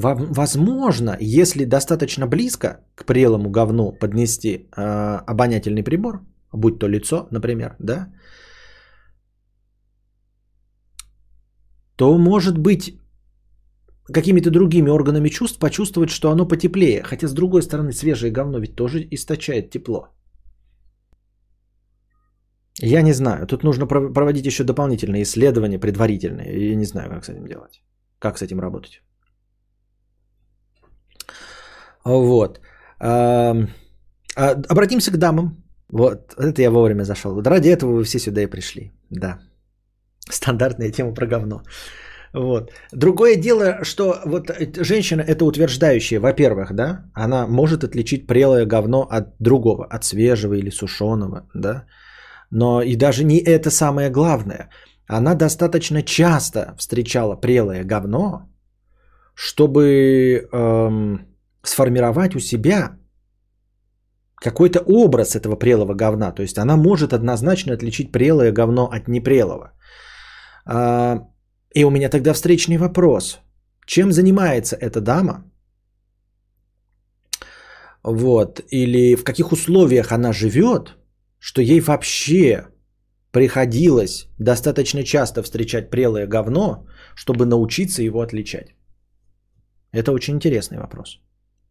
Возможно, 0.00 1.16
если 1.20 1.64
достаточно 1.64 2.26
близко 2.26 2.80
к 2.94 3.04
прелому 3.04 3.50
говну 3.50 3.92
поднести 3.92 4.68
э, 4.76 5.20
обонятельный 5.26 5.82
прибор, 5.82 6.20
будь 6.52 6.78
то 6.78 6.88
лицо, 6.88 7.26
например, 7.30 7.74
да, 7.80 8.12
то 11.96 12.18
может 12.18 12.58
быть 12.58 13.00
какими-то 14.12 14.50
другими 14.50 14.90
органами 14.90 15.30
чувств 15.30 15.58
почувствовать, 15.58 16.10
что 16.10 16.30
оно 16.30 16.48
потеплее. 16.48 17.02
Хотя 17.02 17.26
с 17.26 17.34
другой 17.34 17.62
стороны, 17.62 17.92
свежее 17.92 18.30
говно 18.30 18.60
ведь 18.60 18.76
тоже 18.76 19.06
источает 19.10 19.70
тепло. 19.70 20.08
Я 22.80 23.02
не 23.02 23.12
знаю. 23.12 23.46
Тут 23.46 23.64
нужно 23.64 23.86
проводить 23.86 24.46
еще 24.46 24.62
дополнительные 24.62 25.22
исследования, 25.24 25.80
предварительные. 25.80 26.70
Я 26.70 26.76
не 26.76 26.84
знаю, 26.84 27.10
как 27.10 27.24
с 27.24 27.28
этим 27.28 27.48
делать. 27.48 27.82
Как 28.20 28.38
с 28.38 28.42
этим 28.42 28.60
работать. 28.60 29.02
Вот. 32.04 32.60
Обратимся 34.68 35.10
к 35.12 35.16
дамам. 35.16 35.64
Вот, 35.90 36.34
это 36.36 36.62
я 36.62 36.70
вовремя 36.70 37.04
зашел. 37.04 37.42
Ради 37.42 37.68
этого 37.68 37.92
вы 37.92 38.04
все 38.04 38.18
сюда 38.18 38.42
и 38.42 38.46
пришли. 38.46 38.92
Да. 39.10 39.38
Стандартная 40.30 40.90
тема 40.90 41.14
про 41.14 41.26
говно. 41.26 41.62
Вот. 42.34 42.72
Другое 42.92 43.36
дело, 43.36 43.84
что 43.84 44.20
вот 44.26 44.50
женщина 44.76 45.22
это 45.22 45.44
утверждающая, 45.44 46.20
во-первых, 46.20 46.74
да, 46.74 47.10
она 47.14 47.46
может 47.46 47.84
отличить 47.84 48.26
прелое 48.26 48.66
говно 48.66 49.06
от 49.10 49.34
другого, 49.40 49.86
от 49.86 50.04
свежего 50.04 50.54
или 50.54 50.70
сушеного, 50.70 51.48
да. 51.54 51.86
Но 52.50 52.82
и 52.82 52.96
даже 52.96 53.24
не 53.24 53.38
это 53.38 53.70
самое 53.70 54.10
главное. 54.10 54.68
Она 55.06 55.34
достаточно 55.34 56.02
часто 56.02 56.74
встречала 56.76 57.34
прелое 57.34 57.82
говно, 57.84 58.42
чтобы 59.34 60.48
эм, 60.52 61.27
сформировать 61.62 62.34
у 62.36 62.40
себя 62.40 62.98
какой-то 64.40 64.80
образ 64.86 65.36
этого 65.36 65.56
прелого 65.56 65.94
говна. 65.94 66.32
То 66.32 66.42
есть 66.42 66.58
она 66.58 66.76
может 66.76 67.12
однозначно 67.12 67.74
отличить 67.74 68.12
прелое 68.12 68.52
говно 68.52 68.86
от 68.86 69.08
непрелого. 69.08 69.72
А, 70.64 71.26
и 71.74 71.84
у 71.84 71.90
меня 71.90 72.08
тогда 72.08 72.32
встречный 72.32 72.76
вопрос. 72.76 73.40
Чем 73.86 74.12
занимается 74.12 74.76
эта 74.76 75.00
дама? 75.00 75.44
Вот. 78.02 78.60
Или 78.70 79.16
в 79.16 79.24
каких 79.24 79.52
условиях 79.52 80.12
она 80.12 80.32
живет, 80.32 80.96
что 81.38 81.62
ей 81.62 81.80
вообще 81.80 82.68
приходилось 83.32 84.28
достаточно 84.38 85.04
часто 85.04 85.42
встречать 85.42 85.90
прелое 85.90 86.26
говно, 86.26 86.86
чтобы 87.14 87.46
научиться 87.46 88.02
его 88.02 88.20
отличать? 88.20 88.74
Это 89.92 90.12
очень 90.12 90.34
интересный 90.34 90.78
вопрос. 90.78 91.20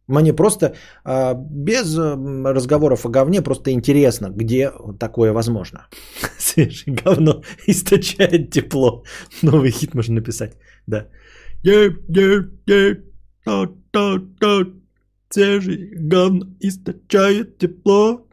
Мне 0.08 0.32
просто 0.32 0.74
а, 1.04 1.34
без 1.34 1.96
разговоров 1.96 3.04
о 3.04 3.10
говне 3.10 3.42
просто 3.42 3.70
интересно, 3.70 4.30
где 4.30 4.72
такое 4.98 5.32
возможно. 5.32 5.86
Свежее 6.38 6.96
говно 6.96 7.42
источает 7.66 8.50
тепло. 8.50 9.04
Новый 9.42 9.70
хит 9.70 9.94
можно 9.94 10.14
написать. 10.14 10.56
Да. 10.86 11.08
Свежий 15.30 15.90
говно 15.94 16.46
источает 16.60 17.58
тепло. 17.58 18.27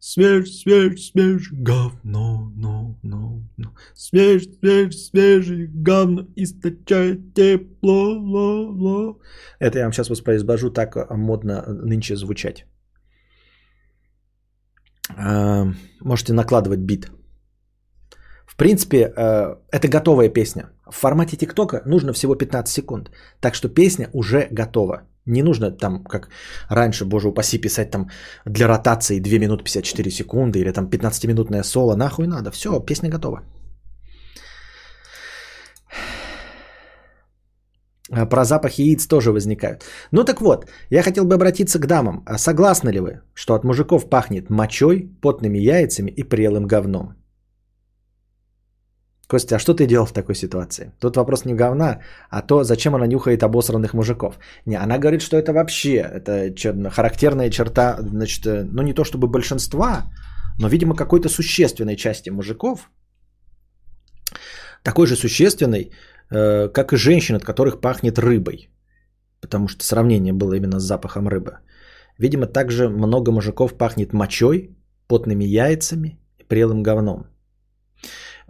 Свеж, 0.00 0.50
свеж, 0.50 1.10
свеж, 1.10 1.50
говно, 1.52 2.52
но, 2.54 2.96
но, 3.02 3.42
но. 3.56 3.74
Свеж, 3.94 4.44
свеж, 4.60 4.94
свежий, 4.94 5.66
говно 5.66 6.26
источает 6.36 7.34
тепло, 7.34 8.14
ло, 8.16 8.68
ло. 8.70 9.18
Это 9.58 9.78
я 9.78 9.84
вам 9.84 9.92
сейчас 9.92 10.08
воспроизвожу, 10.10 10.70
так 10.70 10.96
а, 10.96 11.16
модно 11.16 11.64
нынче 11.66 12.16
звучать. 12.16 12.64
А, 15.16 15.66
можете 16.00 16.32
накладывать 16.32 16.80
бит. 16.80 17.10
В 18.46 18.56
принципе, 18.56 19.12
а, 19.16 19.58
это 19.72 19.88
готовая 19.88 20.28
песня. 20.28 20.70
В 20.86 20.94
формате 20.94 21.36
ТикТока 21.36 21.82
нужно 21.86 22.12
всего 22.12 22.36
15 22.36 22.72
секунд. 22.72 23.10
Так 23.40 23.54
что 23.54 23.68
песня 23.68 24.10
уже 24.12 24.46
готова. 24.52 25.02
Не 25.28 25.42
нужно 25.42 25.70
там, 25.70 26.04
как 26.04 26.28
раньше, 26.70 27.04
боже 27.04 27.28
упаси, 27.28 27.58
писать 27.58 27.90
там 27.90 28.08
для 28.46 28.66
ротации 28.66 29.20
2 29.20 29.38
минуты 29.38 29.64
54 29.64 30.10
секунды 30.10 30.58
или 30.58 30.72
там 30.72 30.88
15-минутное 30.88 31.62
соло. 31.62 31.96
Нахуй 31.96 32.26
надо. 32.26 32.50
Все, 32.50 32.80
песня 32.80 33.10
готова. 33.10 33.42
А 38.10 38.26
про 38.26 38.44
запах 38.44 38.78
яиц 38.78 39.06
тоже 39.06 39.32
возникают. 39.32 39.84
Ну 40.12 40.24
так 40.24 40.40
вот, 40.40 40.66
я 40.90 41.02
хотел 41.02 41.24
бы 41.24 41.34
обратиться 41.34 41.78
к 41.78 41.86
дамам. 41.86 42.22
А 42.26 42.38
согласны 42.38 42.90
ли 42.90 43.00
вы, 43.00 43.20
что 43.34 43.54
от 43.54 43.64
мужиков 43.64 44.08
пахнет 44.08 44.50
мочой, 44.50 45.10
потными 45.20 45.58
яйцами 45.58 46.10
и 46.10 46.22
прелым 46.22 46.66
говном? 46.66 47.14
Костя, 49.28 49.56
а 49.56 49.58
что 49.58 49.74
ты 49.74 49.86
делал 49.86 50.06
в 50.06 50.12
такой 50.12 50.34
ситуации? 50.34 50.92
Тут 51.00 51.16
вопрос 51.16 51.44
не 51.44 51.54
говна, 51.54 52.00
а 52.30 52.40
то, 52.42 52.64
зачем 52.64 52.94
она 52.94 53.06
нюхает 53.06 53.42
обосранных 53.42 53.92
мужиков. 53.92 54.38
Не, 54.66 54.76
она 54.76 54.98
говорит, 54.98 55.20
что 55.20 55.36
это 55.36 55.52
вообще, 55.52 55.96
это 55.96 56.56
что, 56.56 56.90
характерная 56.90 57.50
черта, 57.50 57.96
значит, 58.00 58.46
э, 58.46 58.64
ну 58.64 58.82
не 58.82 58.94
то 58.94 59.04
чтобы 59.04 59.28
большинства, 59.28 60.10
но, 60.58 60.68
видимо, 60.68 60.96
какой-то 60.96 61.28
существенной 61.28 61.96
части 61.96 62.30
мужиков, 62.30 62.90
такой 64.82 65.06
же 65.06 65.16
существенной, 65.16 65.90
э, 66.30 66.68
как 66.72 66.92
и 66.92 66.96
женщин, 66.96 67.36
от 67.36 67.44
которых 67.44 67.80
пахнет 67.80 68.18
рыбой. 68.18 68.70
Потому 69.40 69.68
что 69.68 69.84
сравнение 69.84 70.32
было 70.32 70.54
именно 70.54 70.80
с 70.80 70.84
запахом 70.84 71.28
рыбы. 71.28 71.58
Видимо, 72.18 72.46
также 72.46 72.88
много 72.88 73.30
мужиков 73.30 73.76
пахнет 73.76 74.12
мочой, 74.14 74.70
потными 75.06 75.44
яйцами 75.44 76.18
и 76.38 76.44
прелым 76.44 76.82
говном. 76.82 77.26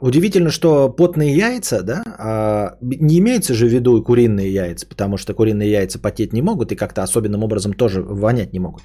Удивительно, 0.01 0.51
что 0.51 0.89
потные 0.89 1.37
яйца, 1.37 1.83
да, 1.83 2.03
а, 2.19 2.79
не 2.81 3.19
имеется 3.19 3.55
же 3.55 3.67
в 3.67 3.73
виду 3.73 3.99
и 3.99 4.05
куриные 4.05 4.53
яйца, 4.53 4.87
потому 4.87 5.17
что 5.17 5.35
куриные 5.35 5.71
яйца 5.71 5.99
потеть 5.99 6.33
не 6.33 6.43
могут 6.43 6.71
и 6.73 6.77
как-то 6.77 7.03
особенным 7.03 7.43
образом 7.43 7.73
тоже 7.73 8.03
вонять 8.03 8.53
не 8.53 8.61
могут. 8.61 8.83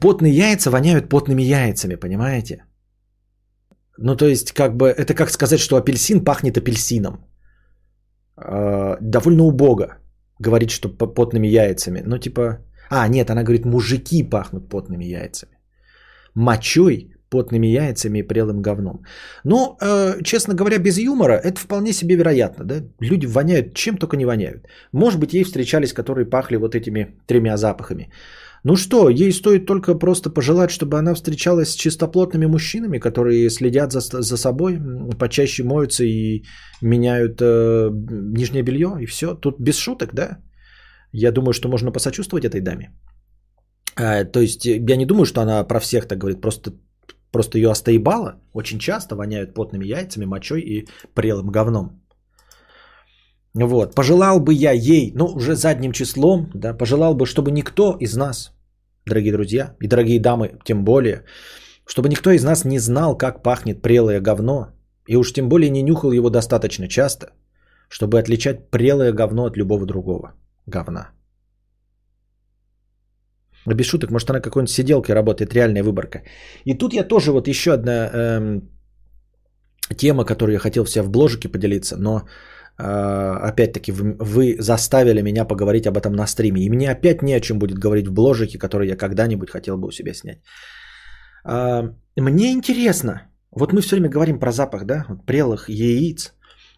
Потные 0.00 0.32
яйца 0.32 0.70
воняют 0.70 1.08
потными 1.08 1.42
яйцами, 1.42 1.96
понимаете? 1.96 2.64
Ну, 3.98 4.16
то 4.16 4.26
есть, 4.26 4.52
как 4.52 4.76
бы, 4.76 4.88
это 4.88 5.12
как 5.14 5.30
сказать, 5.30 5.60
что 5.60 5.76
апельсин 5.76 6.24
пахнет 6.24 6.56
апельсином. 6.56 7.26
А, 8.36 8.96
довольно 9.02 9.44
убого 9.44 9.98
говорить, 10.38 10.70
что 10.70 10.88
потными 10.88 11.46
яйцами. 11.46 12.02
Ну, 12.06 12.18
типа, 12.18 12.64
а, 12.88 13.06
нет, 13.08 13.30
она 13.30 13.42
говорит, 13.42 13.66
мужики 13.66 14.22
пахнут 14.22 14.70
потными 14.70 15.04
яйцами. 15.04 15.58
Мочой 16.34 17.19
потными 17.30 17.66
яйцами 17.66 18.18
и 18.18 18.26
прелым 18.26 18.62
говном. 18.62 19.04
Но, 19.44 19.76
э, 19.80 20.22
честно 20.22 20.54
говоря, 20.54 20.78
без 20.78 20.98
юмора 20.98 21.34
это 21.34 21.60
вполне 21.60 21.92
себе 21.92 22.16
вероятно. 22.16 22.64
Да? 22.64 22.74
Люди 23.00 23.26
воняют 23.26 23.74
чем 23.74 23.96
только 23.96 24.16
не 24.16 24.26
воняют. 24.26 24.66
Может 24.92 25.20
быть, 25.20 25.34
ей 25.34 25.44
встречались, 25.44 25.92
которые 25.92 26.26
пахли 26.26 26.56
вот 26.56 26.74
этими 26.74 27.06
тремя 27.26 27.56
запахами. 27.56 28.10
Ну 28.64 28.76
что, 28.76 29.08
ей 29.08 29.32
стоит 29.32 29.66
только 29.66 29.98
просто 29.98 30.30
пожелать, 30.30 30.70
чтобы 30.70 30.98
она 30.98 31.14
встречалась 31.14 31.70
с 31.70 31.76
чистоплотными 31.76 32.46
мужчинами, 32.46 32.98
которые 32.98 33.50
следят 33.50 33.92
за, 33.92 34.00
за 34.00 34.36
собой, 34.36 34.78
почаще 35.18 35.64
моются 35.64 36.04
и 36.04 36.42
меняют 36.82 37.40
э, 37.40 37.90
нижнее 38.36 38.62
белье, 38.62 38.98
и 39.00 39.06
все. 39.06 39.34
Тут 39.34 39.60
без 39.60 39.78
шуток, 39.78 40.14
да? 40.14 40.38
Я 41.12 41.32
думаю, 41.32 41.52
что 41.52 41.68
можно 41.68 41.92
посочувствовать 41.92 42.44
этой 42.44 42.60
даме. 42.60 42.90
А, 43.96 44.24
то 44.24 44.40
есть 44.40 44.66
я 44.66 44.96
не 44.96 45.06
думаю, 45.06 45.24
что 45.24 45.40
она 45.40 45.64
про 45.64 45.80
всех 45.80 46.06
так 46.06 46.18
говорит, 46.18 46.40
просто, 46.40 46.72
просто 47.32 47.58
ее 47.58 47.70
остоебало. 47.70 48.40
Очень 48.52 48.78
часто 48.78 49.16
воняют 49.16 49.54
потными 49.54 49.86
яйцами, 49.86 50.26
мочой 50.26 50.60
и 50.60 50.88
прелым 51.14 51.50
говном. 51.50 52.00
Вот, 53.54 53.94
пожелал 53.94 54.40
бы 54.40 54.54
я 54.54 54.72
ей, 54.72 55.12
ну, 55.14 55.26
уже 55.26 55.56
задним 55.56 55.92
числом, 55.92 56.50
да, 56.54 56.72
пожелал 56.72 57.14
бы, 57.14 57.26
чтобы 57.26 57.50
никто 57.50 57.96
из 58.00 58.16
нас, 58.16 58.52
дорогие 59.06 59.32
друзья, 59.32 59.74
и 59.80 59.88
дорогие 59.88 60.20
дамы, 60.20 60.58
тем 60.64 60.84
более, 60.84 61.24
чтобы 61.84 62.08
никто 62.08 62.30
из 62.30 62.44
нас 62.44 62.64
не 62.64 62.78
знал, 62.78 63.18
как 63.18 63.42
пахнет 63.42 63.82
прелое 63.82 64.20
говно, 64.20 64.68
и 65.08 65.16
уж 65.16 65.32
тем 65.32 65.48
более 65.48 65.70
не 65.70 65.82
нюхал 65.82 66.12
его 66.12 66.30
достаточно 66.30 66.86
часто, 66.86 67.32
чтобы 67.88 68.20
отличать 68.20 68.70
прелое 68.70 69.12
говно 69.12 69.46
от 69.46 69.56
любого 69.56 69.84
другого 69.84 70.34
говна. 70.66 71.10
Без 73.66 73.86
шуток, 73.86 74.10
может 74.10 74.30
она 74.30 74.40
какой-нибудь 74.40 74.70
сиделкой 74.70 75.14
работает, 75.14 75.54
реальная 75.54 75.82
выборка. 75.82 76.22
И 76.64 76.74
тут 76.74 76.92
я 76.92 77.04
тоже 77.04 77.32
вот 77.32 77.48
еще 77.48 77.72
одна 77.72 78.10
эм, 78.12 78.70
тема, 79.96 80.24
которую 80.24 80.54
я 80.54 80.60
хотел 80.60 80.84
вся 80.84 81.02
в 81.02 81.10
бложике 81.10 81.48
поделиться, 81.48 81.96
но 81.96 82.22
а, 82.82 83.36
опять-таки, 83.48 83.92
вы 83.92 84.56
заставили 84.58 85.22
меня 85.22 85.44
поговорить 85.44 85.86
об 85.86 85.96
этом 85.96 86.12
на 86.12 86.26
стриме. 86.26 86.62
И 86.62 86.70
мне 86.70 86.90
опять 86.90 87.22
не 87.22 87.34
о 87.34 87.40
чем 87.40 87.58
будет 87.58 87.78
говорить 87.78 88.08
в 88.08 88.12
бложике, 88.12 88.58
который 88.58 88.88
я 88.88 88.96
когда-нибудь 88.96 89.50
хотел 89.50 89.76
бы 89.76 89.88
у 89.88 89.92
себя 89.92 90.14
снять. 90.14 90.38
А, 91.44 91.94
мне 92.16 92.52
интересно. 92.52 93.22
Вот 93.50 93.72
мы 93.72 93.80
все 93.80 93.96
время 93.96 94.08
говорим 94.08 94.38
про 94.38 94.52
запах, 94.52 94.84
да? 94.84 95.06
Прелых 95.26 95.68
яиц, 95.68 96.32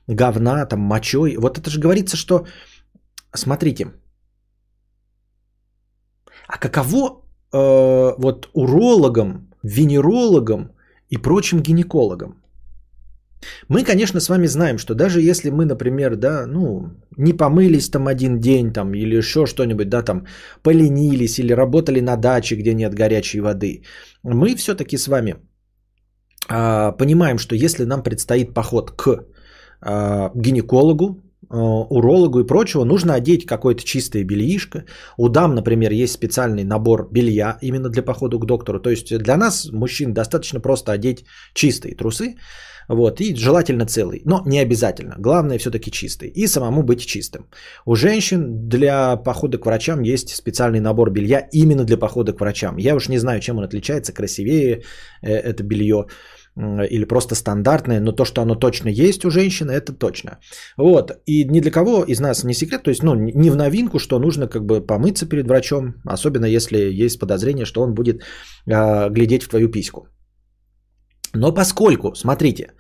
говна, 0.09 0.67
там, 0.67 0.81
мочой. 0.81 1.37
Вот 1.37 1.59
это 1.59 1.71
же 1.71 1.81
говорится, 1.81 2.17
что... 2.17 2.47
Смотрите. 3.35 3.93
А 6.49 6.59
каково 6.59 7.23
э, 7.53 8.15
вот 8.19 8.51
урологам, 8.55 9.49
венерологам 9.63 10.73
и 11.11 11.19
прочим 11.19 11.61
гинекологам? 11.61 12.43
Мы, 13.69 13.85
конечно, 13.85 14.21
с 14.21 14.29
вами 14.29 14.47
знаем, 14.47 14.79
что 14.79 14.95
даже 14.95 15.21
если 15.21 15.51
мы, 15.51 15.65
например, 15.65 16.17
да, 16.17 16.47
ну, 16.47 16.91
не 17.17 17.33
помылись 17.33 17.91
там 17.91 18.07
один 18.07 18.41
день 18.41 18.73
там 18.73 18.95
или 18.95 19.17
еще 19.17 19.47
что-нибудь, 19.47 19.89
да, 19.89 20.03
там 20.03 20.27
поленились 20.63 21.39
или 21.39 21.53
работали 21.53 22.01
на 22.01 22.17
даче, 22.17 22.57
где 22.57 22.75
нет 22.75 22.95
горячей 22.95 23.41
воды, 23.41 23.83
мы 24.23 24.55
все-таки 24.55 24.97
с 24.97 25.09
вами 25.09 25.37
а, 26.49 26.93
понимаем, 26.93 27.39
что 27.39 27.55
если 27.55 27.85
нам 27.85 28.03
предстоит 28.03 28.55
поход 28.55 28.91
к 28.91 29.27
а, 29.81 30.31
гинекологу, 30.35 31.23
урологу 31.53 32.41
и 32.41 32.47
прочего, 32.47 32.85
нужно 32.85 33.15
одеть 33.15 33.47
какое-то 33.47 33.85
чистое 33.85 34.25
бельишко. 34.25 34.85
У 35.19 35.29
дам, 35.29 35.55
например, 35.55 35.93
есть 35.93 36.15
специальный 36.15 36.65
набор 36.65 37.09
белья 37.11 37.59
именно 37.61 37.89
для 37.89 38.03
похода 38.03 38.39
к 38.39 38.47
доктору. 38.47 38.81
То 38.81 38.91
есть 38.91 39.19
для 39.19 39.37
нас, 39.37 39.69
мужчин, 39.73 40.15
достаточно 40.15 40.61
просто 40.61 40.93
одеть 40.93 41.25
чистые 41.55 41.95
трусы. 41.95 42.37
Вот, 42.89 43.21
и 43.21 43.35
желательно 43.37 43.87
целый, 43.87 44.23
но 44.25 44.43
не 44.47 44.59
обязательно. 44.59 45.15
Главное 45.19 45.59
все-таки 45.59 45.91
чистый. 45.91 46.29
И 46.29 46.47
самому 46.47 46.83
быть 46.83 47.07
чистым. 47.07 47.47
У 47.87 47.95
женщин 47.95 48.69
для 48.69 49.17
похода 49.17 49.59
к 49.59 49.67
врачам 49.67 50.03
есть 50.03 50.35
специальный 50.35 50.81
набор 50.81 51.11
белья 51.11 51.49
именно 51.53 51.85
для 51.85 51.97
похода 51.97 52.33
к 52.33 52.41
врачам. 52.41 52.79
Я 52.79 52.95
уж 52.95 53.09
не 53.09 53.19
знаю, 53.19 53.41
чем 53.41 53.59
он 53.59 53.65
отличается, 53.65 54.13
красивее 54.13 54.83
э, 55.23 55.33
это 55.33 55.63
белье 55.63 56.07
или 56.57 57.05
просто 57.05 57.35
стандартное, 57.35 58.01
но 58.01 58.13
то, 58.13 58.25
что 58.25 58.43
оно 58.43 58.55
точно 58.55 58.89
есть 58.89 59.25
у 59.25 59.31
женщины, 59.31 59.73
это 59.73 59.93
точно. 59.93 60.39
Вот, 60.77 61.13
и 61.27 61.45
ни 61.45 61.61
для 61.61 61.71
кого 61.71 62.05
из 62.05 62.21
нас 62.21 62.45
не 62.45 62.55
секрет, 62.55 62.83
то 62.83 62.91
есть, 62.91 63.03
ну, 63.03 63.15
не 63.15 63.51
в 63.51 63.57
новинку, 63.57 63.99
что 63.99 64.19
нужно 64.19 64.49
как 64.49 64.65
бы 64.67 64.87
помыться 64.87 65.27
перед 65.27 65.47
врачом, 65.47 65.95
особенно 66.05 66.47
если 66.47 67.05
есть 67.05 67.19
подозрение, 67.19 67.65
что 67.65 67.83
он 67.83 67.95
будет 67.95 68.23
э, 68.67 69.11
глядеть 69.11 69.43
в 69.45 69.49
твою 69.49 69.71
письку. 69.71 70.09
Но 71.35 71.55
поскольку, 71.55 72.15
смотрите, 72.15 72.75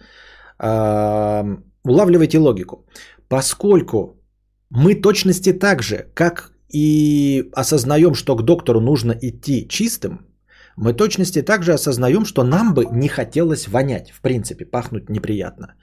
улавливайте 1.84 2.38
логику, 2.38 2.86
поскольку 3.28 4.22
мы 4.70 4.94
точности 4.94 5.52
так 5.52 5.82
же, 5.82 6.10
как 6.14 6.52
и 6.68 7.50
осознаем, 7.54 8.14
что 8.14 8.36
к 8.36 8.42
доктору 8.42 8.80
нужно 8.80 9.12
идти 9.12 9.66
чистым, 9.68 10.31
мы 10.76 10.92
точности 10.92 11.42
также 11.42 11.72
осознаем, 11.72 12.24
что 12.24 12.44
нам 12.44 12.74
бы 12.74 12.86
не 12.92 13.08
хотелось 13.08 13.68
вонять, 13.68 14.10
в 14.10 14.20
принципе, 14.20 14.64
пахнуть 14.64 15.10
неприятно. 15.10 15.74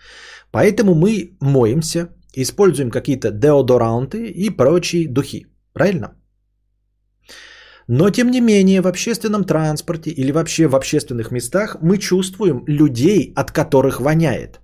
Поэтому 0.51 0.95
мы 0.95 1.37
моемся, 1.41 2.09
используем 2.33 2.91
какие-то 2.91 3.31
деодоранты 3.31 4.25
и 4.27 4.49
прочие 4.49 5.07
духи. 5.07 5.45
Правильно? 5.73 6.15
Но 7.87 8.09
тем 8.09 8.31
не 8.31 8.41
менее 8.41 8.81
в 8.81 8.87
общественном 8.87 9.43
транспорте 9.43 10.11
или 10.11 10.31
вообще 10.31 10.67
в 10.67 10.75
общественных 10.75 11.31
местах 11.31 11.77
мы 11.81 11.97
чувствуем 11.97 12.63
людей, 12.67 13.33
от 13.35 13.51
которых 13.51 13.99
воняет. 13.99 14.59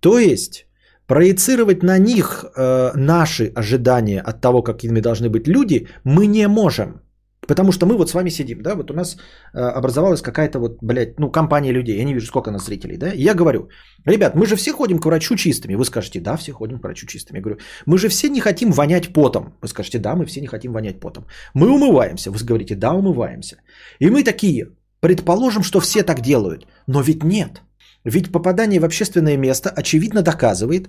То 0.00 0.18
есть 0.18 0.66
проецировать 1.06 1.82
на 1.82 1.98
них 1.98 2.44
э, 2.44 2.92
наши 2.94 3.52
ожидания 3.54 4.20
от 4.20 4.40
того, 4.40 4.62
какими 4.62 5.00
должны 5.00 5.28
быть 5.28 5.48
люди, 5.48 5.88
мы 6.04 6.26
не 6.26 6.48
можем. 6.48 7.00
Потому 7.46 7.72
что 7.72 7.86
мы 7.86 7.96
вот 7.96 8.10
с 8.10 8.14
вами 8.14 8.30
сидим, 8.30 8.62
да, 8.62 8.74
вот 8.74 8.90
у 8.90 8.94
нас 8.94 9.16
э, 9.54 9.58
образовалась 9.58 10.22
какая-то 10.22 10.58
вот, 10.58 10.78
блядь, 10.80 11.18
ну, 11.18 11.30
компания 11.30 11.72
людей, 11.72 11.96
я 11.98 12.04
не 12.04 12.14
вижу, 12.14 12.26
сколько 12.26 12.50
нас 12.50 12.64
зрителей, 12.66 12.96
да, 12.96 13.10
и 13.10 13.22
я 13.22 13.34
говорю, 13.34 13.68
ребят, 14.04 14.34
мы 14.34 14.46
же 14.46 14.56
все 14.56 14.72
ходим 14.72 14.98
к 14.98 15.06
врачу 15.06 15.36
чистыми, 15.36 15.76
вы 15.76 15.84
скажете, 15.84 16.20
да, 16.20 16.36
все 16.36 16.52
ходим 16.52 16.78
к 16.78 16.84
врачу 16.84 17.06
чистыми, 17.06 17.38
я 17.38 17.42
говорю, 17.42 17.58
мы 17.86 17.98
же 17.98 18.08
все 18.08 18.28
не 18.28 18.40
хотим 18.40 18.72
вонять 18.72 19.12
потом, 19.12 19.54
вы 19.62 19.68
скажете, 19.68 19.98
да, 19.98 20.14
мы 20.14 20.26
все 20.26 20.40
не 20.40 20.46
хотим 20.46 20.72
вонять 20.72 21.00
потом, 21.00 21.24
мы 21.54 21.68
умываемся, 21.68 22.30
вы 22.30 22.38
говорите, 22.46 22.74
да, 22.74 22.92
умываемся, 22.92 23.56
и 24.00 24.10
мы 24.10 24.24
такие, 24.24 24.68
предположим, 25.00 25.62
что 25.62 25.80
все 25.80 26.02
так 26.02 26.20
делают, 26.20 26.66
но 26.86 27.00
ведь 27.00 27.24
нет, 27.24 27.62
ведь 28.04 28.32
попадание 28.32 28.80
в 28.80 28.84
общественное 28.84 29.36
место 29.36 29.70
очевидно 29.70 30.22
доказывает, 30.22 30.88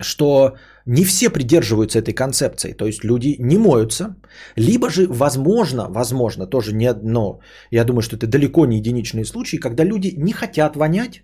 что 0.00 0.56
не 0.86 1.04
все 1.04 1.30
придерживаются 1.30 1.98
этой 1.98 2.14
концепции, 2.14 2.72
то 2.72 2.86
есть 2.86 3.04
люди 3.04 3.36
не 3.38 3.58
моются, 3.58 4.16
либо 4.56 4.90
же, 4.90 5.06
возможно, 5.08 5.86
возможно, 5.90 6.46
тоже 6.46 6.74
не 6.74 6.86
одно, 6.86 7.40
я 7.70 7.84
думаю, 7.84 8.02
что 8.02 8.16
это 8.16 8.26
далеко 8.26 8.66
не 8.66 8.78
единичные 8.78 9.24
случаи, 9.24 9.58
когда 9.58 9.84
люди 9.84 10.14
не 10.16 10.32
хотят 10.32 10.76
вонять 10.76 11.22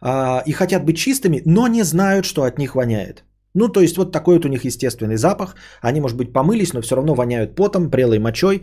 а, 0.00 0.42
и 0.46 0.52
хотят 0.52 0.84
быть 0.84 0.96
чистыми, 0.96 1.42
но 1.46 1.66
не 1.68 1.84
знают, 1.84 2.24
что 2.24 2.42
от 2.42 2.58
них 2.58 2.74
воняет. 2.74 3.24
Ну, 3.54 3.68
то 3.68 3.80
есть 3.80 3.96
вот 3.96 4.12
такой 4.12 4.34
вот 4.34 4.44
у 4.44 4.48
них 4.48 4.64
естественный 4.64 5.16
запах. 5.16 5.54
Они, 5.80 6.00
может 6.00 6.16
быть, 6.16 6.32
помылись, 6.32 6.72
но 6.72 6.82
все 6.82 6.96
равно 6.96 7.14
воняют 7.14 7.54
потом, 7.54 7.90
прелой 7.90 8.18
мочой, 8.18 8.62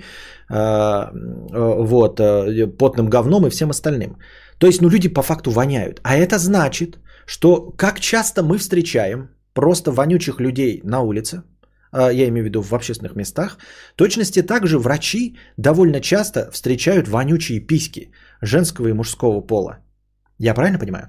э, 0.50 1.08
вот, 1.54 2.20
э, 2.20 2.68
потным 2.68 3.10
говном 3.10 3.48
и 3.48 3.50
всем 3.50 3.70
остальным. 3.70 4.18
То 4.58 4.68
есть, 4.68 4.82
ну, 4.82 4.90
люди 4.90 5.08
по 5.08 5.24
факту 5.24 5.52
воняют. 5.52 6.02
А 6.04 6.16
это 6.16 6.38
значит, 6.38 6.98
что 7.26 7.72
как 7.78 8.00
часто 8.00 8.44
мы 8.44 8.58
встречаем 8.58 9.30
просто 9.54 9.92
вонючих 9.92 10.40
людей 10.40 10.82
на 10.84 11.02
улице, 11.02 11.44
а, 11.92 12.12
я 12.12 12.28
имею 12.28 12.44
в 12.44 12.46
виду 12.46 12.62
в 12.62 12.74
общественных 12.74 13.16
местах, 13.16 13.58
точности 13.96 14.42
также 14.42 14.78
врачи 14.78 15.38
довольно 15.58 16.00
часто 16.02 16.50
встречают 16.52 17.08
вонючие 17.08 17.60
письки 17.60 18.12
женского 18.42 18.88
и 18.88 18.94
мужского 18.94 19.42
пола. 19.42 19.78
Я 20.40 20.54
правильно 20.54 20.80
понимаю? 20.80 21.06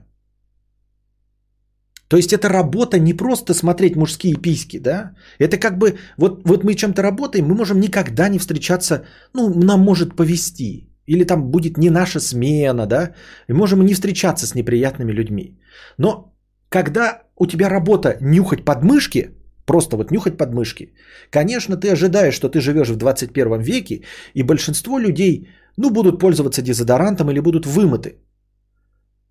То 2.09 2.19
есть 2.19 2.33
это 2.33 2.49
работа 2.51 2.99
не 2.99 3.15
просто 3.15 3.55
смотреть 3.55 3.97
мужские 3.97 4.35
письки, 4.35 4.79
да? 4.79 5.15
Это 5.39 5.57
как 5.57 5.79
бы, 5.79 5.99
вот, 6.19 6.43
вот 6.45 6.63
мы 6.63 6.75
чем-то 6.75 7.03
работаем, 7.03 7.47
мы 7.47 7.55
можем 7.55 7.81
никогда 7.81 8.29
не 8.29 8.39
встречаться, 8.39 9.07
ну, 9.33 9.49
нам 9.55 9.81
может 9.81 10.15
повести. 10.15 10.92
Или 11.07 11.25
там 11.25 11.51
будет 11.51 11.79
не 11.79 11.91
наша 11.91 12.21
смена, 12.21 12.87
да? 12.87 13.15
И 13.49 13.53
можем 13.53 13.85
не 13.85 13.95
встречаться 13.95 14.47
с 14.47 14.55
неприятными 14.55 15.13
людьми. 15.13 15.59
Но 15.99 16.33
когда 16.69 17.23
у 17.37 17.47
тебя 17.47 17.69
работа 17.69 18.17
нюхать 18.21 18.65
подмышки, 18.65 19.31
просто 19.67 19.97
вот 19.97 20.11
нюхать 20.11 20.37
подмышки, 20.37 20.95
конечно, 21.31 21.77
ты 21.77 21.93
ожидаешь, 21.93 22.35
что 22.35 22.49
ты 22.49 22.61
живешь 22.61 22.91
в 22.91 22.97
21 22.97 23.61
веке, 23.61 24.03
и 24.35 24.43
большинство 24.43 24.99
людей, 24.99 25.49
ну, 25.77 25.91
будут 25.91 26.21
пользоваться 26.21 26.63
дезодорантом 26.63 27.31
или 27.31 27.41
будут 27.41 27.67
вымыты. 27.67 28.19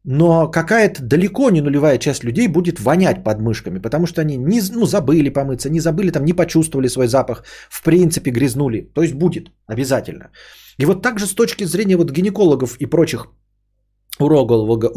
Но 0.04 0.52
какая-то 0.52 1.04
далеко 1.04 1.50
не 1.52 1.62
нулевая 1.62 1.98
часть 2.00 2.24
людей 2.24 2.48
будет 2.48 2.80
вонять 2.80 3.24
подмышками, 3.24 3.80
потому 3.80 4.08
что 4.08 4.22
они 4.22 4.38
не, 4.38 4.62
ну, 4.72 4.86
забыли 4.86 5.30
помыться, 5.30 5.70
не 5.70 5.80
забыли, 5.80 6.12
там, 6.12 6.26
не 6.26 6.34
почувствовали 6.34 6.88
свой 6.88 7.08
запах, 7.08 7.44
в 7.70 7.84
принципе 7.84 8.32
грязнули. 8.32 8.82
То 8.94 9.02
есть 9.02 9.14
будет 9.14 9.52
обязательно. 9.68 10.32
И 10.80 10.86
вот 10.86 11.02
также 11.02 11.28
с 11.28 11.36
точки 11.36 11.66
зрения 11.66 11.98
вот 11.98 12.12
гинекологов 12.12 12.78
и 12.80 12.86
прочих 12.88 13.28
урологов, 14.20 14.96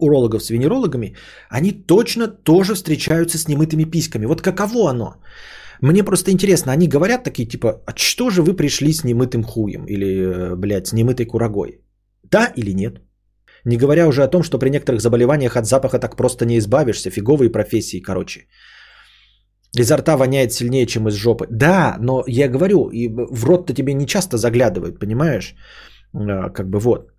урологов 0.00 0.42
с 0.42 0.50
венерологами, 0.50 1.16
они 1.48 1.72
точно 1.72 2.28
тоже 2.28 2.74
встречаются 2.74 3.38
с 3.38 3.48
немытыми 3.48 3.84
письками. 3.84 4.26
Вот 4.26 4.42
каково 4.42 4.90
оно? 4.90 5.14
Мне 5.80 6.04
просто 6.04 6.30
интересно, 6.30 6.72
они 6.72 6.88
говорят 6.88 7.24
такие 7.24 7.48
типа, 7.48 7.82
а 7.86 7.92
что 7.96 8.30
же 8.30 8.42
вы 8.42 8.54
пришли 8.54 8.92
с 8.92 9.02
немытым 9.02 9.42
хуем 9.42 9.84
или, 9.86 10.06
э, 10.06 10.54
блядь, 10.56 10.86
с 10.86 10.92
немытой 10.92 11.26
курагой? 11.26 11.80
Да 12.30 12.52
или 12.56 12.72
нет? 12.72 13.00
Не 13.64 13.76
говоря 13.76 14.06
уже 14.06 14.22
о 14.22 14.28
том, 14.28 14.42
что 14.42 14.58
при 14.58 14.70
некоторых 14.70 15.00
заболеваниях 15.00 15.56
от 15.56 15.66
запаха 15.66 15.98
так 15.98 16.16
просто 16.16 16.44
не 16.44 16.58
избавишься. 16.58 17.10
Фиговые 17.10 17.50
профессии, 17.50 18.00
короче. 18.00 18.46
Изо 19.78 19.96
рта 19.96 20.16
воняет 20.16 20.52
сильнее, 20.52 20.86
чем 20.86 21.08
из 21.08 21.14
жопы. 21.14 21.46
Да, 21.50 21.96
но 22.00 22.24
я 22.26 22.48
говорю, 22.48 22.88
и 22.92 23.08
в 23.08 23.44
рот-то 23.44 23.74
тебе 23.74 23.94
не 23.94 24.06
часто 24.06 24.36
заглядывают, 24.36 24.98
понимаешь? 24.98 25.54
А, 26.14 26.50
как 26.50 26.68
бы 26.68 26.78
вот. 26.78 27.12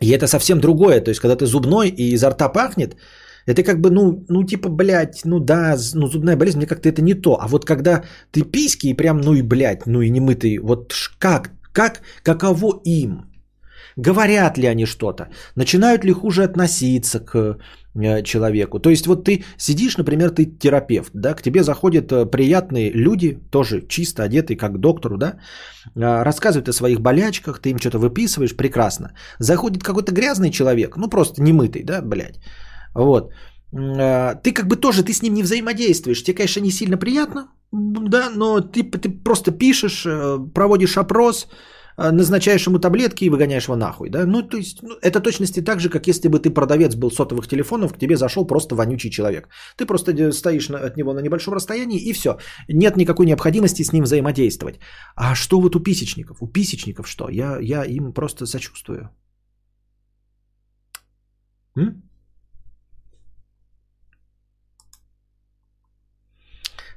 И 0.00 0.10
это 0.10 0.26
совсем 0.26 0.60
другое. 0.60 1.00
То 1.00 1.10
есть, 1.10 1.20
когда 1.20 1.36
ты 1.36 1.46
зубной 1.46 1.88
и 1.88 2.12
изо 2.14 2.30
рта 2.30 2.48
пахнет, 2.48 2.96
это 3.46 3.62
как 3.62 3.80
бы, 3.80 3.90
ну, 3.90 4.24
ну 4.28 4.44
типа, 4.44 4.68
блядь, 4.68 5.24
ну 5.24 5.40
да, 5.40 5.76
ну 5.94 6.06
зубная 6.06 6.36
болезнь, 6.36 6.58
мне 6.58 6.66
как-то 6.66 6.88
это 6.88 7.02
не 7.02 7.14
то. 7.14 7.38
А 7.40 7.46
вот 7.48 7.64
когда 7.64 8.02
ты 8.32 8.42
письки 8.42 8.88
и 8.88 8.94
прям, 8.94 9.20
ну 9.20 9.34
и, 9.34 9.42
блядь, 9.42 9.86
ну 9.86 10.00
и 10.00 10.10
немытый, 10.10 10.58
вот 10.58 10.92
как, 11.18 11.50
как, 11.72 12.00
каково 12.22 12.80
им? 12.84 13.31
Говорят 13.96 14.58
ли 14.58 14.66
они 14.66 14.86
что-то? 14.86 15.28
Начинают 15.56 16.04
ли 16.04 16.12
хуже 16.12 16.44
относиться 16.44 17.20
к 17.20 17.58
э, 17.94 18.22
человеку? 18.22 18.78
То 18.78 18.90
есть 18.90 19.06
вот 19.06 19.24
ты 19.24 19.44
сидишь, 19.56 19.96
например, 19.96 20.30
ты 20.30 20.46
терапевт, 20.46 21.10
да, 21.14 21.34
к 21.34 21.42
тебе 21.42 21.62
заходят 21.62 22.12
э, 22.12 22.26
приятные 22.26 22.90
люди, 22.92 23.38
тоже 23.50 23.86
чисто 23.88 24.22
одетые, 24.22 24.56
как 24.56 24.72
к 24.72 24.78
доктору, 24.78 25.16
да, 25.18 25.34
а, 25.96 26.24
рассказывают 26.24 26.68
о 26.68 26.72
своих 26.72 27.00
болячках, 27.00 27.60
ты 27.60 27.70
им 27.70 27.78
что-то 27.78 27.98
выписываешь, 27.98 28.56
прекрасно. 28.56 29.14
Заходит 29.38 29.82
какой-то 29.82 30.12
грязный 30.12 30.50
человек, 30.50 30.96
ну 30.96 31.08
просто 31.08 31.42
немытый, 31.42 31.84
да, 31.84 32.02
блядь, 32.02 32.40
вот. 32.94 33.32
А, 33.74 34.34
ты 34.34 34.52
как 34.52 34.66
бы 34.66 34.76
тоже, 34.76 35.02
ты 35.02 35.12
с 35.12 35.22
ним 35.22 35.34
не 35.34 35.42
взаимодействуешь, 35.42 36.22
тебе, 36.22 36.36
конечно, 36.36 36.60
не 36.60 36.70
сильно 36.70 36.96
приятно, 36.96 37.48
да, 37.72 38.30
но 38.30 38.60
ты, 38.60 38.82
ты 38.84 39.10
просто 39.24 39.50
пишешь, 39.50 40.04
э, 40.06 40.38
проводишь 40.54 40.98
опрос, 40.98 41.48
назначаешь 41.96 42.66
ему 42.66 42.78
таблетки 42.78 43.24
и 43.24 43.30
выгоняешь 43.30 43.64
его 43.64 43.76
нахуй, 43.76 44.10
да? 44.10 44.26
Ну, 44.26 44.42
то 44.42 44.56
есть, 44.56 44.82
ну, 44.82 44.94
это 45.02 45.20
точности 45.20 45.60
так 45.60 45.80
же, 45.80 45.88
как 45.88 46.06
если 46.06 46.28
бы 46.28 46.38
ты 46.38 46.50
продавец 46.50 46.94
был 46.94 47.10
сотовых 47.10 47.48
телефонов, 47.48 47.92
к 47.92 47.98
тебе 47.98 48.16
зашел 48.16 48.46
просто 48.46 48.74
вонючий 48.74 49.10
человек. 49.10 49.48
Ты 49.76 49.86
просто 49.86 50.12
э, 50.12 50.32
стоишь 50.32 50.68
на, 50.68 50.78
от 50.78 50.96
него 50.96 51.12
на 51.12 51.20
небольшом 51.20 51.54
расстоянии 51.54 51.98
и 51.98 52.12
все. 52.12 52.38
Нет 52.68 52.96
никакой 52.96 53.26
необходимости 53.26 53.82
с 53.82 53.92
ним 53.92 54.04
взаимодействовать. 54.04 54.78
А 55.16 55.34
что 55.34 55.60
вот 55.60 55.76
у 55.76 55.80
писечников? 55.80 56.38
У 56.40 56.46
писечников 56.46 57.08
что? 57.08 57.28
Я, 57.28 57.58
я 57.60 57.84
им 57.84 58.12
просто 58.12 58.46
сочувствую. 58.46 59.10
М? 61.76 62.02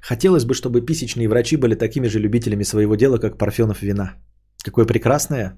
Хотелось 0.02 0.46
бы, 0.46 0.54
чтобы 0.54 0.86
писечные 0.86 1.28
врачи 1.28 1.58
были 1.58 1.76
такими 1.76 2.08
же 2.08 2.20
любителями 2.20 2.64
своего 2.64 2.96
дела, 2.96 3.18
как 3.18 3.38
Парфенов 3.38 3.82
вина. 3.82 4.14
Какое 4.66 4.86
прекрасное 4.88 5.54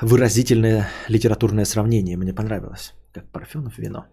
выразительное 0.00 0.88
литературное 1.08 1.64
сравнение. 1.64 2.16
Мне 2.16 2.32
понравилось. 2.32 2.94
Как 3.12 3.32
Парфенов 3.32 3.78
вино. 3.78 4.04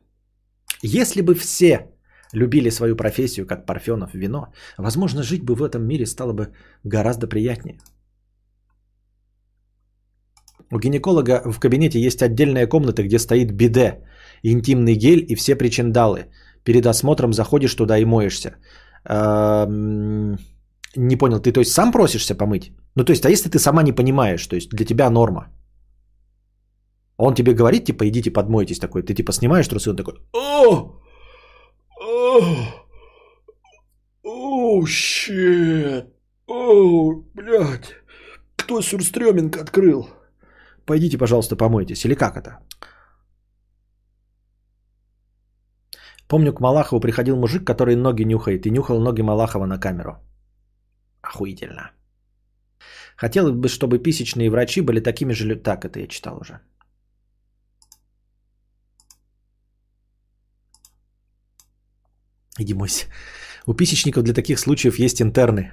Если 0.81 1.21
бы 1.21 1.35
все 1.35 1.91
любили 2.33 2.71
свою 2.71 2.95
профессию, 2.95 3.45
как 3.45 3.65
Парфенов 3.67 4.13
вино, 4.13 4.47
возможно, 4.77 5.21
жить 5.21 5.43
бы 5.43 5.53
в 5.53 5.61
этом 5.61 5.83
мире 5.83 6.05
стало 6.05 6.33
бы 6.33 6.47
гораздо 6.83 7.27
приятнее. 7.27 7.77
У 10.71 10.79
гинеколога 10.79 11.43
в 11.51 11.59
кабинете 11.59 11.99
есть 11.99 12.23
отдельная 12.23 12.67
комната, 12.67 13.03
где 13.03 13.19
стоит 13.19 13.51
биде, 13.51 14.03
интимный 14.43 14.95
гель 14.95 15.23
и 15.29 15.35
все 15.35 15.55
причиндалы. 15.55 16.31
Перед 16.63 16.85
осмотром 16.87 17.33
заходишь 17.33 17.75
туда 17.75 17.99
и 17.99 18.05
моешься. 18.05 18.55
Не 20.97 21.17
понял, 21.17 21.39
ты 21.39 21.51
то 21.51 21.59
есть 21.59 21.71
сам 21.71 21.91
просишься 21.91 22.35
помыть? 22.35 22.71
Ну 22.95 23.05
то 23.05 23.11
есть, 23.11 23.25
а 23.25 23.29
если 23.29 23.49
ты 23.49 23.59
сама 23.59 23.83
не 23.83 23.93
понимаешь, 23.93 24.47
то 24.47 24.55
есть 24.55 24.69
для 24.69 24.85
тебя 24.85 25.09
норма? 25.09 25.47
Он 27.17 27.33
тебе 27.33 27.53
говорит, 27.53 27.85
типа, 27.85 28.07
идите 28.07 28.31
подмойтесь 28.31 28.79
такой. 28.79 29.03
Ты 29.03 29.13
типа 29.13 29.31
снимаешь 29.31 29.67
трусы, 29.67 29.89
он 29.89 29.95
такой, 29.95 30.15
о, 30.33 30.99
о, 31.99 32.41
о, 34.23 34.85
щет, 34.85 36.07
о, 36.47 37.13
блядь, 37.35 37.95
кто 38.55 38.81
сюрстреминг 38.81 39.57
открыл? 39.57 40.09
Пойдите, 40.85 41.17
пожалуйста, 41.17 41.55
помойтесь. 41.55 42.05
Или 42.05 42.15
как 42.15 42.35
это? 42.37 42.59
Помню, 46.27 46.53
к 46.53 46.59
Малахову 46.59 47.01
приходил 47.01 47.35
мужик, 47.37 47.65
который 47.67 47.95
ноги 47.95 48.23
нюхает, 48.23 48.65
и 48.65 48.71
нюхал 48.71 48.99
ноги 48.99 49.21
Малахова 49.21 49.65
на 49.65 49.77
камеру. 49.77 50.30
Охуительно. 51.33 51.91
Хотелось 53.15 53.55
бы, 53.55 53.69
чтобы 53.69 54.03
писечные 54.03 54.49
врачи 54.49 54.81
были 54.81 54.99
такими 54.99 55.33
же... 55.33 55.55
Так, 55.55 55.85
это 55.85 55.99
я 55.99 56.07
читал 56.07 56.37
уже. 56.41 56.59
Иди 62.59 62.73
мойся. 62.73 63.05
У 63.65 63.73
писечников 63.73 64.23
для 64.23 64.33
таких 64.33 64.59
случаев 64.59 64.99
есть 64.99 65.21
интерны. 65.21 65.71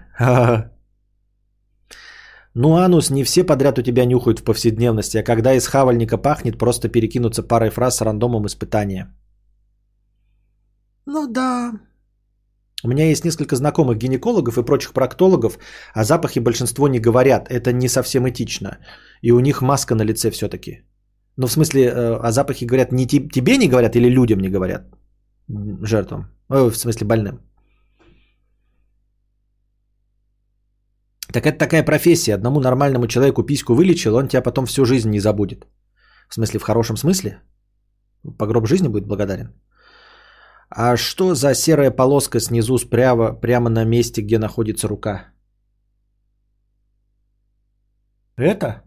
Ну, 2.54 2.76
анус, 2.76 3.10
не 3.10 3.24
все 3.24 3.44
подряд 3.44 3.78
у 3.78 3.82
тебя 3.82 4.04
нюхают 4.04 4.40
в 4.40 4.44
повседневности, 4.44 5.18
а 5.18 5.24
когда 5.24 5.54
из 5.54 5.66
хавальника 5.66 6.18
пахнет, 6.18 6.58
просто 6.58 6.88
перекинуться 6.88 7.42
парой 7.42 7.70
фраз 7.70 7.96
с 7.96 8.00
рандомом 8.00 8.46
испытания. 8.46 9.14
Ну 11.06 11.26
да, 11.26 11.72
у 12.84 12.88
меня 12.88 13.10
есть 13.10 13.24
несколько 13.24 13.56
знакомых 13.56 13.98
гинекологов 13.98 14.58
и 14.58 14.64
прочих 14.64 14.92
проктологов, 14.92 15.58
а 15.94 16.04
запахи 16.04 16.38
большинство 16.38 16.88
не 16.88 17.00
говорят. 17.00 17.48
Это 17.50 17.72
не 17.72 17.88
совсем 17.88 18.28
этично. 18.28 18.78
И 19.22 19.32
у 19.32 19.40
них 19.40 19.62
маска 19.62 19.94
на 19.94 20.04
лице 20.04 20.30
все-таки. 20.30 20.84
Ну, 21.36 21.46
в 21.46 21.52
смысле, 21.52 21.80
э, 21.82 22.18
а 22.22 22.30
запахи 22.30 22.66
говорят 22.66 22.92
не 22.92 23.06
тебе 23.06 23.56
не 23.56 23.68
говорят 23.68 23.96
или 23.96 24.08
людям 24.08 24.40
не 24.40 24.48
говорят? 24.48 24.82
Жертвам. 25.82 26.28
Э, 26.50 26.70
в 26.70 26.76
смысле, 26.76 27.06
больным. 27.06 27.40
Так 31.32 31.46
это 31.46 31.58
такая 31.58 31.84
профессия. 31.84 32.34
Одному 32.34 32.60
нормальному 32.60 33.06
человеку 33.06 33.42
письку 33.42 33.74
вылечил, 33.74 34.14
он 34.14 34.28
тебя 34.28 34.42
потом 34.42 34.66
всю 34.66 34.84
жизнь 34.84 35.10
не 35.10 35.20
забудет. 35.20 35.66
В 36.28 36.34
смысле, 36.34 36.58
в 36.60 36.62
хорошем 36.62 36.96
смысле? 36.96 37.40
По 38.38 38.46
гроб 38.46 38.66
жизни 38.66 38.88
будет 38.88 39.06
благодарен. 39.06 39.52
А 40.70 40.96
что 40.96 41.34
за 41.34 41.54
серая 41.54 41.90
полоска 41.90 42.40
снизу 42.40 42.78
справа, 42.78 43.32
прямо 43.32 43.70
на 43.70 43.84
месте, 43.84 44.22
где 44.22 44.38
находится 44.38 44.88
рука? 44.88 45.32
Это? 48.36 48.82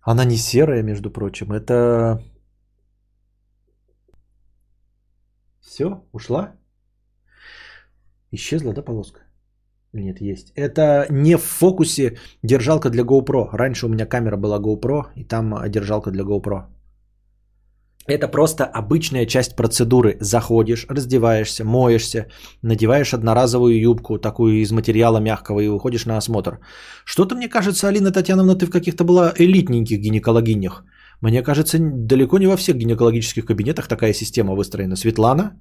Она 0.00 0.24
не 0.24 0.36
серая, 0.36 0.82
между 0.82 1.10
прочим. 1.10 1.52
Это... 1.52 2.22
Все, 5.60 6.04
ушла? 6.12 6.56
Исчезла, 8.30 8.72
да, 8.72 8.82
полоска? 8.82 9.20
Нет, 9.92 10.20
есть. 10.20 10.52
Это 10.56 11.06
не 11.10 11.36
в 11.36 11.42
фокусе 11.42 12.18
держалка 12.42 12.90
для 12.90 13.02
GoPro. 13.02 13.48
Раньше 13.52 13.86
у 13.86 13.88
меня 13.88 14.06
камера 14.06 14.36
была 14.36 14.58
GoPro, 14.58 15.12
и 15.14 15.24
там 15.24 15.54
держалка 15.70 16.10
для 16.10 16.24
GoPro. 16.24 16.73
Это 18.06 18.28
просто 18.28 18.64
обычная 18.64 19.26
часть 19.26 19.56
процедуры. 19.56 20.16
Заходишь, 20.20 20.86
раздеваешься, 20.88 21.64
моешься, 21.64 22.26
надеваешь 22.62 23.14
одноразовую 23.14 23.80
юбку, 23.80 24.18
такую 24.18 24.60
из 24.60 24.72
материала 24.72 25.18
мягкого, 25.20 25.60
и 25.60 25.68
уходишь 25.68 26.06
на 26.06 26.18
осмотр. 26.18 26.58
Что-то 27.06 27.34
мне 27.34 27.48
кажется, 27.48 27.88
Алина 27.88 28.12
Татьяновна, 28.12 28.56
ты 28.56 28.66
в 28.66 28.70
каких-то 28.70 29.04
была 29.04 29.32
элитненьких 29.38 30.00
гинекологинях. 30.00 30.84
Мне 31.22 31.42
кажется, 31.42 31.78
далеко 31.80 32.38
не 32.38 32.46
во 32.46 32.56
всех 32.56 32.76
гинекологических 32.76 33.46
кабинетах 33.46 33.86
такая 33.88 34.12
система 34.12 34.54
выстроена. 34.54 34.96
Светлана? 34.96 35.58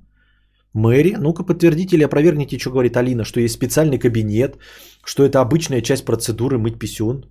Мэри? 0.73 1.15
Ну-ка 1.19 1.43
подтвердите 1.43 1.95
или 1.95 2.03
опровергните, 2.03 2.59
что 2.59 2.71
говорит 2.71 2.97
Алина, 2.97 3.23
что 3.23 3.39
есть 3.39 3.53
специальный 3.53 3.99
кабинет, 3.99 4.57
что 5.05 5.23
это 5.23 5.39
обычная 5.39 5.81
часть 5.81 6.03
процедуры 6.03 6.57
мыть 6.57 6.79
писюн, 6.79 7.25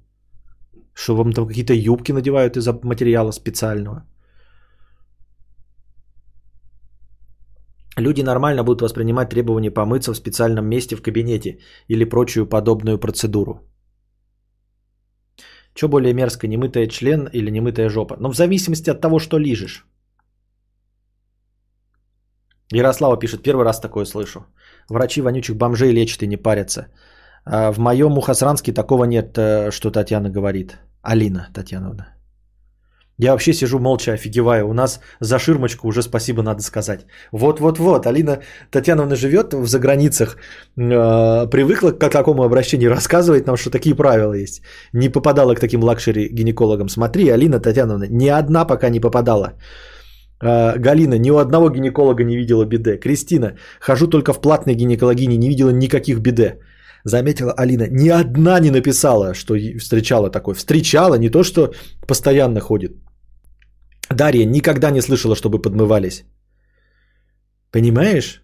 что 0.94 1.16
вам 1.16 1.32
там 1.32 1.46
какие-то 1.46 1.74
юбки 1.74 2.12
надевают 2.12 2.56
из 2.56 2.66
материала 2.82 3.32
специального. 3.32 4.06
Люди 7.96 8.22
нормально 8.22 8.64
будут 8.64 8.82
воспринимать 8.82 9.30
требование 9.30 9.70
помыться 9.70 10.12
в 10.12 10.16
специальном 10.16 10.66
месте 10.66 10.96
в 10.96 11.02
кабинете 11.02 11.58
или 11.88 12.04
прочую 12.04 12.46
подобную 12.46 12.98
процедуру. 12.98 13.60
Что 15.74 15.88
более 15.88 16.14
мерзко, 16.14 16.48
немытая 16.48 16.86
член 16.86 17.28
или 17.32 17.50
немытая 17.50 17.88
жопа? 17.88 18.16
Ну, 18.20 18.30
в 18.30 18.34
зависимости 18.36 18.90
от 18.90 19.00
того, 19.00 19.18
что 19.18 19.38
лижешь. 19.38 19.86
Ярослава 22.72 23.18
пишет, 23.18 23.42
первый 23.42 23.64
раз 23.64 23.80
такое 23.80 24.06
слышу. 24.06 24.46
Врачи 24.88 25.20
вонючих 25.20 25.56
бомжей 25.56 25.92
лечат 25.92 26.22
и 26.22 26.26
не 26.26 26.36
парятся. 26.36 26.86
А 27.44 27.72
в 27.72 27.78
моем 27.78 28.12
Мухасранске 28.12 28.72
такого 28.72 29.04
нет, 29.04 29.36
э, 29.36 29.70
что 29.70 29.90
Татьяна 29.90 30.30
говорит. 30.30 30.78
Алина 31.02 31.48
Татьяновна. 31.52 32.21
Я 33.18 33.32
вообще 33.32 33.52
сижу 33.52 33.78
молча, 33.78 34.12
офигеваю. 34.12 34.68
У 34.68 34.72
нас 34.72 35.00
за 35.20 35.38
ширмочку 35.38 35.88
уже 35.88 36.02
спасибо 36.02 36.42
надо 36.42 36.62
сказать. 36.62 37.06
Вот-вот-вот. 37.32 38.06
Алина 38.06 38.38
Татьяновна 38.70 39.16
живет 39.16 39.54
в 39.54 39.66
заграницах, 39.66 40.36
э, 40.76 41.50
привыкла 41.50 41.90
к 41.90 42.10
такому 42.10 42.42
обращению, 42.42 42.90
рассказывает 42.90 43.46
нам, 43.46 43.56
что 43.56 43.70
такие 43.70 43.94
правила 43.94 44.32
есть. 44.32 44.62
Не 44.92 45.08
попадала 45.08 45.54
к 45.54 45.60
таким 45.60 45.82
luxury 45.82 46.28
гинекологам. 46.28 46.88
Смотри, 46.88 47.28
Алина 47.28 47.60
Татьяновна, 47.60 48.06
ни 48.10 48.28
одна 48.28 48.64
пока 48.64 48.88
не 48.88 49.00
попадала. 49.00 49.52
Э, 50.42 50.78
Галина, 50.78 51.18
ни 51.18 51.30
у 51.30 51.36
одного 51.36 51.70
гинеколога 51.70 52.24
не 52.24 52.36
видела 52.36 52.64
биде. 52.64 52.96
Кристина, 52.96 53.56
хожу 53.80 54.06
только 54.08 54.32
в 54.32 54.40
платной 54.40 54.74
гинекологии, 54.74 55.36
не 55.36 55.48
видела 55.48 55.70
никаких 55.70 56.20
биде. 56.20 56.58
Заметила 57.04 57.52
Алина, 57.52 57.88
ни 57.90 58.08
одна 58.08 58.60
не 58.60 58.70
написала, 58.70 59.34
что 59.34 59.54
встречала 59.78 60.30
такой. 60.30 60.54
Встречала, 60.54 61.18
не 61.18 61.30
то, 61.30 61.42
что 61.42 61.72
постоянно 62.06 62.60
ходит. 62.60 62.92
Дарья 64.10 64.44
никогда 64.44 64.90
не 64.90 65.02
слышала, 65.02 65.34
чтобы 65.34 65.62
подмывались. 65.62 66.24
Понимаешь? 67.70 68.42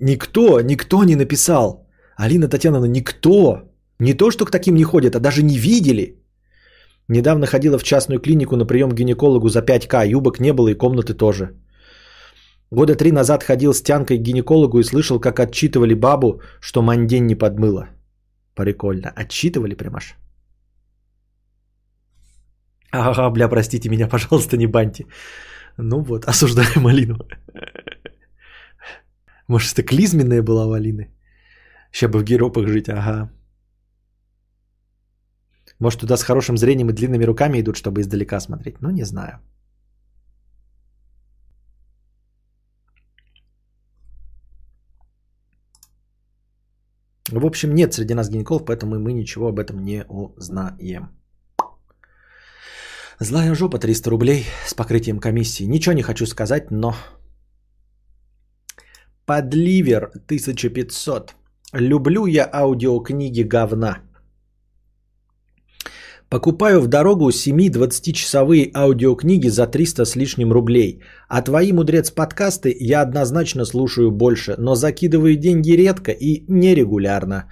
Никто, 0.00 0.60
никто 0.60 1.04
не 1.04 1.16
написал. 1.16 1.86
Алина 2.16 2.48
Татьяновна, 2.48 2.86
никто. 2.86 3.62
Не 4.00 4.14
то, 4.14 4.30
что 4.30 4.44
к 4.44 4.50
таким 4.50 4.74
не 4.74 4.84
ходят, 4.84 5.14
а 5.14 5.20
даже 5.20 5.42
не 5.42 5.58
видели. 5.58 6.22
Недавно 7.08 7.46
ходила 7.46 7.78
в 7.78 7.84
частную 7.84 8.20
клинику 8.20 8.56
на 8.56 8.66
прием 8.66 8.90
к 8.90 8.94
гинекологу 8.94 9.48
за 9.48 9.60
5К. 9.60 10.08
Юбок 10.08 10.40
не 10.40 10.52
было 10.52 10.68
и 10.68 10.74
комнаты 10.74 11.14
тоже. 11.14 11.54
Года 12.70 12.96
три 12.96 13.12
назад 13.12 13.44
ходил 13.44 13.72
с 13.72 13.82
тянкой 13.82 14.18
к 14.18 14.22
гинекологу 14.22 14.78
и 14.78 14.84
слышал, 14.84 15.20
как 15.20 15.38
отчитывали 15.38 15.94
бабу, 15.94 16.40
что 16.60 16.82
мандень 16.82 17.26
не 17.26 17.34
подмыла. 17.34 17.88
Прикольно. 18.54 19.12
Отчитывали 19.14 19.74
прям 19.74 19.96
аж. 19.96 20.16
Ага, 22.92 23.30
бля, 23.30 23.48
простите 23.48 23.88
меня, 23.88 24.08
пожалуйста, 24.10 24.56
не 24.56 24.66
баньте. 24.66 25.06
Ну 25.78 26.00
вот, 26.00 26.24
осуждаем 26.28 26.82
малину. 26.82 27.18
Может, 29.48 29.72
это 29.72 29.82
клизменная 29.82 30.42
была 30.42 30.66
у 30.66 30.72
Алины? 30.72 31.12
Сейчас 31.92 32.10
бы 32.10 32.18
в 32.18 32.24
геропах 32.24 32.66
жить, 32.66 32.88
ага. 32.88 33.30
Может, 35.78 36.00
туда 36.00 36.16
с 36.16 36.24
хорошим 36.24 36.56
зрением 36.56 36.90
и 36.90 36.92
длинными 36.92 37.24
руками 37.24 37.60
идут, 37.60 37.76
чтобы 37.76 38.00
издалека 38.00 38.40
смотреть? 38.40 38.80
Ну, 38.80 38.90
не 38.90 39.04
знаю. 39.04 39.40
В 47.32 47.44
общем, 47.44 47.74
нет 47.74 47.92
среди 47.92 48.14
нас 48.14 48.28
гинекологов, 48.28 48.66
поэтому 48.66 48.98
мы 49.00 49.12
ничего 49.12 49.48
об 49.48 49.58
этом 49.58 49.84
не 49.84 50.04
узнаем. 50.08 51.10
Злая 53.18 53.54
жопа 53.54 53.78
300 53.78 54.10
рублей 54.10 54.44
с 54.66 54.74
покрытием 54.74 55.18
комиссии. 55.18 55.64
Ничего 55.64 55.94
не 55.94 56.02
хочу 56.02 56.26
сказать, 56.26 56.70
но... 56.70 56.94
Подливер 59.24 60.10
1500. 60.28 61.34
Люблю 61.72 62.26
я 62.26 62.48
аудиокниги 62.52 63.42
говна. 63.42 64.05
Покупаю 66.28 66.80
в 66.80 66.88
дорогу 66.88 67.30
7-20-часовые 67.30 68.70
аудиокниги 68.74 69.48
за 69.48 69.66
300 69.68 70.04
с 70.04 70.16
лишним 70.16 70.52
рублей. 70.52 71.00
А 71.28 71.40
твои, 71.40 71.72
мудрец, 71.72 72.10
подкасты 72.10 72.76
я 72.80 73.02
однозначно 73.02 73.64
слушаю 73.64 74.10
больше, 74.10 74.56
но 74.58 74.74
закидываю 74.74 75.36
деньги 75.36 75.70
редко 75.76 76.10
и 76.10 76.44
нерегулярно. 76.48 77.44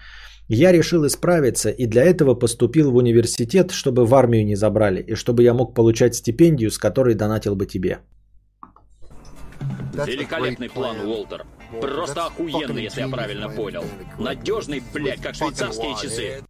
Я 0.48 0.72
решил 0.72 1.06
исправиться 1.06 1.70
и 1.70 1.86
для 1.86 2.02
этого 2.02 2.34
поступил 2.34 2.90
в 2.90 2.96
университет, 2.96 3.70
чтобы 3.70 4.05
в 4.06 4.14
армию 4.14 4.44
не 4.44 4.56
забрали, 4.56 5.02
и 5.02 5.14
чтобы 5.14 5.44
я 5.44 5.55
мог 5.55 5.74
получать 5.74 6.16
стипендию, 6.16 6.70
с 6.70 6.78
которой 6.78 7.14
донатил 7.14 7.55
бы 7.55 7.66
тебе. 7.66 8.01
Великолепный 10.06 10.68
план, 10.68 10.96
Уолтер. 11.06 11.46
Просто 11.80 12.26
охуенный, 12.26 12.82
если 12.82 13.02
я 13.02 13.09
правильно 13.09 13.48
понял. 13.48 13.84
Надежный, 14.18 14.82
блядь, 14.92 15.22
как 15.22 15.36
швейцарские 15.36 15.94
часы. 16.02 16.44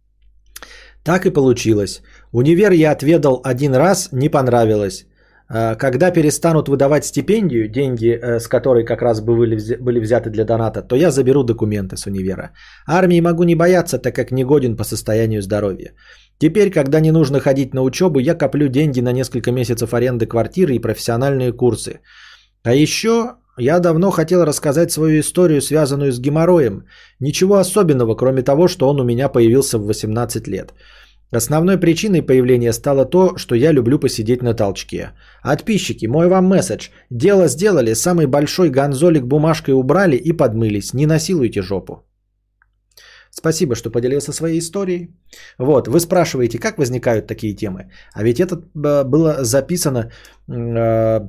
Так 1.05 1.25
и 1.25 1.33
получилось. 1.33 2.01
Универ 2.31 2.71
я 2.71 2.91
отведал 2.91 3.39
один 3.43 3.75
раз, 3.75 4.09
не 4.11 4.29
понравилось. 4.29 5.05
А, 5.47 5.75
когда 5.75 6.11
перестанут 6.11 6.67
выдавать 6.67 7.05
стипендию, 7.05 7.67
деньги 7.67 8.07
э, 8.07 8.39
с 8.39 8.47
которой 8.47 8.83
как 8.83 9.01
раз 9.03 9.21
бы 9.21 9.35
были 9.35 9.99
взяты 9.99 10.31
для 10.31 10.45
доната, 10.45 10.81
то 10.81 10.95
я 10.95 11.11
заберу 11.11 11.43
документы 11.43 11.95
с 11.95 12.07
универа. 12.07 12.49
Армии 12.87 13.21
могу 13.21 13.43
не 13.43 13.55
бояться, 13.55 13.99
так 13.99 14.15
как 14.15 14.31
не 14.31 14.43
годен 14.43 14.75
по 14.75 14.83
состоянию 14.83 15.41
здоровья. 15.41 15.93
Теперь, 16.39 16.71
когда 16.71 16.99
не 16.99 17.11
нужно 17.11 17.39
ходить 17.39 17.73
на 17.73 17.83
учебу, 17.83 18.19
я 18.19 18.33
коплю 18.33 18.67
деньги 18.67 19.01
на 19.01 19.11
несколько 19.11 19.51
месяцев 19.51 19.93
аренды 19.93 20.25
квартиры 20.25 20.73
и 20.73 20.81
профессиональные 20.81 21.53
курсы. 21.53 21.99
А 22.63 22.73
еще 22.73 23.35
я 23.57 23.79
давно 23.79 24.11
хотел 24.11 24.45
рассказать 24.45 24.91
свою 24.91 25.19
историю, 25.19 25.61
связанную 25.61 26.11
с 26.11 26.19
геморроем. 26.19 26.85
Ничего 27.19 27.55
особенного, 27.55 28.15
кроме 28.15 28.41
того, 28.41 28.67
что 28.67 28.89
он 28.89 28.99
у 28.99 29.03
меня 29.03 29.29
появился 29.29 29.77
в 29.77 29.85
18 29.85 30.47
лет. 30.47 30.73
Основной 31.31 31.77
причиной 31.77 32.21
появления 32.21 32.73
стало 32.73 33.05
то, 33.05 33.37
что 33.37 33.55
я 33.55 33.73
люблю 33.73 33.99
посидеть 33.99 34.41
на 34.41 34.53
толчке. 34.53 35.11
Подписчики, 35.43 36.05
мой 36.07 36.27
вам 36.27 36.45
месседж. 36.45 36.89
Дело 37.09 37.47
сделали, 37.47 37.93
самый 37.93 38.25
большой 38.27 38.69
гонзолик 38.69 39.23
бумажкой 39.23 39.73
убрали 39.73 40.15
и 40.15 40.31
подмылись. 40.31 40.93
Не 40.93 41.05
насилуйте 41.05 41.61
жопу. 41.61 42.03
Спасибо, 43.31 43.75
что 43.75 43.89
поделился 43.89 44.31
своей 44.33 44.59
историей. 44.59 45.09
Вот, 45.59 45.87
вы 45.87 45.99
спрашиваете, 45.99 46.57
как 46.57 46.77
возникают 46.77 47.27
такие 47.27 47.53
темы. 47.53 47.91
А 48.13 48.23
ведь 48.23 48.39
это 48.39 48.55
э, 48.55 49.03
было 49.03 49.43
записано 49.43 50.11
э, 50.47 51.19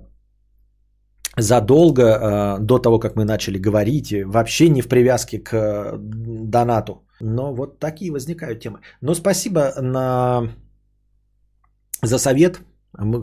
задолго 1.39 2.03
э, 2.03 2.59
до 2.61 2.79
того, 2.79 2.99
как 2.99 3.17
мы 3.17 3.25
начали 3.25 3.59
говорить, 3.59 4.13
вообще 4.25 4.69
не 4.69 4.83
в 4.83 4.89
привязке 4.89 5.39
к 5.39 5.53
э, 5.53 5.97
донату. 5.99 7.07
Но 7.21 7.55
вот 7.55 7.79
такие 7.79 8.13
возникают 8.13 8.61
темы. 8.61 8.81
Но 9.03 9.15
спасибо 9.15 9.73
на... 9.81 10.49
за 12.03 12.19
совет. 12.19 12.61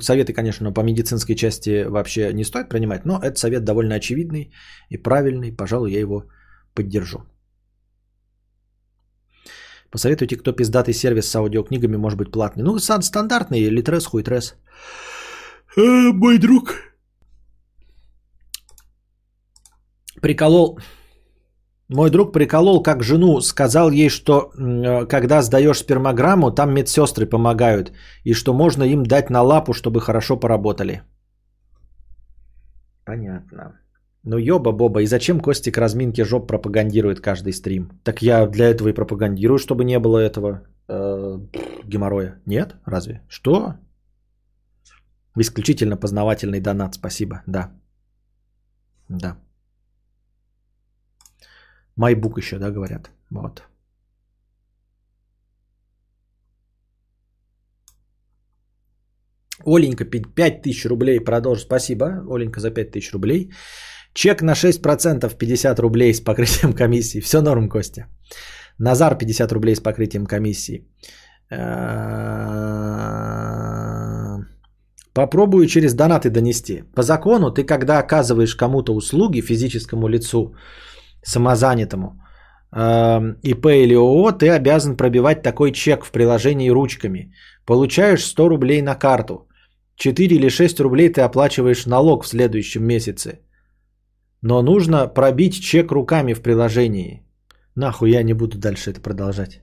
Советы, 0.02 0.34
конечно, 0.34 0.72
по 0.74 0.82
медицинской 0.82 1.36
части 1.36 1.84
вообще 1.84 2.34
не 2.34 2.44
стоит 2.44 2.70
принимать, 2.70 3.06
но 3.06 3.20
этот 3.20 3.38
совет 3.38 3.64
довольно 3.64 3.96
очевидный 3.96 4.52
и 4.90 4.98
правильный. 4.98 5.52
Пожалуй, 5.52 5.92
я 5.92 6.00
его 6.00 6.26
поддержу. 6.76 7.24
Посоветуйте, 9.90 10.38
кто 10.38 10.52
пиздатый 10.54 10.94
сервис 10.94 11.30
с 11.30 11.36
аудиокнигами 11.36 11.98
может 11.98 12.20
быть 12.20 12.32
платный. 12.32 12.64
Ну, 12.64 12.78
стандартный, 12.80 13.70
Литрес, 13.70 14.06
Хуйтрес. 14.06 14.56
Э, 15.78 16.12
мой 16.14 16.38
друг 16.38 16.93
приколол, 20.24 20.80
мой 21.90 22.10
друг 22.10 22.34
приколол, 22.34 22.84
как 22.84 23.04
жену, 23.04 23.42
сказал 23.42 23.92
ей, 23.92 24.10
что 24.10 24.34
э, 24.34 25.06
когда 25.08 25.42
сдаешь 25.42 25.80
спермограмму, 25.80 26.52
там 26.52 26.74
медсестры 26.74 27.26
помогают, 27.26 27.92
и 28.24 28.34
что 28.34 28.54
можно 28.54 28.84
им 28.84 29.04
дать 29.04 29.30
на 29.30 29.42
лапу, 29.42 29.74
чтобы 29.74 30.00
хорошо 30.00 30.40
поработали. 30.40 31.02
Понятно. 33.06 33.80
Ну 34.24 34.38
ёба-боба, 34.38 35.02
и 35.02 35.08
зачем 35.08 35.40
Костик 35.40 35.78
разминки 35.78 36.24
жоп 36.24 36.48
пропагандирует 36.48 37.20
каждый 37.20 37.52
стрим? 37.52 37.90
Так 38.04 38.22
я 38.22 38.48
для 38.48 38.70
этого 38.70 38.90
и 38.90 38.94
пропагандирую, 38.94 39.60
чтобы 39.60 39.84
не 39.84 40.00
было 40.00 40.20
этого 40.20 40.62
э, 40.88 41.40
геморроя. 41.84 42.40
Нет? 42.46 42.76
Разве? 42.86 43.22
Что? 43.28 43.74
Исключительно 45.40 45.98
познавательный 45.98 46.62
донат, 46.62 46.96
спасибо, 46.96 47.42
да. 47.48 47.72
Да. 49.10 49.36
Майбук 51.96 52.38
еще, 52.38 52.58
да, 52.60 52.72
говорят. 52.72 53.12
Вот. 53.32 53.64
Оленька, 59.66 60.06
5000 60.06 60.86
рублей 60.86 61.20
продолжи. 61.20 61.62
Спасибо, 61.62 62.06
Оленька, 62.30 62.60
за 62.60 62.72
5000 62.72 63.14
рублей. 63.14 63.52
Чек 64.14 64.42
на 64.42 64.54
6%, 64.54 65.38
50 65.38 65.80
рублей 65.80 66.14
с 66.14 66.22
покрытием 66.22 66.74
комиссии. 66.74 67.22
Все 67.22 67.42
норм, 67.42 67.70
Костя. 67.70 68.08
Назар, 68.80 69.18
50 69.18 69.52
рублей 69.52 69.76
с 69.76 69.80
покрытием 69.80 70.26
комиссии. 70.26 70.88
Попробую 75.14 75.68
через 75.68 75.94
донаты 75.94 76.30
донести. 76.30 76.84
По 76.96 77.04
закону 77.04 77.52
ты, 77.52 77.64
когда 77.64 78.00
оказываешь 78.00 78.56
кому-то 78.56 78.96
услуги, 78.96 79.42
физическому 79.42 80.08
лицу, 80.08 80.56
самозанятому, 81.24 82.22
э, 82.76 83.36
ИП 83.44 83.66
или 83.66 83.96
ООО, 83.96 84.32
ты 84.32 84.50
обязан 84.50 84.98
пробивать 84.98 85.42
такой 85.44 85.72
чек 85.72 86.06
в 86.06 86.12
приложении 86.12 86.70
ручками. 86.70 87.34
Получаешь 87.66 88.26
100 88.26 88.50
рублей 88.50 88.82
на 88.82 88.96
карту. 88.96 89.48
4 89.96 90.36
или 90.36 90.50
6 90.50 90.80
рублей 90.80 91.10
ты 91.10 91.22
оплачиваешь 91.22 91.86
налог 91.86 92.24
в 92.24 92.28
следующем 92.28 92.84
месяце. 92.84 93.40
Но 94.42 94.62
нужно 94.62 95.08
пробить 95.08 95.62
чек 95.62 95.92
руками 95.92 96.34
в 96.34 96.42
приложении. 96.42 97.24
Нахуй 97.76 98.12
я 98.12 98.24
не 98.24 98.34
буду 98.34 98.58
дальше 98.58 98.92
это 98.92 99.02
продолжать. 99.02 99.63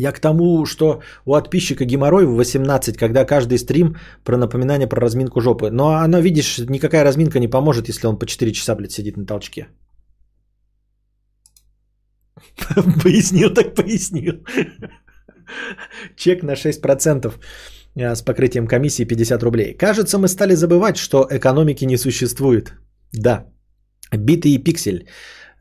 Я 0.00 0.12
к 0.12 0.20
тому, 0.20 0.66
что 0.66 1.00
у 1.26 1.32
подписчика 1.32 1.84
геморрой 1.84 2.24
в 2.24 2.34
18, 2.34 2.96
когда 2.96 3.26
каждый 3.26 3.58
стрим 3.58 3.96
про 4.24 4.36
напоминание 4.36 4.88
про 4.88 5.00
разминку 5.00 5.40
жопы. 5.40 5.70
Но 5.70 5.82
она, 5.88 6.20
видишь, 6.22 6.58
никакая 6.58 7.04
разминка 7.04 7.38
не 7.38 7.48
поможет, 7.48 7.88
если 7.88 8.06
он 8.08 8.18
по 8.18 8.26
4 8.26 8.52
часа, 8.52 8.74
блядь, 8.74 8.92
сидит 8.92 9.16
на 9.16 9.26
толчке. 9.26 9.66
Пояснил 13.02 13.54
так 13.54 13.74
пояснил. 13.74 14.32
Чек 16.16 16.42
на 16.42 16.54
6% 16.54 17.34
э, 17.96 18.14
с 18.14 18.22
покрытием 18.22 18.66
комиссии 18.66 19.04
50 19.04 19.42
рублей. 19.42 19.76
Кажется, 19.76 20.18
мы 20.18 20.28
стали 20.28 20.54
забывать, 20.54 20.96
что 20.96 21.26
экономики 21.30 21.84
не 21.84 21.98
существует. 21.98 22.72
Да. 23.12 23.44
Битый 24.16 24.64
пиксель. 24.64 25.04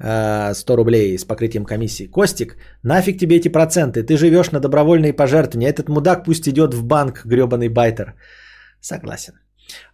100 0.01 0.75
рублей 0.75 1.17
с 1.17 1.25
покрытием 1.25 1.65
комиссии. 1.65 2.07
Костик, 2.07 2.55
нафиг 2.83 3.19
тебе 3.19 3.35
эти 3.35 3.49
проценты? 3.49 4.03
Ты 4.03 4.17
живешь 4.17 4.51
на 4.51 4.59
добровольные 4.59 5.13
пожертвования. 5.13 5.69
Этот 5.69 5.89
мудак 5.89 6.23
пусть 6.23 6.47
идет 6.47 6.73
в 6.73 6.83
банк, 6.83 7.25
гребаный 7.25 7.69
байтер. 7.69 8.13
Согласен. 8.81 9.33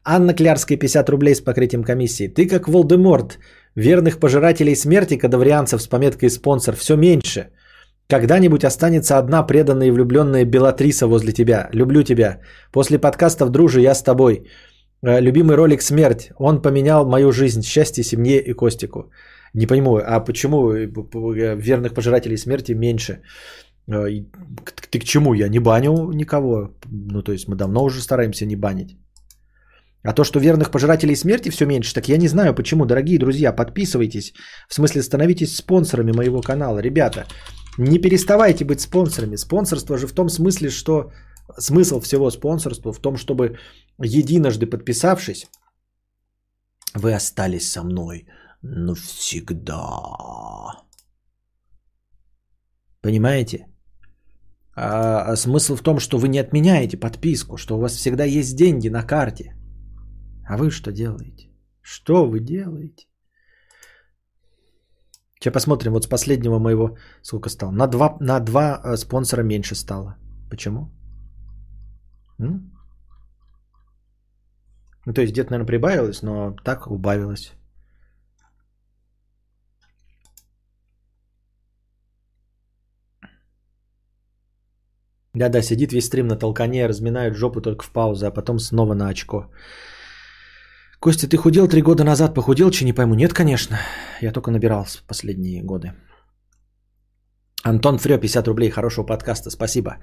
Анна 0.03 0.33
Клярская, 0.33 0.77
50 0.77 1.09
рублей 1.09 1.35
с 1.35 1.41
покрытием 1.41 1.83
комиссии. 1.83 2.27
Ты 2.27 2.47
как 2.47 2.67
Волдеморт. 2.67 3.39
Верных 3.75 4.19
пожирателей 4.19 4.75
смерти, 4.75 5.17
кадаврианцев 5.17 5.81
с 5.81 5.87
пометкой 5.87 6.29
спонсор, 6.29 6.75
все 6.75 6.95
меньше. 6.95 7.49
Когда-нибудь 8.07 8.63
останется 8.63 9.17
одна 9.17 9.43
преданная 9.43 9.87
и 9.87 9.91
влюбленная 9.91 10.45
Белатриса 10.45 11.07
возле 11.07 11.33
тебя. 11.33 11.69
Люблю 11.73 12.03
тебя. 12.03 12.39
После 12.71 12.99
подкастов 12.99 13.49
«Дружи, 13.49 13.81
я 13.81 13.95
с 13.95 14.03
тобой». 14.03 14.45
Э, 15.01 15.19
любимый 15.19 15.55
ролик 15.55 15.81
«Смерть». 15.81 16.31
Он 16.37 16.61
поменял 16.61 17.05
мою 17.05 17.31
жизнь, 17.31 17.63
счастье 17.63 18.03
семье 18.03 18.39
и 18.39 18.53
Костику. 18.53 19.11
Не 19.55 19.67
пойму, 19.67 19.97
а 19.97 20.19
почему 20.19 20.71
верных 21.55 21.93
пожирателей 21.93 22.37
смерти 22.37 22.73
меньше? 22.73 23.21
Э, 23.87 24.09
ты 24.91 24.99
к 24.99 25.03
чему? 25.05 25.33
Я 25.33 25.47
не 25.47 25.59
баню 25.59 26.11
никого. 26.13 26.71
Ну, 26.91 27.23
то 27.23 27.31
есть 27.31 27.47
мы 27.47 27.55
давно 27.55 27.85
уже 27.85 28.01
стараемся 28.01 28.45
не 28.45 28.57
банить. 28.57 28.97
А 30.03 30.13
то, 30.13 30.23
что 30.23 30.39
верных 30.39 30.71
пожирателей 30.71 31.15
смерти 31.15 31.49
все 31.49 31.65
меньше, 31.65 31.93
так 31.93 32.09
я 32.09 32.17
не 32.17 32.27
знаю 32.27 32.53
почему. 32.53 32.85
Дорогие 32.85 33.17
друзья, 33.17 33.53
подписывайтесь. 33.55 34.33
В 34.69 34.73
смысле, 34.73 35.01
становитесь 35.01 35.55
спонсорами 35.55 36.11
моего 36.11 36.41
канала. 36.41 36.79
Ребята, 36.81 37.25
не 37.77 37.99
переставайте 37.99 38.65
быть 38.65 38.81
спонсорами. 38.81 39.37
Спонсорство 39.37 39.97
же 39.97 40.07
в 40.07 40.13
том 40.13 40.29
смысле, 40.29 40.69
что 40.69 41.11
смысл 41.57 42.01
всего 42.01 42.29
спонсорства 42.29 42.91
в 42.91 42.99
том, 42.99 43.15
чтобы 43.15 43.57
единожды 44.03 44.65
подписавшись, 44.65 45.47
вы 46.93 47.13
остались 47.13 47.71
со 47.71 47.83
мной 47.83 48.25
навсегда. 48.65 49.81
Понимаете? 53.01 53.67
А, 54.75 55.31
а 55.31 55.35
смысл 55.35 55.75
в 55.75 55.81
том, 55.81 55.99
что 55.99 56.17
вы 56.17 56.27
не 56.27 56.39
отменяете 56.39 56.97
подписку, 56.97 57.57
что 57.57 57.77
у 57.77 57.79
вас 57.79 57.95
всегда 57.95 58.25
есть 58.25 58.55
деньги 58.55 58.89
на 58.89 59.03
карте. 59.03 59.55
А 60.49 60.57
вы 60.57 60.71
что 60.71 60.91
делаете? 60.91 61.49
Что 61.81 62.25
вы 62.25 62.39
делаете? 62.39 63.07
Сейчас 65.39 65.53
посмотрим, 65.53 65.91
вот 65.91 66.03
с 66.03 66.07
последнего 66.07 66.59
моего 66.59 66.97
сколько 67.21 67.49
стало. 67.49 67.71
На 67.71 67.87
два, 67.87 68.17
на 68.19 68.39
два 68.39 68.81
э, 68.83 68.97
спонсора 68.97 69.43
меньше 69.43 69.75
стало. 69.75 70.17
Почему? 70.49 70.89
М? 72.39 72.71
Ну, 75.05 75.13
то 75.13 75.21
есть 75.21 75.33
где-то, 75.33 75.51
наверное, 75.51 75.67
прибавилось, 75.67 76.23
но 76.23 76.55
так 76.63 76.87
убавилось. 76.87 77.53
Да-да, 85.35 85.61
сидит 85.61 85.91
весь 85.91 86.05
стрим 86.05 86.27
на 86.27 86.37
толкане, 86.37 86.87
разминает 86.87 87.35
жопу 87.35 87.61
только 87.61 87.83
в 87.83 87.91
паузу, 87.91 88.25
а 88.25 88.31
потом 88.31 88.59
снова 88.59 88.93
на 88.93 89.09
очко. 89.09 89.51
Костя, 90.99 91.27
ты 91.27 91.37
худел 91.37 91.67
три 91.67 91.81
года 91.81 92.03
назад, 92.03 92.33
похудел, 92.33 92.71
че 92.71 92.85
не 92.85 92.93
пойму? 92.93 93.15
Нет, 93.15 93.33
конечно. 93.33 93.77
Я 94.21 94.31
только 94.31 94.51
набирался 94.51 95.03
последние 95.07 95.61
годы. 95.61 95.91
Антон 97.63 97.97
Фрё, 97.97 98.17
50 98.17 98.47
рублей, 98.47 98.69
хорошего 98.69 99.05
подкаста, 99.05 99.49
спасибо. 99.49 99.97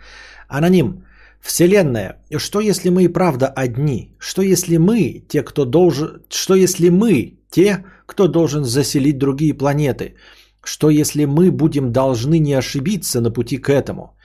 Аноним. 0.49 1.05
Вселенная, 1.41 2.19
что 2.37 2.61
если 2.61 2.91
мы 2.91 3.05
и 3.05 3.13
правда 3.13 3.47
одни? 3.47 4.15
Что 4.19 4.43
если 4.43 4.77
мы, 4.77 5.25
те, 5.29 5.43
кто 5.43 5.65
должен... 5.65 6.23
Что 6.29 6.55
если 6.55 6.91
мы, 6.91 7.39
те, 7.51 7.85
кто 8.07 8.29
должен 8.29 8.65
заселить 8.65 9.19
другие 9.19 9.55
планеты? 9.55 10.15
Что 10.63 10.91
если 10.91 11.25
мы 11.25 11.51
будем 11.51 11.91
должны 11.91 12.39
не 12.39 12.53
ошибиться 12.53 13.21
на 13.21 13.33
пути 13.33 13.59
к 13.59 13.71
этому? 13.71 14.17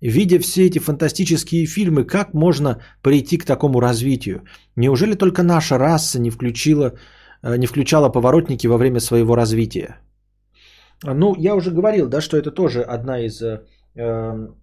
Видя 0.00 0.38
все 0.38 0.66
эти 0.66 0.78
фантастические 0.78 1.66
фильмы, 1.66 2.04
как 2.04 2.34
можно 2.34 2.82
прийти 3.02 3.38
к 3.38 3.46
такому 3.46 3.80
развитию? 3.80 4.42
Неужели 4.76 5.14
только 5.14 5.42
наша 5.42 5.78
раса 5.78 6.20
не 6.20 6.30
включила, 6.30 6.92
э, 7.42 7.56
не 7.56 7.66
включала 7.66 8.10
поворотники 8.10 8.66
во 8.66 8.76
время 8.76 9.00
своего 9.00 9.34
развития? 9.36 9.96
Ну, 11.02 11.34
я 11.38 11.54
уже 11.54 11.70
говорил, 11.70 12.08
да, 12.08 12.20
что 12.20 12.36
это 12.36 12.50
тоже 12.50 12.82
одна 12.82 13.20
из 13.20 13.40
э, 13.42 13.62
эм, 13.94 14.54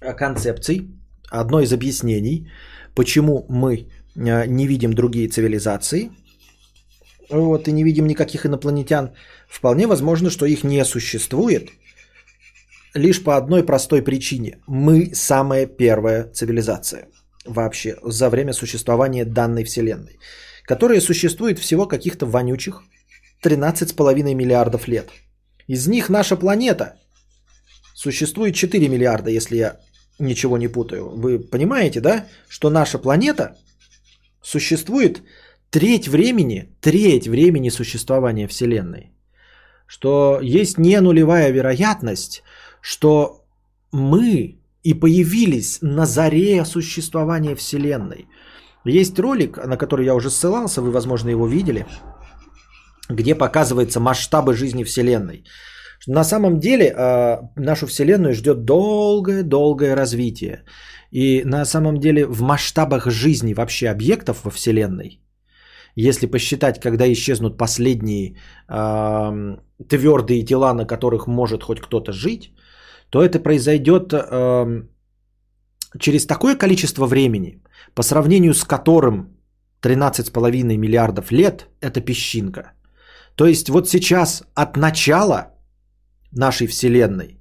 концепций, 0.00 0.88
одно 1.30 1.60
из 1.60 1.72
объяснений, 1.72 2.50
почему 2.94 3.44
мы 3.50 3.86
э, 4.16 4.46
не 4.46 4.66
видим 4.66 4.94
другие 4.94 5.28
цивилизации, 5.28 6.10
вот, 7.30 7.68
и 7.68 7.72
не 7.72 7.84
видим 7.84 8.06
никаких 8.06 8.46
инопланетян. 8.46 9.10
Вполне 9.48 9.86
возможно, 9.86 10.30
что 10.30 10.46
их 10.46 10.64
не 10.64 10.82
существует– 10.86 11.68
лишь 12.94 13.22
по 13.22 13.36
одной 13.36 13.64
простой 13.64 14.02
причине. 14.02 14.58
Мы 14.66 15.14
самая 15.14 15.66
первая 15.66 16.30
цивилизация 16.32 17.08
вообще 17.44 17.96
за 18.02 18.30
время 18.30 18.52
существования 18.52 19.24
данной 19.24 19.64
Вселенной, 19.64 20.18
которая 20.64 21.00
существует 21.00 21.58
всего 21.58 21.86
каких-то 21.86 22.26
вонючих 22.26 22.82
13,5 23.44 24.34
миллиардов 24.34 24.88
лет. 24.88 25.10
Из 25.66 25.86
них 25.86 26.08
наша 26.08 26.36
планета 26.36 26.96
существует 27.94 28.54
4 28.54 28.88
миллиарда, 28.88 29.30
если 29.30 29.56
я 29.56 29.80
ничего 30.18 30.58
не 30.58 30.68
путаю. 30.68 31.08
Вы 31.08 31.38
понимаете, 31.38 32.00
да, 32.00 32.26
что 32.48 32.70
наша 32.70 32.98
планета 32.98 33.56
существует 34.42 35.22
треть 35.70 36.08
времени, 36.08 36.68
треть 36.80 37.28
времени 37.28 37.70
существования 37.70 38.46
Вселенной. 38.46 39.12
Что 39.86 40.38
есть 40.42 40.78
не 40.78 41.00
нулевая 41.00 41.50
вероятность, 41.50 42.42
что 42.82 43.46
мы 43.92 44.58
и 44.82 44.94
появились 44.94 45.78
на 45.82 46.06
заре 46.06 46.64
существования 46.64 47.54
Вселенной. 47.54 48.26
Есть 48.84 49.18
ролик, 49.18 49.56
на 49.66 49.76
который 49.76 50.04
я 50.04 50.14
уже 50.14 50.28
ссылался, 50.30 50.82
вы, 50.82 50.90
возможно, 50.90 51.30
его 51.30 51.46
видели, 51.46 51.86
где 53.08 53.34
показывается 53.34 54.00
масштабы 54.00 54.54
жизни 54.54 54.84
Вселенной. 54.84 55.44
На 56.06 56.24
самом 56.24 56.58
деле 56.58 56.86
э, 56.86 57.38
нашу 57.56 57.86
Вселенную 57.86 58.34
ждет 58.34 58.64
долгое-долгое 58.64 59.94
развитие. 59.94 60.64
И 61.12 61.42
на 61.44 61.64
самом 61.64 61.98
деле 61.98 62.26
в 62.26 62.42
масштабах 62.42 63.06
жизни 63.06 63.54
вообще 63.54 63.90
объектов 63.90 64.44
во 64.44 64.50
Вселенной, 64.50 65.20
если 65.94 66.26
посчитать, 66.26 66.80
когда 66.80 67.06
исчезнут 67.06 67.56
последние 67.56 68.36
э, 68.68 69.56
твердые 69.88 70.42
тела, 70.42 70.74
на 70.74 70.86
которых 70.86 71.28
может 71.28 71.62
хоть 71.62 71.80
кто-то 71.80 72.12
жить, 72.12 72.52
то 73.12 73.22
это 73.22 73.42
произойдет 73.42 74.12
э, 74.14 74.82
через 76.00 76.26
такое 76.26 76.56
количество 76.56 77.06
времени, 77.06 77.62
по 77.94 78.02
сравнению 78.02 78.54
с 78.54 78.64
которым 78.64 79.36
13,5 79.82 80.78
миллиардов 80.78 81.30
лет– 81.30 81.66
это 81.82 82.00
песчинка. 82.00 82.72
То 83.34 83.46
есть 83.46 83.68
вот 83.68 83.88
сейчас 83.88 84.42
от 84.54 84.76
начала 84.76 85.50
нашей 86.32 86.66
Вселенной 86.66 87.38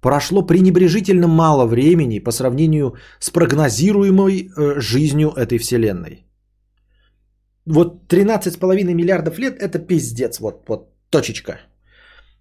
прошло 0.00 0.46
пренебрежительно 0.46 1.28
мало 1.28 1.66
времени 1.66 2.24
по 2.24 2.32
сравнению 2.32 2.94
с 3.20 3.30
прогнозируемой 3.30 4.48
э, 4.56 4.80
жизнью 4.80 5.32
этой 5.36 5.58
Вселенной. 5.58 6.26
Вот 7.66 8.10
13,5 8.10 8.94
миллиардов 8.94 9.38
лет– 9.38 9.58
это 9.60 9.78
пиздец, 9.78 10.40
вот, 10.40 10.64
вот 10.66 10.88
точечка– 11.10 11.58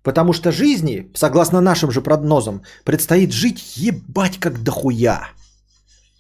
Потому 0.03 0.34
что 0.34 0.51
жизни, 0.51 1.09
согласно 1.13 1.61
нашим 1.61 1.91
же 1.91 2.01
прогнозам, 2.01 2.61
предстоит 2.84 3.31
жить 3.31 3.77
ебать 3.77 4.38
как 4.39 4.63
дохуя. 4.63 5.30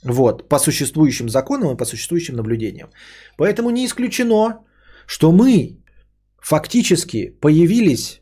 Вот, 0.03 0.49
по 0.49 0.59
существующим 0.59 1.29
законам 1.29 1.71
и 1.71 1.77
по 1.77 1.85
существующим 1.85 2.35
наблюдениям. 2.35 2.89
Поэтому 3.37 3.69
не 3.69 3.85
исключено, 3.85 4.59
что 5.05 5.31
мы 5.31 5.77
фактически 6.41 7.29
появились 7.41 8.21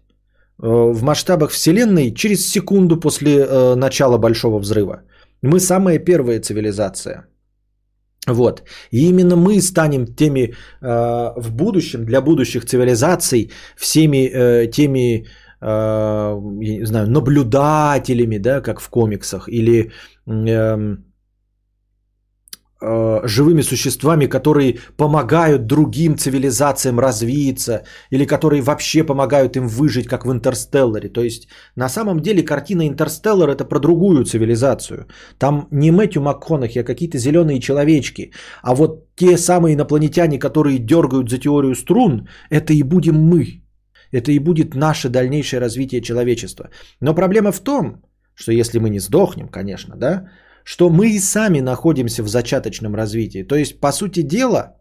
э, 0.62 0.68
в 0.68 1.04
масштабах 1.04 1.52
Вселенной 1.52 2.14
через 2.14 2.48
секунду 2.48 3.00
после 3.00 3.32
э, 3.32 3.76
начала 3.76 4.18
Большого 4.18 4.60
взрыва. 4.60 5.04
Мы 5.42 5.60
самая 5.60 5.98
первая 6.00 6.40
цивилизация. 6.40 7.26
Вот. 8.28 8.64
И 8.92 9.10
именно 9.10 9.36
мы 9.36 9.62
станем 9.62 10.06
теми 10.06 10.42
э, 10.42 11.34
в 11.38 11.52
будущем, 11.52 12.06
для 12.06 12.22
будущих 12.22 12.66
цивилизаций, 12.66 13.52
всеми 13.76 14.30
э, 14.30 14.68
теми, 14.68 15.26
я 15.62 16.80
не 16.80 16.86
знаю, 16.86 17.10
наблюдателями, 17.10 18.40
да, 18.40 18.62
как 18.62 18.82
в 18.82 18.90
комиксах, 18.90 19.48
или 19.48 19.92
э, 20.28 20.98
э, 22.82 23.22
живыми 23.28 23.62
существами, 23.62 24.26
которые 24.26 24.80
помогают 24.98 25.68
другим 25.68 26.18
цивилизациям 26.18 27.00
развиться, 27.00 27.84
или 28.10 28.26
которые 28.26 28.62
вообще 28.64 29.04
помогают 29.04 29.56
им 29.56 29.68
выжить, 29.68 30.08
как 30.08 30.26
в 30.26 30.32
Интерстелларе. 30.32 31.10
То 31.10 31.22
есть 31.22 31.48
на 31.76 31.90
самом 31.90 32.22
деле 32.22 32.44
картина 32.44 32.88
Интерстеллар 32.88 33.50
это 33.50 33.66
про 33.66 33.80
другую 33.80 34.26
цивилизацию. 34.26 35.06
Там 35.38 35.68
не 35.72 35.92
Мэтью 35.92 36.24
МакКонахи, 36.24 36.80
а 36.80 36.84
какие-то 36.84 37.20
зеленые 37.20 37.60
человечки. 37.60 38.32
А 38.64 38.74
вот 38.74 39.16
те 39.16 39.38
самые 39.38 39.76
инопланетяне, 39.76 40.40
которые 40.40 40.80
дергают 40.80 41.30
за 41.30 41.38
теорию 41.38 41.76
струн, 41.76 42.28
это 42.50 42.74
и 42.74 42.82
будем 42.82 43.16
мы. 43.16 43.61
Это 44.12 44.32
и 44.32 44.40
будет 44.40 44.76
наше 44.76 45.10
дальнейшее 45.10 45.60
развитие 45.60 46.02
человечества. 46.02 46.70
Но 47.00 47.14
проблема 47.14 47.52
в 47.52 47.60
том, 47.60 48.02
что 48.36 48.52
если 48.52 48.80
мы 48.80 48.90
не 48.90 49.00
сдохнем, 49.00 49.48
конечно, 49.48 49.96
да, 49.96 50.30
что 50.64 50.90
мы 50.90 51.10
и 51.10 51.20
сами 51.20 51.62
находимся 51.62 52.24
в 52.24 52.28
зачаточном 52.28 52.96
развитии. 52.96 53.44
То 53.44 53.56
есть, 53.56 53.80
по 53.80 53.92
сути 53.92 54.22
дела, 54.22 54.76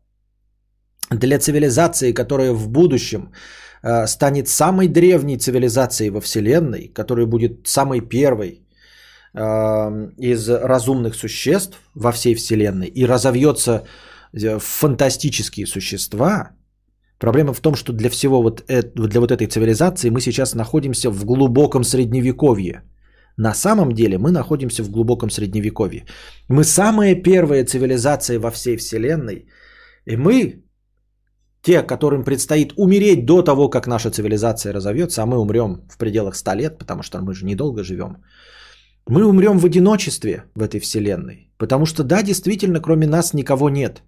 для 1.11 1.39
цивилизации, 1.39 2.12
которая 2.12 2.52
в 2.52 2.69
будущем 2.69 3.32
э, 3.82 4.07
станет 4.07 4.48
самой 4.48 4.89
древней 4.89 5.39
цивилизацией 5.39 6.11
во 6.11 6.20
Вселенной, 6.20 6.89
которая 6.89 7.27
будет 7.27 7.66
самой 7.66 8.01
первой 8.01 8.62
э, 9.35 9.40
из 10.19 10.48
разумных 10.48 11.15
существ 11.15 11.78
во 11.94 12.12
всей 12.12 12.35
Вселенной 12.35 12.86
и 12.86 13.07
разовьется 13.07 13.85
в 14.32 14.61
фантастические 14.61 15.66
существа, 15.66 16.51
проблема 17.20 17.52
в 17.52 17.60
том, 17.60 17.74
что 17.74 17.92
для 17.92 18.10
всего 18.10 18.42
вот, 18.42 18.64
для 18.66 19.20
вот 19.20 19.30
этой 19.30 19.47
цивилизации 19.47 20.10
мы 20.10 20.20
сейчас 20.20 20.55
находимся 20.55 21.10
в 21.10 21.24
глубоком 21.24 21.84
средневековье– 21.84 22.82
на 23.40 23.55
самом 23.55 23.92
деле 23.92 24.18
мы 24.18 24.30
находимся 24.32 24.82
в 24.82 24.90
глубоком 24.90 25.30
средневековье. 25.30 26.05
Мы 26.48 26.64
самая 26.64 27.22
первая 27.22 27.64
цивилизация 27.64 28.38
во 28.38 28.51
всей 28.51 28.76
Вселенной. 28.76 29.47
И 30.06 30.16
мы, 30.16 30.64
те, 31.62 31.82
которым 31.82 32.24
предстоит 32.24 32.72
умереть 32.76 33.24
до 33.24 33.42
того, 33.42 33.70
как 33.70 33.86
наша 33.86 34.10
цивилизация 34.10 34.74
разовьется, 34.74 35.22
а 35.22 35.26
мы 35.26 35.38
умрем 35.38 35.88
в 35.88 35.97
пределах 35.98 36.36
100 36.36 36.55
лет, 36.55 36.78
потому 36.78 37.02
что 37.02 37.18
мы 37.20 37.32
же 37.32 37.47
недолго 37.47 37.82
живем. 37.82 38.16
Мы 39.09 39.24
умрем 39.24 39.59
в 39.59 39.64
одиночестве 39.64 40.44
в 40.55 40.62
этой 40.62 40.80
Вселенной. 40.80 41.51
Потому 41.59 41.86
что 41.86 42.05
да, 42.05 42.22
действительно, 42.22 42.80
кроме 42.80 43.06
нас 43.06 43.32
никого 43.32 43.70
нет. 43.70 44.02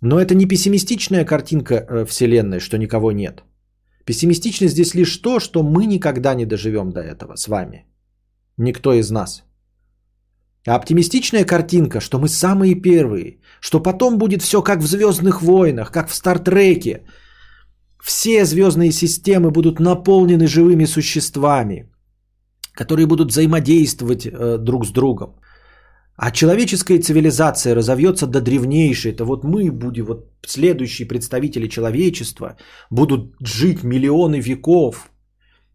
Но 0.00 0.18
это 0.18 0.34
не 0.34 0.46
пессимистичная 0.46 1.24
картинка 1.24 1.74
э, 1.74 2.04
Вселенной, 2.06 2.60
что 2.60 2.78
никого 2.78 3.12
нет. 3.12 3.42
Пессимистично 4.06 4.68
здесь 4.68 4.94
лишь 4.94 5.16
то, 5.16 5.40
что 5.40 5.62
мы 5.62 5.86
никогда 5.86 6.34
не 6.34 6.46
доживем 6.46 6.90
до 6.90 7.00
этого 7.00 7.36
с 7.36 7.48
вами. 7.48 7.84
Никто 8.56 8.92
из 8.92 9.10
нас. 9.10 9.44
А 10.66 10.74
оптимистичная 10.76 11.44
картинка, 11.44 12.00
что 12.00 12.18
мы 12.18 12.28
самые 12.28 12.74
первые, 12.74 13.38
что 13.60 13.80
потом 13.80 14.18
будет 14.18 14.42
все 14.42 14.62
как 14.62 14.80
в 14.80 14.86
Звездных 14.86 15.42
войнах, 15.42 15.90
как 15.90 16.08
в 16.08 16.14
Стартреке. 16.14 17.04
Все 18.02 18.44
звездные 18.44 18.92
системы 18.92 19.50
будут 19.50 19.80
наполнены 19.80 20.46
живыми 20.46 20.86
существами, 20.86 21.90
которые 22.72 23.06
будут 23.06 23.30
взаимодействовать 23.30 24.26
э, 24.26 24.58
друг 24.58 24.86
с 24.86 24.90
другом. 24.90 25.40
А 26.22 26.30
человеческая 26.30 27.00
цивилизация 27.00 27.74
разовьется 27.74 28.26
до 28.26 28.42
древнейшей. 28.42 29.12
Это 29.12 29.24
вот 29.24 29.42
мы 29.42 29.70
будем, 29.72 30.04
вот 30.04 30.26
следующие 30.46 31.08
представители 31.08 31.66
человечества 31.66 32.56
будут 32.90 33.34
жить 33.40 33.82
миллионы 33.82 34.38
веков, 34.38 35.10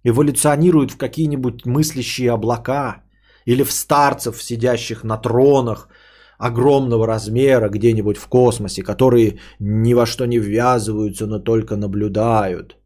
эволюционируют 0.04 0.92
в 0.92 0.98
какие-нибудь 0.98 1.66
мыслящие 1.66 2.32
облака 2.32 3.02
или 3.48 3.64
в 3.64 3.72
старцев, 3.72 4.44
сидящих 4.44 5.04
на 5.04 5.18
тронах 5.18 5.90
огромного 6.38 7.08
размера 7.08 7.70
где-нибудь 7.70 8.18
в 8.18 8.28
космосе, 8.28 8.84
которые 8.84 9.40
ни 9.60 9.96
во 9.96 10.06
что 10.06 10.28
не 10.28 10.38
ввязываются, 10.38 11.26
но 11.26 11.40
только 11.40 11.76
наблюдают. 11.76 12.78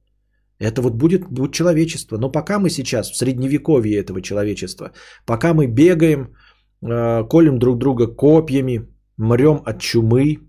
Это 0.60 0.82
вот 0.82 0.94
будет, 0.94 1.28
будет 1.30 1.54
человечество. 1.54 2.18
Но 2.18 2.32
пока 2.32 2.58
мы 2.58 2.70
сейчас 2.70 3.12
в 3.12 3.18
средневековье 3.18 4.00
этого 4.00 4.22
человечества, 4.22 4.92
пока 5.26 5.54
мы 5.54 5.68
бегаем, 5.68 6.36
колем 6.82 7.60
друг 7.60 7.78
друга 7.78 8.08
копьями, 8.08 8.88
мрем 9.18 9.62
от 9.66 9.82
чумы, 9.82 10.40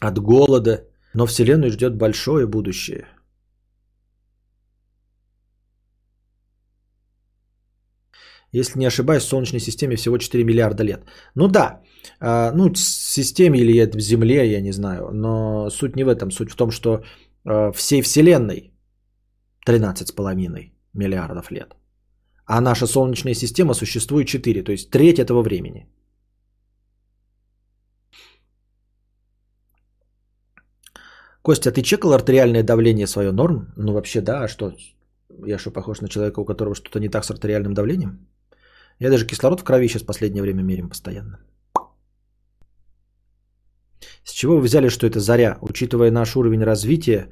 от 0.00 0.18
голода, 0.18 0.84
но 1.14 1.26
Вселенную 1.26 1.70
ждет 1.70 1.96
большое 1.96 2.46
будущее– 2.46 3.06
Если 8.52 8.80
не 8.80 8.86
ошибаюсь, 8.86 9.22
в 9.22 9.28
Солнечной 9.28 9.60
системе 9.60 9.96
всего 9.96 10.18
4 10.18 10.44
миллиарда 10.44 10.82
лет. 10.82 11.04
Ну 11.34 11.48
да, 11.48 11.80
а, 12.20 12.52
ну 12.52 12.74
системе 12.74 13.60
или 13.60 13.90
в 13.90 14.00
Земле, 14.00 14.50
я 14.50 14.60
не 14.60 14.72
знаю. 14.72 15.10
Но 15.12 15.70
суть 15.70 15.96
не 15.96 16.04
в 16.04 16.08
этом. 16.08 16.30
Суть 16.30 16.50
в 16.50 16.56
том, 16.56 16.70
что 16.70 17.02
а, 17.44 17.70
всей 17.72 18.02
Вселенной 18.02 18.72
13,5 19.68 20.72
миллиардов 20.94 21.50
лет. 21.50 21.76
А 22.52 22.60
наша 22.60 22.86
Солнечная 22.86 23.34
система 23.34 23.74
существует 23.74 24.26
4, 24.26 24.64
то 24.64 24.72
есть 24.72 24.90
треть 24.90 25.18
этого 25.20 25.42
времени. 25.42 25.86
Костя, 31.42 31.70
ты 31.70 31.82
чекал 31.82 32.12
артериальное 32.12 32.64
давление 32.64 33.06
свое 33.06 33.30
норм? 33.30 33.72
Ну 33.76 33.92
вообще 33.92 34.20
да, 34.20 34.42
а 34.42 34.48
что? 34.48 34.72
Я 35.46 35.58
что, 35.58 35.70
похож 35.70 36.00
на 36.00 36.08
человека, 36.08 36.40
у 36.40 36.44
которого 36.44 36.74
что-то 36.74 36.98
не 36.98 37.08
так 37.08 37.24
с 37.24 37.30
артериальным 37.30 37.72
давлением? 37.72 38.26
Я 38.98 39.10
даже 39.10 39.26
кислород 39.26 39.60
в 39.60 39.64
крови 39.64 39.88
сейчас 39.88 40.02
в 40.02 40.06
последнее 40.06 40.42
время 40.42 40.62
мерим 40.62 40.88
постоянно. 40.88 41.38
С 44.24 44.32
чего 44.32 44.56
вы 44.56 44.62
взяли, 44.62 44.88
что 44.88 45.06
это 45.06 45.20
заря? 45.20 45.58
Учитывая 45.60 46.10
наш 46.10 46.36
уровень 46.36 46.64
развития 46.64 47.28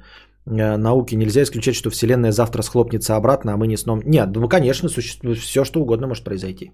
науки, 0.49 1.15
нельзя 1.15 1.43
исключать, 1.43 1.75
что 1.75 1.89
Вселенная 1.89 2.31
завтра 2.31 2.63
схлопнется 2.63 3.15
обратно, 3.15 3.53
а 3.53 3.57
мы 3.57 3.67
не 3.67 3.77
сном... 3.77 4.01
Нет, 4.05 4.29
ну 4.35 4.49
конечно, 4.49 4.89
существует 4.89 5.37
все, 5.37 5.63
что 5.63 5.81
угодно 5.81 6.07
может 6.07 6.23
произойти. 6.23 6.71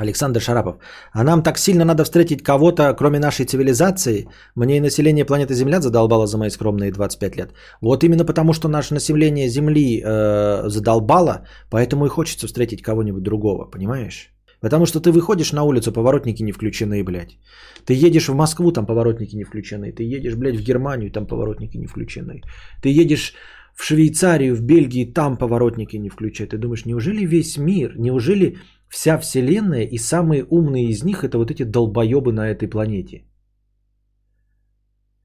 Александр 0.00 0.40
Шарапов. 0.40 0.76
А 1.12 1.24
нам 1.24 1.42
так 1.42 1.58
сильно 1.58 1.84
надо 1.84 2.04
встретить 2.04 2.42
кого-то, 2.42 2.94
кроме 2.94 3.18
нашей 3.18 3.44
цивилизации? 3.44 4.28
Мне 4.56 4.76
и 4.76 4.80
население 4.80 5.24
планеты 5.24 5.54
Земля 5.54 5.80
задолбало 5.80 6.26
за 6.26 6.38
мои 6.38 6.50
скромные 6.50 6.92
25 6.92 7.36
лет. 7.36 7.52
Вот 7.82 8.04
именно 8.04 8.24
потому, 8.24 8.52
что 8.52 8.68
наше 8.68 8.94
население 8.94 9.48
Земли 9.48 10.02
э, 10.02 10.68
задолбало, 10.68 11.46
поэтому 11.70 12.06
и 12.06 12.08
хочется 12.08 12.46
встретить 12.46 12.82
кого-нибудь 12.82 13.22
другого, 13.22 13.70
понимаешь? 13.70 14.30
Потому 14.60 14.86
что 14.86 15.00
ты 15.00 15.10
выходишь 15.10 15.52
на 15.52 15.62
улицу, 15.62 15.92
поворотники 15.92 16.42
не 16.42 16.52
включены, 16.52 17.02
блядь. 17.04 17.38
Ты 17.86 18.06
едешь 18.06 18.28
в 18.28 18.34
Москву, 18.34 18.72
там 18.72 18.86
поворотники 18.86 19.36
не 19.36 19.44
включены. 19.44 19.92
Ты 19.92 20.02
едешь, 20.02 20.36
блядь, 20.36 20.56
в 20.56 20.62
Германию, 20.62 21.10
там 21.10 21.26
поворотники 21.26 21.78
не 21.78 21.86
включены. 21.86 22.42
Ты 22.82 23.02
едешь 23.02 23.34
в 23.74 23.84
Швейцарию, 23.84 24.54
в 24.54 24.60
Бельгии, 24.60 25.12
там 25.12 25.36
поворотники 25.36 25.98
не 25.98 26.10
включены. 26.10 26.48
Ты 26.48 26.58
думаешь, 26.58 26.86
неужели 26.86 27.24
весь 27.26 27.56
мир, 27.56 27.94
неужели 27.96 28.56
вся 28.90 29.18
Вселенная 29.18 29.84
и 29.84 29.98
самые 29.98 30.44
умные 30.44 30.88
из 30.88 31.02
них 31.04 31.24
это 31.24 31.38
вот 31.38 31.50
эти 31.50 31.64
долбоебы 31.64 32.32
на 32.32 32.50
этой 32.50 32.68
планете. 32.68 33.24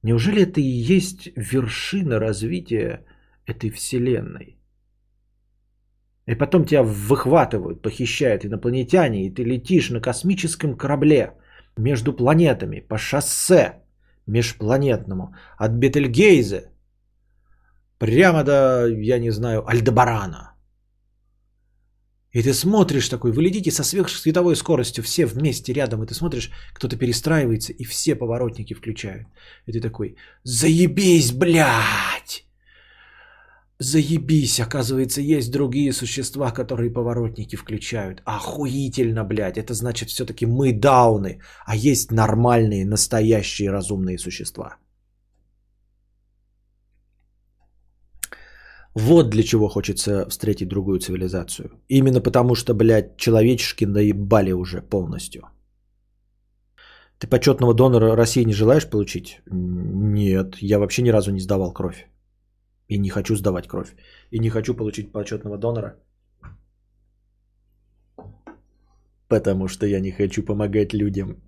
Неужели 0.03 0.43
это 0.43 0.61
и 0.61 0.95
есть 0.95 1.31
вершина 1.35 2.19
развития 2.19 3.05
этой 3.47 3.71
Вселенной? 3.71 4.57
И 6.27 6.35
потом 6.35 6.65
тебя 6.65 6.83
выхватывают, 6.83 7.81
похищают 7.81 8.45
инопланетяне, 8.45 9.25
и 9.25 9.33
ты 9.33 9.43
летишь 9.43 9.89
на 9.89 9.99
космическом 9.99 10.77
корабле 10.77 11.33
между 11.77 12.13
планетами 12.13 12.79
по 12.79 12.97
шоссе 12.97 13.83
межпланетному 14.27 15.35
от 15.57 15.71
Бетельгейзе 15.71 16.71
прямо 17.97 18.43
до, 18.43 18.87
я 18.87 19.19
не 19.19 19.31
знаю, 19.31 19.67
Альдебарана– 19.67 20.51
И 22.35 22.43
ты 22.43 22.53
смотришь 22.53 23.09
такой, 23.09 23.31
вы 23.31 23.43
летите 23.43 23.71
со 23.71 23.83
сверхсветовой 23.83 24.55
скоростью, 24.55 25.03
все 25.03 25.25
вместе 25.25 25.73
рядом, 25.73 26.03
и 26.03 26.05
ты 26.05 26.13
смотришь, 26.13 26.51
кто-то 26.73 26.97
перестраивается, 26.97 27.71
и 27.71 27.85
все 27.85 28.15
поворотники 28.15 28.75
включают. 28.75 29.27
И 29.67 29.71
ты 29.71 29.79
такой, 29.79 30.15
заебись, 30.43 31.31
блядь! 31.31 32.45
Заебись, 33.79 34.59
оказывается, 34.59 35.21
есть 35.21 35.49
другие 35.49 35.93
существа, 35.93 36.51
которые 36.51 36.89
поворотники 36.89 37.55
включают. 37.55 38.21
Охуительно, 38.25 39.23
блядь. 39.23 39.57
Это 39.57 39.73
значит, 39.73 40.09
все-таки 40.09 40.45
мы 40.45 40.73
дауны, 40.73 41.39
а 41.65 41.75
есть 41.75 42.11
нормальные, 42.11 42.85
настоящие 42.85 43.71
разумные 43.71 44.17
существа. 44.17 44.75
Вот 48.95 49.29
для 49.29 49.43
чего 49.43 49.67
хочется 49.67 50.25
встретить 50.29 50.69
другую 50.69 50.99
цивилизацию. 50.99 51.69
Именно 51.89 52.21
потому, 52.21 52.55
что, 52.55 52.73
блядь, 52.73 53.17
человечешки 53.17 53.85
наебали 53.85 54.53
уже 54.53 54.81
полностью. 54.81 55.41
Ты 57.19 57.27
почетного 57.27 57.73
донора 57.73 58.15
России 58.15 58.45
не 58.45 58.53
желаешь 58.53 58.89
получить? 58.89 59.41
Нет, 59.51 60.55
я 60.61 60.79
вообще 60.79 61.01
ни 61.01 61.11
разу 61.11 61.31
не 61.31 61.41
сдавал 61.41 61.73
кровь. 61.73 62.07
И 62.87 62.97
не 62.97 63.09
хочу 63.09 63.35
сдавать 63.35 63.67
кровь. 63.67 63.95
И 64.31 64.39
не 64.39 64.49
хочу 64.49 64.73
получить 64.73 65.11
почетного 65.11 65.57
донора. 65.57 65.95
Потому 69.27 69.67
что 69.67 69.85
я 69.85 69.99
не 69.99 70.11
хочу 70.11 70.43
помогать 70.43 70.93
людям. 70.93 71.41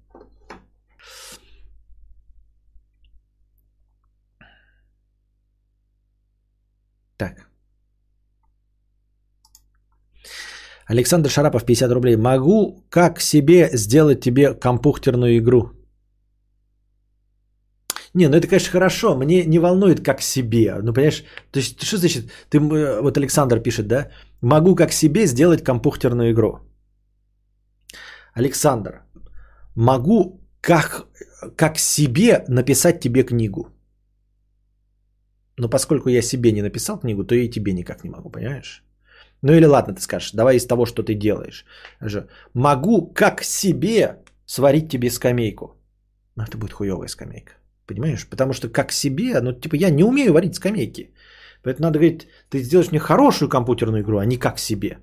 Так. 7.18 7.48
Александр 10.88 11.30
Шарапов, 11.30 11.66
50 11.66 11.92
рублей. 11.92 12.16
Могу 12.16 12.84
как 12.90 13.20
себе 13.22 13.70
сделать 13.74 14.22
тебе 14.22 14.54
компьютерную 14.54 15.38
игру? 15.38 15.72
Не, 18.14 18.30
ну 18.30 18.38
это, 18.38 18.48
конечно, 18.48 18.72
хорошо. 18.72 19.16
Мне 19.16 19.46
не 19.46 19.60
волнует, 19.60 20.04
как 20.04 20.22
себе. 20.22 20.76
Ну, 20.82 20.94
понимаешь, 20.94 21.24
то 21.52 21.60
есть, 21.60 21.84
что 21.84 21.98
значит, 21.98 22.32
ты, 22.50 22.58
э, 22.58 23.02
вот 23.02 23.18
Александр 23.18 23.60
пишет, 23.60 23.88
да? 23.88 24.10
Могу 24.42 24.76
как 24.76 24.92
себе 24.92 25.28
сделать 25.28 25.64
компьютерную 25.64 26.32
игру. 26.32 26.60
Александр, 28.34 29.02
могу 29.76 30.42
как, 30.62 31.08
как 31.56 31.80
себе 31.80 32.44
написать 32.48 33.00
тебе 33.00 33.24
книгу. 33.24 33.77
Но 35.58 35.70
поскольку 35.70 36.10
я 36.10 36.22
себе 36.22 36.52
не 36.52 36.62
написал 36.62 37.00
книгу, 37.00 37.24
то 37.24 37.36
и 37.36 37.50
тебе 37.50 37.74
никак 37.74 38.04
не 38.04 38.10
могу, 38.10 38.30
понимаешь? 38.30 38.84
Ну 39.42 39.54
или 39.54 39.66
ладно, 39.66 39.96
ты 39.96 40.02
скажешь, 40.02 40.32
давай 40.34 40.56
из 40.56 40.68
того, 40.68 40.86
что 40.86 41.04
ты 41.04 41.16
делаешь. 41.16 41.66
Могу 42.54 43.14
как 43.14 43.44
себе 43.44 44.24
сварить 44.46 44.90
тебе 44.90 45.10
скамейку. 45.10 45.76
Но 46.36 46.44
это 46.44 46.58
будет 46.58 46.74
хуевая 46.74 47.08
скамейка. 47.10 47.54
Понимаешь? 47.86 48.28
Потому 48.30 48.54
что 48.54 48.70
как 48.70 48.92
себе, 48.92 49.42
ну 49.42 49.54
типа 49.54 49.76
я 49.76 49.90
не 49.90 50.04
умею 50.04 50.34
варить 50.34 50.56
скамейки. 50.56 51.12
Поэтому 51.64 51.88
надо 51.88 52.00
говорить, 52.00 52.28
ты 52.50 52.62
сделаешь 52.62 52.92
мне 52.92 53.00
хорошую 53.00 53.50
компьютерную 53.50 54.04
игру, 54.04 54.20
а 54.20 54.26
не 54.26 54.38
как 54.38 54.60
себе. 54.60 55.00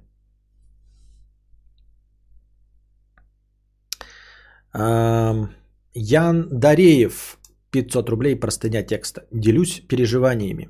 Ян 5.94 6.48
Дареев, 6.50 7.38
500 7.74 8.08
рублей, 8.08 8.36
простыня 8.36 8.82
текста. 8.82 9.20
Делюсь 9.32 9.82
переживаниями. 9.88 10.68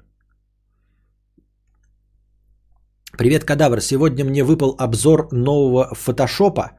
Привет, 3.19 3.45
кадавр. 3.45 3.81
Сегодня 3.81 4.25
мне 4.25 4.43
выпал 4.43 4.75
обзор 4.79 5.29
нового 5.33 5.95
фотошопа. 5.95 6.71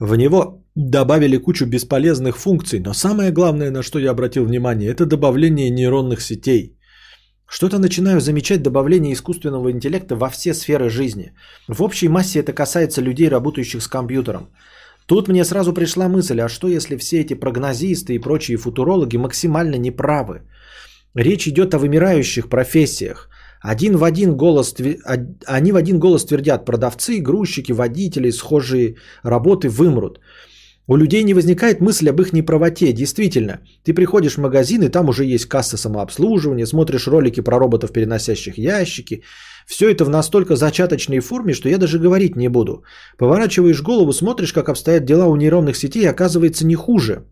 В 0.00 0.16
него 0.16 0.64
добавили 0.74 1.36
кучу 1.36 1.66
бесполезных 1.66 2.36
функций, 2.36 2.80
но 2.80 2.94
самое 2.94 3.30
главное, 3.30 3.70
на 3.70 3.82
что 3.82 3.98
я 3.98 4.10
обратил 4.10 4.44
внимание, 4.44 4.90
это 4.90 5.06
добавление 5.06 5.70
нейронных 5.70 6.20
сетей. 6.20 6.76
Что-то 7.46 7.78
начинаю 7.78 8.20
замечать 8.20 8.62
добавление 8.62 9.12
искусственного 9.12 9.70
интеллекта 9.70 10.16
во 10.16 10.28
все 10.30 10.54
сферы 10.54 10.88
жизни. 10.88 11.32
В 11.68 11.82
общей 11.82 12.08
массе 12.08 12.40
это 12.40 12.52
касается 12.52 13.02
людей, 13.02 13.28
работающих 13.28 13.82
с 13.82 13.88
компьютером. 13.88 14.48
Тут 15.10 15.28
мне 15.28 15.44
сразу 15.44 15.72
пришла 15.72 16.08
мысль, 16.08 16.40
а 16.40 16.48
что 16.48 16.68
если 16.68 16.96
все 16.96 17.20
эти 17.20 17.34
прогнозисты 17.34 18.14
и 18.14 18.20
прочие 18.20 18.56
футурологи 18.56 19.16
максимально 19.18 19.76
неправы? 19.76 20.42
Речь 21.16 21.48
идет 21.48 21.74
о 21.74 21.78
вымирающих 21.78 22.48
профессиях. 22.48 23.28
Один 23.60 23.96
в 23.96 24.04
один 24.04 24.36
голос, 24.36 24.72
они 25.46 25.72
в 25.72 25.76
один 25.76 25.98
голос 25.98 26.24
твердят, 26.24 26.64
продавцы, 26.64 27.18
грузчики, 27.18 27.72
водители, 27.72 28.30
схожие 28.30 28.94
работы 29.24 29.68
вымрут. 29.68 30.20
У 30.86 30.96
людей 30.96 31.24
не 31.24 31.34
возникает 31.34 31.80
мысль 31.80 32.08
об 32.10 32.20
их 32.20 32.32
неправоте. 32.32 32.92
Действительно, 32.92 33.58
ты 33.82 33.92
приходишь 33.94 34.34
в 34.34 34.40
магазин, 34.40 34.82
и 34.82 34.88
там 34.88 35.08
уже 35.08 35.24
есть 35.24 35.46
касса 35.46 35.76
самообслуживания, 35.76 36.66
смотришь 36.66 37.08
ролики 37.08 37.40
про 37.40 37.58
роботов, 37.58 37.92
переносящих 37.92 38.58
ящики. 38.58 39.24
Все 39.70 39.88
это 39.88 40.04
в 40.04 40.08
настолько 40.08 40.56
зачаточной 40.56 41.20
форме, 41.20 41.54
что 41.54 41.68
я 41.68 41.78
даже 41.78 42.00
говорить 42.00 42.36
не 42.36 42.48
буду. 42.48 42.82
Поворачиваешь 43.18 43.82
голову, 43.82 44.12
смотришь, 44.12 44.52
как 44.52 44.68
обстоят 44.68 45.04
дела 45.04 45.26
у 45.26 45.36
нейронных 45.36 45.76
сетей, 45.76 46.10
оказывается 46.10 46.66
не 46.66 46.74
хуже. 46.74 47.24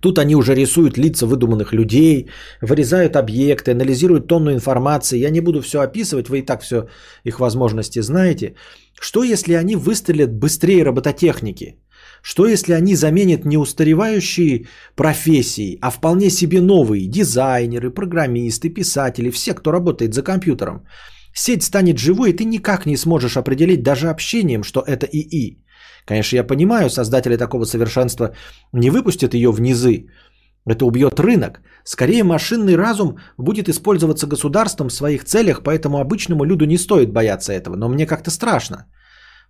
Тут 0.00 0.18
они 0.18 0.34
уже 0.34 0.54
рисуют 0.54 0.96
лица 0.96 1.26
выдуманных 1.26 1.74
людей, 1.74 2.30
вырезают 2.62 3.16
объекты, 3.16 3.72
анализируют 3.72 4.26
тонну 4.26 4.52
информации. 4.52 5.18
Я 5.18 5.30
не 5.30 5.40
буду 5.40 5.60
все 5.60 5.82
описывать, 5.82 6.30
вы 6.30 6.38
и 6.38 6.46
так 6.46 6.62
все 6.62 6.88
их 7.24 7.40
возможности 7.40 8.02
знаете. 8.02 8.54
Что 8.98 9.22
если 9.22 9.52
они 9.52 9.76
выстрелят 9.76 10.32
быстрее 10.32 10.82
робототехники? 10.82 11.76
Что 12.22 12.46
если 12.46 12.72
они 12.72 12.94
заменят 12.94 13.44
не 13.44 13.58
устаревающие 13.58 14.66
профессии, 14.94 15.78
а 15.82 15.90
вполне 15.90 16.30
себе 16.30 16.60
новые 16.60 17.08
дизайнеры, 17.08 17.90
программисты, 17.90 18.68
писатели, 18.68 19.30
все, 19.30 19.54
кто 19.54 19.72
работает 19.72 20.14
за 20.14 20.22
компьютером? 20.22 20.86
Сеть 21.34 21.62
станет 21.64 21.98
живой, 21.98 22.30
и 22.30 22.36
ты 22.36 22.44
никак 22.44 22.86
не 22.86 22.96
сможешь 22.96 23.36
определить 23.36 23.82
даже 23.82 24.08
общением, 24.08 24.62
что 24.62 24.80
это 24.80 25.06
ИИ. 25.06 25.58
Конечно, 26.06 26.36
я 26.36 26.44
понимаю, 26.44 26.90
создатели 26.90 27.36
такого 27.36 27.64
совершенства 27.64 28.34
не 28.72 28.90
выпустят 28.90 29.34
ее 29.34 29.50
в 29.50 29.60
низы. 29.60 30.06
Это 30.64 30.84
убьет 30.84 31.18
рынок. 31.18 31.60
Скорее, 31.84 32.22
машинный 32.22 32.76
разум 32.76 33.16
будет 33.36 33.68
использоваться 33.68 34.28
государством 34.28 34.88
в 34.88 34.92
своих 34.92 35.24
целях, 35.24 35.62
поэтому 35.64 35.98
обычному 35.98 36.44
люду 36.44 36.66
не 36.66 36.78
стоит 36.78 37.12
бояться 37.12 37.52
этого. 37.52 37.76
Но 37.76 37.88
мне 37.88 38.06
как-то 38.06 38.30
страшно. 38.30 38.86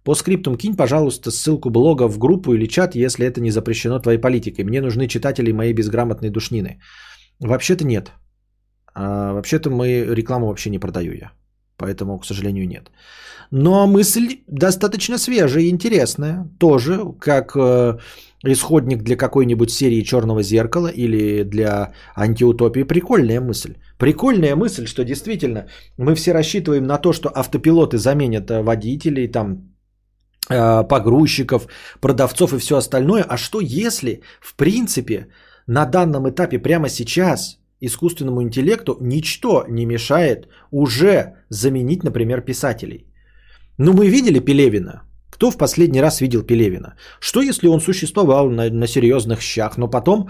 По 0.04 0.14
скриптум 0.14 0.56
кинь, 0.56 0.76
пожалуйста, 0.76 1.30
ссылку 1.30 1.70
блога 1.70 2.08
в 2.08 2.18
группу 2.18 2.54
или 2.54 2.66
чат, 2.66 2.94
если 2.94 3.26
это 3.26 3.40
не 3.40 3.50
запрещено 3.50 4.00
твоей 4.00 4.18
политикой. 4.18 4.64
Мне 4.64 4.80
нужны 4.80 5.06
читатели 5.06 5.52
моей 5.52 5.72
безграмотной 5.72 6.30
душнины. 6.30 6.80
Вообще-то 7.40 7.84
нет. 7.84 8.12
А, 8.94 9.32
вообще-то 9.32 9.70
мы 9.70 10.14
рекламу 10.14 10.46
вообще 10.46 10.70
не 10.70 10.78
продаю 10.78 11.12
я. 11.12 11.32
Поэтому, 11.76 12.18
к 12.18 12.26
сожалению, 12.26 12.66
нет. 12.66 12.90
Но 13.50 13.86
мысль 13.86 14.38
достаточно 14.48 15.18
свежая 15.18 15.64
и 15.64 15.70
интересная. 15.70 16.48
Тоже 16.58 16.98
как 17.20 17.56
э, 17.56 17.98
исходник 18.44 19.02
для 19.02 19.16
какой-нибудь 19.16 19.70
серии 19.70 20.02
Черного 20.02 20.42
зеркала 20.42 20.88
или 20.88 21.44
для 21.44 21.92
антиутопии. 22.16 22.84
Прикольная 22.84 23.40
мысль. 23.40 23.74
Прикольная 23.98 24.56
мысль, 24.56 24.86
что 24.86 25.04
действительно 25.04 25.66
мы 25.98 26.14
все 26.14 26.32
рассчитываем 26.32 26.86
на 26.86 26.98
то, 26.98 27.12
что 27.12 27.30
автопилоты 27.34 27.98
заменят 27.98 28.50
э, 28.50 28.62
водителей, 28.62 29.28
там 29.28 29.71
погрузчиков, 30.48 31.68
продавцов 32.00 32.52
и 32.52 32.58
все 32.58 32.76
остальное. 32.76 33.22
А 33.22 33.36
что 33.36 33.60
если, 33.60 34.22
в 34.40 34.54
принципе, 34.56 35.28
на 35.66 35.86
данном 35.86 36.28
этапе 36.28 36.58
прямо 36.58 36.88
сейчас 36.88 37.58
искусственному 37.80 38.42
интеллекту 38.42 38.96
ничто 39.00 39.64
не 39.68 39.86
мешает 39.86 40.48
уже 40.70 41.36
заменить, 41.48 42.04
например, 42.04 42.40
писателей? 42.40 43.06
Ну, 43.78 43.92
мы 43.92 44.08
видели 44.08 44.40
Пелевина. 44.40 45.02
Кто 45.32 45.50
в 45.50 45.56
последний 45.56 46.02
раз 46.02 46.20
видел 46.20 46.42
Пелевина? 46.42 46.94
Что 47.20 47.40
если 47.40 47.68
он 47.68 47.80
существовал 47.80 48.50
на, 48.50 48.70
на 48.70 48.86
серьезных 48.86 49.40
щах, 49.40 49.78
но 49.78 49.88
потом 49.88 50.28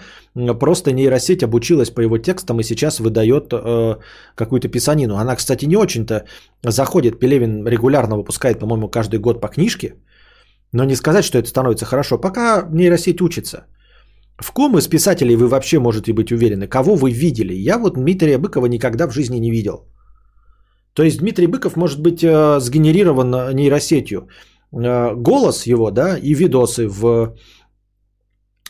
просто 0.60 0.92
нейросеть 0.92 1.42
обучилась 1.42 1.90
по 1.90 2.00
его 2.00 2.18
текстам 2.18 2.60
и 2.60 2.64
сейчас 2.64 3.00
выдает 3.00 3.52
э, 3.52 3.96
какую-то 4.36 4.68
писанину? 4.68 5.16
Она, 5.16 5.34
кстати, 5.34 5.66
не 5.66 5.76
очень-то 5.76 6.24
заходит. 6.62 7.18
Пелевин 7.18 7.66
регулярно 7.66 8.16
выпускает, 8.16 8.60
по-моему, 8.60 8.88
каждый 8.88 9.18
год 9.18 9.40
по 9.40 9.48
книжке. 9.48 9.94
Но 10.72 10.84
не 10.84 10.94
сказать, 10.94 11.24
что 11.24 11.38
это 11.38 11.48
становится 11.48 11.84
хорошо. 11.84 12.18
Пока 12.18 12.68
нейросеть 12.70 13.20
учится. 13.20 13.66
В 14.38 14.52
ком 14.52 14.78
из 14.78 14.86
писателей 14.88 15.36
вы 15.36 15.48
вообще 15.48 15.80
можете 15.80 16.12
быть 16.12 16.30
уверены? 16.30 16.68
Кого 16.68 16.94
вы 16.94 17.10
видели? 17.10 17.54
Я 17.54 17.78
вот 17.78 17.94
Дмитрия 17.94 18.38
Быкова 18.38 18.66
никогда 18.66 19.08
в 19.08 19.12
жизни 19.12 19.40
не 19.40 19.50
видел. 19.50 19.88
То 20.94 21.02
есть 21.02 21.18
Дмитрий 21.18 21.48
Быков 21.48 21.76
может 21.76 22.00
быть 22.00 22.22
э, 22.22 22.60
сгенерирован 22.60 23.34
э, 23.34 23.52
нейросетью. 23.54 24.28
Э, 24.72 25.14
голос 25.14 25.66
его, 25.66 25.90
да, 25.90 26.18
и 26.18 26.34
видосы 26.34 26.88
в 26.88 27.34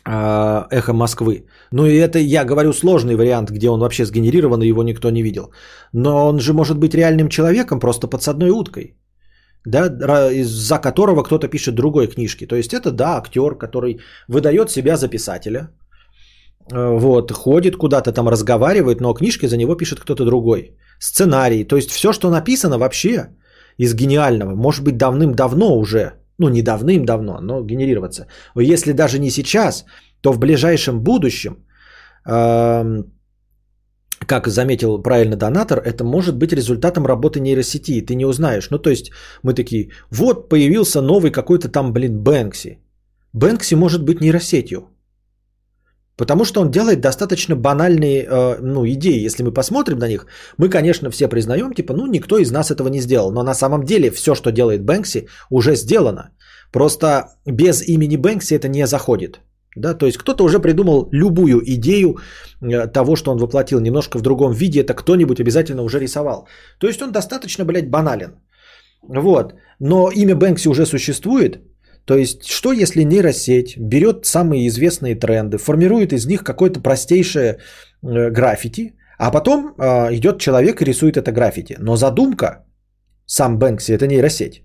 эхо 0.04 0.92
Москвы. 0.92 1.46
Ну 1.70 1.86
и 1.86 1.94
это 1.94 2.18
я 2.18 2.44
говорю 2.44 2.72
сложный 2.72 3.14
вариант, 3.14 3.50
где 3.50 3.70
он 3.70 3.80
вообще 3.80 4.04
сгенерирован, 4.04 4.60
и 4.62 4.66
его 4.66 4.82
никто 4.82 5.10
не 5.10 5.22
видел. 5.22 5.52
Но 5.92 6.26
он 6.26 6.40
же 6.40 6.52
может 6.52 6.76
быть 6.78 6.94
реальным 6.94 7.28
человеком, 7.28 7.78
просто 7.78 8.08
подсадной 8.08 8.50
уткой. 8.50 8.96
да, 9.64 10.32
из-за 10.32 10.78
которого 10.80 11.22
кто-то 11.22 11.46
пишет 11.48 11.74
другой 11.74 12.08
книжки. 12.08 12.46
То 12.46 12.56
есть 12.56 12.72
это, 12.74 12.90
да, 12.90 13.16
актер, 13.16 13.56
который 13.58 14.00
выдает 14.28 14.70
себя 14.70 14.96
за 14.96 15.08
писателя, 15.08 15.68
э, 16.72 16.98
вот, 16.98 17.30
ходит 17.30 17.76
куда-то 17.76 18.12
там, 18.12 18.28
разговаривает, 18.28 19.00
но 19.00 19.14
книжки 19.14 19.46
за 19.46 19.56
него 19.56 19.76
пишет 19.76 20.00
кто-то 20.00 20.24
другой. 20.24 20.76
Сценарий, 20.98 21.64
то 21.64 21.76
есть 21.76 21.90
все, 21.90 22.12
что 22.12 22.30
написано 22.30 22.78
вообще 22.78 23.28
из 23.78 23.94
гениального, 23.94 24.54
может 24.54 24.84
быть 24.84 24.96
давным-давно 24.96 25.78
уже, 25.78 26.12
ну 26.38 26.48
не 26.48 26.62
давным-давно, 26.62 27.40
но 27.40 27.62
генерироваться. 27.62 28.26
Если 28.56 28.92
даже 28.92 29.18
не 29.18 29.30
сейчас, 29.30 29.84
то 30.20 30.32
в 30.32 30.38
ближайшем 30.38 31.02
будущем, 31.02 31.64
эм, 32.26 33.12
как 34.26 34.48
заметил 34.48 35.02
правильно 35.02 35.36
донатор, 35.36 35.78
это 35.78 36.04
может 36.04 36.36
быть 36.36 36.52
результатом 36.52 37.06
работы 37.06 37.40
нейросети, 37.40 38.00
ты 38.00 38.14
не 38.14 38.26
узнаешь. 38.26 38.70
Ну 38.70 38.78
то 38.78 38.90
есть 38.90 39.10
мы 39.42 39.54
такие, 39.54 39.90
вот 40.10 40.48
появился 40.48 41.00
новый 41.00 41.30
какой-то 41.30 41.68
там, 41.68 41.92
блин, 41.92 42.22
Бэнкси. 42.22 42.78
Бэнкси 43.32 43.74
может 43.74 44.04
быть 44.04 44.20
нейросетью. 44.20 44.91
Потому 46.16 46.44
что 46.44 46.60
он 46.60 46.70
делает 46.70 47.00
достаточно 47.00 47.56
банальные 47.56 48.24
э, 48.24 48.58
ну, 48.60 48.86
идеи. 48.86 49.24
Если 49.24 49.42
мы 49.42 49.52
посмотрим 49.52 49.98
на 49.98 50.08
них, 50.08 50.26
мы, 50.58 50.68
конечно, 50.68 51.10
все 51.10 51.28
признаем, 51.28 51.72
типа, 51.72 51.94
ну, 51.94 52.06
никто 52.06 52.38
из 52.38 52.50
нас 52.50 52.70
этого 52.70 52.88
не 52.88 53.00
сделал. 53.00 53.32
Но 53.32 53.42
на 53.42 53.54
самом 53.54 53.84
деле 53.84 54.10
все, 54.10 54.34
что 54.34 54.50
делает 54.50 54.84
Бэнкси, 54.84 55.26
уже 55.50 55.74
сделано. 55.74 56.30
Просто 56.70 57.28
без 57.46 57.82
имени 57.82 58.16
Бэнкси 58.16 58.54
это 58.54 58.68
не 58.68 58.86
заходит. 58.86 59.40
Да, 59.76 59.94
то 59.94 60.06
есть 60.06 60.18
кто-то 60.18 60.44
уже 60.44 60.58
придумал 60.58 61.08
любую 61.12 61.62
идею 61.64 62.18
э, 62.60 62.86
того, 62.92 63.16
что 63.16 63.30
он 63.30 63.38
воплотил 63.38 63.80
немножко 63.80 64.18
в 64.18 64.22
другом 64.22 64.52
виде, 64.52 64.80
это 64.80 64.92
кто-нибудь 64.94 65.40
обязательно 65.40 65.82
уже 65.82 65.98
рисовал. 65.98 66.46
То 66.78 66.86
есть 66.86 67.00
он 67.00 67.12
достаточно, 67.12 67.64
блядь, 67.64 67.90
банален. 67.90 68.34
Вот. 69.02 69.54
Но 69.78 70.10
имя 70.10 70.34
Бэнкси 70.36 70.68
уже 70.68 70.84
существует, 70.84 71.62
то 72.04 72.16
есть, 72.16 72.44
что 72.44 72.72
если 72.72 73.04
нейросеть 73.04 73.78
берет 73.78 74.26
самые 74.26 74.66
известные 74.68 75.14
тренды, 75.14 75.58
формирует 75.58 76.12
из 76.12 76.26
них 76.26 76.42
какое-то 76.42 76.80
простейшее 76.80 77.58
э, 78.02 78.30
граффити, 78.30 78.94
а 79.18 79.30
потом 79.30 79.74
э, 79.78 80.14
идет 80.14 80.40
человек 80.40 80.82
и 80.82 80.84
рисует 80.84 81.16
это 81.16 81.32
граффити. 81.32 81.76
Но 81.78 81.96
задумка, 81.96 82.64
сам 83.26 83.58
Бэнкси, 83.58 83.92
это 83.92 84.06
нейросеть. 84.06 84.62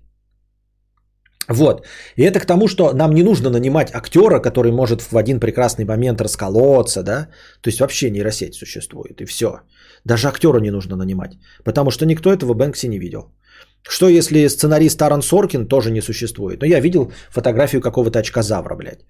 Вот. 1.48 1.86
И 2.16 2.22
это 2.22 2.40
к 2.40 2.46
тому, 2.46 2.68
что 2.68 2.92
нам 2.92 3.14
не 3.14 3.22
нужно 3.22 3.50
нанимать 3.50 3.94
актера, 3.94 4.40
который 4.40 4.72
может 4.72 5.00
в 5.00 5.16
один 5.16 5.40
прекрасный 5.40 5.84
момент 5.84 6.20
расколоться, 6.20 7.02
да? 7.02 7.28
То 7.62 7.70
есть 7.70 7.80
вообще 7.80 8.10
нейросеть 8.10 8.54
существует, 8.54 9.20
и 9.20 9.24
все. 9.24 9.60
Даже 10.04 10.28
актера 10.28 10.60
не 10.60 10.70
нужно 10.70 10.96
нанимать, 10.96 11.38
потому 11.64 11.90
что 11.90 12.04
никто 12.04 12.30
этого 12.30 12.54
Бэнкси 12.54 12.88
не 12.88 12.98
видел. 12.98 13.32
Что 13.88 14.08
если 14.08 14.48
сценарист 14.48 15.00
Аарон 15.02 15.22
Соркин 15.22 15.66
тоже 15.66 15.90
не 15.90 16.02
существует? 16.02 16.60
Ну, 16.60 16.66
я 16.66 16.80
видел 16.80 17.10
фотографию 17.30 17.80
какого-то 17.80 18.18
очкозавра, 18.18 18.76
блядь. 18.76 19.00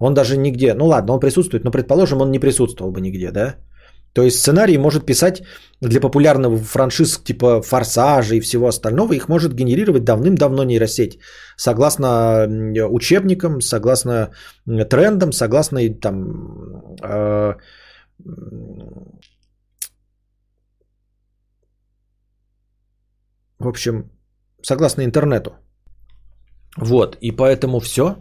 Он 0.00 0.14
даже 0.14 0.36
нигде, 0.36 0.74
ну 0.74 0.86
ладно, 0.86 1.14
он 1.14 1.20
присутствует, 1.20 1.64
но 1.64 1.70
предположим, 1.70 2.20
он 2.20 2.32
не 2.32 2.40
присутствовал 2.40 2.90
бы 2.90 3.00
нигде, 3.00 3.30
да? 3.30 3.54
То 4.12 4.22
есть 4.22 4.38
сценарий 4.38 4.78
может 4.78 5.06
писать 5.06 5.42
для 5.80 6.00
популярного 6.00 6.58
франшиз 6.58 7.18
типа 7.24 7.62
«Форсажа» 7.62 8.34
и 8.34 8.40
всего 8.40 8.66
остального, 8.66 9.12
их 9.12 9.28
может 9.28 9.54
генерировать 9.54 10.04
давным-давно 10.04 10.64
нейросеть. 10.64 11.18
Согласно 11.56 12.48
учебникам, 12.90 13.60
согласно 13.60 14.30
трендам, 14.90 15.32
согласно 15.32 15.80
там, 16.00 16.96
э, 17.02 17.54
в 23.58 23.68
общем, 23.68 24.13
согласно 24.64 25.02
интернету. 25.02 25.50
Вот, 26.76 27.16
и 27.20 27.30
поэтому 27.30 27.80
все. 27.80 28.16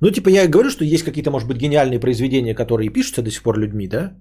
Ну, 0.00 0.10
типа, 0.10 0.28
я 0.28 0.48
говорю, 0.48 0.70
что 0.70 0.84
есть 0.84 1.04
какие-то, 1.04 1.30
может 1.30 1.48
быть, 1.48 1.58
гениальные 1.58 2.00
произведения, 2.00 2.54
которые 2.54 2.90
пишутся 2.90 3.22
до 3.22 3.30
сих 3.30 3.42
пор 3.42 3.58
людьми, 3.58 3.86
да? 3.88 4.12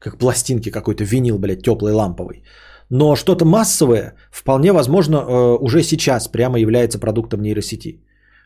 Как 0.00 0.18
пластинки 0.18 0.70
какой-то, 0.70 1.04
винил, 1.04 1.38
блядь, 1.38 1.62
теплый, 1.62 1.92
ламповый. 1.92 2.42
Но 2.90 3.16
что-то 3.16 3.44
массовое, 3.44 4.14
вполне 4.30 4.72
возможно, 4.72 5.16
э, 5.16 5.56
уже 5.60 5.82
сейчас 5.82 6.28
прямо 6.28 6.58
является 6.58 6.98
продуктом 6.98 7.40
нейросети. 7.42 8.00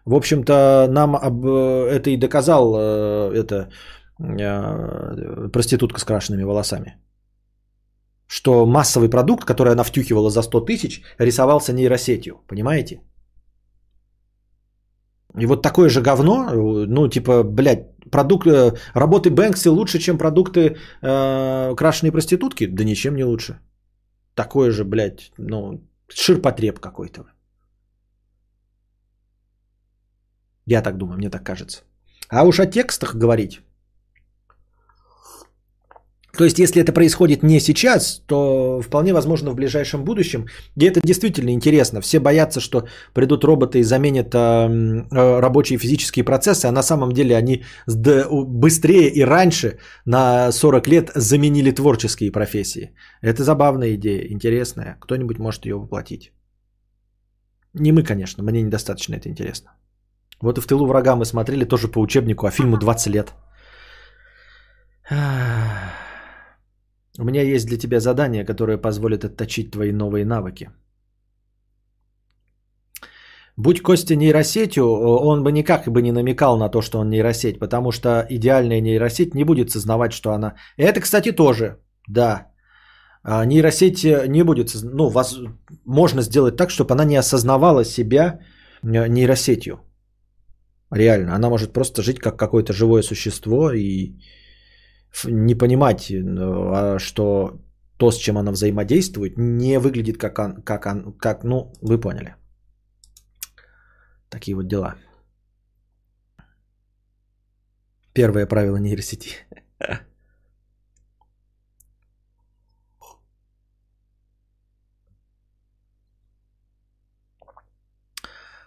В 0.05 0.15
общем-то, 0.15 0.87
нам 0.91 1.17
об, 1.17 1.45
э, 1.45 1.89
это 1.99 2.11
и 2.11 2.17
доказал 2.17 2.75
э, 2.75 3.33
это 3.35 3.69
проститутка 5.53 5.99
с 5.99 6.05
крашенными 6.05 6.43
волосами 6.43 6.99
что 8.31 8.67
массовый 8.67 9.09
продукт, 9.09 9.45
который 9.45 9.73
она 9.73 9.83
втюхивала 9.83 10.31
за 10.31 10.43
100 10.43 10.61
тысяч, 10.61 11.03
рисовался 11.19 11.73
нейросетью. 11.73 12.35
Понимаете? 12.47 13.01
И 15.41 15.47
вот 15.47 15.63
такое 15.63 15.89
же 15.89 16.01
говно, 16.01 16.51
ну, 16.87 17.09
типа, 17.09 17.43
блядь, 17.43 17.89
продукт, 18.11 18.47
э, 18.47 18.73
работы 18.95 19.31
Бэнкси 19.31 19.69
лучше, 19.69 19.99
чем 19.99 20.19
продукты 20.19 20.77
э, 21.03 21.75
крашеной 21.77 22.13
проститутки? 22.13 22.67
Да 22.67 22.85
ничем 22.85 23.17
не 23.17 23.25
лучше. 23.25 23.59
Такое 24.35 24.71
же, 24.71 24.85
блядь, 24.85 25.33
ну, 25.39 25.81
ширпотреб 26.09 26.79
какой-то. 26.79 27.25
Я 30.67 30.83
так 30.83 30.97
думаю, 30.99 31.19
мне 31.19 31.31
так 31.31 31.43
кажется. 31.45 31.83
А 32.29 32.45
уж 32.45 32.61
о 32.61 32.67
текстах 32.67 33.17
говорить. 33.17 33.61
То 36.37 36.45
есть, 36.45 36.59
если 36.59 36.81
это 36.83 36.93
происходит 36.93 37.43
не 37.43 37.61
сейчас, 37.61 38.23
то 38.27 38.81
вполне 38.81 39.13
возможно 39.13 39.51
в 39.51 39.55
ближайшем 39.55 40.05
будущем. 40.05 40.47
И 40.77 40.85
это 40.85 41.01
действительно 41.05 41.51
интересно. 41.51 42.01
Все 42.01 42.21
боятся, 42.21 42.61
что 42.61 42.87
придут 43.15 43.45
роботы 43.45 43.79
и 43.79 43.83
заменят 43.83 44.35
э, 44.35 45.41
рабочие 45.41 45.79
физические 45.79 46.25
процессы, 46.25 46.67
а 46.67 46.73
на 46.73 46.83
самом 46.83 47.13
деле 47.13 47.37
они 47.37 47.65
быстрее 47.87 49.09
и 49.09 49.25
раньше 49.25 49.79
на 50.07 50.53
40 50.53 50.89
лет 50.89 51.11
заменили 51.15 51.73
творческие 51.73 52.31
профессии. 52.31 52.91
Это 53.23 53.43
забавная 53.43 53.95
идея, 53.95 54.27
интересная. 54.31 54.97
Кто-нибудь 55.01 55.39
может 55.39 55.67
ее 55.67 55.77
воплотить. 55.77 56.33
Не 57.75 57.93
мы, 57.93 58.03
конечно, 58.03 58.43
мне 58.43 58.63
недостаточно 58.63 59.15
это 59.15 59.29
интересно. 59.29 59.71
Вот 60.41 60.59
и 60.59 60.61
в 60.61 60.67
тылу 60.67 60.87
врага 60.87 61.17
мы 61.17 61.25
смотрели 61.25 61.65
тоже 61.65 61.89
по 61.89 62.01
учебнику, 62.01 62.47
а 62.47 62.51
фильму 62.51 62.77
20 62.77 63.15
лет. 63.15 63.35
У 67.21 67.25
меня 67.25 67.43
есть 67.43 67.67
для 67.67 67.77
тебя 67.77 68.01
задание, 68.01 68.47
которое 68.47 68.79
позволит 68.79 69.25
отточить 69.25 69.71
твои 69.71 69.93
новые 69.93 70.25
навыки. 70.25 70.71
Будь 73.57 73.83
Костя 73.83 74.17
нейросетью, 74.17 74.85
он 74.85 75.43
бы 75.43 75.53
никак 75.53 75.87
бы 75.87 76.01
не 76.01 76.13
намекал 76.13 76.57
на 76.57 76.71
то, 76.71 76.81
что 76.81 76.99
он 76.99 77.11
нейросеть, 77.11 77.59
потому 77.59 77.93
что 77.93 78.27
идеальная 78.31 78.81
нейросеть 78.81 79.35
не 79.35 79.45
будет 79.45 79.71
сознавать, 79.71 80.13
что 80.13 80.31
она... 80.33 80.55
Это, 80.79 81.01
кстати, 81.01 81.33
тоже, 81.33 81.77
да. 82.09 82.47
А 83.23 83.45
нейросеть 83.45 84.03
не 84.29 84.43
будет... 84.43 84.75
Ну, 84.83 85.11
вас... 85.11 85.39
можно 85.85 86.23
сделать 86.23 86.57
так, 86.57 86.71
чтобы 86.71 86.95
она 86.95 87.05
не 87.05 87.17
осознавала 87.17 87.85
себя 87.85 88.41
э, 88.83 89.09
нейросетью. 89.09 89.81
Реально. 90.91 91.35
Она 91.35 91.51
может 91.51 91.73
просто 91.73 92.03
жить 92.03 92.19
как 92.19 92.39
какое-то 92.39 92.73
живое 92.73 93.03
существо 93.03 93.73
и 93.73 94.15
не 95.25 95.55
понимать, 95.55 96.11
а, 96.11 96.99
что 96.99 97.61
то, 97.97 98.11
с 98.11 98.17
чем 98.17 98.39
она 98.39 98.53
взаимодействует, 98.53 99.37
не 99.37 99.79
выглядит 99.79 100.17
как, 100.17 100.39
он, 100.39 100.63
как, 100.63 100.87
он, 100.87 101.13
как 101.19 101.45
ну, 101.45 101.73
вы 101.83 102.01
поняли. 102.01 102.35
Такие 104.31 104.55
вот 104.55 104.67
дела. 104.69 104.95
Первое 108.15 108.47
правило 108.47 108.79
нейросети. 108.79 109.31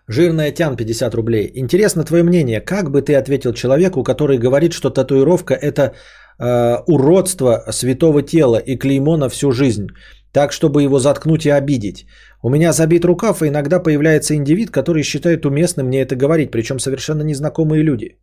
Жирная 0.07 0.51
Тян 0.51 0.75
50 0.75 1.15
рублей. 1.15 1.51
Интересно 1.55 2.03
твое 2.03 2.23
мнение, 2.23 2.61
как 2.61 2.91
бы 2.91 3.01
ты 3.01 3.15
ответил 3.15 3.53
человеку, 3.53 4.03
который 4.03 4.37
говорит, 4.37 4.73
что 4.73 4.89
татуировка 4.89 5.53
это 5.53 5.95
э, 6.43 6.83
уродство 6.87 7.63
святого 7.71 8.21
тела 8.21 8.57
и 8.57 8.77
клеймо 8.77 9.17
на 9.17 9.29
всю 9.29 9.51
жизнь, 9.51 9.87
так, 10.31 10.51
чтобы 10.51 10.83
его 10.83 10.99
заткнуть 10.99 11.45
и 11.45 11.49
обидеть. 11.49 12.05
У 12.41 12.49
меня 12.49 12.73
забит 12.73 13.05
рукав, 13.05 13.41
и 13.41 13.47
иногда 13.47 13.79
появляется 13.79 14.35
индивид, 14.35 14.71
который 14.71 15.03
считает 15.03 15.45
уместным 15.45 15.87
мне 15.87 16.01
это 16.01 16.15
говорить, 16.15 16.51
причем 16.51 16.79
совершенно 16.79 17.23
незнакомые 17.23 17.83
люди. 17.83 18.17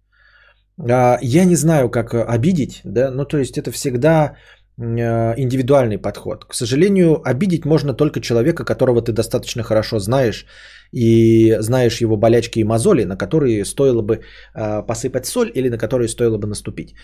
А, 0.79 1.19
я 1.23 1.45
не 1.45 1.57
знаю, 1.57 1.91
как 1.91 2.15
обидеть, 2.15 2.81
да, 2.85 3.11
ну 3.11 3.25
то 3.25 3.39
есть 3.39 3.59
это 3.59 3.71
всегда 3.71 4.37
э, 4.79 5.35
индивидуальный 5.37 5.99
подход. 5.99 6.45
К 6.45 6.55
сожалению, 6.55 7.21
обидеть 7.25 7.65
можно 7.65 7.95
только 7.95 8.21
человека, 8.21 8.65
которого 8.65 9.03
ты 9.03 9.13
достаточно 9.13 9.63
хорошо 9.63 9.99
знаешь, 9.99 10.47
и 10.93 11.57
знаешь 11.61 12.01
его 12.01 12.17
болячки 12.17 12.61
и 12.61 12.65
мозоли, 12.65 13.05
на 13.05 13.17
которые 13.17 13.65
стоило 13.65 14.03
бы 14.03 14.21
э, 14.55 14.83
посыпать 14.87 15.27
соль 15.27 15.51
или 15.55 15.71
на 15.71 15.79
которые 15.79 16.09
стоило 16.09 16.39
бы 16.39 16.47
наступить. 16.47 16.95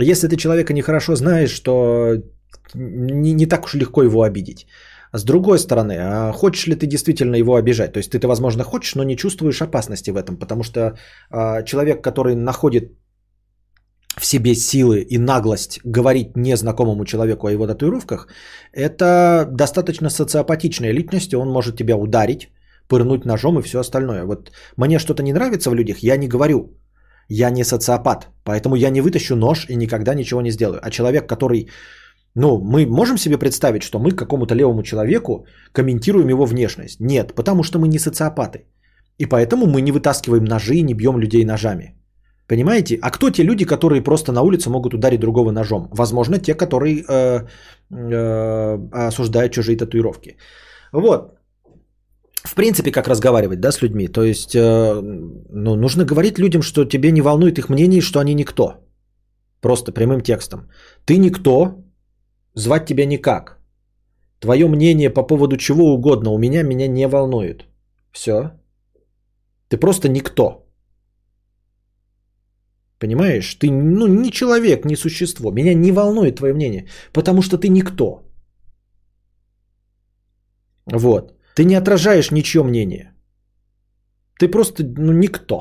Если 0.00 0.28
ты 0.28 0.36
человека 0.36 0.72
нехорошо 0.72 1.16
знаешь, 1.16 1.60
то 1.60 2.16
не, 2.74 3.32
не 3.32 3.46
так 3.46 3.64
уж 3.64 3.74
легко 3.74 4.02
его 4.02 4.22
обидеть. 4.22 4.66
С 5.12 5.24
другой 5.24 5.58
стороны, 5.58 5.96
а 6.00 6.32
хочешь 6.32 6.66
ли 6.66 6.74
ты 6.74 6.86
действительно 6.86 7.36
его 7.36 7.54
обижать? 7.54 7.92
То 7.92 7.98
есть 7.98 8.10
ты, 8.10 8.18
ты 8.18 8.26
возможно, 8.26 8.64
хочешь, 8.64 8.94
но 8.94 9.04
не 9.04 9.16
чувствуешь 9.16 9.62
опасности 9.62 10.10
в 10.10 10.16
этом, 10.16 10.36
потому 10.36 10.64
что 10.64 10.98
а, 11.30 11.62
человек, 11.62 12.02
который 12.02 12.34
находит 12.34 12.92
в 14.18 14.26
себе 14.26 14.54
силы 14.54 15.06
и 15.10 15.18
наглость 15.18 15.80
говорить 15.84 16.36
незнакомому 16.36 17.04
человеку 17.04 17.46
о 17.46 17.52
его 17.52 17.66
татуировках, 17.66 18.26
это 18.72 19.46
достаточно 19.50 20.10
социопатичная 20.10 20.92
личность, 20.92 21.32
и 21.32 21.36
он 21.36 21.48
может 21.48 21.76
тебя 21.76 21.96
ударить, 21.96 22.50
пырнуть 22.88 23.24
ножом 23.24 23.58
и 23.58 23.62
все 23.62 23.78
остальное. 23.78 24.24
Вот 24.24 24.50
мне 24.76 24.98
что-то 24.98 25.22
не 25.22 25.32
нравится 25.32 25.70
в 25.70 25.74
людях, 25.74 25.98
я 26.02 26.16
не 26.16 26.28
говорю. 26.28 26.76
Я 27.28 27.50
не 27.50 27.64
социопат, 27.64 28.28
поэтому 28.44 28.76
я 28.76 28.90
не 28.90 29.00
вытащу 29.00 29.36
нож 29.36 29.66
и 29.68 29.76
никогда 29.76 30.14
ничего 30.14 30.42
не 30.42 30.50
сделаю. 30.50 30.80
А 30.82 30.90
человек, 30.90 31.28
который... 31.28 31.68
Ну, 32.34 32.58
мы 32.58 32.86
можем 32.86 33.18
себе 33.18 33.38
представить, 33.38 33.82
что 33.82 33.98
мы 33.98 34.10
какому-то 34.10 34.54
левому 34.54 34.82
человеку 34.82 35.46
комментируем 35.72 36.28
его 36.28 36.46
внешность? 36.46 37.00
Нет, 37.00 37.34
потому 37.34 37.62
что 37.62 37.78
мы 37.78 37.88
не 37.88 37.98
социопаты. 37.98 38.66
И 39.18 39.26
поэтому 39.26 39.66
мы 39.66 39.80
не 39.80 39.92
вытаскиваем 39.92 40.44
ножи 40.44 40.74
и 40.74 40.82
не 40.82 40.94
бьем 40.94 41.18
людей 41.18 41.44
ножами. 41.44 41.94
Понимаете? 42.48 42.98
А 43.02 43.10
кто 43.10 43.30
те 43.30 43.44
люди, 43.44 43.64
которые 43.64 44.02
просто 44.02 44.32
на 44.32 44.42
улице 44.42 44.70
могут 44.70 44.94
ударить 44.94 45.20
другого 45.20 45.52
ножом? 45.52 45.88
Возможно, 45.92 46.38
те, 46.38 46.54
которые 46.54 47.04
э, 47.08 47.46
э, 47.90 48.78
осуждают 49.08 49.52
чужие 49.52 49.78
татуировки. 49.78 50.36
Вот. 50.92 51.33
В 52.44 52.54
принципе, 52.54 52.92
как 52.92 53.08
разговаривать, 53.08 53.60
да, 53.60 53.72
с 53.72 53.82
людьми. 53.82 54.08
То 54.08 54.22
есть, 54.22 54.54
э, 54.54 55.00
ну, 55.50 55.76
нужно 55.76 56.04
говорить 56.04 56.38
людям, 56.38 56.62
что 56.62 56.84
тебе 56.84 57.10
не 57.10 57.22
волнует 57.22 57.58
их 57.58 57.68
мнение, 57.70 58.00
что 58.00 58.20
они 58.20 58.34
никто. 58.34 58.74
Просто 59.60 59.92
прямым 59.92 60.20
текстом. 60.20 60.68
Ты 61.06 61.16
никто, 61.16 61.84
звать 62.54 62.86
тебя 62.86 63.06
никак. 63.06 63.58
Твое 64.40 64.68
мнение 64.68 65.10
по 65.10 65.22
поводу 65.22 65.56
чего 65.56 65.94
угодно 65.94 66.30
у 66.30 66.38
меня 66.38 66.62
меня 66.62 66.86
не 66.86 67.08
волнует. 67.08 67.64
Все. 68.12 68.50
Ты 69.68 69.78
просто 69.78 70.08
никто. 70.08 70.66
Понимаешь? 72.98 73.54
Ты 73.54 73.70
ну, 73.70 74.06
не 74.06 74.30
человек, 74.30 74.84
не 74.84 74.96
существо. 74.96 75.50
Меня 75.50 75.74
не 75.74 75.92
волнует 75.92 76.36
твое 76.36 76.52
мнение, 76.52 76.88
потому 77.12 77.42
что 77.42 77.56
ты 77.56 77.68
никто. 77.68 78.22
Вот. 80.86 81.34
Ты 81.54 81.64
не 81.64 81.76
отражаешь 81.76 82.30
ничье 82.30 82.62
мнение. 82.62 83.14
Ты 84.40 84.48
просто 84.48 84.84
ну, 84.84 85.12
никто. 85.12 85.60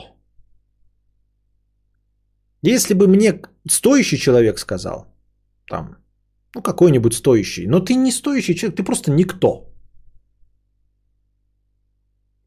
Если 2.63 2.93
бы 2.93 3.07
мне 3.07 3.41
стоящий 3.69 4.17
человек 4.17 4.59
сказал, 4.59 5.05
там, 5.69 5.97
ну 6.55 6.61
какой-нибудь 6.61 7.13
стоящий, 7.13 7.67
но 7.67 7.79
ты 7.79 7.95
не 7.95 8.11
стоящий 8.11 8.55
человек, 8.55 8.77
ты 8.77 8.83
просто 8.83 9.11
никто. 9.11 9.69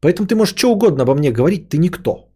Поэтому 0.01 0.27
ты 0.27 0.35
можешь 0.35 0.55
что 0.55 0.71
угодно 0.71 1.03
обо 1.03 1.15
мне 1.15 1.31
говорить, 1.31 1.69
ты 1.69 1.77
никто. 1.77 2.29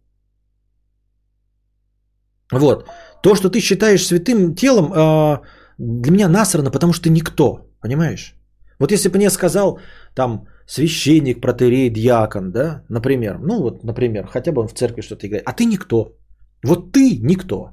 Вот. 2.52 2.88
То, 3.22 3.34
что 3.34 3.50
ты 3.50 3.60
считаешь 3.60 4.06
святым 4.06 4.54
телом, 4.54 4.92
а, 4.94 5.40
для 5.78 6.12
меня 6.12 6.28
насрано, 6.28 6.70
потому 6.70 6.92
что 6.92 7.04
ты 7.04 7.10
никто. 7.10 7.68
Понимаешь? 7.80 8.34
Вот 8.78 8.92
если 8.92 9.08
бы 9.08 9.16
мне 9.16 9.30
сказал 9.30 9.80
там 10.14 10.46
священник, 10.72 11.40
протерей, 11.40 11.90
диакон, 11.90 12.52
да, 12.52 12.82
например, 12.88 13.38
ну 13.38 13.62
вот, 13.62 13.84
например, 13.84 14.26
хотя 14.26 14.52
бы 14.52 14.60
он 14.62 14.68
в 14.68 14.72
церкви 14.72 15.02
что-то 15.02 15.26
играет, 15.26 15.44
а 15.46 15.52
ты 15.52 15.66
никто. 15.66 16.16
Вот 16.64 16.92
ты 16.92 17.18
никто. 17.22 17.70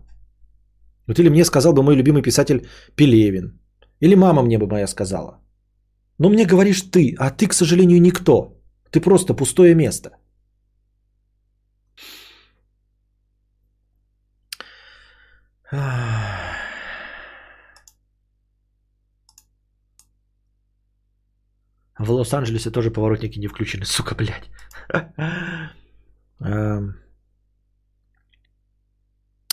Вот 1.08 1.20
или 1.20 1.30
мне 1.30 1.46
сказал 1.46 1.74
бы 1.74 1.84
мой 1.84 1.96
любимый 1.96 2.22
писатель 2.22 2.68
Пелевин, 2.96 3.60
или 4.02 4.16
мама 4.16 4.44
мне 4.44 4.58
бы 4.58 4.68
моя 4.68 4.88
сказала. 4.88 5.40
Но 6.18 6.30
мне 6.30 6.46
говоришь 6.46 6.82
ты, 6.92 7.16
а 7.18 7.32
ты, 7.32 7.48
к 7.48 7.54
сожалению, 7.54 8.02
никто. 8.02 8.58
Ты 8.92 9.00
просто 9.00 9.34
пустое 9.34 9.76
место. 9.76 10.10
В 22.00 22.12
Лос-Анджелесе 22.12 22.72
тоже 22.72 22.92
поворотники 22.92 23.40
не 23.40 23.48
включены, 23.48 23.86
сука, 23.86 24.16
блядь. 24.16 24.50
Эм. 26.40 26.96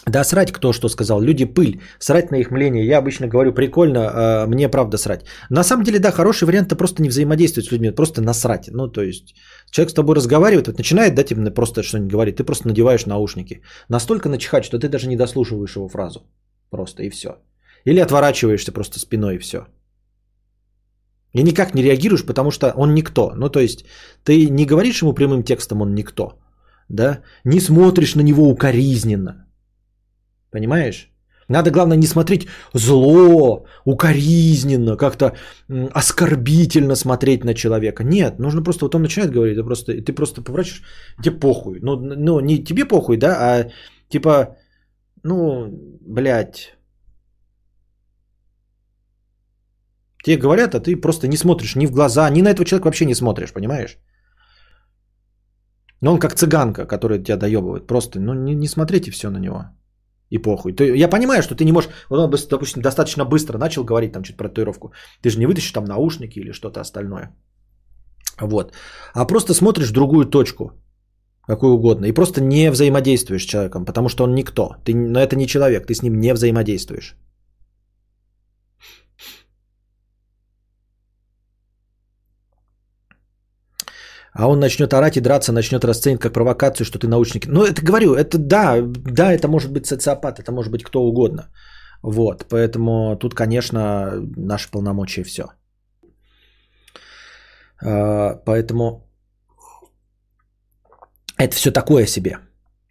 Да 0.07 0.25
срать 0.25 0.53
кто 0.53 0.73
что 0.73 0.89
сказал. 0.89 1.21
Люди 1.21 1.45
пыль. 1.45 1.81
Срать 1.99 2.31
на 2.31 2.37
их 2.37 2.53
мнение. 2.53 2.87
Я 2.87 2.99
обычно 2.99 3.27
говорю 3.27 3.53
прикольно, 3.53 4.11
а 4.15 4.47
мне 4.47 4.69
правда 4.69 4.99
срать. 4.99 5.25
На 5.51 5.65
самом 5.65 5.83
деле, 5.85 5.99
да, 5.99 6.13
хороший 6.13 6.45
вариант 6.45 6.69
это 6.69 6.77
просто 6.77 7.03
не 7.03 7.09
взаимодействовать 7.09 7.69
с 7.69 7.73
людьми, 7.73 7.91
просто 7.91 8.23
насрать. 8.23 8.69
Ну, 8.69 8.87
то 8.93 9.03
есть, 9.03 9.35
человек 9.73 9.91
с 9.91 9.95
тобой 9.95 10.15
разговаривает, 10.15 10.69
вот 10.69 10.79
начинает, 10.79 11.15
да, 11.17 11.25
тебе 11.25 11.51
просто 11.51 11.83
что-нибудь 11.83 12.13
говорить, 12.13 12.37
ты 12.37 12.45
просто 12.45 12.69
надеваешь 12.69 13.07
наушники. 13.07 13.63
Настолько 13.89 14.29
начихать, 14.29 14.65
что 14.65 14.79
ты 14.79 14.89
даже 14.89 15.09
не 15.09 15.17
дослушиваешь 15.17 15.75
его 15.75 15.89
фразу. 15.89 16.21
Просто 16.71 17.03
и 17.03 17.11
все. 17.11 17.29
Или 17.85 17.99
отворачиваешься 17.99 18.73
просто 18.73 19.01
спиной 19.01 19.35
и 19.35 19.39
все. 19.39 19.67
И 21.33 21.43
никак 21.43 21.75
не 21.75 21.83
реагируешь, 21.83 22.25
потому 22.25 22.51
что 22.51 22.73
он 22.77 22.95
никто. 22.95 23.33
Ну, 23.37 23.49
то 23.49 23.61
есть, 23.61 23.85
ты 24.25 24.49
не 24.51 24.65
говоришь 24.67 25.03
ему 25.03 25.13
прямым 25.13 25.43
текстом, 25.43 25.83
он 25.83 25.95
никто. 25.95 26.39
Да? 26.89 27.21
Не 27.45 27.61
смотришь 27.61 28.15
на 28.15 28.23
него 28.23 28.49
укоризненно. 28.49 29.47
Понимаешь? 30.51 31.11
Надо, 31.49 31.71
главное, 31.71 31.97
не 31.97 32.07
смотреть 32.07 32.49
зло, 32.75 33.67
укоризненно, 33.85 34.97
как-то 34.97 35.33
оскорбительно 35.93 36.97
смотреть 36.97 37.45
на 37.45 37.55
человека. 37.55 38.05
Нет, 38.05 38.39
нужно 38.39 38.63
просто, 38.63 38.85
вот 38.85 38.95
он 38.95 39.03
начинает 39.03 39.33
говорить, 39.33 39.57
ты 39.57 39.63
просто, 39.63 39.93
ты 39.93 40.13
просто 40.13 40.43
поворачиваешь, 40.43 40.83
тебе 41.23 41.39
похуй. 41.41 41.79
Ну, 41.83 41.97
ну, 41.97 42.41
не 42.41 42.65
тебе 42.65 42.85
похуй, 42.85 43.17
да, 43.17 43.37
а 43.39 43.71
типа, 44.09 44.57
ну, 45.23 45.69
блядь, 46.01 46.76
Тебе 50.27 50.39
говорят, 50.39 50.75
а 50.75 50.81
ты 50.81 51.01
просто 51.01 51.29
не 51.29 51.37
смотришь 51.37 51.77
ни 51.77 51.87
в 51.87 51.93
глаза, 51.93 52.31
ни 52.31 52.43
на 52.43 52.51
этого 52.51 52.65
человека 52.65 52.87
вообще 52.87 53.07
не 53.07 53.15
смотришь, 53.15 53.53
понимаешь? 53.53 53.97
Но 56.01 56.13
он 56.13 56.19
как 56.19 56.35
цыганка, 56.35 56.85
которая 56.85 57.23
тебя 57.23 57.37
доебывает. 57.37 57.87
Просто, 57.87 58.19
ну, 58.19 58.35
не, 58.35 58.55
не 58.55 58.67
смотрите 58.67 59.13
все 59.13 59.31
на 59.31 59.39
него. 59.39 59.67
И 60.33 60.39
похуй. 60.39 60.73
Ты, 60.73 60.97
я 60.97 61.09
понимаю, 61.09 61.43
что 61.43 61.55
ты 61.55 61.65
не 61.65 61.73
можешь, 61.73 61.91
вот 62.11 62.19
он, 62.19 62.31
допустим, 62.51 62.83
достаточно 62.83 63.25
быстро 63.25 63.59
начал 63.59 63.85
говорить 63.85 64.13
там 64.13 64.25
что-то 64.25 64.39
про 64.39 64.49
татуировку. 64.49 64.93
Ты 65.23 65.31
же 65.31 65.39
не 65.39 65.47
вытащишь 65.47 65.73
там 65.73 65.85
наушники 65.85 66.41
или 66.41 66.53
что-то 66.53 66.81
остальное. 66.81 67.31
Вот. 68.41 68.73
А 69.15 69.27
просто 69.27 69.55
смотришь 69.55 69.91
в 69.91 69.95
другую 69.95 70.27
точку. 70.27 70.73
Какую 71.47 71.75
угодно. 71.75 72.07
И 72.07 72.13
просто 72.13 72.41
не 72.41 72.71
взаимодействуешь 72.73 73.43
с 73.43 73.47
человеком, 73.47 73.85
потому 73.85 74.09
что 74.09 74.25
он 74.25 74.35
никто. 74.35 74.75
Ты, 74.85 74.93
но 74.93 75.21
это 75.21 75.37
не 75.37 75.47
человек, 75.47 75.87
ты 75.87 75.95
с 75.95 76.03
ним 76.03 76.19
не 76.19 76.35
взаимодействуешь. 76.35 77.17
А 84.39 84.49
он 84.49 84.61
начнет 84.61 84.93
орать 84.93 85.17
и 85.17 85.21
драться, 85.21 85.53
начнет 85.53 85.85
расценивать 85.85 86.23
как 86.23 86.33
провокацию, 86.33 86.85
что 86.87 86.99
ты 86.99 87.09
научник. 87.09 87.47
Ну, 87.47 87.65
это 87.65 87.83
говорю, 87.83 88.15
это 88.15 88.39
да, 88.39 88.83
да, 88.83 89.33
это 89.33 89.49
может 89.49 89.73
быть 89.73 89.87
социопат, 89.87 90.39
это 90.39 90.53
может 90.53 90.73
быть 90.73 90.85
кто 90.85 91.03
угодно. 91.03 91.49
Вот, 92.03 92.47
поэтому 92.49 93.17
тут, 93.17 93.35
конечно, 93.35 94.13
наши 94.37 94.71
полномочия 94.71 95.25
все. 95.25 95.43
А, 97.83 98.35
поэтому 98.45 99.07
это 101.39 101.57
все 101.57 101.71
такое 101.71 102.07
себе. 102.07 102.39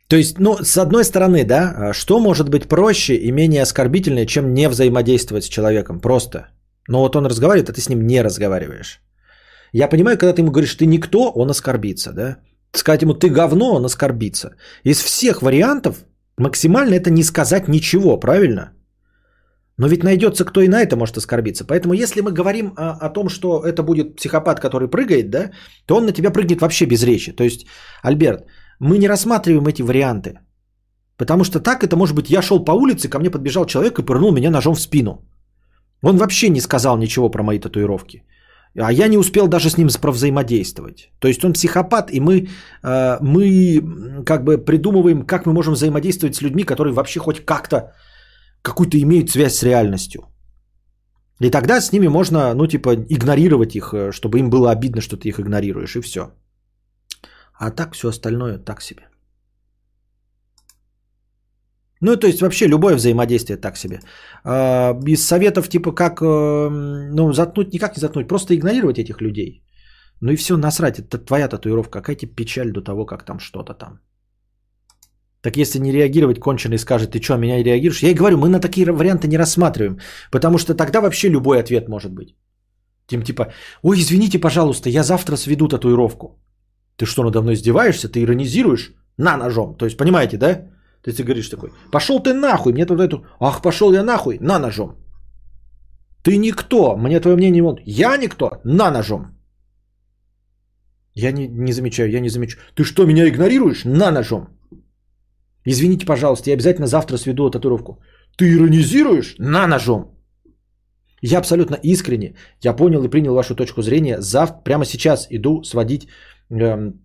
То 0.08 0.16
есть, 0.16 0.40
ну, 0.40 0.58
с 0.64 0.78
одной 0.78 1.04
стороны, 1.04 1.44
да, 1.44 1.94
что 1.94 2.20
может 2.20 2.50
быть 2.50 2.68
проще 2.68 3.16
и 3.16 3.32
менее 3.32 3.62
оскорбительное, 3.64 4.26
чем 4.26 4.54
не 4.54 4.70
взаимодействовать 4.70 5.44
с 5.46 5.50
человеком? 5.50 6.00
Просто. 6.00 6.48
Но 6.88 7.00
вот 7.00 7.16
он 7.16 7.26
разговаривает, 7.26 7.70
а 7.70 7.74
ты 7.74 7.82
с 7.82 7.90
ним 7.90 8.06
не 8.08 8.24
разговариваешь. 8.24 9.02
Я 9.78 9.90
понимаю, 9.90 10.18
когда 10.18 10.34
ты 10.34 10.42
ему 10.42 10.52
говоришь, 10.52 10.76
ты 10.76 10.86
никто, 10.86 11.32
он 11.36 11.50
оскорбится, 11.50 12.14
да? 12.14 12.38
Сказать 12.72 13.02
ему, 13.02 13.14
ты 13.14 13.30
говно, 13.30 13.76
он 13.76 13.86
оскорбится. 13.86 14.56
Из 14.86 15.02
всех 15.02 15.42
вариантов 15.42 16.06
максимально 16.38 16.96
это 16.96 17.10
не 17.10 17.24
сказать 17.24 17.68
ничего, 17.68 18.20
правильно? 18.20 18.72
Но 19.78 19.88
ведь 19.88 20.04
найдется, 20.04 20.46
кто 20.46 20.62
и 20.62 20.70
на 20.70 20.82
это 20.82 20.96
может 20.96 21.18
оскорбиться. 21.18 21.66
Поэтому 21.66 21.94
если 21.94 22.22
мы 22.22 22.32
говорим 22.32 22.74
о, 22.78 23.06
о 23.06 23.10
том, 23.10 23.28
что 23.28 23.66
это 23.66 23.84
будет 23.84 24.16
психопат, 24.16 24.62
который 24.62 24.88
прыгает, 24.88 25.30
да, 25.30 25.52
то 25.86 25.98
он 25.98 26.06
на 26.06 26.14
тебя 26.14 26.32
прыгнет 26.32 26.62
вообще 26.62 26.86
без 26.86 27.04
речи. 27.04 27.36
То 27.36 27.44
есть, 27.44 27.66
Альберт, 28.02 28.46
мы 28.80 28.98
не 28.98 29.10
рассматриваем 29.10 29.68
эти 29.68 29.82
варианты. 29.82 30.40
Потому 31.18 31.44
что 31.44 31.60
так 31.60 31.84
это 31.84 31.98
может 31.98 32.16
быть, 32.16 32.30
я 32.30 32.42
шел 32.42 32.64
по 32.64 32.72
улице, 32.72 33.10
ко 33.10 33.20
мне 33.20 33.30
подбежал 33.30 33.66
человек 33.66 34.00
и 34.00 34.06
пырнул 34.06 34.32
меня 34.32 34.52
ножом 34.52 34.76
в 34.76 34.82
спину. 34.82 35.26
Он 36.02 36.18
вообще 36.18 36.50
не 36.50 36.62
сказал 36.62 36.98
ничего 36.98 37.30
про 37.30 37.44
мои 37.44 37.60
татуировки. 37.60 38.24
А 38.78 38.92
я 38.92 39.08
не 39.08 39.18
успел 39.18 39.48
даже 39.48 39.70
с 39.70 39.78
ним 39.78 39.88
взаимодействовать. 39.88 41.10
То 41.20 41.28
есть 41.28 41.44
он 41.44 41.54
психопат, 41.54 42.12
и 42.12 42.20
мы, 42.20 42.48
э, 42.84 43.18
мы 43.22 44.24
как 44.26 44.44
бы 44.44 44.58
придумываем, 44.58 45.26
как 45.26 45.46
мы 45.46 45.54
можем 45.54 45.74
взаимодействовать 45.74 46.36
с 46.36 46.42
людьми, 46.42 46.64
которые 46.64 46.94
вообще 46.94 47.20
хоть 47.20 47.46
как-то 47.46 47.94
какую-то 48.62 48.98
имеют 48.98 49.30
связь 49.30 49.56
с 49.56 49.64
реальностью. 49.64 50.22
И 51.42 51.50
тогда 51.50 51.82
с 51.82 51.92
ними 51.92 52.08
можно, 52.08 52.54
ну, 52.54 52.68
типа, 52.68 52.96
игнорировать 53.10 53.76
их, 53.76 53.94
э, 53.94 54.12
чтобы 54.12 54.40
им 54.40 54.50
было 54.50 54.72
обидно, 54.72 55.02
что 55.02 55.18
ты 55.18 55.30
их 55.30 55.40
игнорируешь, 55.40 55.96
и 55.96 56.02
все. 56.02 56.32
А 57.54 57.72
так 57.72 57.94
все 57.94 58.10
остальное 58.10 58.58
так 58.58 58.82
себе. 58.82 59.04
Ну, 62.02 62.18
то 62.18 62.28
есть 62.28 62.42
вообще 62.42 62.68
любое 62.68 62.96
взаимодействие 62.96 63.58
так 63.58 63.78
себе. 63.78 64.00
А, 64.44 65.00
Из 65.08 65.26
советов 65.26 65.70
типа 65.70 65.92
как, 65.92 66.22
э, 66.22 66.70
ну, 67.14 67.34
заткнуть, 67.34 67.74
никак 67.74 67.96
не 67.96 68.02
заткнуть, 68.02 68.28
просто 68.28 68.54
игнорировать 68.54 69.00
этих 69.00 69.22
людей. 69.22 69.64
Ну 70.22 70.32
и 70.32 70.36
все, 70.36 70.58
насрать, 70.58 71.00
это 71.00 71.18
твоя 71.18 71.48
татуировка, 71.48 72.02
какая 72.02 72.16
тебе 72.16 72.36
печаль 72.36 72.72
до 72.72 72.82
того, 72.82 73.06
как 73.06 73.26
там 73.26 73.40
что-то 73.40 73.74
там. 73.74 74.00
Так 75.42 75.58
если 75.58 75.80
не 75.80 75.92
реагировать, 75.92 76.40
конченый 76.40 76.78
скажет, 76.78 77.12
ты 77.12 77.22
что, 77.22 77.38
меня 77.38 77.64
реагируешь? 77.64 78.04
Я 78.04 78.10
и 78.10 78.16
говорю, 78.16 78.38
мы 78.38 78.50
на 78.50 78.60
такие 78.60 78.92
варианты 78.92 79.28
не 79.28 79.38
рассматриваем, 79.38 80.00
потому 80.32 80.58
что 80.58 80.74
тогда 80.74 81.02
вообще 81.02 81.30
любой 81.30 81.60
ответ 81.60 81.88
может 81.88 82.12
быть. 82.12 82.36
Тем 83.08 83.22
типа, 83.22 83.54
ой, 83.84 84.00
извините, 84.00 84.40
пожалуйста, 84.40 84.90
я 84.90 85.04
завтра 85.04 85.36
сведу 85.36 85.68
татуировку. 85.68 86.40
Ты 86.98 87.06
что, 87.06 87.24
надо 87.24 87.42
мной 87.42 87.54
издеваешься? 87.54 88.10
Ты 88.10 88.24
иронизируешь? 88.24 88.94
На 89.18 89.38
ножом. 89.38 89.78
То 89.78 89.86
есть, 89.86 89.98
понимаете, 89.98 90.38
да? 90.38 90.75
То 91.06 91.12
есть 91.12 91.18
ты 91.18 91.24
говоришь 91.24 91.50
такой, 91.50 91.70
пошел 91.92 92.20
ты 92.20 92.34
нахуй, 92.34 92.74
мне 92.74 92.86
тут 92.86 93.00
эту, 93.00 93.26
ах, 93.40 93.62
пошел 93.62 93.94
я 93.94 94.04
нахуй, 94.04 94.40
на 94.42 94.60
ножом. 94.60 94.96
Ты 96.24 96.38
никто, 96.38 96.98
мне 96.98 97.20
твое 97.20 97.38
мнение 97.38 97.62
вот, 97.62 97.80
я 97.86 98.18
никто, 98.18 98.60
на 98.64 98.90
ножом. 98.90 99.28
Я 101.14 101.32
не, 101.32 101.48
не 101.48 101.74
замечаю, 101.74 102.10
я 102.10 102.20
не 102.22 102.30
замечаю. 102.30 102.64
Ты 102.74 102.84
что, 102.84 103.06
меня 103.06 103.28
игнорируешь? 103.28 103.86
На 103.86 104.12
ножом. 104.12 104.48
Извините, 105.64 106.08
пожалуйста, 106.08 106.50
я 106.50 106.56
обязательно 106.56 106.88
завтра 106.88 107.18
сведу 107.18 107.52
татуировку. 107.52 108.02
Ты 108.36 108.46
иронизируешь? 108.46 109.36
На 109.38 109.68
ножом. 109.68 110.06
Я 111.22 111.38
абсолютно 111.38 111.76
искренне, 111.84 112.36
я 112.64 112.74
понял 112.74 113.04
и 113.04 113.10
принял 113.10 113.36
вашу 113.36 113.56
точку 113.56 113.84
зрения. 113.84 114.22
Завтра, 114.22 114.64
прямо 114.64 114.86
сейчас 114.86 115.28
иду 115.30 115.64
сводить 115.64 116.08
эм, 116.50 117.05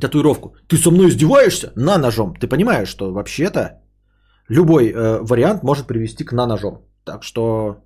татуировку. 0.00 0.56
Ты 0.68 0.76
со 0.76 0.90
мной 0.90 1.08
издеваешься? 1.08 1.72
На 1.76 1.98
ножом. 1.98 2.34
Ты 2.36 2.48
понимаешь, 2.48 2.88
что 2.88 3.12
вообще-то 3.12 3.80
любой 4.48 4.90
э, 4.90 5.18
вариант 5.22 5.62
может 5.62 5.86
привести 5.86 6.24
к 6.24 6.32
на 6.32 6.46
ножом. 6.46 6.78
Так 7.04 7.22
что 7.22 7.76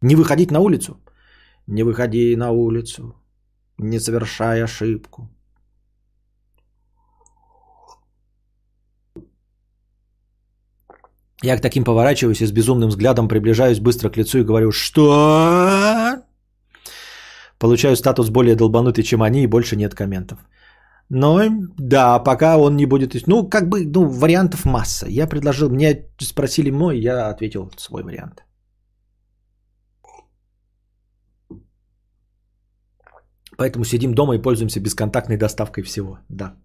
не 0.00 0.16
выходить 0.16 0.50
на 0.50 0.60
улицу. 0.60 0.96
Не 1.66 1.84
выходи 1.84 2.36
на 2.36 2.50
улицу, 2.50 3.14
не 3.78 4.00
совершай 4.00 4.64
ошибку. 4.64 5.30
Я 11.44 11.56
к 11.56 11.60
таким 11.60 11.84
поворачиваюсь 11.84 12.40
и 12.40 12.46
с 12.46 12.52
безумным 12.52 12.88
взглядом 12.88 13.28
приближаюсь 13.28 13.80
быстро 13.80 14.10
к 14.10 14.16
лицу 14.16 14.38
и 14.38 14.44
говорю, 14.44 14.70
что? 14.70 16.01
Получаю 17.62 17.96
статус 17.96 18.30
более 18.30 18.56
долбанутый, 18.56 19.04
чем 19.04 19.22
они, 19.22 19.42
и 19.42 19.46
больше 19.46 19.76
нет 19.76 19.94
комментов. 19.94 20.38
Но 21.08 21.40
да, 21.78 22.18
пока 22.18 22.58
он 22.58 22.76
не 22.76 22.86
будет... 22.86 23.26
Ну, 23.28 23.48
как 23.48 23.68
бы, 23.68 23.86
ну, 23.86 24.04
вариантов 24.08 24.64
масса. 24.64 25.06
Я 25.08 25.28
предложил, 25.28 25.70
мне 25.70 26.08
спросили 26.20 26.70
мой, 26.70 26.98
я 26.98 27.28
ответил 27.28 27.70
свой 27.78 28.02
вариант. 28.02 28.44
Поэтому 33.56 33.84
сидим 33.84 34.12
дома 34.12 34.34
и 34.34 34.42
пользуемся 34.42 34.80
бесконтактной 34.80 35.36
доставкой 35.36 35.84
всего. 35.84 36.18
Да. 36.28 36.56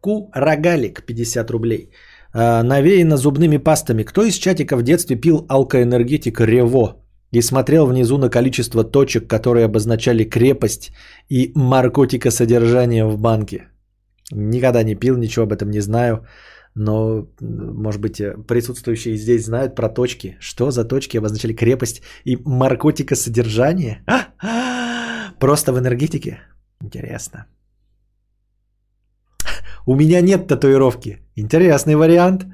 Ку 0.00 0.30
Рогалик, 0.32 1.04
50 1.06 1.50
рублей. 1.50 1.90
А, 2.32 2.62
навеяно 2.62 3.16
зубными 3.16 3.58
пастами. 3.58 4.04
Кто 4.04 4.22
из 4.22 4.38
чатика 4.38 4.76
в 4.76 4.82
детстве 4.82 5.16
пил 5.16 5.44
алкоэнергетик 5.48 6.40
Рево 6.40 7.07
и 7.32 7.42
смотрел 7.42 7.86
внизу 7.86 8.18
на 8.18 8.30
количество 8.30 8.84
точек, 8.84 9.28
которые 9.28 9.64
обозначали 9.64 10.24
крепость 10.24 10.92
и 11.28 11.52
наркотикосодержание 11.54 13.04
в 13.04 13.18
банке? 13.18 13.68
Никогда 14.32 14.82
не 14.82 14.94
пил, 14.94 15.16
ничего 15.16 15.44
об 15.44 15.52
этом 15.52 15.70
не 15.70 15.80
знаю. 15.80 16.26
Но, 16.74 17.26
может 17.40 18.00
быть, 18.00 18.22
присутствующие 18.46 19.16
здесь 19.16 19.44
знают 19.44 19.74
про 19.74 19.88
точки. 19.88 20.36
Что 20.40 20.70
за 20.70 20.84
точки 20.84 21.18
обозначали 21.18 21.54
крепость 21.54 22.02
и 22.24 22.36
наркотикосодержание? 22.36 24.04
А? 24.06 25.32
Просто 25.40 25.72
в 25.72 25.78
энергетике? 25.78 26.38
Интересно. 26.84 27.46
У 29.86 29.96
меня 29.96 30.20
нет 30.20 30.46
татуировки. 30.46 31.18
Интересный 31.36 31.96
вариант. 31.96 32.46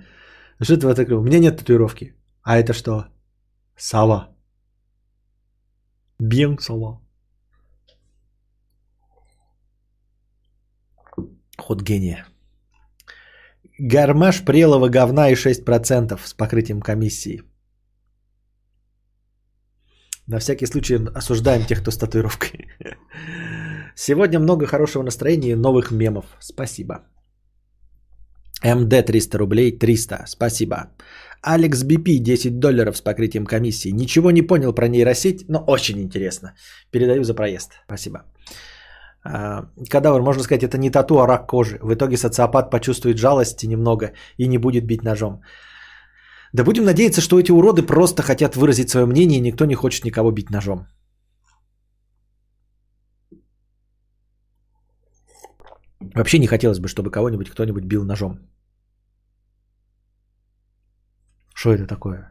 Что 0.63 0.75
это 0.75 0.95
такое? 0.95 1.19
У 1.19 1.23
меня 1.23 1.39
нет 1.39 1.59
татуировки. 1.59 2.15
А 2.43 2.59
это 2.59 2.73
что? 2.73 3.07
Сова. 3.77 4.34
Бьен 6.20 6.59
сова. 6.59 7.01
Ход 11.59 11.82
гения. 11.82 12.27
Гармаш 13.78 14.45
прелого 14.45 14.89
говна 14.89 15.31
и 15.31 15.35
6% 15.35 16.20
с 16.24 16.35
покрытием 16.35 16.81
комиссии. 16.81 17.43
На 20.27 20.39
всякий 20.39 20.66
случай 20.66 20.99
осуждаем 21.15 21.66
тех, 21.66 21.81
кто 21.81 21.91
с 21.91 21.99
татуировкой. 21.99 22.69
Сегодня 23.97 24.41
много 24.41 24.66
хорошего 24.66 25.03
настроения 25.03 25.53
и 25.53 25.57
новых 25.57 25.91
мемов. 25.91 26.24
Спасибо. 26.41 26.95
МД 28.65 29.05
300 29.05 29.39
рублей, 29.39 29.78
300, 29.78 30.24
спасибо. 30.27 30.77
Алекс 31.43 31.82
БП 31.85 32.20
10 32.20 32.59
долларов 32.59 32.97
с 32.97 33.01
покрытием 33.01 33.47
комиссии. 33.47 33.93
Ничего 33.93 34.31
не 34.31 34.43
понял 34.43 34.73
про 34.73 34.89
нейросеть, 34.89 35.44
но 35.48 35.65
очень 35.66 36.01
интересно. 36.01 36.55
Передаю 36.90 37.24
за 37.24 37.35
проезд. 37.35 37.73
Спасибо. 37.86 38.19
А, 39.24 39.69
кадавр, 39.90 40.23
можно 40.23 40.43
сказать, 40.43 40.62
это 40.62 40.78
не 40.78 40.90
тату, 40.90 41.19
а 41.20 41.27
рак 41.27 41.47
кожи. 41.47 41.78
В 41.82 41.94
итоге 41.94 42.16
социопат 42.16 42.70
почувствует 42.70 43.19
жалости 43.19 43.66
немного 43.66 44.12
и 44.39 44.48
не 44.48 44.59
будет 44.59 44.86
бить 44.86 45.02
ножом. 45.02 45.43
Да 46.52 46.65
будем 46.65 46.85
надеяться, 46.85 47.20
что 47.20 47.39
эти 47.39 47.52
уроды 47.52 47.82
просто 47.82 48.23
хотят 48.23 48.56
выразить 48.56 48.90
свое 48.90 49.06
мнение, 49.06 49.38
и 49.38 49.43
никто 49.43 49.64
не 49.64 49.74
хочет 49.74 50.04
никого 50.04 50.30
бить 50.30 50.51
ножом. 50.51 50.87
Вообще 56.14 56.38
не 56.38 56.46
хотелось 56.46 56.79
бы, 56.79 56.88
чтобы 56.88 57.11
кого-нибудь 57.11 57.51
кто-нибудь 57.51 57.85
бил 57.85 58.04
ножом. 58.04 58.38
Что 61.65 61.73
это 61.73 61.87
такое? 61.87 62.29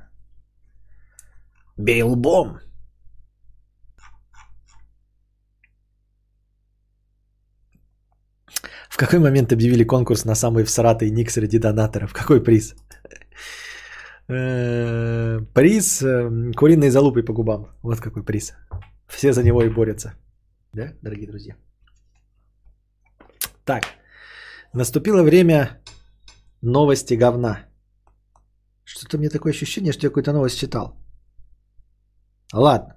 Бей 1.78 2.03
лбом. 2.03 2.60
В 8.90 8.98
какой 8.98 9.18
момент 9.18 9.52
объявили 9.52 9.84
конкурс 9.86 10.26
на 10.26 10.36
самый 10.36 10.64
всратый 10.64 11.10
ник 11.10 11.32
среди 11.32 11.58
донаторов? 11.58 12.14
Какой 12.14 12.44
приз? 12.44 12.76
Э, 14.30 15.40
приз 15.56 16.03
э, 16.03 16.52
куриной 16.56 16.92
залупой 16.92 17.24
по 17.26 17.34
губам. 17.34 17.76
Вот 17.82 18.02
какой 18.02 18.24
приз. 18.24 18.53
Все 19.08 19.34
за 19.34 19.42
него 19.44 19.64
и 19.64 19.70
борются. 19.70 20.14
Да, 20.74 20.94
дорогие 21.02 21.28
друзья? 21.28 21.56
Так, 23.66 23.84
наступило 24.74 25.24
время 25.24 25.82
новости 26.62 27.16
говна. 27.16 27.73
Что-то 28.86 29.18
мне 29.18 29.30
такое 29.30 29.53
ощущение, 29.53 29.94
что 29.94 30.06
я 30.06 30.10
какую-то 30.10 30.34
новость 30.34 30.60
читал. 30.60 30.98
Ладно. 32.53 32.95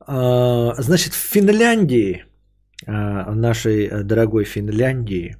А, 0.00 0.74
значит, 0.78 1.12
в 1.12 1.16
Финляндии, 1.16 2.24
а, 2.86 3.30
в 3.30 3.36
нашей 3.36 3.86
э, 3.86 4.02
дорогой 4.02 4.44
Финляндии, 4.44 5.36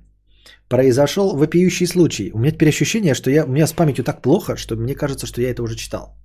произошел 0.68 1.36
вопиющий 1.36 1.86
случай. 1.86 2.30
У 2.34 2.38
меня 2.38 2.52
теперь 2.52 2.68
ощущение, 2.68 3.14
что 3.14 3.30
я, 3.30 3.44
у 3.44 3.48
меня 3.48 3.66
с 3.66 3.72
памятью 3.72 4.04
так 4.04 4.22
плохо, 4.22 4.56
что 4.56 4.76
мне 4.76 4.94
кажется, 4.94 5.26
что 5.26 5.40
я 5.40 5.50
это 5.50 5.62
уже 5.62 5.76
читал. 5.76 6.16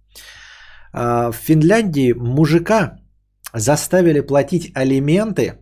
А, 0.94 1.32
в 1.32 1.36
Финляндии 1.36 2.14
мужика 2.14 3.00
заставили 3.54 4.22
платить 4.22 4.72
алименты 4.76 5.54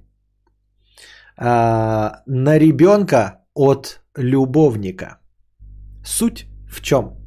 а, 1.37 2.21
на 2.27 2.57
ребенка 2.57 3.39
от 3.53 4.01
любовника. 4.17 5.19
Суть 6.05 6.47
в 6.69 6.81
чем? 6.81 7.17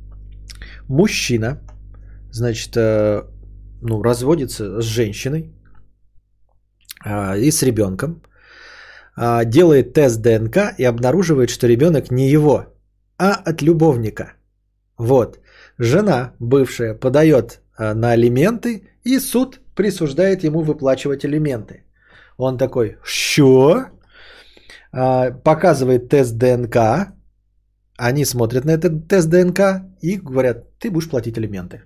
Мужчина, 0.89 1.61
значит, 2.31 2.77
э, 2.77 3.23
ну, 3.81 4.03
разводится 4.03 4.83
с 4.83 4.85
женщиной 4.85 5.55
а, 7.05 7.37
и 7.37 7.51
с 7.51 7.63
ребенком, 7.63 8.23
делает 9.47 9.93
тест 9.93 10.21
ДНК 10.21 10.75
и 10.77 10.83
обнаруживает, 10.83 11.49
что 11.49 11.69
ребенок 11.69 12.11
не 12.11 12.29
его, 12.29 12.67
а 13.17 13.35
от 13.35 13.63
любовника. 13.63 14.33
Вот. 14.99 15.39
Жена 15.79 16.33
бывшая 16.41 16.95
подает 16.95 17.64
на 17.79 18.13
алименты 18.13 18.83
И 19.05 19.19
суд 19.19 19.61
присуждает 19.75 20.45
ему 20.45 20.63
выплачивать 20.63 21.25
алименты. 21.25 21.85
Он 22.37 22.59
такой, 22.59 22.97
что? 23.03 23.85
А, 24.93 25.31
показывает 25.31 26.09
тест 26.09 26.37
ДНК. 26.37 26.77
Они 27.97 28.25
смотрят 28.25 28.65
на 28.65 28.73
этот 28.73 29.09
тест 29.09 29.29
ДНК 29.29 29.61
и 30.01 30.17
говорят, 30.17 30.79
ты 30.79 30.91
будешь 30.91 31.09
платить 31.09 31.39
алименты. 31.39 31.83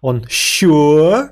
Он, 0.00 0.24
что? 0.28 1.28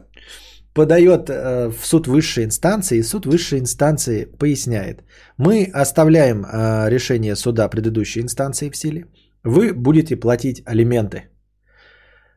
Подает 0.72 1.30
э, 1.30 1.70
в 1.70 1.86
суд 1.86 2.06
высшей 2.06 2.44
инстанции, 2.44 2.98
и 2.98 3.02
суд 3.02 3.26
высшей 3.26 3.60
инстанции 3.60 4.24
поясняет. 4.24 5.04
Мы 5.36 5.70
оставляем 5.72 6.44
э, 6.44 6.90
решение 6.90 7.36
суда 7.36 7.68
предыдущей 7.68 8.20
инстанции 8.20 8.70
в 8.70 8.76
силе. 8.76 9.06
Вы 9.44 9.72
будете 9.72 10.16
платить 10.16 10.62
алименты. 10.66 11.28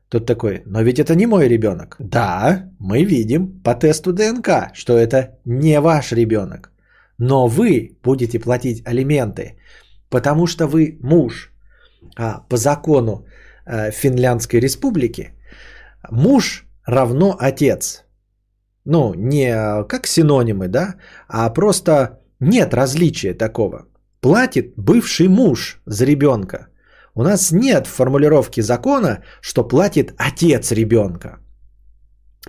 Тот 0.10 0.26
такой, 0.26 0.62
но 0.66 0.82
ведь 0.82 1.00
это 1.00 1.16
не 1.16 1.28
мой 1.28 1.48
ребенок. 1.50 1.96
Да, 2.00 2.70
мы 2.80 3.04
видим 3.04 3.62
по 3.64 3.76
тесту 3.76 4.14
ДНК, 4.14 4.72
что 4.74 4.98
это 4.98 5.38
не 5.46 5.80
ваш 5.82 6.14
ребенок. 6.14 6.72
Но 7.18 7.48
вы 7.48 7.98
будете 8.04 8.40
платить 8.40 8.88
алименты, 8.88 9.58
потому 10.10 10.48
что 10.48 10.68
вы 10.68 10.98
муж. 11.02 11.52
А 12.16 12.40
по 12.50 12.58
закону 12.58 13.26
э, 13.66 13.92
Финляндской 13.92 14.62
республики 14.62 15.34
муж 16.10 16.66
равно 16.86 17.36
отец. 17.40 18.06
Ну, 18.86 19.14
не 19.14 19.84
как 19.88 20.08
синонимы, 20.08 20.70
да, 20.70 20.96
а 21.28 21.50
просто 21.50 22.22
нет 22.40 22.74
различия 22.74 23.34
такого. 23.34 23.88
Платит 24.22 24.74
бывший 24.78 25.28
муж 25.28 25.82
за 25.86 26.06
ребенка. 26.06 26.68
У 27.18 27.24
нас 27.24 27.52
нет 27.52 27.88
формулировки 27.88 28.62
закона, 28.62 29.24
что 29.42 29.68
платит 29.68 30.14
отец 30.18 30.72
ребенка. 30.72 31.40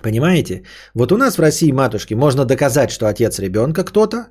Понимаете? 0.03 0.63
Вот 0.93 1.11
у 1.11 1.17
нас 1.17 1.37
в 1.37 1.41
России, 1.41 1.71
матушки, 1.71 2.13
можно 2.13 2.45
доказать, 2.45 2.91
что 2.91 3.07
отец 3.07 3.39
ребенка 3.39 3.83
кто-то, 3.83 4.27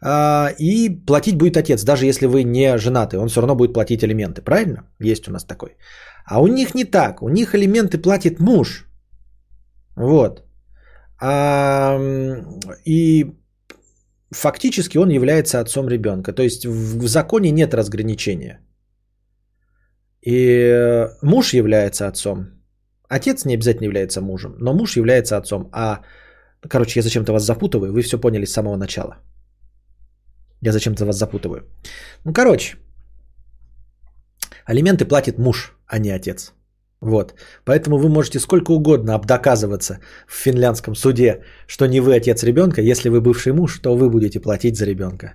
а, 0.00 0.50
и 0.58 0.88
платить 1.06 1.36
будет 1.36 1.56
отец, 1.56 1.84
даже 1.84 2.06
если 2.06 2.26
вы 2.26 2.44
не 2.44 2.78
женаты, 2.78 3.18
он 3.18 3.28
все 3.28 3.40
равно 3.40 3.56
будет 3.56 3.72
платить 3.72 4.04
алименты, 4.04 4.40
правильно? 4.42 4.84
Есть 5.00 5.28
у 5.28 5.32
нас 5.32 5.44
такой. 5.44 5.76
А 6.24 6.40
у 6.40 6.46
них 6.46 6.74
не 6.74 6.84
так, 6.84 7.22
у 7.22 7.28
них 7.28 7.54
алименты 7.54 7.98
платит 7.98 8.38
муж. 8.38 8.86
Вот. 9.96 10.44
А, 11.20 11.98
и 12.84 13.34
фактически 14.30 14.98
он 14.98 15.10
является 15.10 15.58
отцом 15.58 15.88
ребенка. 15.88 16.32
То 16.32 16.42
есть 16.42 16.66
в 16.66 17.08
законе 17.08 17.50
нет 17.50 17.74
разграничения. 17.74 18.60
И 20.26 21.08
муж 21.22 21.54
является 21.54 22.08
отцом. 22.08 22.46
Отец 23.08 23.44
не 23.44 23.54
обязательно 23.54 23.84
является 23.84 24.20
мужем, 24.20 24.56
но 24.58 24.72
муж 24.72 24.96
является 24.96 25.36
отцом. 25.36 25.68
А, 25.72 26.00
короче, 26.68 26.98
я 26.98 27.02
зачем-то 27.02 27.32
вас 27.32 27.44
запутываю, 27.44 27.92
вы 27.92 28.02
все 28.02 28.18
поняли 28.18 28.44
с 28.44 28.52
самого 28.52 28.76
начала. 28.76 29.16
Я 30.62 30.72
зачем-то 30.72 31.04
вас 31.04 31.16
запутываю. 31.16 31.62
Ну, 32.24 32.32
короче, 32.32 32.76
алименты 34.64 35.04
платит 35.04 35.38
муж, 35.38 35.76
а 35.86 35.98
не 35.98 36.10
отец. 36.10 36.52
Вот. 37.00 37.34
Поэтому 37.64 37.98
вы 37.98 38.08
можете 38.08 38.40
сколько 38.40 38.72
угодно 38.72 39.14
обдоказываться 39.14 40.00
в 40.26 40.34
финляндском 40.34 40.96
суде, 40.96 41.44
что 41.68 41.86
не 41.86 42.00
вы 42.00 42.16
отец 42.16 42.42
ребенка. 42.42 42.82
Если 42.82 43.10
вы 43.10 43.20
бывший 43.20 43.52
муж, 43.52 43.78
то 43.78 43.96
вы 43.96 44.10
будете 44.10 44.40
платить 44.40 44.76
за 44.76 44.86
ребенка. 44.86 45.34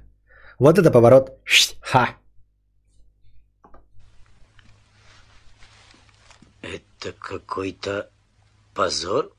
Вот 0.60 0.78
это 0.78 0.92
поворот. 0.92 1.32
Ха. 1.82 2.21
Это 7.02 7.14
какой-то 7.20 8.10
позор? 8.76 9.32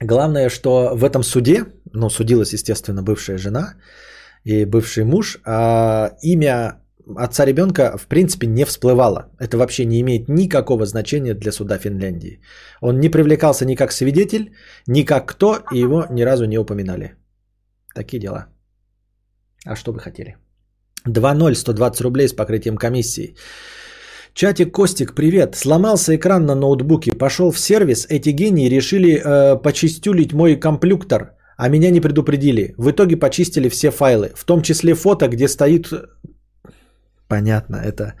Главное, 0.00 0.48
что 0.48 0.96
в 0.96 1.04
этом 1.04 1.22
суде, 1.22 1.64
ну, 1.92 2.10
судилась, 2.10 2.52
естественно, 2.52 3.02
бывшая 3.02 3.38
жена 3.38 3.74
и 4.44 4.64
бывший 4.64 5.04
муж, 5.04 5.38
а 5.44 6.10
имя 6.22 6.80
отца 7.16 7.44
ребенка 7.44 7.96
в 7.98 8.06
принципе 8.06 8.46
не 8.46 8.64
всплывало. 8.64 9.30
Это 9.38 9.58
вообще 9.58 9.84
не 9.84 10.00
имеет 10.00 10.28
никакого 10.28 10.86
значения 10.86 11.34
для 11.34 11.52
суда 11.52 11.78
Финляндии. 11.78 12.40
Он 12.80 12.98
не 12.98 13.08
привлекался 13.08 13.64
ни 13.64 13.76
как 13.76 13.92
свидетель, 13.92 14.52
ни 14.88 15.04
как 15.04 15.28
кто, 15.28 15.58
и 15.72 15.78
его 15.78 16.06
ни 16.10 16.22
разу 16.22 16.46
не 16.46 16.58
упоминали. 16.58 17.14
Такие 17.94 18.18
дела. 18.18 18.46
А 19.66 19.76
что 19.76 19.92
вы 19.92 20.00
хотели? 20.00 20.36
2-0, 21.06 21.54
120 21.54 22.00
рублей 22.00 22.28
с 22.28 22.32
покрытием 22.32 22.76
комиссии. 22.76 23.36
Чатик 24.34 24.72
Костик, 24.72 25.14
привет. 25.14 25.56
Сломался 25.56 26.14
экран 26.14 26.46
на 26.46 26.54
ноутбуке. 26.54 27.12
Пошел 27.12 27.50
в 27.50 27.58
сервис. 27.58 28.06
Эти 28.08 28.30
гении 28.30 28.68
решили 28.68 29.10
э, 29.10 29.62
почистюлить 29.62 30.32
мой 30.32 30.56
комплюктор, 30.56 31.36
а 31.56 31.68
меня 31.68 31.90
не 31.90 32.00
предупредили. 32.00 32.74
В 32.78 32.90
итоге 32.90 33.16
почистили 33.16 33.68
все 33.68 33.90
файлы, 33.90 34.30
в 34.34 34.44
том 34.44 34.62
числе 34.62 34.94
фото, 34.94 35.28
где 35.28 35.48
стоит... 35.48 35.92
Понятно, 37.28 37.76
это... 37.76 38.14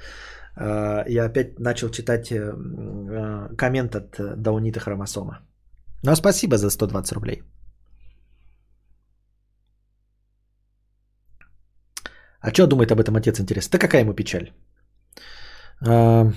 Э, 0.56 1.04
я 1.08 1.26
опять 1.26 1.58
начал 1.60 1.90
читать 1.90 2.32
э, 2.32 2.38
э, 2.38 3.56
коммент 3.56 3.94
от 3.94 4.18
э, 4.18 4.34
Даунита 4.36 4.80
Хромосома. 4.80 5.38
Ну, 6.02 6.16
спасибо 6.16 6.56
за 6.56 6.70
120 6.70 7.12
рублей. 7.12 7.42
А 12.40 12.52
что 12.52 12.66
думает 12.66 12.90
об 12.90 13.00
этом 13.00 13.16
отец, 13.16 13.38
интересно? 13.38 13.72
Да 13.72 13.78
какая 13.78 14.02
ему 14.02 14.14
печаль? 14.14 14.50
А, 15.86 16.32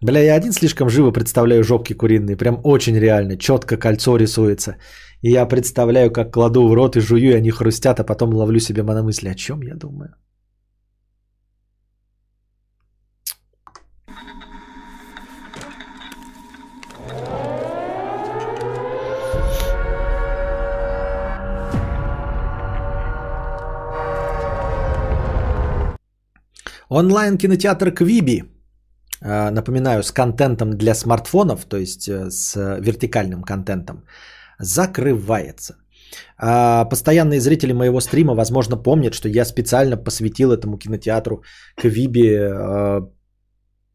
бля, 0.00 0.20
я 0.20 0.34
один 0.36 0.52
слишком 0.52 0.88
живо 0.88 1.12
представляю 1.12 1.64
жопки 1.64 1.94
куриные. 1.94 2.36
Прям 2.36 2.60
очень 2.64 2.98
реально. 2.98 3.36
Четко 3.36 3.76
кольцо 3.76 4.16
рисуется. 4.16 4.76
И 5.22 5.30
я 5.30 5.46
представляю, 5.46 6.10
как 6.10 6.32
кладу 6.32 6.68
в 6.68 6.74
рот 6.74 6.96
и 6.96 7.00
жую, 7.00 7.30
и 7.30 7.34
они 7.34 7.50
хрустят, 7.50 8.00
а 8.00 8.04
потом 8.04 8.34
ловлю 8.34 8.60
себе 8.60 8.82
мономысли. 8.82 9.28
О 9.28 9.34
чем 9.34 9.62
я 9.62 9.74
думаю? 9.74 10.14
Онлайн-кинотеатр 26.90 27.90
Квиби 27.90 28.53
напоминаю, 29.24 30.02
с 30.02 30.12
контентом 30.12 30.76
для 30.76 30.94
смартфонов, 30.94 31.64
то 31.64 31.78
есть 31.78 32.08
э, 32.08 32.30
с 32.30 32.54
вертикальным 32.80 33.42
контентом, 33.42 34.04
закрывается. 34.58 35.76
А, 36.36 36.84
постоянные 36.84 37.40
зрители 37.40 37.72
моего 37.72 38.00
стрима, 38.00 38.34
возможно, 38.34 38.76
помнят, 38.76 39.14
что 39.14 39.28
я 39.28 39.44
специально 39.44 39.96
посвятил 39.96 40.52
этому 40.52 40.78
кинотеатру 40.78 41.42
Квиби 41.76 42.36
а, 42.36 43.08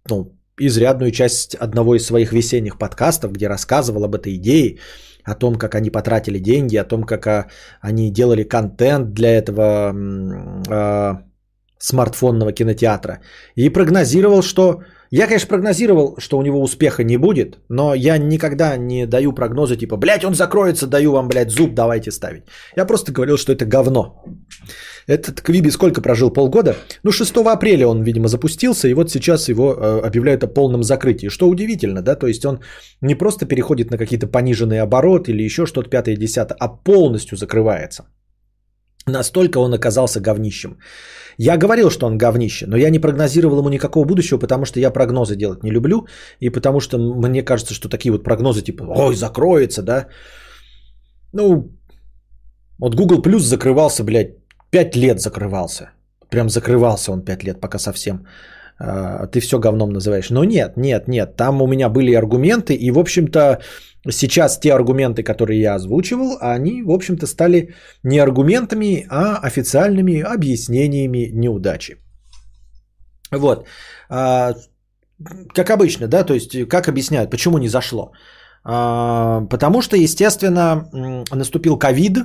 ну, 0.10 0.32
изрядную 0.58 1.12
часть 1.12 1.56
одного 1.56 1.96
из 1.96 2.06
своих 2.06 2.34
весенних 2.34 2.78
подкастов, 2.78 3.32
где 3.32 3.48
рассказывал 3.48 4.06
об 4.06 4.16
этой 4.16 4.36
идее, 4.36 4.80
о 5.26 5.36
том, 5.36 5.56
как 5.56 5.76
они 5.76 5.92
потратили 5.92 6.40
деньги, 6.40 6.76
о 6.78 6.86
том, 6.86 7.04
как 7.04 7.52
они 7.82 8.12
делали 8.12 8.44
контент 8.44 9.14
для 9.14 9.38
этого 9.38 9.94
смартфонного 11.78 12.52
кинотеатра. 12.52 13.20
И 13.56 13.70
прогнозировал, 13.70 14.42
что 14.42 14.82
я, 15.12 15.28
конечно, 15.28 15.48
прогнозировал, 15.48 16.16
что 16.20 16.38
у 16.38 16.42
него 16.42 16.62
успеха 16.62 17.04
не 17.04 17.18
будет, 17.18 17.58
но 17.70 17.96
я 17.96 18.18
никогда 18.18 18.78
не 18.78 19.08
даю 19.08 19.34
прогнозы 19.34 19.76
типа, 19.76 19.98
блядь, 19.98 20.24
он 20.24 20.36
закроется, 20.36 20.88
даю 20.88 21.12
вам, 21.12 21.28
блядь, 21.28 21.50
зуб, 21.50 21.74
давайте 21.74 22.12
ставить. 22.12 22.44
Я 22.76 22.86
просто 22.86 23.12
говорил, 23.12 23.38
что 23.38 23.52
это 23.52 23.66
говно. 23.66 24.24
Этот 25.08 25.42
Квиби 25.42 25.72
сколько 25.72 26.02
прожил? 26.02 26.30
Полгода? 26.30 26.76
Ну, 27.04 27.12
6 27.12 27.38
апреля 27.38 27.88
он, 27.88 28.04
видимо, 28.04 28.28
запустился, 28.28 28.88
и 28.88 28.94
вот 28.94 29.10
сейчас 29.10 29.50
его 29.50 29.74
э, 29.74 30.08
объявляют 30.08 30.44
о 30.44 30.48
полном 30.48 30.84
закрытии. 30.84 31.30
Что 31.30 31.50
удивительно, 31.50 32.04
да, 32.04 32.16
то 32.16 32.28
есть 32.28 32.46
он 32.46 32.60
не 33.02 33.16
просто 33.16 33.48
переходит 33.48 33.90
на 33.90 33.98
какие-то 33.98 34.28
пониженные 34.28 34.84
обороты 34.84 35.32
или 35.32 35.42
еще 35.42 35.66
что-то 35.66 35.90
пятое, 35.90 36.16
десятое, 36.16 36.58
а 36.60 36.68
полностью 36.68 37.38
закрывается. 37.38 38.06
Настолько 39.12 39.60
он 39.60 39.74
оказался 39.74 40.20
говнищем. 40.20 40.78
Я 41.38 41.58
говорил, 41.58 41.90
что 41.90 42.06
он 42.06 42.18
говнище, 42.18 42.66
но 42.68 42.78
я 42.78 42.90
не 42.90 43.00
прогнозировал 43.00 43.60
ему 43.60 43.70
никакого 43.70 44.06
будущего, 44.06 44.40
потому 44.40 44.66
что 44.66 44.80
я 44.80 44.92
прогнозы 44.92 45.36
делать 45.36 45.64
не 45.64 45.72
люблю, 45.72 46.08
и 46.42 46.50
потому 46.50 46.80
что 46.80 46.98
мне 46.98 47.44
кажется, 47.44 47.74
что 47.74 47.90
такие 47.90 48.12
вот 48.12 48.24
прогнозы 48.24 48.62
типа 48.62 48.84
«Ой, 48.84 49.16
закроется», 49.16 49.82
да? 49.82 50.08
Ну, 51.34 51.72
вот 52.78 52.96
Google 52.96 53.22
Plus 53.22 53.40
закрывался, 53.40 54.04
блядь, 54.04 54.36
5 54.72 54.96
лет 54.96 55.22
закрывался. 55.22 55.92
Прям 56.30 56.50
закрывался 56.50 57.12
он 57.12 57.22
5 57.22 57.44
лет, 57.44 57.62
пока 57.62 57.80
совсем 57.80 58.26
ты 58.80 59.40
все 59.40 59.60
говном 59.60 59.90
называешь. 59.90 60.30
Но 60.30 60.44
нет, 60.44 60.78
нет, 60.78 61.08
нет, 61.08 61.36
там 61.36 61.62
у 61.62 61.68
меня 61.68 61.90
были 61.90 62.14
аргументы, 62.14 62.74
и, 62.74 62.92
в 62.92 62.98
общем-то, 62.98 63.60
сейчас 64.10 64.60
те 64.60 64.74
аргументы, 64.74 65.24
которые 65.24 65.60
я 65.62 65.76
озвучивал, 65.76 66.38
они, 66.42 66.84
в 66.84 66.92
общем-то, 66.92 67.28
стали 67.28 67.74
не 68.04 68.20
аргументами, 68.20 69.06
а 69.10 69.38
официальными 69.48 70.22
объяснениями 70.22 71.30
неудачи. 71.34 71.98
Вот. 73.32 73.68
А, 74.10 74.54
как 75.54 75.70
обычно, 75.70 76.08
да, 76.08 76.24
то 76.24 76.34
есть, 76.34 76.70
как 76.70 76.88
объясняют, 76.88 77.30
почему 77.30 77.58
не 77.58 77.68
зашло. 77.70 78.12
А, 78.64 79.42
потому 79.50 79.82
что, 79.82 79.98
естественно, 79.98 80.90
наступил 81.32 81.78
ковид, 81.78 82.18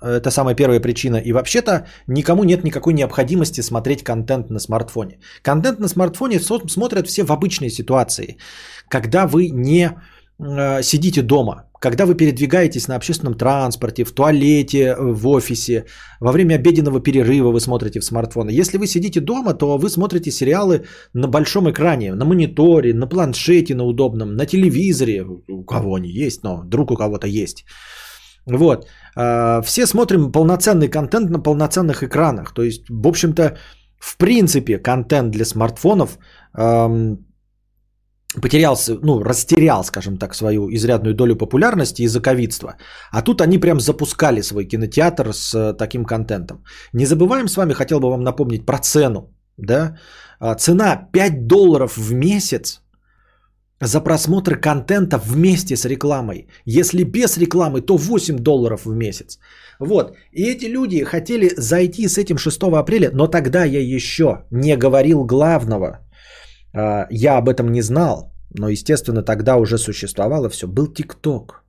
это 0.00 0.30
самая 0.30 0.54
первая 0.54 0.80
причина. 0.80 1.16
И 1.16 1.32
вообще-то 1.32 1.86
никому 2.06 2.44
нет 2.44 2.64
никакой 2.64 2.92
необходимости 2.92 3.62
смотреть 3.62 4.04
контент 4.04 4.50
на 4.50 4.58
смартфоне. 4.58 5.18
Контент 5.42 5.80
на 5.80 5.88
смартфоне 5.88 6.40
смотрят 6.40 7.06
все 7.06 7.24
в 7.24 7.30
обычной 7.30 7.70
ситуации, 7.70 8.36
когда 8.88 9.26
вы 9.26 9.50
не 9.50 9.90
э, 10.38 10.82
сидите 10.82 11.22
дома, 11.22 11.68
когда 11.80 12.06
вы 12.06 12.14
передвигаетесь 12.14 12.88
на 12.88 12.96
общественном 12.96 13.34
транспорте, 13.34 14.04
в 14.04 14.12
туалете, 14.12 14.96
в 14.98 15.28
офисе, 15.28 15.84
во 16.20 16.32
время 16.32 16.54
обеденного 16.54 17.00
перерыва 17.00 17.52
вы 17.52 17.60
смотрите 17.60 18.00
в 18.00 18.04
смартфон. 18.04 18.48
Если 18.48 18.78
вы 18.78 18.86
сидите 18.86 19.20
дома, 19.20 19.54
то 19.54 19.78
вы 19.78 19.88
смотрите 19.88 20.30
сериалы 20.30 20.84
на 21.14 21.28
большом 21.28 21.70
экране, 21.70 22.14
на 22.14 22.24
мониторе, 22.24 22.94
на 22.94 23.06
планшете 23.06 23.74
на 23.74 23.84
удобном, 23.84 24.36
на 24.36 24.46
телевизоре, 24.46 25.24
у 25.48 25.64
кого 25.64 25.94
они 25.94 26.10
есть, 26.10 26.42
но 26.42 26.56
вдруг 26.56 26.90
у 26.90 26.96
кого-то 26.96 27.26
есть. 27.26 27.64
Вот. 28.48 28.86
А, 29.16 29.62
Все 29.62 29.86
смотрим 29.86 30.32
полноценный 30.32 30.88
контент 30.88 31.30
на 31.30 31.42
полноценных 31.42 32.02
экранах. 32.02 32.52
То 32.54 32.62
есть, 32.62 32.88
в 32.90 33.06
общем-то, 33.06 33.56
в 34.00 34.16
принципе, 34.16 34.78
контент 34.78 35.30
для 35.30 35.44
смартфонов 35.44 36.18
потерялся, 38.40 38.98
ну, 39.02 39.22
растерял, 39.22 39.84
скажем 39.84 40.18
так, 40.18 40.34
свою 40.34 40.68
изрядную 40.70 41.14
долю 41.14 41.36
популярности 41.36 42.02
из-за 42.02 42.20
ковидства. 42.20 42.76
А 43.10 43.22
тут 43.22 43.40
они 43.40 43.58
прям 43.58 43.80
запускали 43.80 44.42
свой 44.42 44.64
кинотеатр 44.64 45.32
с 45.32 45.54
э, 45.54 45.72
таким 45.78 46.04
контентом. 46.04 46.62
Не 46.92 47.06
забываем 47.06 47.48
с 47.48 47.56
вами, 47.56 47.72
хотел 47.72 48.00
бы 48.00 48.10
вам 48.10 48.22
напомнить 48.22 48.66
про 48.66 48.78
цену. 48.78 49.34
Да? 49.56 49.96
А, 50.40 50.54
Цена 50.54 51.08
5 51.12 51.46
долларов 51.46 51.96
в 51.96 52.12
месяц 52.12 52.82
за 53.80 54.00
просмотр 54.00 54.60
контента 54.60 55.18
вместе 55.18 55.76
с 55.76 55.84
рекламой. 55.84 56.46
Если 56.64 57.04
без 57.04 57.38
рекламы, 57.38 57.80
то 57.80 57.96
8 57.96 58.38
долларов 58.38 58.84
в 58.84 58.94
месяц. 58.94 59.38
Вот. 59.80 60.16
И 60.32 60.42
эти 60.42 60.66
люди 60.66 61.04
хотели 61.04 61.50
зайти 61.56 62.08
с 62.08 62.18
этим 62.18 62.38
6 62.38 62.62
апреля, 62.62 63.10
но 63.12 63.28
тогда 63.28 63.64
я 63.64 63.80
еще 63.80 64.44
не 64.50 64.76
говорил 64.76 65.24
главного. 65.24 66.00
А, 66.74 67.06
Я 67.10 67.38
об 67.38 67.48
этом 67.48 67.72
не 67.72 67.82
знал, 67.82 68.32
но, 68.50 68.68
естественно, 68.68 69.22
тогда 69.22 69.56
уже 69.56 69.78
существовало 69.78 70.48
все. 70.48 70.66
Был 70.66 70.86
ТикТок. 70.86 71.62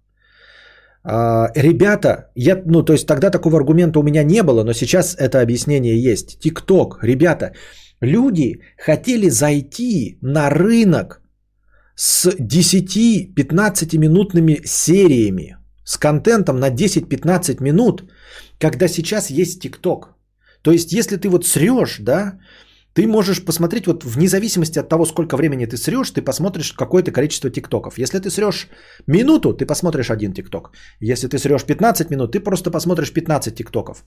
А, 1.03 1.51
Ребята, 1.55 2.31
я, 2.35 2.61
ну, 2.65 2.83
то 2.83 2.93
есть 2.93 3.07
тогда 3.07 3.29
такого 3.29 3.57
аргумента 3.57 3.99
у 3.99 4.03
меня 4.03 4.23
не 4.23 4.41
было, 4.43 4.63
но 4.63 4.73
сейчас 4.73 5.15
это 5.15 5.41
объяснение 5.41 6.11
есть. 6.11 6.39
ТикТок, 6.39 7.03
ребята, 7.03 7.53
люди 8.01 8.61
хотели 8.77 9.29
зайти 9.29 10.17
на 10.21 10.49
рынок 10.49 11.21
с 12.01 12.27
10-15 12.27 13.97
минутными 13.97 14.61
сериями, 14.65 15.57
с 15.83 15.97
контентом 15.97 16.59
на 16.59 16.69
10-15 16.69 17.61
минут, 17.61 18.03
когда 18.57 18.87
сейчас 18.87 19.29
есть 19.29 19.59
ТикТок. 19.59 20.15
То 20.61 20.71
есть, 20.71 20.93
если 20.93 21.17
ты 21.17 21.27
вот 21.27 21.45
срешь, 21.45 21.97
да, 21.99 22.39
ты 22.93 23.05
можешь 23.05 23.43
посмотреть, 23.43 23.87
вот 23.87 24.05
вне 24.05 24.27
зависимости 24.27 24.79
от 24.79 24.87
того, 24.89 25.05
сколько 25.05 25.35
времени 25.35 25.65
ты 25.65 25.75
срешь, 25.75 26.11
ты 26.11 26.21
посмотришь 26.21 26.71
какое-то 26.71 27.11
количество 27.11 27.49
тиктоков. 27.49 27.97
Если 27.97 28.19
ты 28.19 28.29
срешь 28.29 28.69
минуту, 29.07 29.53
ты 29.53 29.65
посмотришь 29.65 30.09
один 30.09 30.33
тикток. 30.33 30.71
Если 31.01 31.27
ты 31.27 31.37
срешь 31.37 31.65
15 31.65 32.11
минут, 32.11 32.31
ты 32.31 32.39
просто 32.39 32.71
посмотришь 32.71 33.11
15 33.11 33.55
тиктоков. 33.55 34.05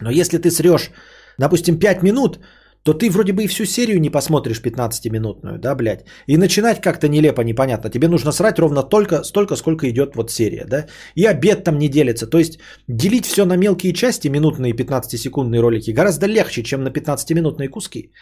Но 0.00 0.10
если 0.10 0.36
ты 0.36 0.50
срешь, 0.50 0.90
допустим, 1.38 1.78
5 1.78 2.02
минут, 2.02 2.38
то 2.82 2.94
ты 2.94 3.10
вроде 3.10 3.32
бы 3.32 3.42
и 3.42 3.46
всю 3.46 3.64
серию 3.66 4.00
не 4.00 4.10
посмотришь 4.10 4.62
15-минутную, 4.62 5.58
да, 5.58 5.74
блядь. 5.74 6.04
И 6.26 6.36
начинать 6.36 6.80
как-то 6.80 7.08
нелепо, 7.08 7.42
непонятно. 7.42 7.90
Тебе 7.90 8.08
нужно 8.08 8.32
срать 8.32 8.58
ровно 8.58 8.82
только 8.82 9.24
столько, 9.24 9.56
сколько 9.56 9.88
идет 9.88 10.16
вот 10.16 10.30
серия, 10.30 10.64
да. 10.64 10.86
И 11.14 11.24
обед 11.24 11.64
там 11.64 11.78
не 11.78 11.88
делится. 11.88 12.26
То 12.26 12.38
есть 12.38 12.58
делить 12.88 13.26
все 13.26 13.44
на 13.44 13.56
мелкие 13.56 13.92
части, 13.92 14.28
минутные 14.28 14.72
15-секундные 14.72 15.60
ролики, 15.60 15.90
гораздо 15.90 16.26
легче, 16.26 16.62
чем 16.62 16.82
на 16.82 16.88
15-минутные 16.88 17.68
куски. 17.68 18.12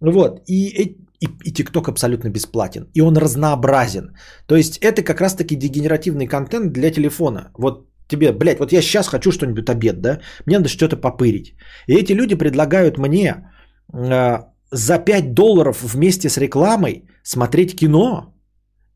Вот. 0.00 0.40
И, 0.46 0.68
и, 0.68 0.96
и, 1.20 1.26
и 1.44 1.52
TikTok 1.52 1.88
абсолютно 1.88 2.30
бесплатен. 2.30 2.88
И 2.94 3.00
он 3.00 3.16
разнообразен. 3.16 4.16
То 4.46 4.56
есть 4.56 4.78
это 4.78 5.02
как 5.02 5.20
раз-таки 5.20 5.56
дегенеративный 5.56 6.26
контент 6.26 6.72
для 6.72 6.90
телефона. 6.90 7.50
Вот 7.58 7.88
тебе, 8.08 8.32
блядь, 8.32 8.58
вот 8.58 8.72
я 8.72 8.82
сейчас 8.82 9.08
хочу 9.08 9.32
что-нибудь 9.32 9.68
обед, 9.68 10.00
да? 10.00 10.20
Мне 10.46 10.58
надо 10.58 10.68
что-то 10.68 10.96
попырить. 10.96 11.54
И 11.86 11.94
эти 11.94 12.12
люди 12.12 12.34
предлагают 12.34 12.98
мне 12.98 13.28
э, 13.28 13.55
за 13.92 14.98
5 14.98 15.34
долларов 15.34 15.82
вместе 15.82 16.28
с 16.28 16.38
рекламой 16.38 17.04
смотреть 17.22 17.76
кино 17.76 18.34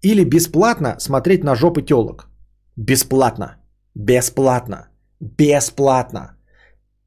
или 0.03 0.25
бесплатно 0.25 0.97
смотреть 0.99 1.45
на 1.45 1.55
жопы 1.55 1.83
телок. 1.83 2.29
Бесплатно. 2.77 3.57
Бесплатно. 3.95 4.89
Бесплатно. 5.21 6.37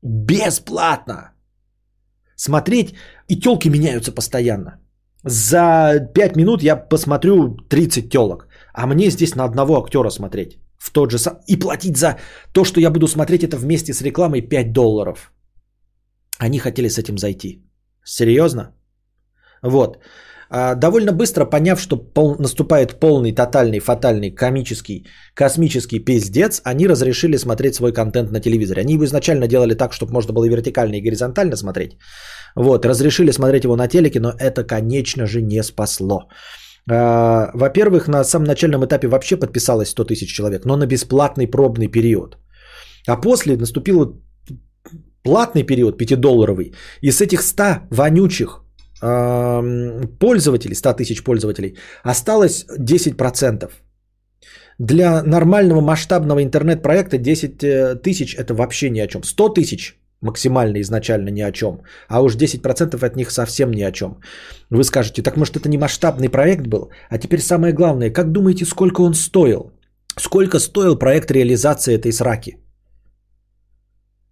Бесплатно. 0.02 1.32
Смотреть, 2.36 2.96
и 3.30 3.40
телки 3.40 3.70
меняются 3.70 4.12
постоянно. 4.12 4.80
За 5.24 6.00
5 6.14 6.36
минут 6.36 6.64
я 6.64 6.76
посмотрю 6.76 7.58
30 7.70 8.10
телок, 8.10 8.48
а 8.74 8.88
мне 8.88 9.10
здесь 9.10 9.36
на 9.36 9.46
одного 9.46 9.78
актера 9.78 10.10
смотреть. 10.10 10.60
В 10.78 10.92
тот 10.92 11.12
же 11.12 11.18
сам... 11.18 11.38
И 11.48 11.56
платить 11.56 11.98
за 11.98 12.18
то, 12.52 12.66
что 12.66 12.82
я 12.82 12.90
буду 12.90 13.08
смотреть 13.08 13.44
это 13.44 13.58
вместе 13.58 13.94
с 13.94 14.02
рекламой 14.02 14.42
5 14.42 14.74
долларов. 14.74 15.32
Они 16.40 16.60
хотели 16.60 16.90
с 16.90 16.98
этим 16.98 17.18
зайти. 17.18 17.63
Серьезно? 18.06 18.74
Вот. 19.64 19.98
А, 20.50 20.76
Довольно 20.76 21.12
быстро 21.12 21.46
поняв, 21.46 21.80
что 21.80 21.98
пол- 21.98 22.36
наступает 22.40 23.00
полный, 23.00 23.32
тотальный, 23.32 23.80
фатальный, 23.80 24.32
комический, 24.32 25.06
космический 25.36 26.00
пиздец, 26.00 26.62
они 26.64 26.88
разрешили 26.88 27.38
смотреть 27.38 27.76
свой 27.76 27.92
контент 27.94 28.32
на 28.32 28.40
телевизоре. 28.40 28.82
Они 28.82 28.94
его 28.94 29.06
изначально 29.06 29.48
делали 29.48 29.74
так, 29.74 29.94
чтобы 29.94 30.12
можно 30.14 30.34
было 30.34 30.46
и 30.46 30.50
вертикально, 30.50 30.96
и 30.96 31.02
горизонтально 31.02 31.56
смотреть. 31.56 31.98
Вот, 32.56 32.86
разрешили 32.86 33.32
смотреть 33.32 33.64
его 33.64 33.76
на 33.76 33.88
телеке, 33.88 34.20
но 34.20 34.34
это, 34.40 34.64
конечно 34.64 35.26
же, 35.26 35.42
не 35.42 35.64
спасло. 35.64 36.28
А, 36.92 37.50
Во-первых, 37.54 38.08
на 38.08 38.24
самом 38.24 38.48
начальном 38.48 38.86
этапе 38.86 39.08
вообще 39.08 39.38
подписалось 39.38 39.90
100 39.90 40.04
тысяч 40.06 40.34
человек, 40.34 40.66
но 40.66 40.76
на 40.78 40.86
бесплатный 40.86 41.48
пробный 41.48 41.88
период. 41.88 42.38
А 43.08 43.18
после 43.18 43.58
наступил 43.58 44.23
платный 45.24 45.64
период 45.64 46.02
5-долларовый. 46.02 46.74
И 47.02 47.12
с 47.12 47.22
этих 47.22 47.42
100 47.42 47.64
вонючих 47.90 48.60
пользователей, 50.20 50.76
100 50.76 50.94
тысяч 50.94 51.24
пользователей, 51.24 51.78
осталось 52.04 52.66
10%. 52.80 53.70
Для 54.80 55.24
нормального 55.24 55.82
масштабного 55.82 56.42
интернет-проекта 56.42 57.18
10 57.18 57.64
э, 57.64 57.96
тысяч 57.96 58.36
это 58.36 58.54
вообще 58.54 58.90
ни 58.90 59.00
о 59.00 59.08
чем. 59.08 59.24
100 59.24 59.50
тысяч 59.50 59.98
максимально 60.22 60.82
изначально 60.82 61.30
ни 61.30 61.42
о 61.42 61.52
чем. 61.52 61.82
А 62.08 62.22
уж 62.22 62.36
10% 62.36 63.06
от 63.06 63.16
них 63.16 63.32
совсем 63.32 63.72
ни 63.72 63.84
о 63.84 63.92
чем. 63.92 64.18
Вы 64.70 64.84
скажете, 64.84 65.22
так 65.22 65.38
может 65.38 65.58
это 65.58 65.70
не 65.70 65.78
масштабный 65.78 66.30
проект 66.30 66.68
был? 66.68 66.90
А 67.10 67.18
теперь 67.18 67.42
самое 67.42 67.74
главное, 67.74 68.10
как 68.10 68.32
думаете, 68.32 68.66
сколько 68.66 69.02
он 69.02 69.14
стоил? 69.14 69.72
Сколько 70.18 70.60
стоил 70.60 70.98
проект 70.98 71.32
реализации 71.32 71.96
этой 71.96 72.12
сраки? 72.12 72.63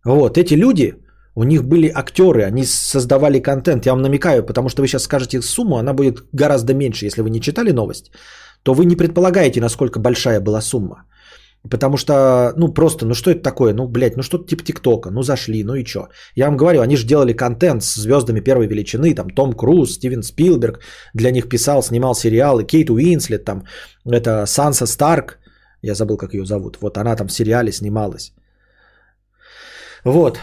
Вот, 0.05 0.37
эти 0.37 0.55
люди, 0.55 0.95
у 1.35 1.43
них 1.43 1.63
были 1.63 1.91
актеры, 1.93 2.43
они 2.43 2.65
создавали 2.65 3.39
контент. 3.39 3.85
Я 3.85 3.93
вам 3.93 4.01
намекаю, 4.01 4.45
потому 4.45 4.69
что 4.69 4.81
вы 4.81 4.87
сейчас 4.87 5.03
скажете 5.03 5.41
сумму, 5.41 5.77
она 5.77 5.93
будет 5.93 6.23
гораздо 6.33 6.73
меньше. 6.73 7.05
Если 7.05 7.21
вы 7.21 7.29
не 7.29 7.41
читали 7.41 7.71
новость, 7.71 8.11
то 8.63 8.73
вы 8.73 8.85
не 8.85 8.95
предполагаете, 8.95 9.61
насколько 9.61 9.99
большая 9.99 10.41
была 10.41 10.61
сумма. 10.61 11.05
Потому 11.69 11.97
что, 11.97 12.53
ну 12.57 12.73
просто, 12.73 13.05
ну 13.05 13.13
что 13.13 13.29
это 13.29 13.43
такое? 13.43 13.73
Ну, 13.73 13.87
блядь, 13.87 14.17
ну 14.17 14.23
что-то 14.23 14.47
типа 14.47 14.63
ТикТока, 14.63 15.11
ну 15.11 15.21
зашли, 15.21 15.63
ну 15.63 15.75
и 15.75 15.85
что? 15.85 16.07
Я 16.35 16.47
вам 16.47 16.57
говорю, 16.57 16.81
они 16.81 16.97
же 16.97 17.05
делали 17.05 17.33
контент 17.33 17.83
с 17.83 18.01
звездами 18.01 18.39
первой 18.39 18.67
величины, 18.67 19.13
там 19.13 19.29
Том 19.29 19.53
Круз, 19.53 19.93
Стивен 19.93 20.23
Спилберг 20.23 20.79
для 21.13 21.31
них 21.31 21.49
писал, 21.49 21.83
снимал 21.83 22.15
сериалы, 22.15 22.63
Кейт 22.63 22.89
Уинслет, 22.89 23.45
там, 23.45 23.63
это 24.05 24.47
Санса 24.47 24.87
Старк, 24.87 25.37
я 25.83 25.93
забыл, 25.93 26.17
как 26.17 26.33
ее 26.33 26.45
зовут, 26.45 26.77
вот 26.81 26.97
она 26.97 27.15
там 27.15 27.27
в 27.27 27.31
сериале 27.31 27.71
снималась. 27.71 28.33
Вот. 30.05 30.39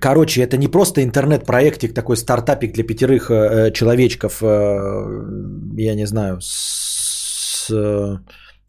Короче, 0.00 0.42
это 0.42 0.56
не 0.58 0.68
просто 0.68 1.02
интернет-проектик, 1.02 1.94
такой 1.94 2.16
стартапик 2.16 2.74
для 2.74 2.84
пятерых 2.84 3.30
э, 3.30 3.72
человечков, 3.72 4.42
э, 4.42 4.46
я 5.78 5.94
не 5.94 6.06
знаю, 6.06 6.38
с 6.42 7.70
э, 7.70 8.18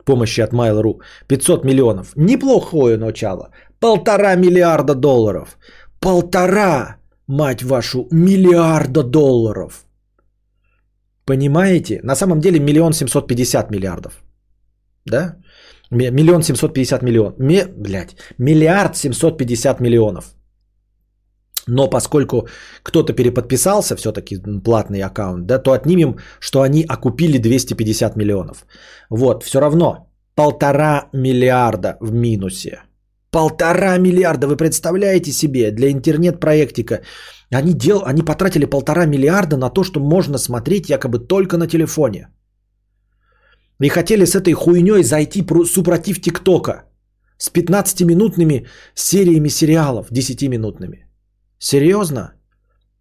помощи 0.06 0.42
от 0.42 0.54
Mail.ru. 0.54 1.02
500 1.28 1.66
миллионов. 1.66 2.14
Неплохое 2.16 2.98
начало. 2.98 3.50
Полтора 3.80 4.36
миллиарда 4.36 4.96
долларов. 4.96 5.58
Полтора, 6.00 6.98
мать 7.28 7.64
вашу, 7.64 8.08
миллиарда 8.12 9.04
долларов. 9.04 9.86
Понимаете? 11.26 12.00
На 12.04 12.16
самом 12.16 12.40
деле 12.40 12.60
миллион 12.60 12.94
семьсот 12.94 13.28
пятьдесят 13.28 13.72
миллиардов. 13.72 14.14
Да? 15.06 15.36
Ми- 15.92 16.11
Миллион 16.11 16.43
семьсот 16.43 16.74
пятьдесят 16.74 17.03
миллион. 17.03 17.34
Ми, 17.38 17.64
блядь, 17.77 18.16
миллиард 18.38 18.95
семьсот 18.95 19.38
пятьдесят 19.38 19.80
миллионов. 19.80 20.35
Но 21.68 21.90
поскольку 21.90 22.48
кто-то 22.84 23.14
переподписался, 23.14 23.95
все-таки 23.95 24.38
платный 24.64 25.01
аккаунт, 25.01 25.45
да, 25.45 25.59
то 25.59 25.72
отнимем, 25.72 26.18
что 26.40 26.61
они 26.61 26.84
окупили 26.84 27.38
250 27.38 28.16
миллионов. 28.16 28.66
Вот, 29.09 29.43
все 29.43 29.59
равно 29.59 30.09
полтора 30.35 31.09
миллиарда 31.14 31.98
в 32.00 32.11
минусе. 32.11 32.82
Полтора 33.32 33.98
миллиарда, 33.98 34.48
вы 34.48 34.58
представляете 34.58 35.32
себе, 35.32 35.72
для 35.72 35.92
интернет-проектика. 35.92 37.01
Они, 37.51 37.74
дел, 37.74 38.01
они 38.06 38.24
потратили 38.24 38.66
полтора 38.66 39.06
миллиарда 39.06 39.58
на 39.58 39.69
то, 39.69 39.84
что 39.84 40.00
можно 40.00 40.38
смотреть 40.38 40.90
якобы 40.90 41.19
только 41.19 41.58
на 41.58 41.68
телефоне. 41.68 42.30
И 43.82 43.90
хотели 43.90 44.25
с 44.25 44.35
этой 44.35 44.53
хуйней 44.53 45.03
зайти 45.03 45.45
супротив 45.66 46.22
ТикТока 46.22 46.83
с 47.38 47.51
15-минутными 47.51 48.67
сериями 48.95 49.49
сериалов, 49.49 50.11
10-минутными. 50.11 51.06
Серьезно? 51.59 52.33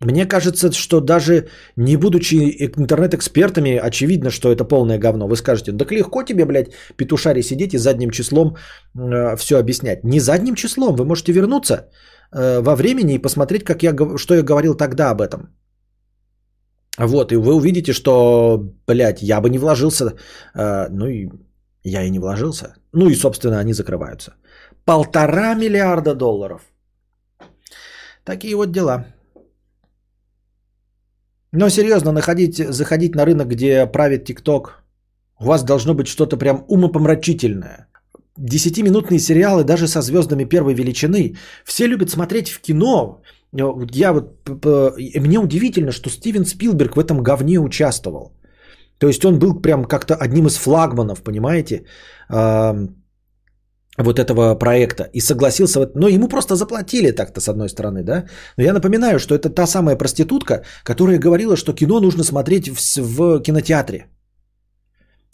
Мне 0.01 0.27
кажется, 0.27 0.71
что 0.73 1.01
даже 1.01 1.49
не 1.77 1.97
будучи 1.97 2.37
интернет-экспертами, 2.77 3.81
очевидно, 3.89 4.31
что 4.31 4.53
это 4.53 4.65
полное 4.65 4.99
говно. 4.99 5.27
Вы 5.27 5.37
скажете, 5.37 5.73
так 5.73 5.91
легко 5.91 6.23
тебе, 6.23 6.45
блядь, 6.45 6.73
петушари 6.97 7.43
сидеть 7.43 7.75
и 7.75 7.79
задним 7.79 8.11
числом 8.11 8.57
э, 8.97 9.37
все 9.37 9.59
объяснять. 9.59 10.05
Не 10.05 10.21
задним 10.21 10.55
числом, 10.55 10.95
вы 10.95 11.05
можете 11.05 11.33
вернуться 11.33 11.91
э, 12.33 12.61
во 12.61 12.77
времени 12.77 13.15
и 13.15 13.23
посмотреть, 13.23 13.65
как 13.65 13.83
я, 13.83 13.93
что 14.17 14.35
я 14.35 14.43
говорил 14.43 14.77
тогда 14.77 15.11
об 15.11 15.21
этом. 15.21 15.49
Вот, 16.99 17.33
и 17.33 17.37
вы 17.37 17.55
увидите, 17.55 17.93
что, 17.93 18.73
блядь, 18.87 19.23
я 19.23 19.41
бы 19.41 19.51
не 19.51 19.59
вложился, 19.59 20.15
э, 20.55 20.89
ну 20.91 21.07
и 21.07 21.29
я 21.85 22.03
и 22.03 22.11
не 22.11 22.19
вложился. 22.19 22.75
Ну 22.93 23.09
и, 23.09 23.15
собственно, 23.15 23.61
они 23.61 23.73
закрываются. 23.73 24.35
Полтора 24.85 25.55
миллиарда 25.55 26.15
долларов. 26.15 26.63
Такие 28.25 28.57
вот 28.57 28.73
дела. 28.73 29.07
Но 31.53 31.71
серьезно, 31.71 32.13
находить, 32.13 32.57
заходить 32.57 33.15
на 33.15 33.25
рынок, 33.25 33.49
где 33.49 33.87
правит 33.87 34.25
ТикТок, 34.25 34.83
у 35.41 35.45
вас 35.45 35.65
должно 35.65 35.95
быть 35.95 36.09
что-то 36.09 36.37
прям 36.37 36.65
умопомрачительное. 36.69 37.87
Десятиминутные 38.37 39.19
сериалы 39.19 39.65
даже 39.65 39.89
со 39.89 40.03
звездами 40.03 40.45
первой 40.45 40.75
величины. 40.75 41.37
Все 41.65 41.87
любят 41.87 42.11
смотреть 42.11 42.51
в 42.51 42.61
кино. 42.61 43.23
Я 43.53 44.13
вот, 44.13 44.49
мне 45.21 45.39
удивительно, 45.39 45.93
что 45.93 46.11
Стивен 46.11 46.45
Спилберг 46.45 46.97
в 46.97 47.01
этом 47.01 47.23
говне 47.23 47.59
участвовал. 47.59 48.33
То 48.99 49.07
есть 49.07 49.25
он 49.25 49.39
был 49.39 49.61
прям 49.63 49.85
как-то 49.85 50.15
одним 50.15 50.47
из 50.47 50.57
флагманов, 50.57 51.23
понимаете, 51.23 51.85
вот 53.99 54.19
этого 54.19 54.55
проекта 54.55 55.05
и 55.13 55.21
согласился, 55.21 55.91
но 55.95 56.09
ему 56.09 56.29
просто 56.29 56.57
заплатили 56.57 57.11
так-то 57.11 57.41
с 57.41 57.49
одной 57.49 57.69
стороны, 57.69 58.03
да. 58.03 58.25
Но 58.57 58.65
я 58.65 58.73
напоминаю, 58.73 59.19
что 59.19 59.35
это 59.35 59.51
та 59.51 59.67
самая 59.67 59.97
проститутка, 59.97 60.63
которая 60.85 61.19
говорила, 61.19 61.57
что 61.57 61.73
кино 61.73 62.01
нужно 62.01 62.25
смотреть 62.25 62.69
в, 62.69 62.79
в 62.97 63.43
кинотеатре. 63.43 64.07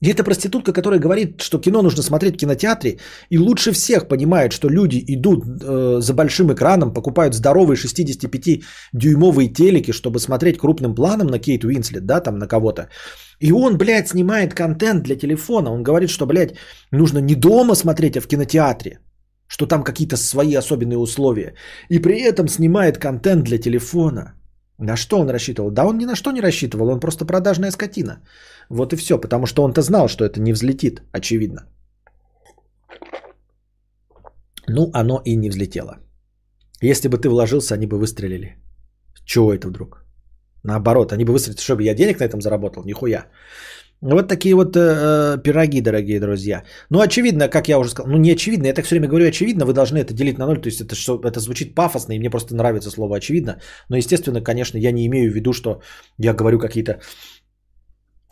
И 0.04 0.10
это 0.10 0.22
проститутка, 0.22 0.72
которая 0.72 1.00
говорит, 1.00 1.40
что 1.40 1.58
кино 1.58 1.82
нужно 1.82 2.02
смотреть 2.02 2.34
в 2.34 2.38
кинотеатре, 2.38 2.98
и 3.30 3.38
лучше 3.38 3.72
всех 3.72 4.06
понимает, 4.06 4.52
что 4.52 4.68
люди 4.68 5.02
идут 5.08 5.44
э, 5.46 6.00
за 6.00 6.14
большим 6.14 6.52
экраном, 6.52 6.92
покупают 6.92 7.34
здоровые 7.34 7.78
65-дюймовые 7.78 9.48
телеки, 9.48 9.92
чтобы 9.92 10.18
смотреть 10.18 10.58
крупным 10.58 10.94
планом 10.94 11.28
на 11.28 11.38
Кейт 11.38 11.64
Уинслет, 11.64 12.04
да, 12.04 12.20
там 12.20 12.38
на 12.38 12.46
кого-то. 12.46 12.88
И 13.40 13.52
он, 13.52 13.78
блядь, 13.78 14.08
снимает 14.08 14.52
контент 14.52 15.04
для 15.04 15.16
телефона. 15.16 15.72
Он 15.72 15.82
говорит, 15.82 16.10
что, 16.10 16.26
блядь, 16.26 16.54
нужно 16.92 17.20
не 17.20 17.34
дома 17.34 17.74
смотреть, 17.74 18.16
а 18.16 18.20
в 18.20 18.26
кинотеатре. 18.26 18.98
Что 19.46 19.66
там 19.66 19.84
какие-то 19.84 20.16
свои 20.16 20.54
особенные 20.54 20.98
условия. 20.98 21.54
И 21.88 21.98
при 21.98 22.20
этом 22.20 22.48
снимает 22.48 22.98
контент 22.98 23.44
для 23.44 23.58
телефона. 23.58 24.34
На 24.78 24.96
что 24.96 25.20
он 25.20 25.30
рассчитывал? 25.30 25.70
Да 25.70 25.86
он 25.86 25.98
ни 25.98 26.04
на 26.04 26.16
что 26.16 26.32
не 26.32 26.40
рассчитывал, 26.40 26.88
он 26.88 27.00
просто 27.00 27.24
продажная 27.24 27.70
скотина. 27.70 28.22
Вот 28.68 28.92
и 28.92 28.96
все, 28.96 29.18
потому 29.20 29.46
что 29.46 29.62
он-то 29.62 29.82
знал, 29.82 30.08
что 30.08 30.24
это 30.24 30.40
не 30.40 30.52
взлетит, 30.52 31.02
очевидно. 31.12 31.68
Ну, 34.68 34.90
оно 34.92 35.20
и 35.24 35.36
не 35.36 35.50
взлетело. 35.50 35.98
Если 36.82 37.08
бы 37.08 37.18
ты 37.18 37.28
вложился, 37.28 37.74
они 37.74 37.86
бы 37.86 37.98
выстрелили. 37.98 38.56
Чего 39.24 39.52
это 39.52 39.68
вдруг? 39.68 40.04
Наоборот, 40.64 41.12
они 41.12 41.24
бы 41.24 41.32
выстрелили, 41.32 41.60
чтобы 41.60 41.82
я 41.82 41.94
денег 41.94 42.18
на 42.18 42.24
этом 42.24 42.40
заработал, 42.40 42.84
нихуя. 42.84 43.26
Вот 44.04 44.28
такие 44.28 44.54
вот 44.54 44.76
э, 44.76 45.38
пироги, 45.42 45.80
дорогие 45.80 46.20
друзья. 46.20 46.62
Ну, 46.90 47.00
очевидно, 47.00 47.48
как 47.48 47.68
я 47.68 47.78
уже 47.78 47.90
сказал, 47.90 48.12
ну, 48.12 48.18
не 48.18 48.32
очевидно, 48.32 48.66
я 48.66 48.74
так 48.74 48.84
все 48.84 48.96
время 48.96 49.08
говорю 49.08 49.28
очевидно, 49.28 49.64
вы 49.64 49.72
должны 49.72 49.98
это 49.98 50.12
делить 50.12 50.38
на 50.38 50.46
ноль, 50.46 50.60
то 50.60 50.68
есть 50.68 50.82
это, 50.82 50.94
что, 50.94 51.18
это 51.24 51.40
звучит 51.40 51.74
пафосно, 51.74 52.12
и 52.12 52.18
мне 52.18 52.30
просто 52.30 52.54
нравится 52.54 52.90
слово 52.90 53.16
очевидно, 53.16 53.60
но, 53.88 53.96
естественно, 53.96 54.42
конечно, 54.42 54.78
я 54.78 54.92
не 54.92 55.06
имею 55.06 55.32
в 55.32 55.34
виду, 55.34 55.54
что 55.54 55.80
я 56.18 56.34
говорю 56.34 56.58
какие-то 56.58 57.00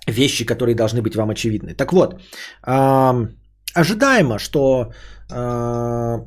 вещи, 0.07 0.45
которые 0.45 0.75
должны 0.75 1.01
быть 1.01 1.17
вам 1.17 1.31
очевидны. 1.31 1.75
Так 1.75 1.93
вот, 1.93 2.21
э, 2.67 3.29
ожидаемо, 3.75 4.39
что 4.39 4.93
э, 5.31 6.19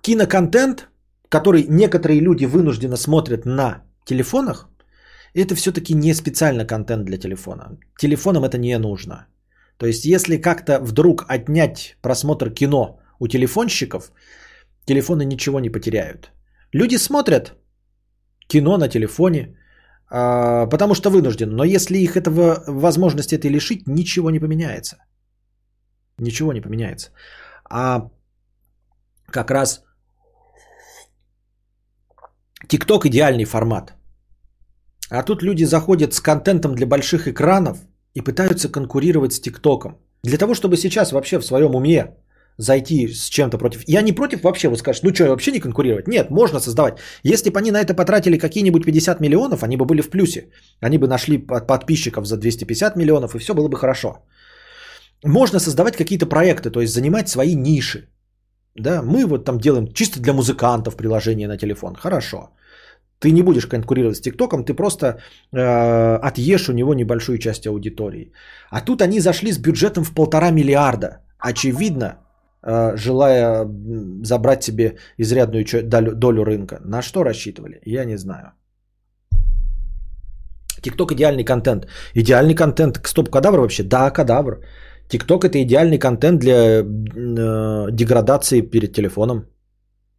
киноконтент, 0.00 0.88
который 1.28 1.66
некоторые 1.68 2.20
люди 2.20 2.46
вынужденно 2.46 2.96
смотрят 2.96 3.44
на 3.44 3.82
телефонах, 4.06 4.69
это 5.34 5.54
все-таки 5.54 5.94
не 5.94 6.14
специально 6.14 6.66
контент 6.66 7.04
для 7.04 7.18
телефона. 7.18 7.78
Телефонам 7.98 8.44
это 8.44 8.58
не 8.58 8.78
нужно. 8.78 9.26
То 9.76 9.86
есть, 9.86 10.04
если 10.04 10.40
как-то 10.40 10.78
вдруг 10.80 11.24
отнять 11.28 11.96
просмотр 12.02 12.50
кино 12.50 13.00
у 13.18 13.28
телефонщиков, 13.28 14.12
телефоны 14.84 15.24
ничего 15.24 15.60
не 15.60 15.70
потеряют. 15.70 16.32
Люди 16.72 16.96
смотрят 16.96 17.54
кино 18.46 18.76
на 18.76 18.88
телефоне, 18.88 19.56
а, 20.10 20.66
потому 20.66 20.94
что 20.94 21.10
вынуждены. 21.10 21.52
Но 21.52 21.64
если 21.64 21.98
их 21.98 22.16
этого 22.16 22.64
возможности 22.66 23.36
этой 23.36 23.50
лишить, 23.50 23.86
ничего 23.86 24.30
не 24.30 24.40
поменяется. 24.40 24.96
Ничего 26.18 26.52
не 26.52 26.60
поменяется. 26.60 27.10
А 27.70 28.10
как 29.26 29.50
раз 29.50 29.84
TikTok 32.68 33.06
идеальный 33.06 33.44
формат– 33.44 33.94
а 35.10 35.22
тут 35.22 35.42
люди 35.42 35.64
заходят 35.64 36.14
с 36.14 36.20
контентом 36.20 36.74
для 36.74 36.86
больших 36.86 37.26
экранов 37.26 37.78
и 38.14 38.20
пытаются 38.20 38.68
конкурировать 38.68 39.32
с 39.32 39.40
ТикТоком. 39.40 39.98
Для 40.22 40.38
того, 40.38 40.54
чтобы 40.54 40.76
сейчас 40.76 41.12
вообще 41.12 41.38
в 41.38 41.44
своем 41.44 41.74
уме 41.74 42.16
зайти 42.58 43.08
с 43.08 43.28
чем-то 43.28 43.58
против... 43.58 43.82
Я 43.88 44.02
не 44.02 44.12
против 44.12 44.42
вообще, 44.42 44.68
вы 44.68 44.76
скажете, 44.76 45.06
ну 45.06 45.14
что, 45.14 45.28
вообще 45.28 45.52
не 45.52 45.60
конкурировать? 45.60 46.08
Нет, 46.08 46.30
можно 46.30 46.60
создавать. 46.60 46.98
Если 47.22 47.50
бы 47.50 47.58
они 47.58 47.70
на 47.70 47.80
это 47.80 47.94
потратили 47.94 48.38
какие-нибудь 48.38 48.84
50 48.84 49.20
миллионов, 49.20 49.62
они 49.62 49.76
бы 49.76 49.84
были 49.84 50.02
в 50.02 50.10
плюсе. 50.10 50.50
Они 50.80 50.98
бы 50.98 51.08
нашли 51.08 51.38
подписчиков 51.38 52.26
за 52.26 52.36
250 52.36 52.96
миллионов, 52.96 53.34
и 53.34 53.38
все 53.38 53.54
было 53.54 53.68
бы 53.68 53.76
хорошо. 53.78 54.18
Можно 55.24 55.58
создавать 55.58 55.96
какие-то 55.96 56.26
проекты, 56.26 56.70
то 56.70 56.80
есть 56.80 56.92
занимать 56.92 57.28
свои 57.28 57.54
ниши. 57.54 58.08
Да, 58.76 59.02
мы 59.02 59.26
вот 59.26 59.44
там 59.44 59.58
делаем 59.58 59.92
чисто 59.92 60.20
для 60.20 60.32
музыкантов 60.32 60.96
приложение 60.96 61.48
на 61.48 61.56
телефон. 61.56 61.96
Хорошо. 61.96 62.50
Ты 63.20 63.32
не 63.32 63.42
будешь 63.42 63.66
конкурировать 63.66 64.16
с 64.16 64.20
ТикТоком, 64.20 64.64
ты 64.64 64.74
просто 64.74 65.06
э, 65.52 66.18
отъешь 66.28 66.68
у 66.68 66.72
него 66.72 66.94
небольшую 66.94 67.38
часть 67.38 67.66
аудитории. 67.66 68.32
А 68.70 68.80
тут 68.80 69.02
они 69.02 69.20
зашли 69.20 69.52
с 69.52 69.58
бюджетом 69.58 70.04
в 70.04 70.14
полтора 70.14 70.50
миллиарда. 70.50 71.08
Очевидно, 71.38 72.16
э, 72.62 72.96
желая 72.96 73.66
забрать 74.22 74.62
себе 74.62 74.96
изрядную 75.18 75.64
долю, 76.14 76.44
рынка. 76.44 76.80
На 76.84 77.02
что 77.02 77.22
рассчитывали? 77.22 77.80
Я 77.84 78.04
не 78.04 78.16
знаю. 78.16 78.52
ТикТок 80.82 81.12
идеальный 81.12 81.44
контент. 81.44 81.86
Идеальный 82.14 82.54
контент. 82.54 83.00
Стоп-кадавр 83.04 83.60
вообще? 83.60 83.82
Да, 83.82 84.10
кадавр. 84.10 84.60
ТикТок 85.08 85.44
это 85.44 85.62
идеальный 85.62 85.98
контент 85.98 86.40
для 86.40 86.80
э, 86.80 87.90
деградации 87.92 88.62
перед 88.62 88.94
телефоном. 88.94 89.44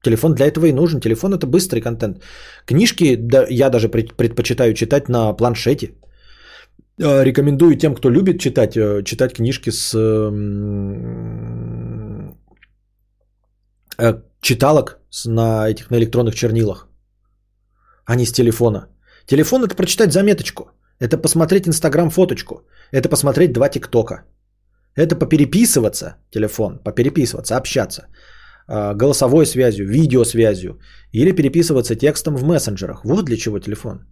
Телефон 0.03 0.33
для 0.33 0.45
этого 0.47 0.65
и 0.65 0.73
нужен. 0.73 0.99
Телефон 0.99 1.33
это 1.33 1.47
быстрый 1.47 1.81
контент. 1.81 2.23
Книжки 2.65 3.15
да, 3.15 3.45
я 3.49 3.69
даже 3.69 3.89
предпочитаю 3.89 4.73
читать 4.73 5.09
на 5.09 5.33
планшете. 5.33 5.93
Э, 7.01 7.23
рекомендую 7.23 7.77
тем, 7.77 7.95
кто 7.95 8.09
любит 8.11 8.39
читать, 8.39 8.75
э, 8.77 9.03
читать 9.03 9.33
книжки 9.33 9.71
с 9.71 9.93
э, 13.97 14.13
читалок 14.41 14.99
на 15.25 15.69
этих 15.69 15.89
на 15.91 15.97
электронных 15.97 16.35
чернилах, 16.35 16.87
а 18.05 18.15
не 18.15 18.25
с 18.25 18.31
телефона. 18.31 18.87
Телефон 19.25 19.63
это 19.63 19.75
прочитать 19.75 20.11
заметочку, 20.13 20.71
это 20.99 21.17
посмотреть 21.17 21.67
инстаграм 21.67 22.09
фоточку, 22.09 22.63
это 22.91 23.09
посмотреть 23.09 23.53
два 23.53 23.69
тиктока, 23.69 24.23
это 24.95 25.15
попереписываться 25.15 26.15
телефон, 26.31 26.79
попереписываться, 26.83 27.57
общаться. 27.57 28.07
А, 28.73 28.93
голосовой 28.93 29.45
связью, 29.45 29.85
видеосвязью 29.85 30.79
или 31.11 31.35
переписываться 31.35 31.95
текстом 31.95 32.37
в 32.37 32.43
мессенджерах. 32.43 33.03
Вот 33.03 33.25
для 33.25 33.35
чего 33.35 33.59
телефон. 33.59 34.05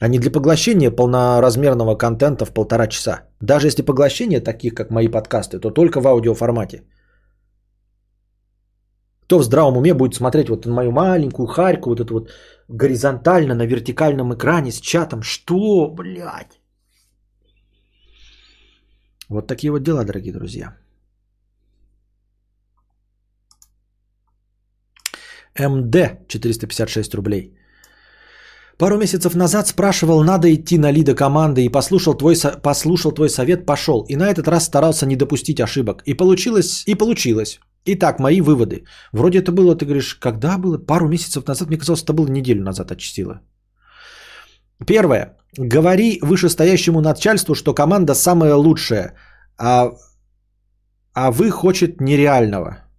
А 0.00 0.08
не 0.08 0.18
для 0.18 0.32
поглощения 0.32 0.90
полноразмерного 0.90 1.94
контента 1.94 2.44
в 2.44 2.52
полтора 2.52 2.88
часа. 2.88 3.28
Даже 3.40 3.68
если 3.68 3.82
поглощение 3.82 4.40
таких, 4.40 4.74
как 4.74 4.90
мои 4.90 5.06
подкасты, 5.06 5.60
то 5.60 5.70
только 5.70 6.00
в 6.00 6.08
аудиоформате. 6.08 6.82
Кто 9.22 9.38
в 9.38 9.44
здравом 9.44 9.76
уме 9.76 9.94
будет 9.94 10.14
смотреть 10.14 10.48
вот 10.48 10.66
мою 10.66 10.90
маленькую 10.90 11.46
харьку, 11.46 11.90
вот 11.90 12.00
эту 12.00 12.14
вот 12.14 12.30
горизонтально 12.68 13.54
на 13.54 13.66
вертикальном 13.66 14.34
экране 14.34 14.72
с 14.72 14.80
чатом. 14.80 15.22
Что, 15.22 15.86
блядь? 15.86 16.60
Вот 19.28 19.46
такие 19.46 19.70
вот 19.70 19.84
дела, 19.84 20.04
дорогие 20.04 20.32
друзья. 20.32 20.79
МД 25.58 26.28
456 26.28 27.14
рублей. 27.14 27.56
Пару 28.78 28.96
месяцев 28.96 29.34
назад 29.34 29.66
спрашивал, 29.68 30.24
надо 30.24 30.48
идти 30.54 30.78
на 30.78 30.92
лида 30.92 31.14
команды, 31.14 31.60
и 31.64 31.68
послушал 31.68 32.14
твой, 32.14 32.34
со- 32.34 32.58
послушал 32.62 33.12
твой 33.12 33.28
совет, 33.28 33.66
пошел. 33.66 34.06
И 34.08 34.16
на 34.16 34.30
этот 34.30 34.48
раз 34.48 34.64
старался 34.64 35.06
не 35.06 35.16
допустить 35.16 35.60
ошибок. 35.60 36.02
И 36.06 36.14
получилось, 36.14 36.84
и 36.86 36.94
получилось. 36.94 37.60
Итак, 37.84 38.18
мои 38.18 38.40
выводы. 38.40 38.84
Вроде 39.12 39.38
это 39.38 39.52
было, 39.52 39.76
ты 39.76 39.84
говоришь, 39.84 40.14
когда 40.14 40.58
было? 40.58 40.78
Пару 40.78 41.08
месяцев 41.08 41.46
назад, 41.46 41.68
мне 41.68 41.78
казалось, 41.78 42.02
это 42.02 42.12
было 42.12 42.28
неделю 42.28 42.62
назад 42.62 42.90
отчастило. 42.90 43.40
Первое. 44.86 45.36
Говори 45.58 46.18
вышестоящему 46.22 47.00
начальству, 47.00 47.54
что 47.54 47.74
команда 47.74 48.14
самая 48.14 48.54
лучшая, 48.54 49.14
а, 49.58 49.90
а 51.12 51.30
вы 51.30 51.50
хочет 51.50 52.00
нереального. 52.00 52.89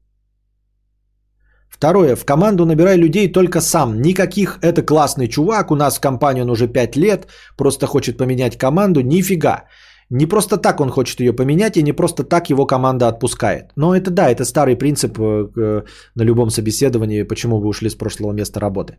Второе. 1.82 2.16
В 2.16 2.26
команду 2.26 2.66
набирай 2.66 2.96
людей 2.96 3.32
только 3.32 3.60
сам. 3.60 4.02
Никаких 4.02 4.60
«это 4.62 4.84
классный 4.84 5.28
чувак, 5.28 5.72
у 5.72 5.76
нас 5.76 5.98
в 5.98 6.02
компании 6.02 6.44
он 6.44 6.50
уже 6.50 6.68
5 6.68 6.96
лет, 6.96 7.28
просто 7.58 7.88
хочет 7.88 8.18
поменять 8.18 8.58
команду». 8.58 9.02
Нифига. 9.02 9.64
Не 10.12 10.28
просто 10.28 10.58
так 10.58 10.80
он 10.80 10.90
хочет 10.90 11.20
ее 11.20 11.34
поменять, 11.34 11.78
и 11.78 11.84
не 11.84 11.94
просто 11.94 12.24
так 12.24 12.50
его 12.50 12.68
команда 12.68 13.08
отпускает. 13.08 13.72
Но 13.76 13.96
это 13.96 14.12
да, 14.12 14.30
это 14.30 14.46
старый 14.46 14.76
принцип 14.76 15.18
э, 15.18 15.48
э, 15.58 15.82
на 16.16 16.24
любом 16.24 16.52
собеседовании, 16.52 17.24
почему 17.24 17.60
вы 17.60 17.68
ушли 17.68 17.90
с 17.90 17.96
прошлого 17.96 18.32
места 18.32 18.60
работы. 18.60 18.98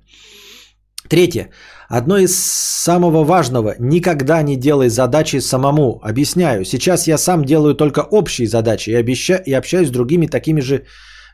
Третье. 1.09 1.51
Одно 1.89 2.19
из 2.19 2.37
самого 2.37 3.23
важного. 3.23 3.75
Никогда 3.79 4.43
не 4.43 4.57
делай 4.57 4.89
задачи 4.89 5.41
самому. 5.41 6.01
Объясняю. 6.03 6.65
Сейчас 6.65 7.07
я 7.07 7.19
сам 7.19 7.45
делаю 7.45 7.75
только 7.75 8.01
общие 8.01 8.49
задачи 8.49 8.91
и, 8.91 8.95
обеща... 8.95 9.41
и 9.47 9.53
общаюсь 9.53 9.89
с 9.89 9.93
другими 9.93 10.27
такими 10.27 10.61
же 10.61 10.83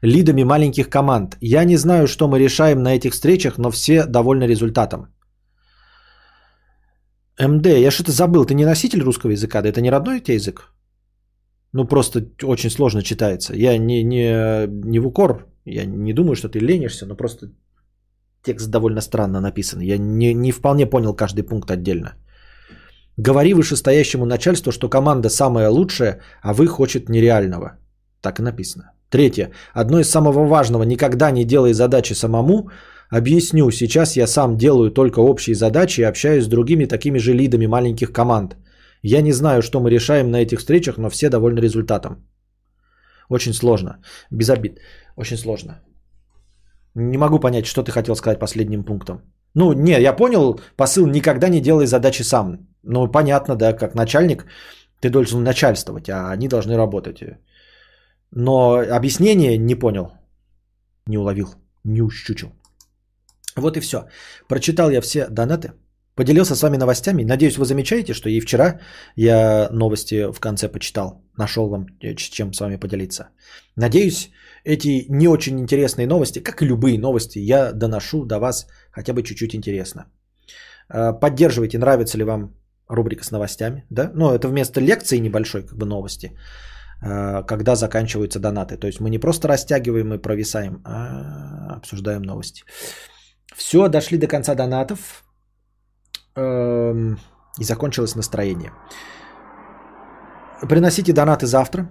лидами 0.03 0.45
маленьких 0.45 0.89
команд. 0.89 1.37
Я 1.41 1.65
не 1.65 1.77
знаю, 1.77 2.07
что 2.07 2.29
мы 2.29 2.39
решаем 2.39 2.83
на 2.83 2.95
этих 2.95 3.13
встречах, 3.13 3.59
но 3.59 3.71
все 3.71 4.07
довольны 4.07 4.45
результатом. 4.45 5.07
МД, 7.41 7.67
я 7.67 7.91
что-то 7.91 8.11
забыл. 8.11 8.45
Ты 8.45 8.55
не 8.55 8.65
носитель 8.65 9.03
русского 9.03 9.33
языка? 9.33 9.63
Да 9.63 9.69
это 9.69 9.81
не 9.81 9.91
родной 9.91 10.17
у 10.17 10.21
тебя 10.21 10.35
язык? 10.35 10.73
Ну, 11.73 11.85
просто 11.85 12.21
очень 12.43 12.71
сложно 12.71 13.03
читается. 13.03 13.55
Я 13.55 13.79
не, 13.79 14.03
не, 14.03 14.67
не 14.67 14.99
в 14.99 15.07
укор. 15.07 15.47
Я 15.65 15.85
не 15.85 16.13
думаю, 16.13 16.35
что 16.35 16.49
ты 16.49 16.59
ленишься, 16.59 17.07
но 17.07 17.15
просто 17.15 17.51
текст 18.43 18.71
довольно 18.71 19.01
странно 19.01 19.41
написан. 19.41 19.81
Я 19.81 19.99
не, 19.99 20.35
не 20.35 20.53
вполне 20.53 20.87
понял 20.87 21.15
каждый 21.15 21.43
пункт 21.43 21.71
отдельно. 21.71 22.15
Говори 23.19 23.55
вышестоящему 23.55 24.27
начальству, 24.27 24.73
что 24.73 24.89
команда 24.89 25.29
самая 25.29 25.71
лучшая, 25.71 26.21
а 26.43 26.55
вы 26.55 26.67
хочет 26.67 27.09
нереального. 27.09 27.79
Так 28.21 28.39
и 28.39 28.43
написано. 28.43 28.93
Третье. 29.11 29.51
Одно 29.73 30.01
из 30.01 30.11
самого 30.11 30.47
важного. 30.47 30.83
Никогда 30.83 31.31
не 31.31 31.45
делай 31.45 31.73
задачи 31.73 32.15
самому. 32.15 32.71
Объясню. 33.11 33.71
Сейчас 33.71 34.17
я 34.17 34.27
сам 34.27 34.57
делаю 34.57 34.91
только 34.91 35.21
общие 35.21 35.55
задачи 35.55 36.01
и 36.01 36.09
общаюсь 36.09 36.45
с 36.45 36.49
другими 36.49 36.85
такими 36.87 37.19
же 37.19 37.33
лидами 37.33 37.67
маленьких 37.67 38.13
команд. 38.13 38.57
Я 39.03 39.23
не 39.23 39.33
знаю, 39.33 39.63
что 39.63 39.81
мы 39.81 39.91
решаем 39.91 40.31
на 40.31 40.43
этих 40.43 40.59
встречах, 40.59 40.99
но 40.99 41.09
все 41.09 41.31
довольны 41.31 41.61
результатом. 41.61 42.29
Очень 43.31 43.55
сложно. 43.55 43.99
Без 44.31 44.51
обид. 44.51 44.79
Очень 45.17 45.39
сложно. 45.39 45.81
Не 46.95 47.19
могу 47.19 47.39
понять, 47.39 47.67
что 47.67 47.83
ты 47.83 47.93
хотел 47.93 48.17
сказать 48.17 48.39
последним 48.39 48.85
пунктом. 48.85 49.23
Ну, 49.55 49.73
не, 49.73 50.01
я 50.01 50.13
понял 50.13 50.61
посыл 50.77 51.07
«никогда 51.07 51.49
не 51.49 51.61
делай 51.61 51.87
задачи 51.87 52.23
сам». 52.23 52.69
Ну, 52.83 53.09
понятно, 53.09 53.57
да, 53.57 53.73
как 53.73 53.95
начальник 53.95 54.47
ты 55.01 55.11
должен 55.11 55.43
начальствовать, 55.43 56.09
а 56.09 56.31
они 56.33 56.49
должны 56.49 56.77
работать. 56.77 57.23
Но 58.31 58.79
объяснение 58.97 59.59
не 59.59 59.75
понял, 59.75 60.13
не 61.07 61.19
уловил, 61.19 61.49
не 61.85 62.03
ущучил. 62.03 62.53
Вот 63.57 63.77
и 63.77 63.81
все. 63.81 64.09
Прочитал 64.49 64.91
я 64.91 65.01
все 65.01 65.29
донаты, 65.29 65.73
поделился 66.15 66.55
с 66.55 66.63
вами 66.63 66.77
новостями. 66.77 67.25
Надеюсь, 67.25 67.59
вы 67.59 67.65
замечаете, 67.65 68.15
что 68.15 68.29
и 68.29 68.41
вчера 68.41 68.81
я 69.17 69.69
новости 69.73 70.33
в 70.33 70.41
конце 70.41 70.69
почитал. 70.69 71.23
Нашел 71.39 71.69
вам 71.69 71.87
э, 72.01 72.15
чем 72.15 72.53
с 72.53 72.61
вами 72.61 72.77
поделиться. 72.77 73.29
Надеюсь, 73.77 74.31
эти 74.65 75.07
не 75.09 75.29
очень 75.29 75.59
интересные 75.59 76.07
новости, 76.07 76.43
как 76.43 76.63
и 76.63 76.67
любые 76.67 76.99
новости, 76.99 77.39
я 77.39 77.73
доношу 77.73 78.25
до 78.25 78.39
вас 78.39 78.67
хотя 78.91 79.13
бы 79.13 79.23
чуть-чуть 79.23 79.55
интересно. 79.55 80.07
Э, 80.93 81.13
Поддерживайте, 81.21 81.79
нравится 81.79 82.19
ли 82.19 82.25
вам 82.25 82.55
рубрика 82.89 83.25
с 83.25 83.31
новостями. 83.31 83.85
Да? 83.91 84.11
Ну, 84.15 84.31
это 84.31 84.49
вместо 84.49 84.81
лекции 84.81 85.19
небольшой, 85.19 85.63
как 85.63 85.77
бы 85.77 85.87
новости, 85.87 86.33
когда 87.01 87.77
заканчиваются 87.77 88.41
донаты. 88.41 88.77
То 88.77 88.87
есть 88.87 89.01
мы 89.01 89.11
не 89.11 89.19
просто 89.19 89.49
растягиваем 89.49 90.15
и 90.15 90.19
провисаем, 90.19 90.83
а 90.85 91.77
обсуждаем 91.77 92.23
новости. 92.23 92.65
Все, 93.55 93.89
дошли 93.89 94.19
до 94.19 94.27
конца 94.27 94.55
донатов. 94.55 95.25
Эм, 96.37 97.19
И 97.61 97.65
закончилось 97.65 98.17
настроение. 98.17 98.73
Приносите 100.69 101.13
донаты 101.13 101.47
завтра. 101.47 101.89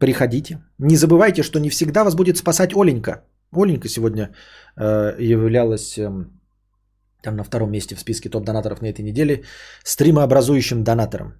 Приходите. 0.00 0.58
Не 0.78 0.96
забывайте, 0.96 1.42
что 1.42 1.60
не 1.60 1.70
всегда 1.70 2.04
вас 2.04 2.14
будет 2.14 2.36
спасать 2.36 2.74
Оленька. 2.74 3.24
Оленька 3.52 3.88
сегодня 3.88 4.34
э, 4.76 5.16
являлась 5.18 5.98
эм, 5.98 6.40
там 7.22 7.36
на 7.36 7.44
втором 7.44 7.70
месте 7.70 7.94
в 7.94 8.00
списке 8.00 8.28
топ-донаторов 8.28 8.82
на 8.82 8.86
этой 8.86 9.02
неделе 9.02 9.44
стримообразующим 9.84 10.84
донатором. 10.84 11.34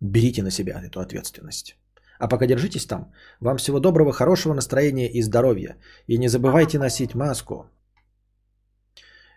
Берите 0.00 0.42
на 0.42 0.50
себя 0.50 0.80
эту 0.82 1.00
ответственность. 1.00 1.76
А 2.18 2.28
пока 2.28 2.46
держитесь 2.46 2.86
там. 2.86 3.12
Вам 3.40 3.56
всего 3.56 3.80
доброго, 3.80 4.12
хорошего 4.12 4.54
настроения 4.54 5.10
и 5.10 5.22
здоровья. 5.22 5.76
И 6.06 6.18
не 6.18 6.28
забывайте 6.28 6.78
носить 6.78 7.14
маску. 7.14 7.66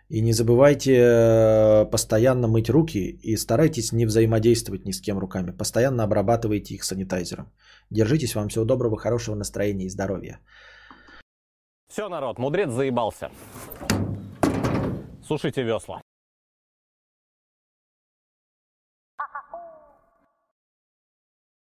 И 0.08 0.22
не 0.22 0.32
забывайте 0.32 0.92
э, 0.92 1.90
постоянно 1.90 2.48
мыть 2.48 2.70
руки 2.70 3.18
и 3.22 3.36
старайтесь 3.36 3.92
не 3.92 4.06
взаимодействовать 4.06 4.86
ни 4.86 4.92
с 4.92 5.00
кем 5.02 5.18
руками. 5.18 5.50
Постоянно 5.50 6.02
обрабатывайте 6.04 6.74
их 6.74 6.84
санитайзером. 6.84 7.52
Держитесь, 7.90 8.34
вам 8.34 8.48
всего 8.48 8.64
доброго, 8.64 8.96
хорошего 8.96 9.34
настроения 9.34 9.84
и 9.84 9.90
здоровья. 9.90 10.40
Все, 11.90 12.08
народ, 12.08 12.38
мудрец 12.38 12.70
заебался. 12.70 13.30
Сушите 15.26 15.62
весла. 15.62 16.00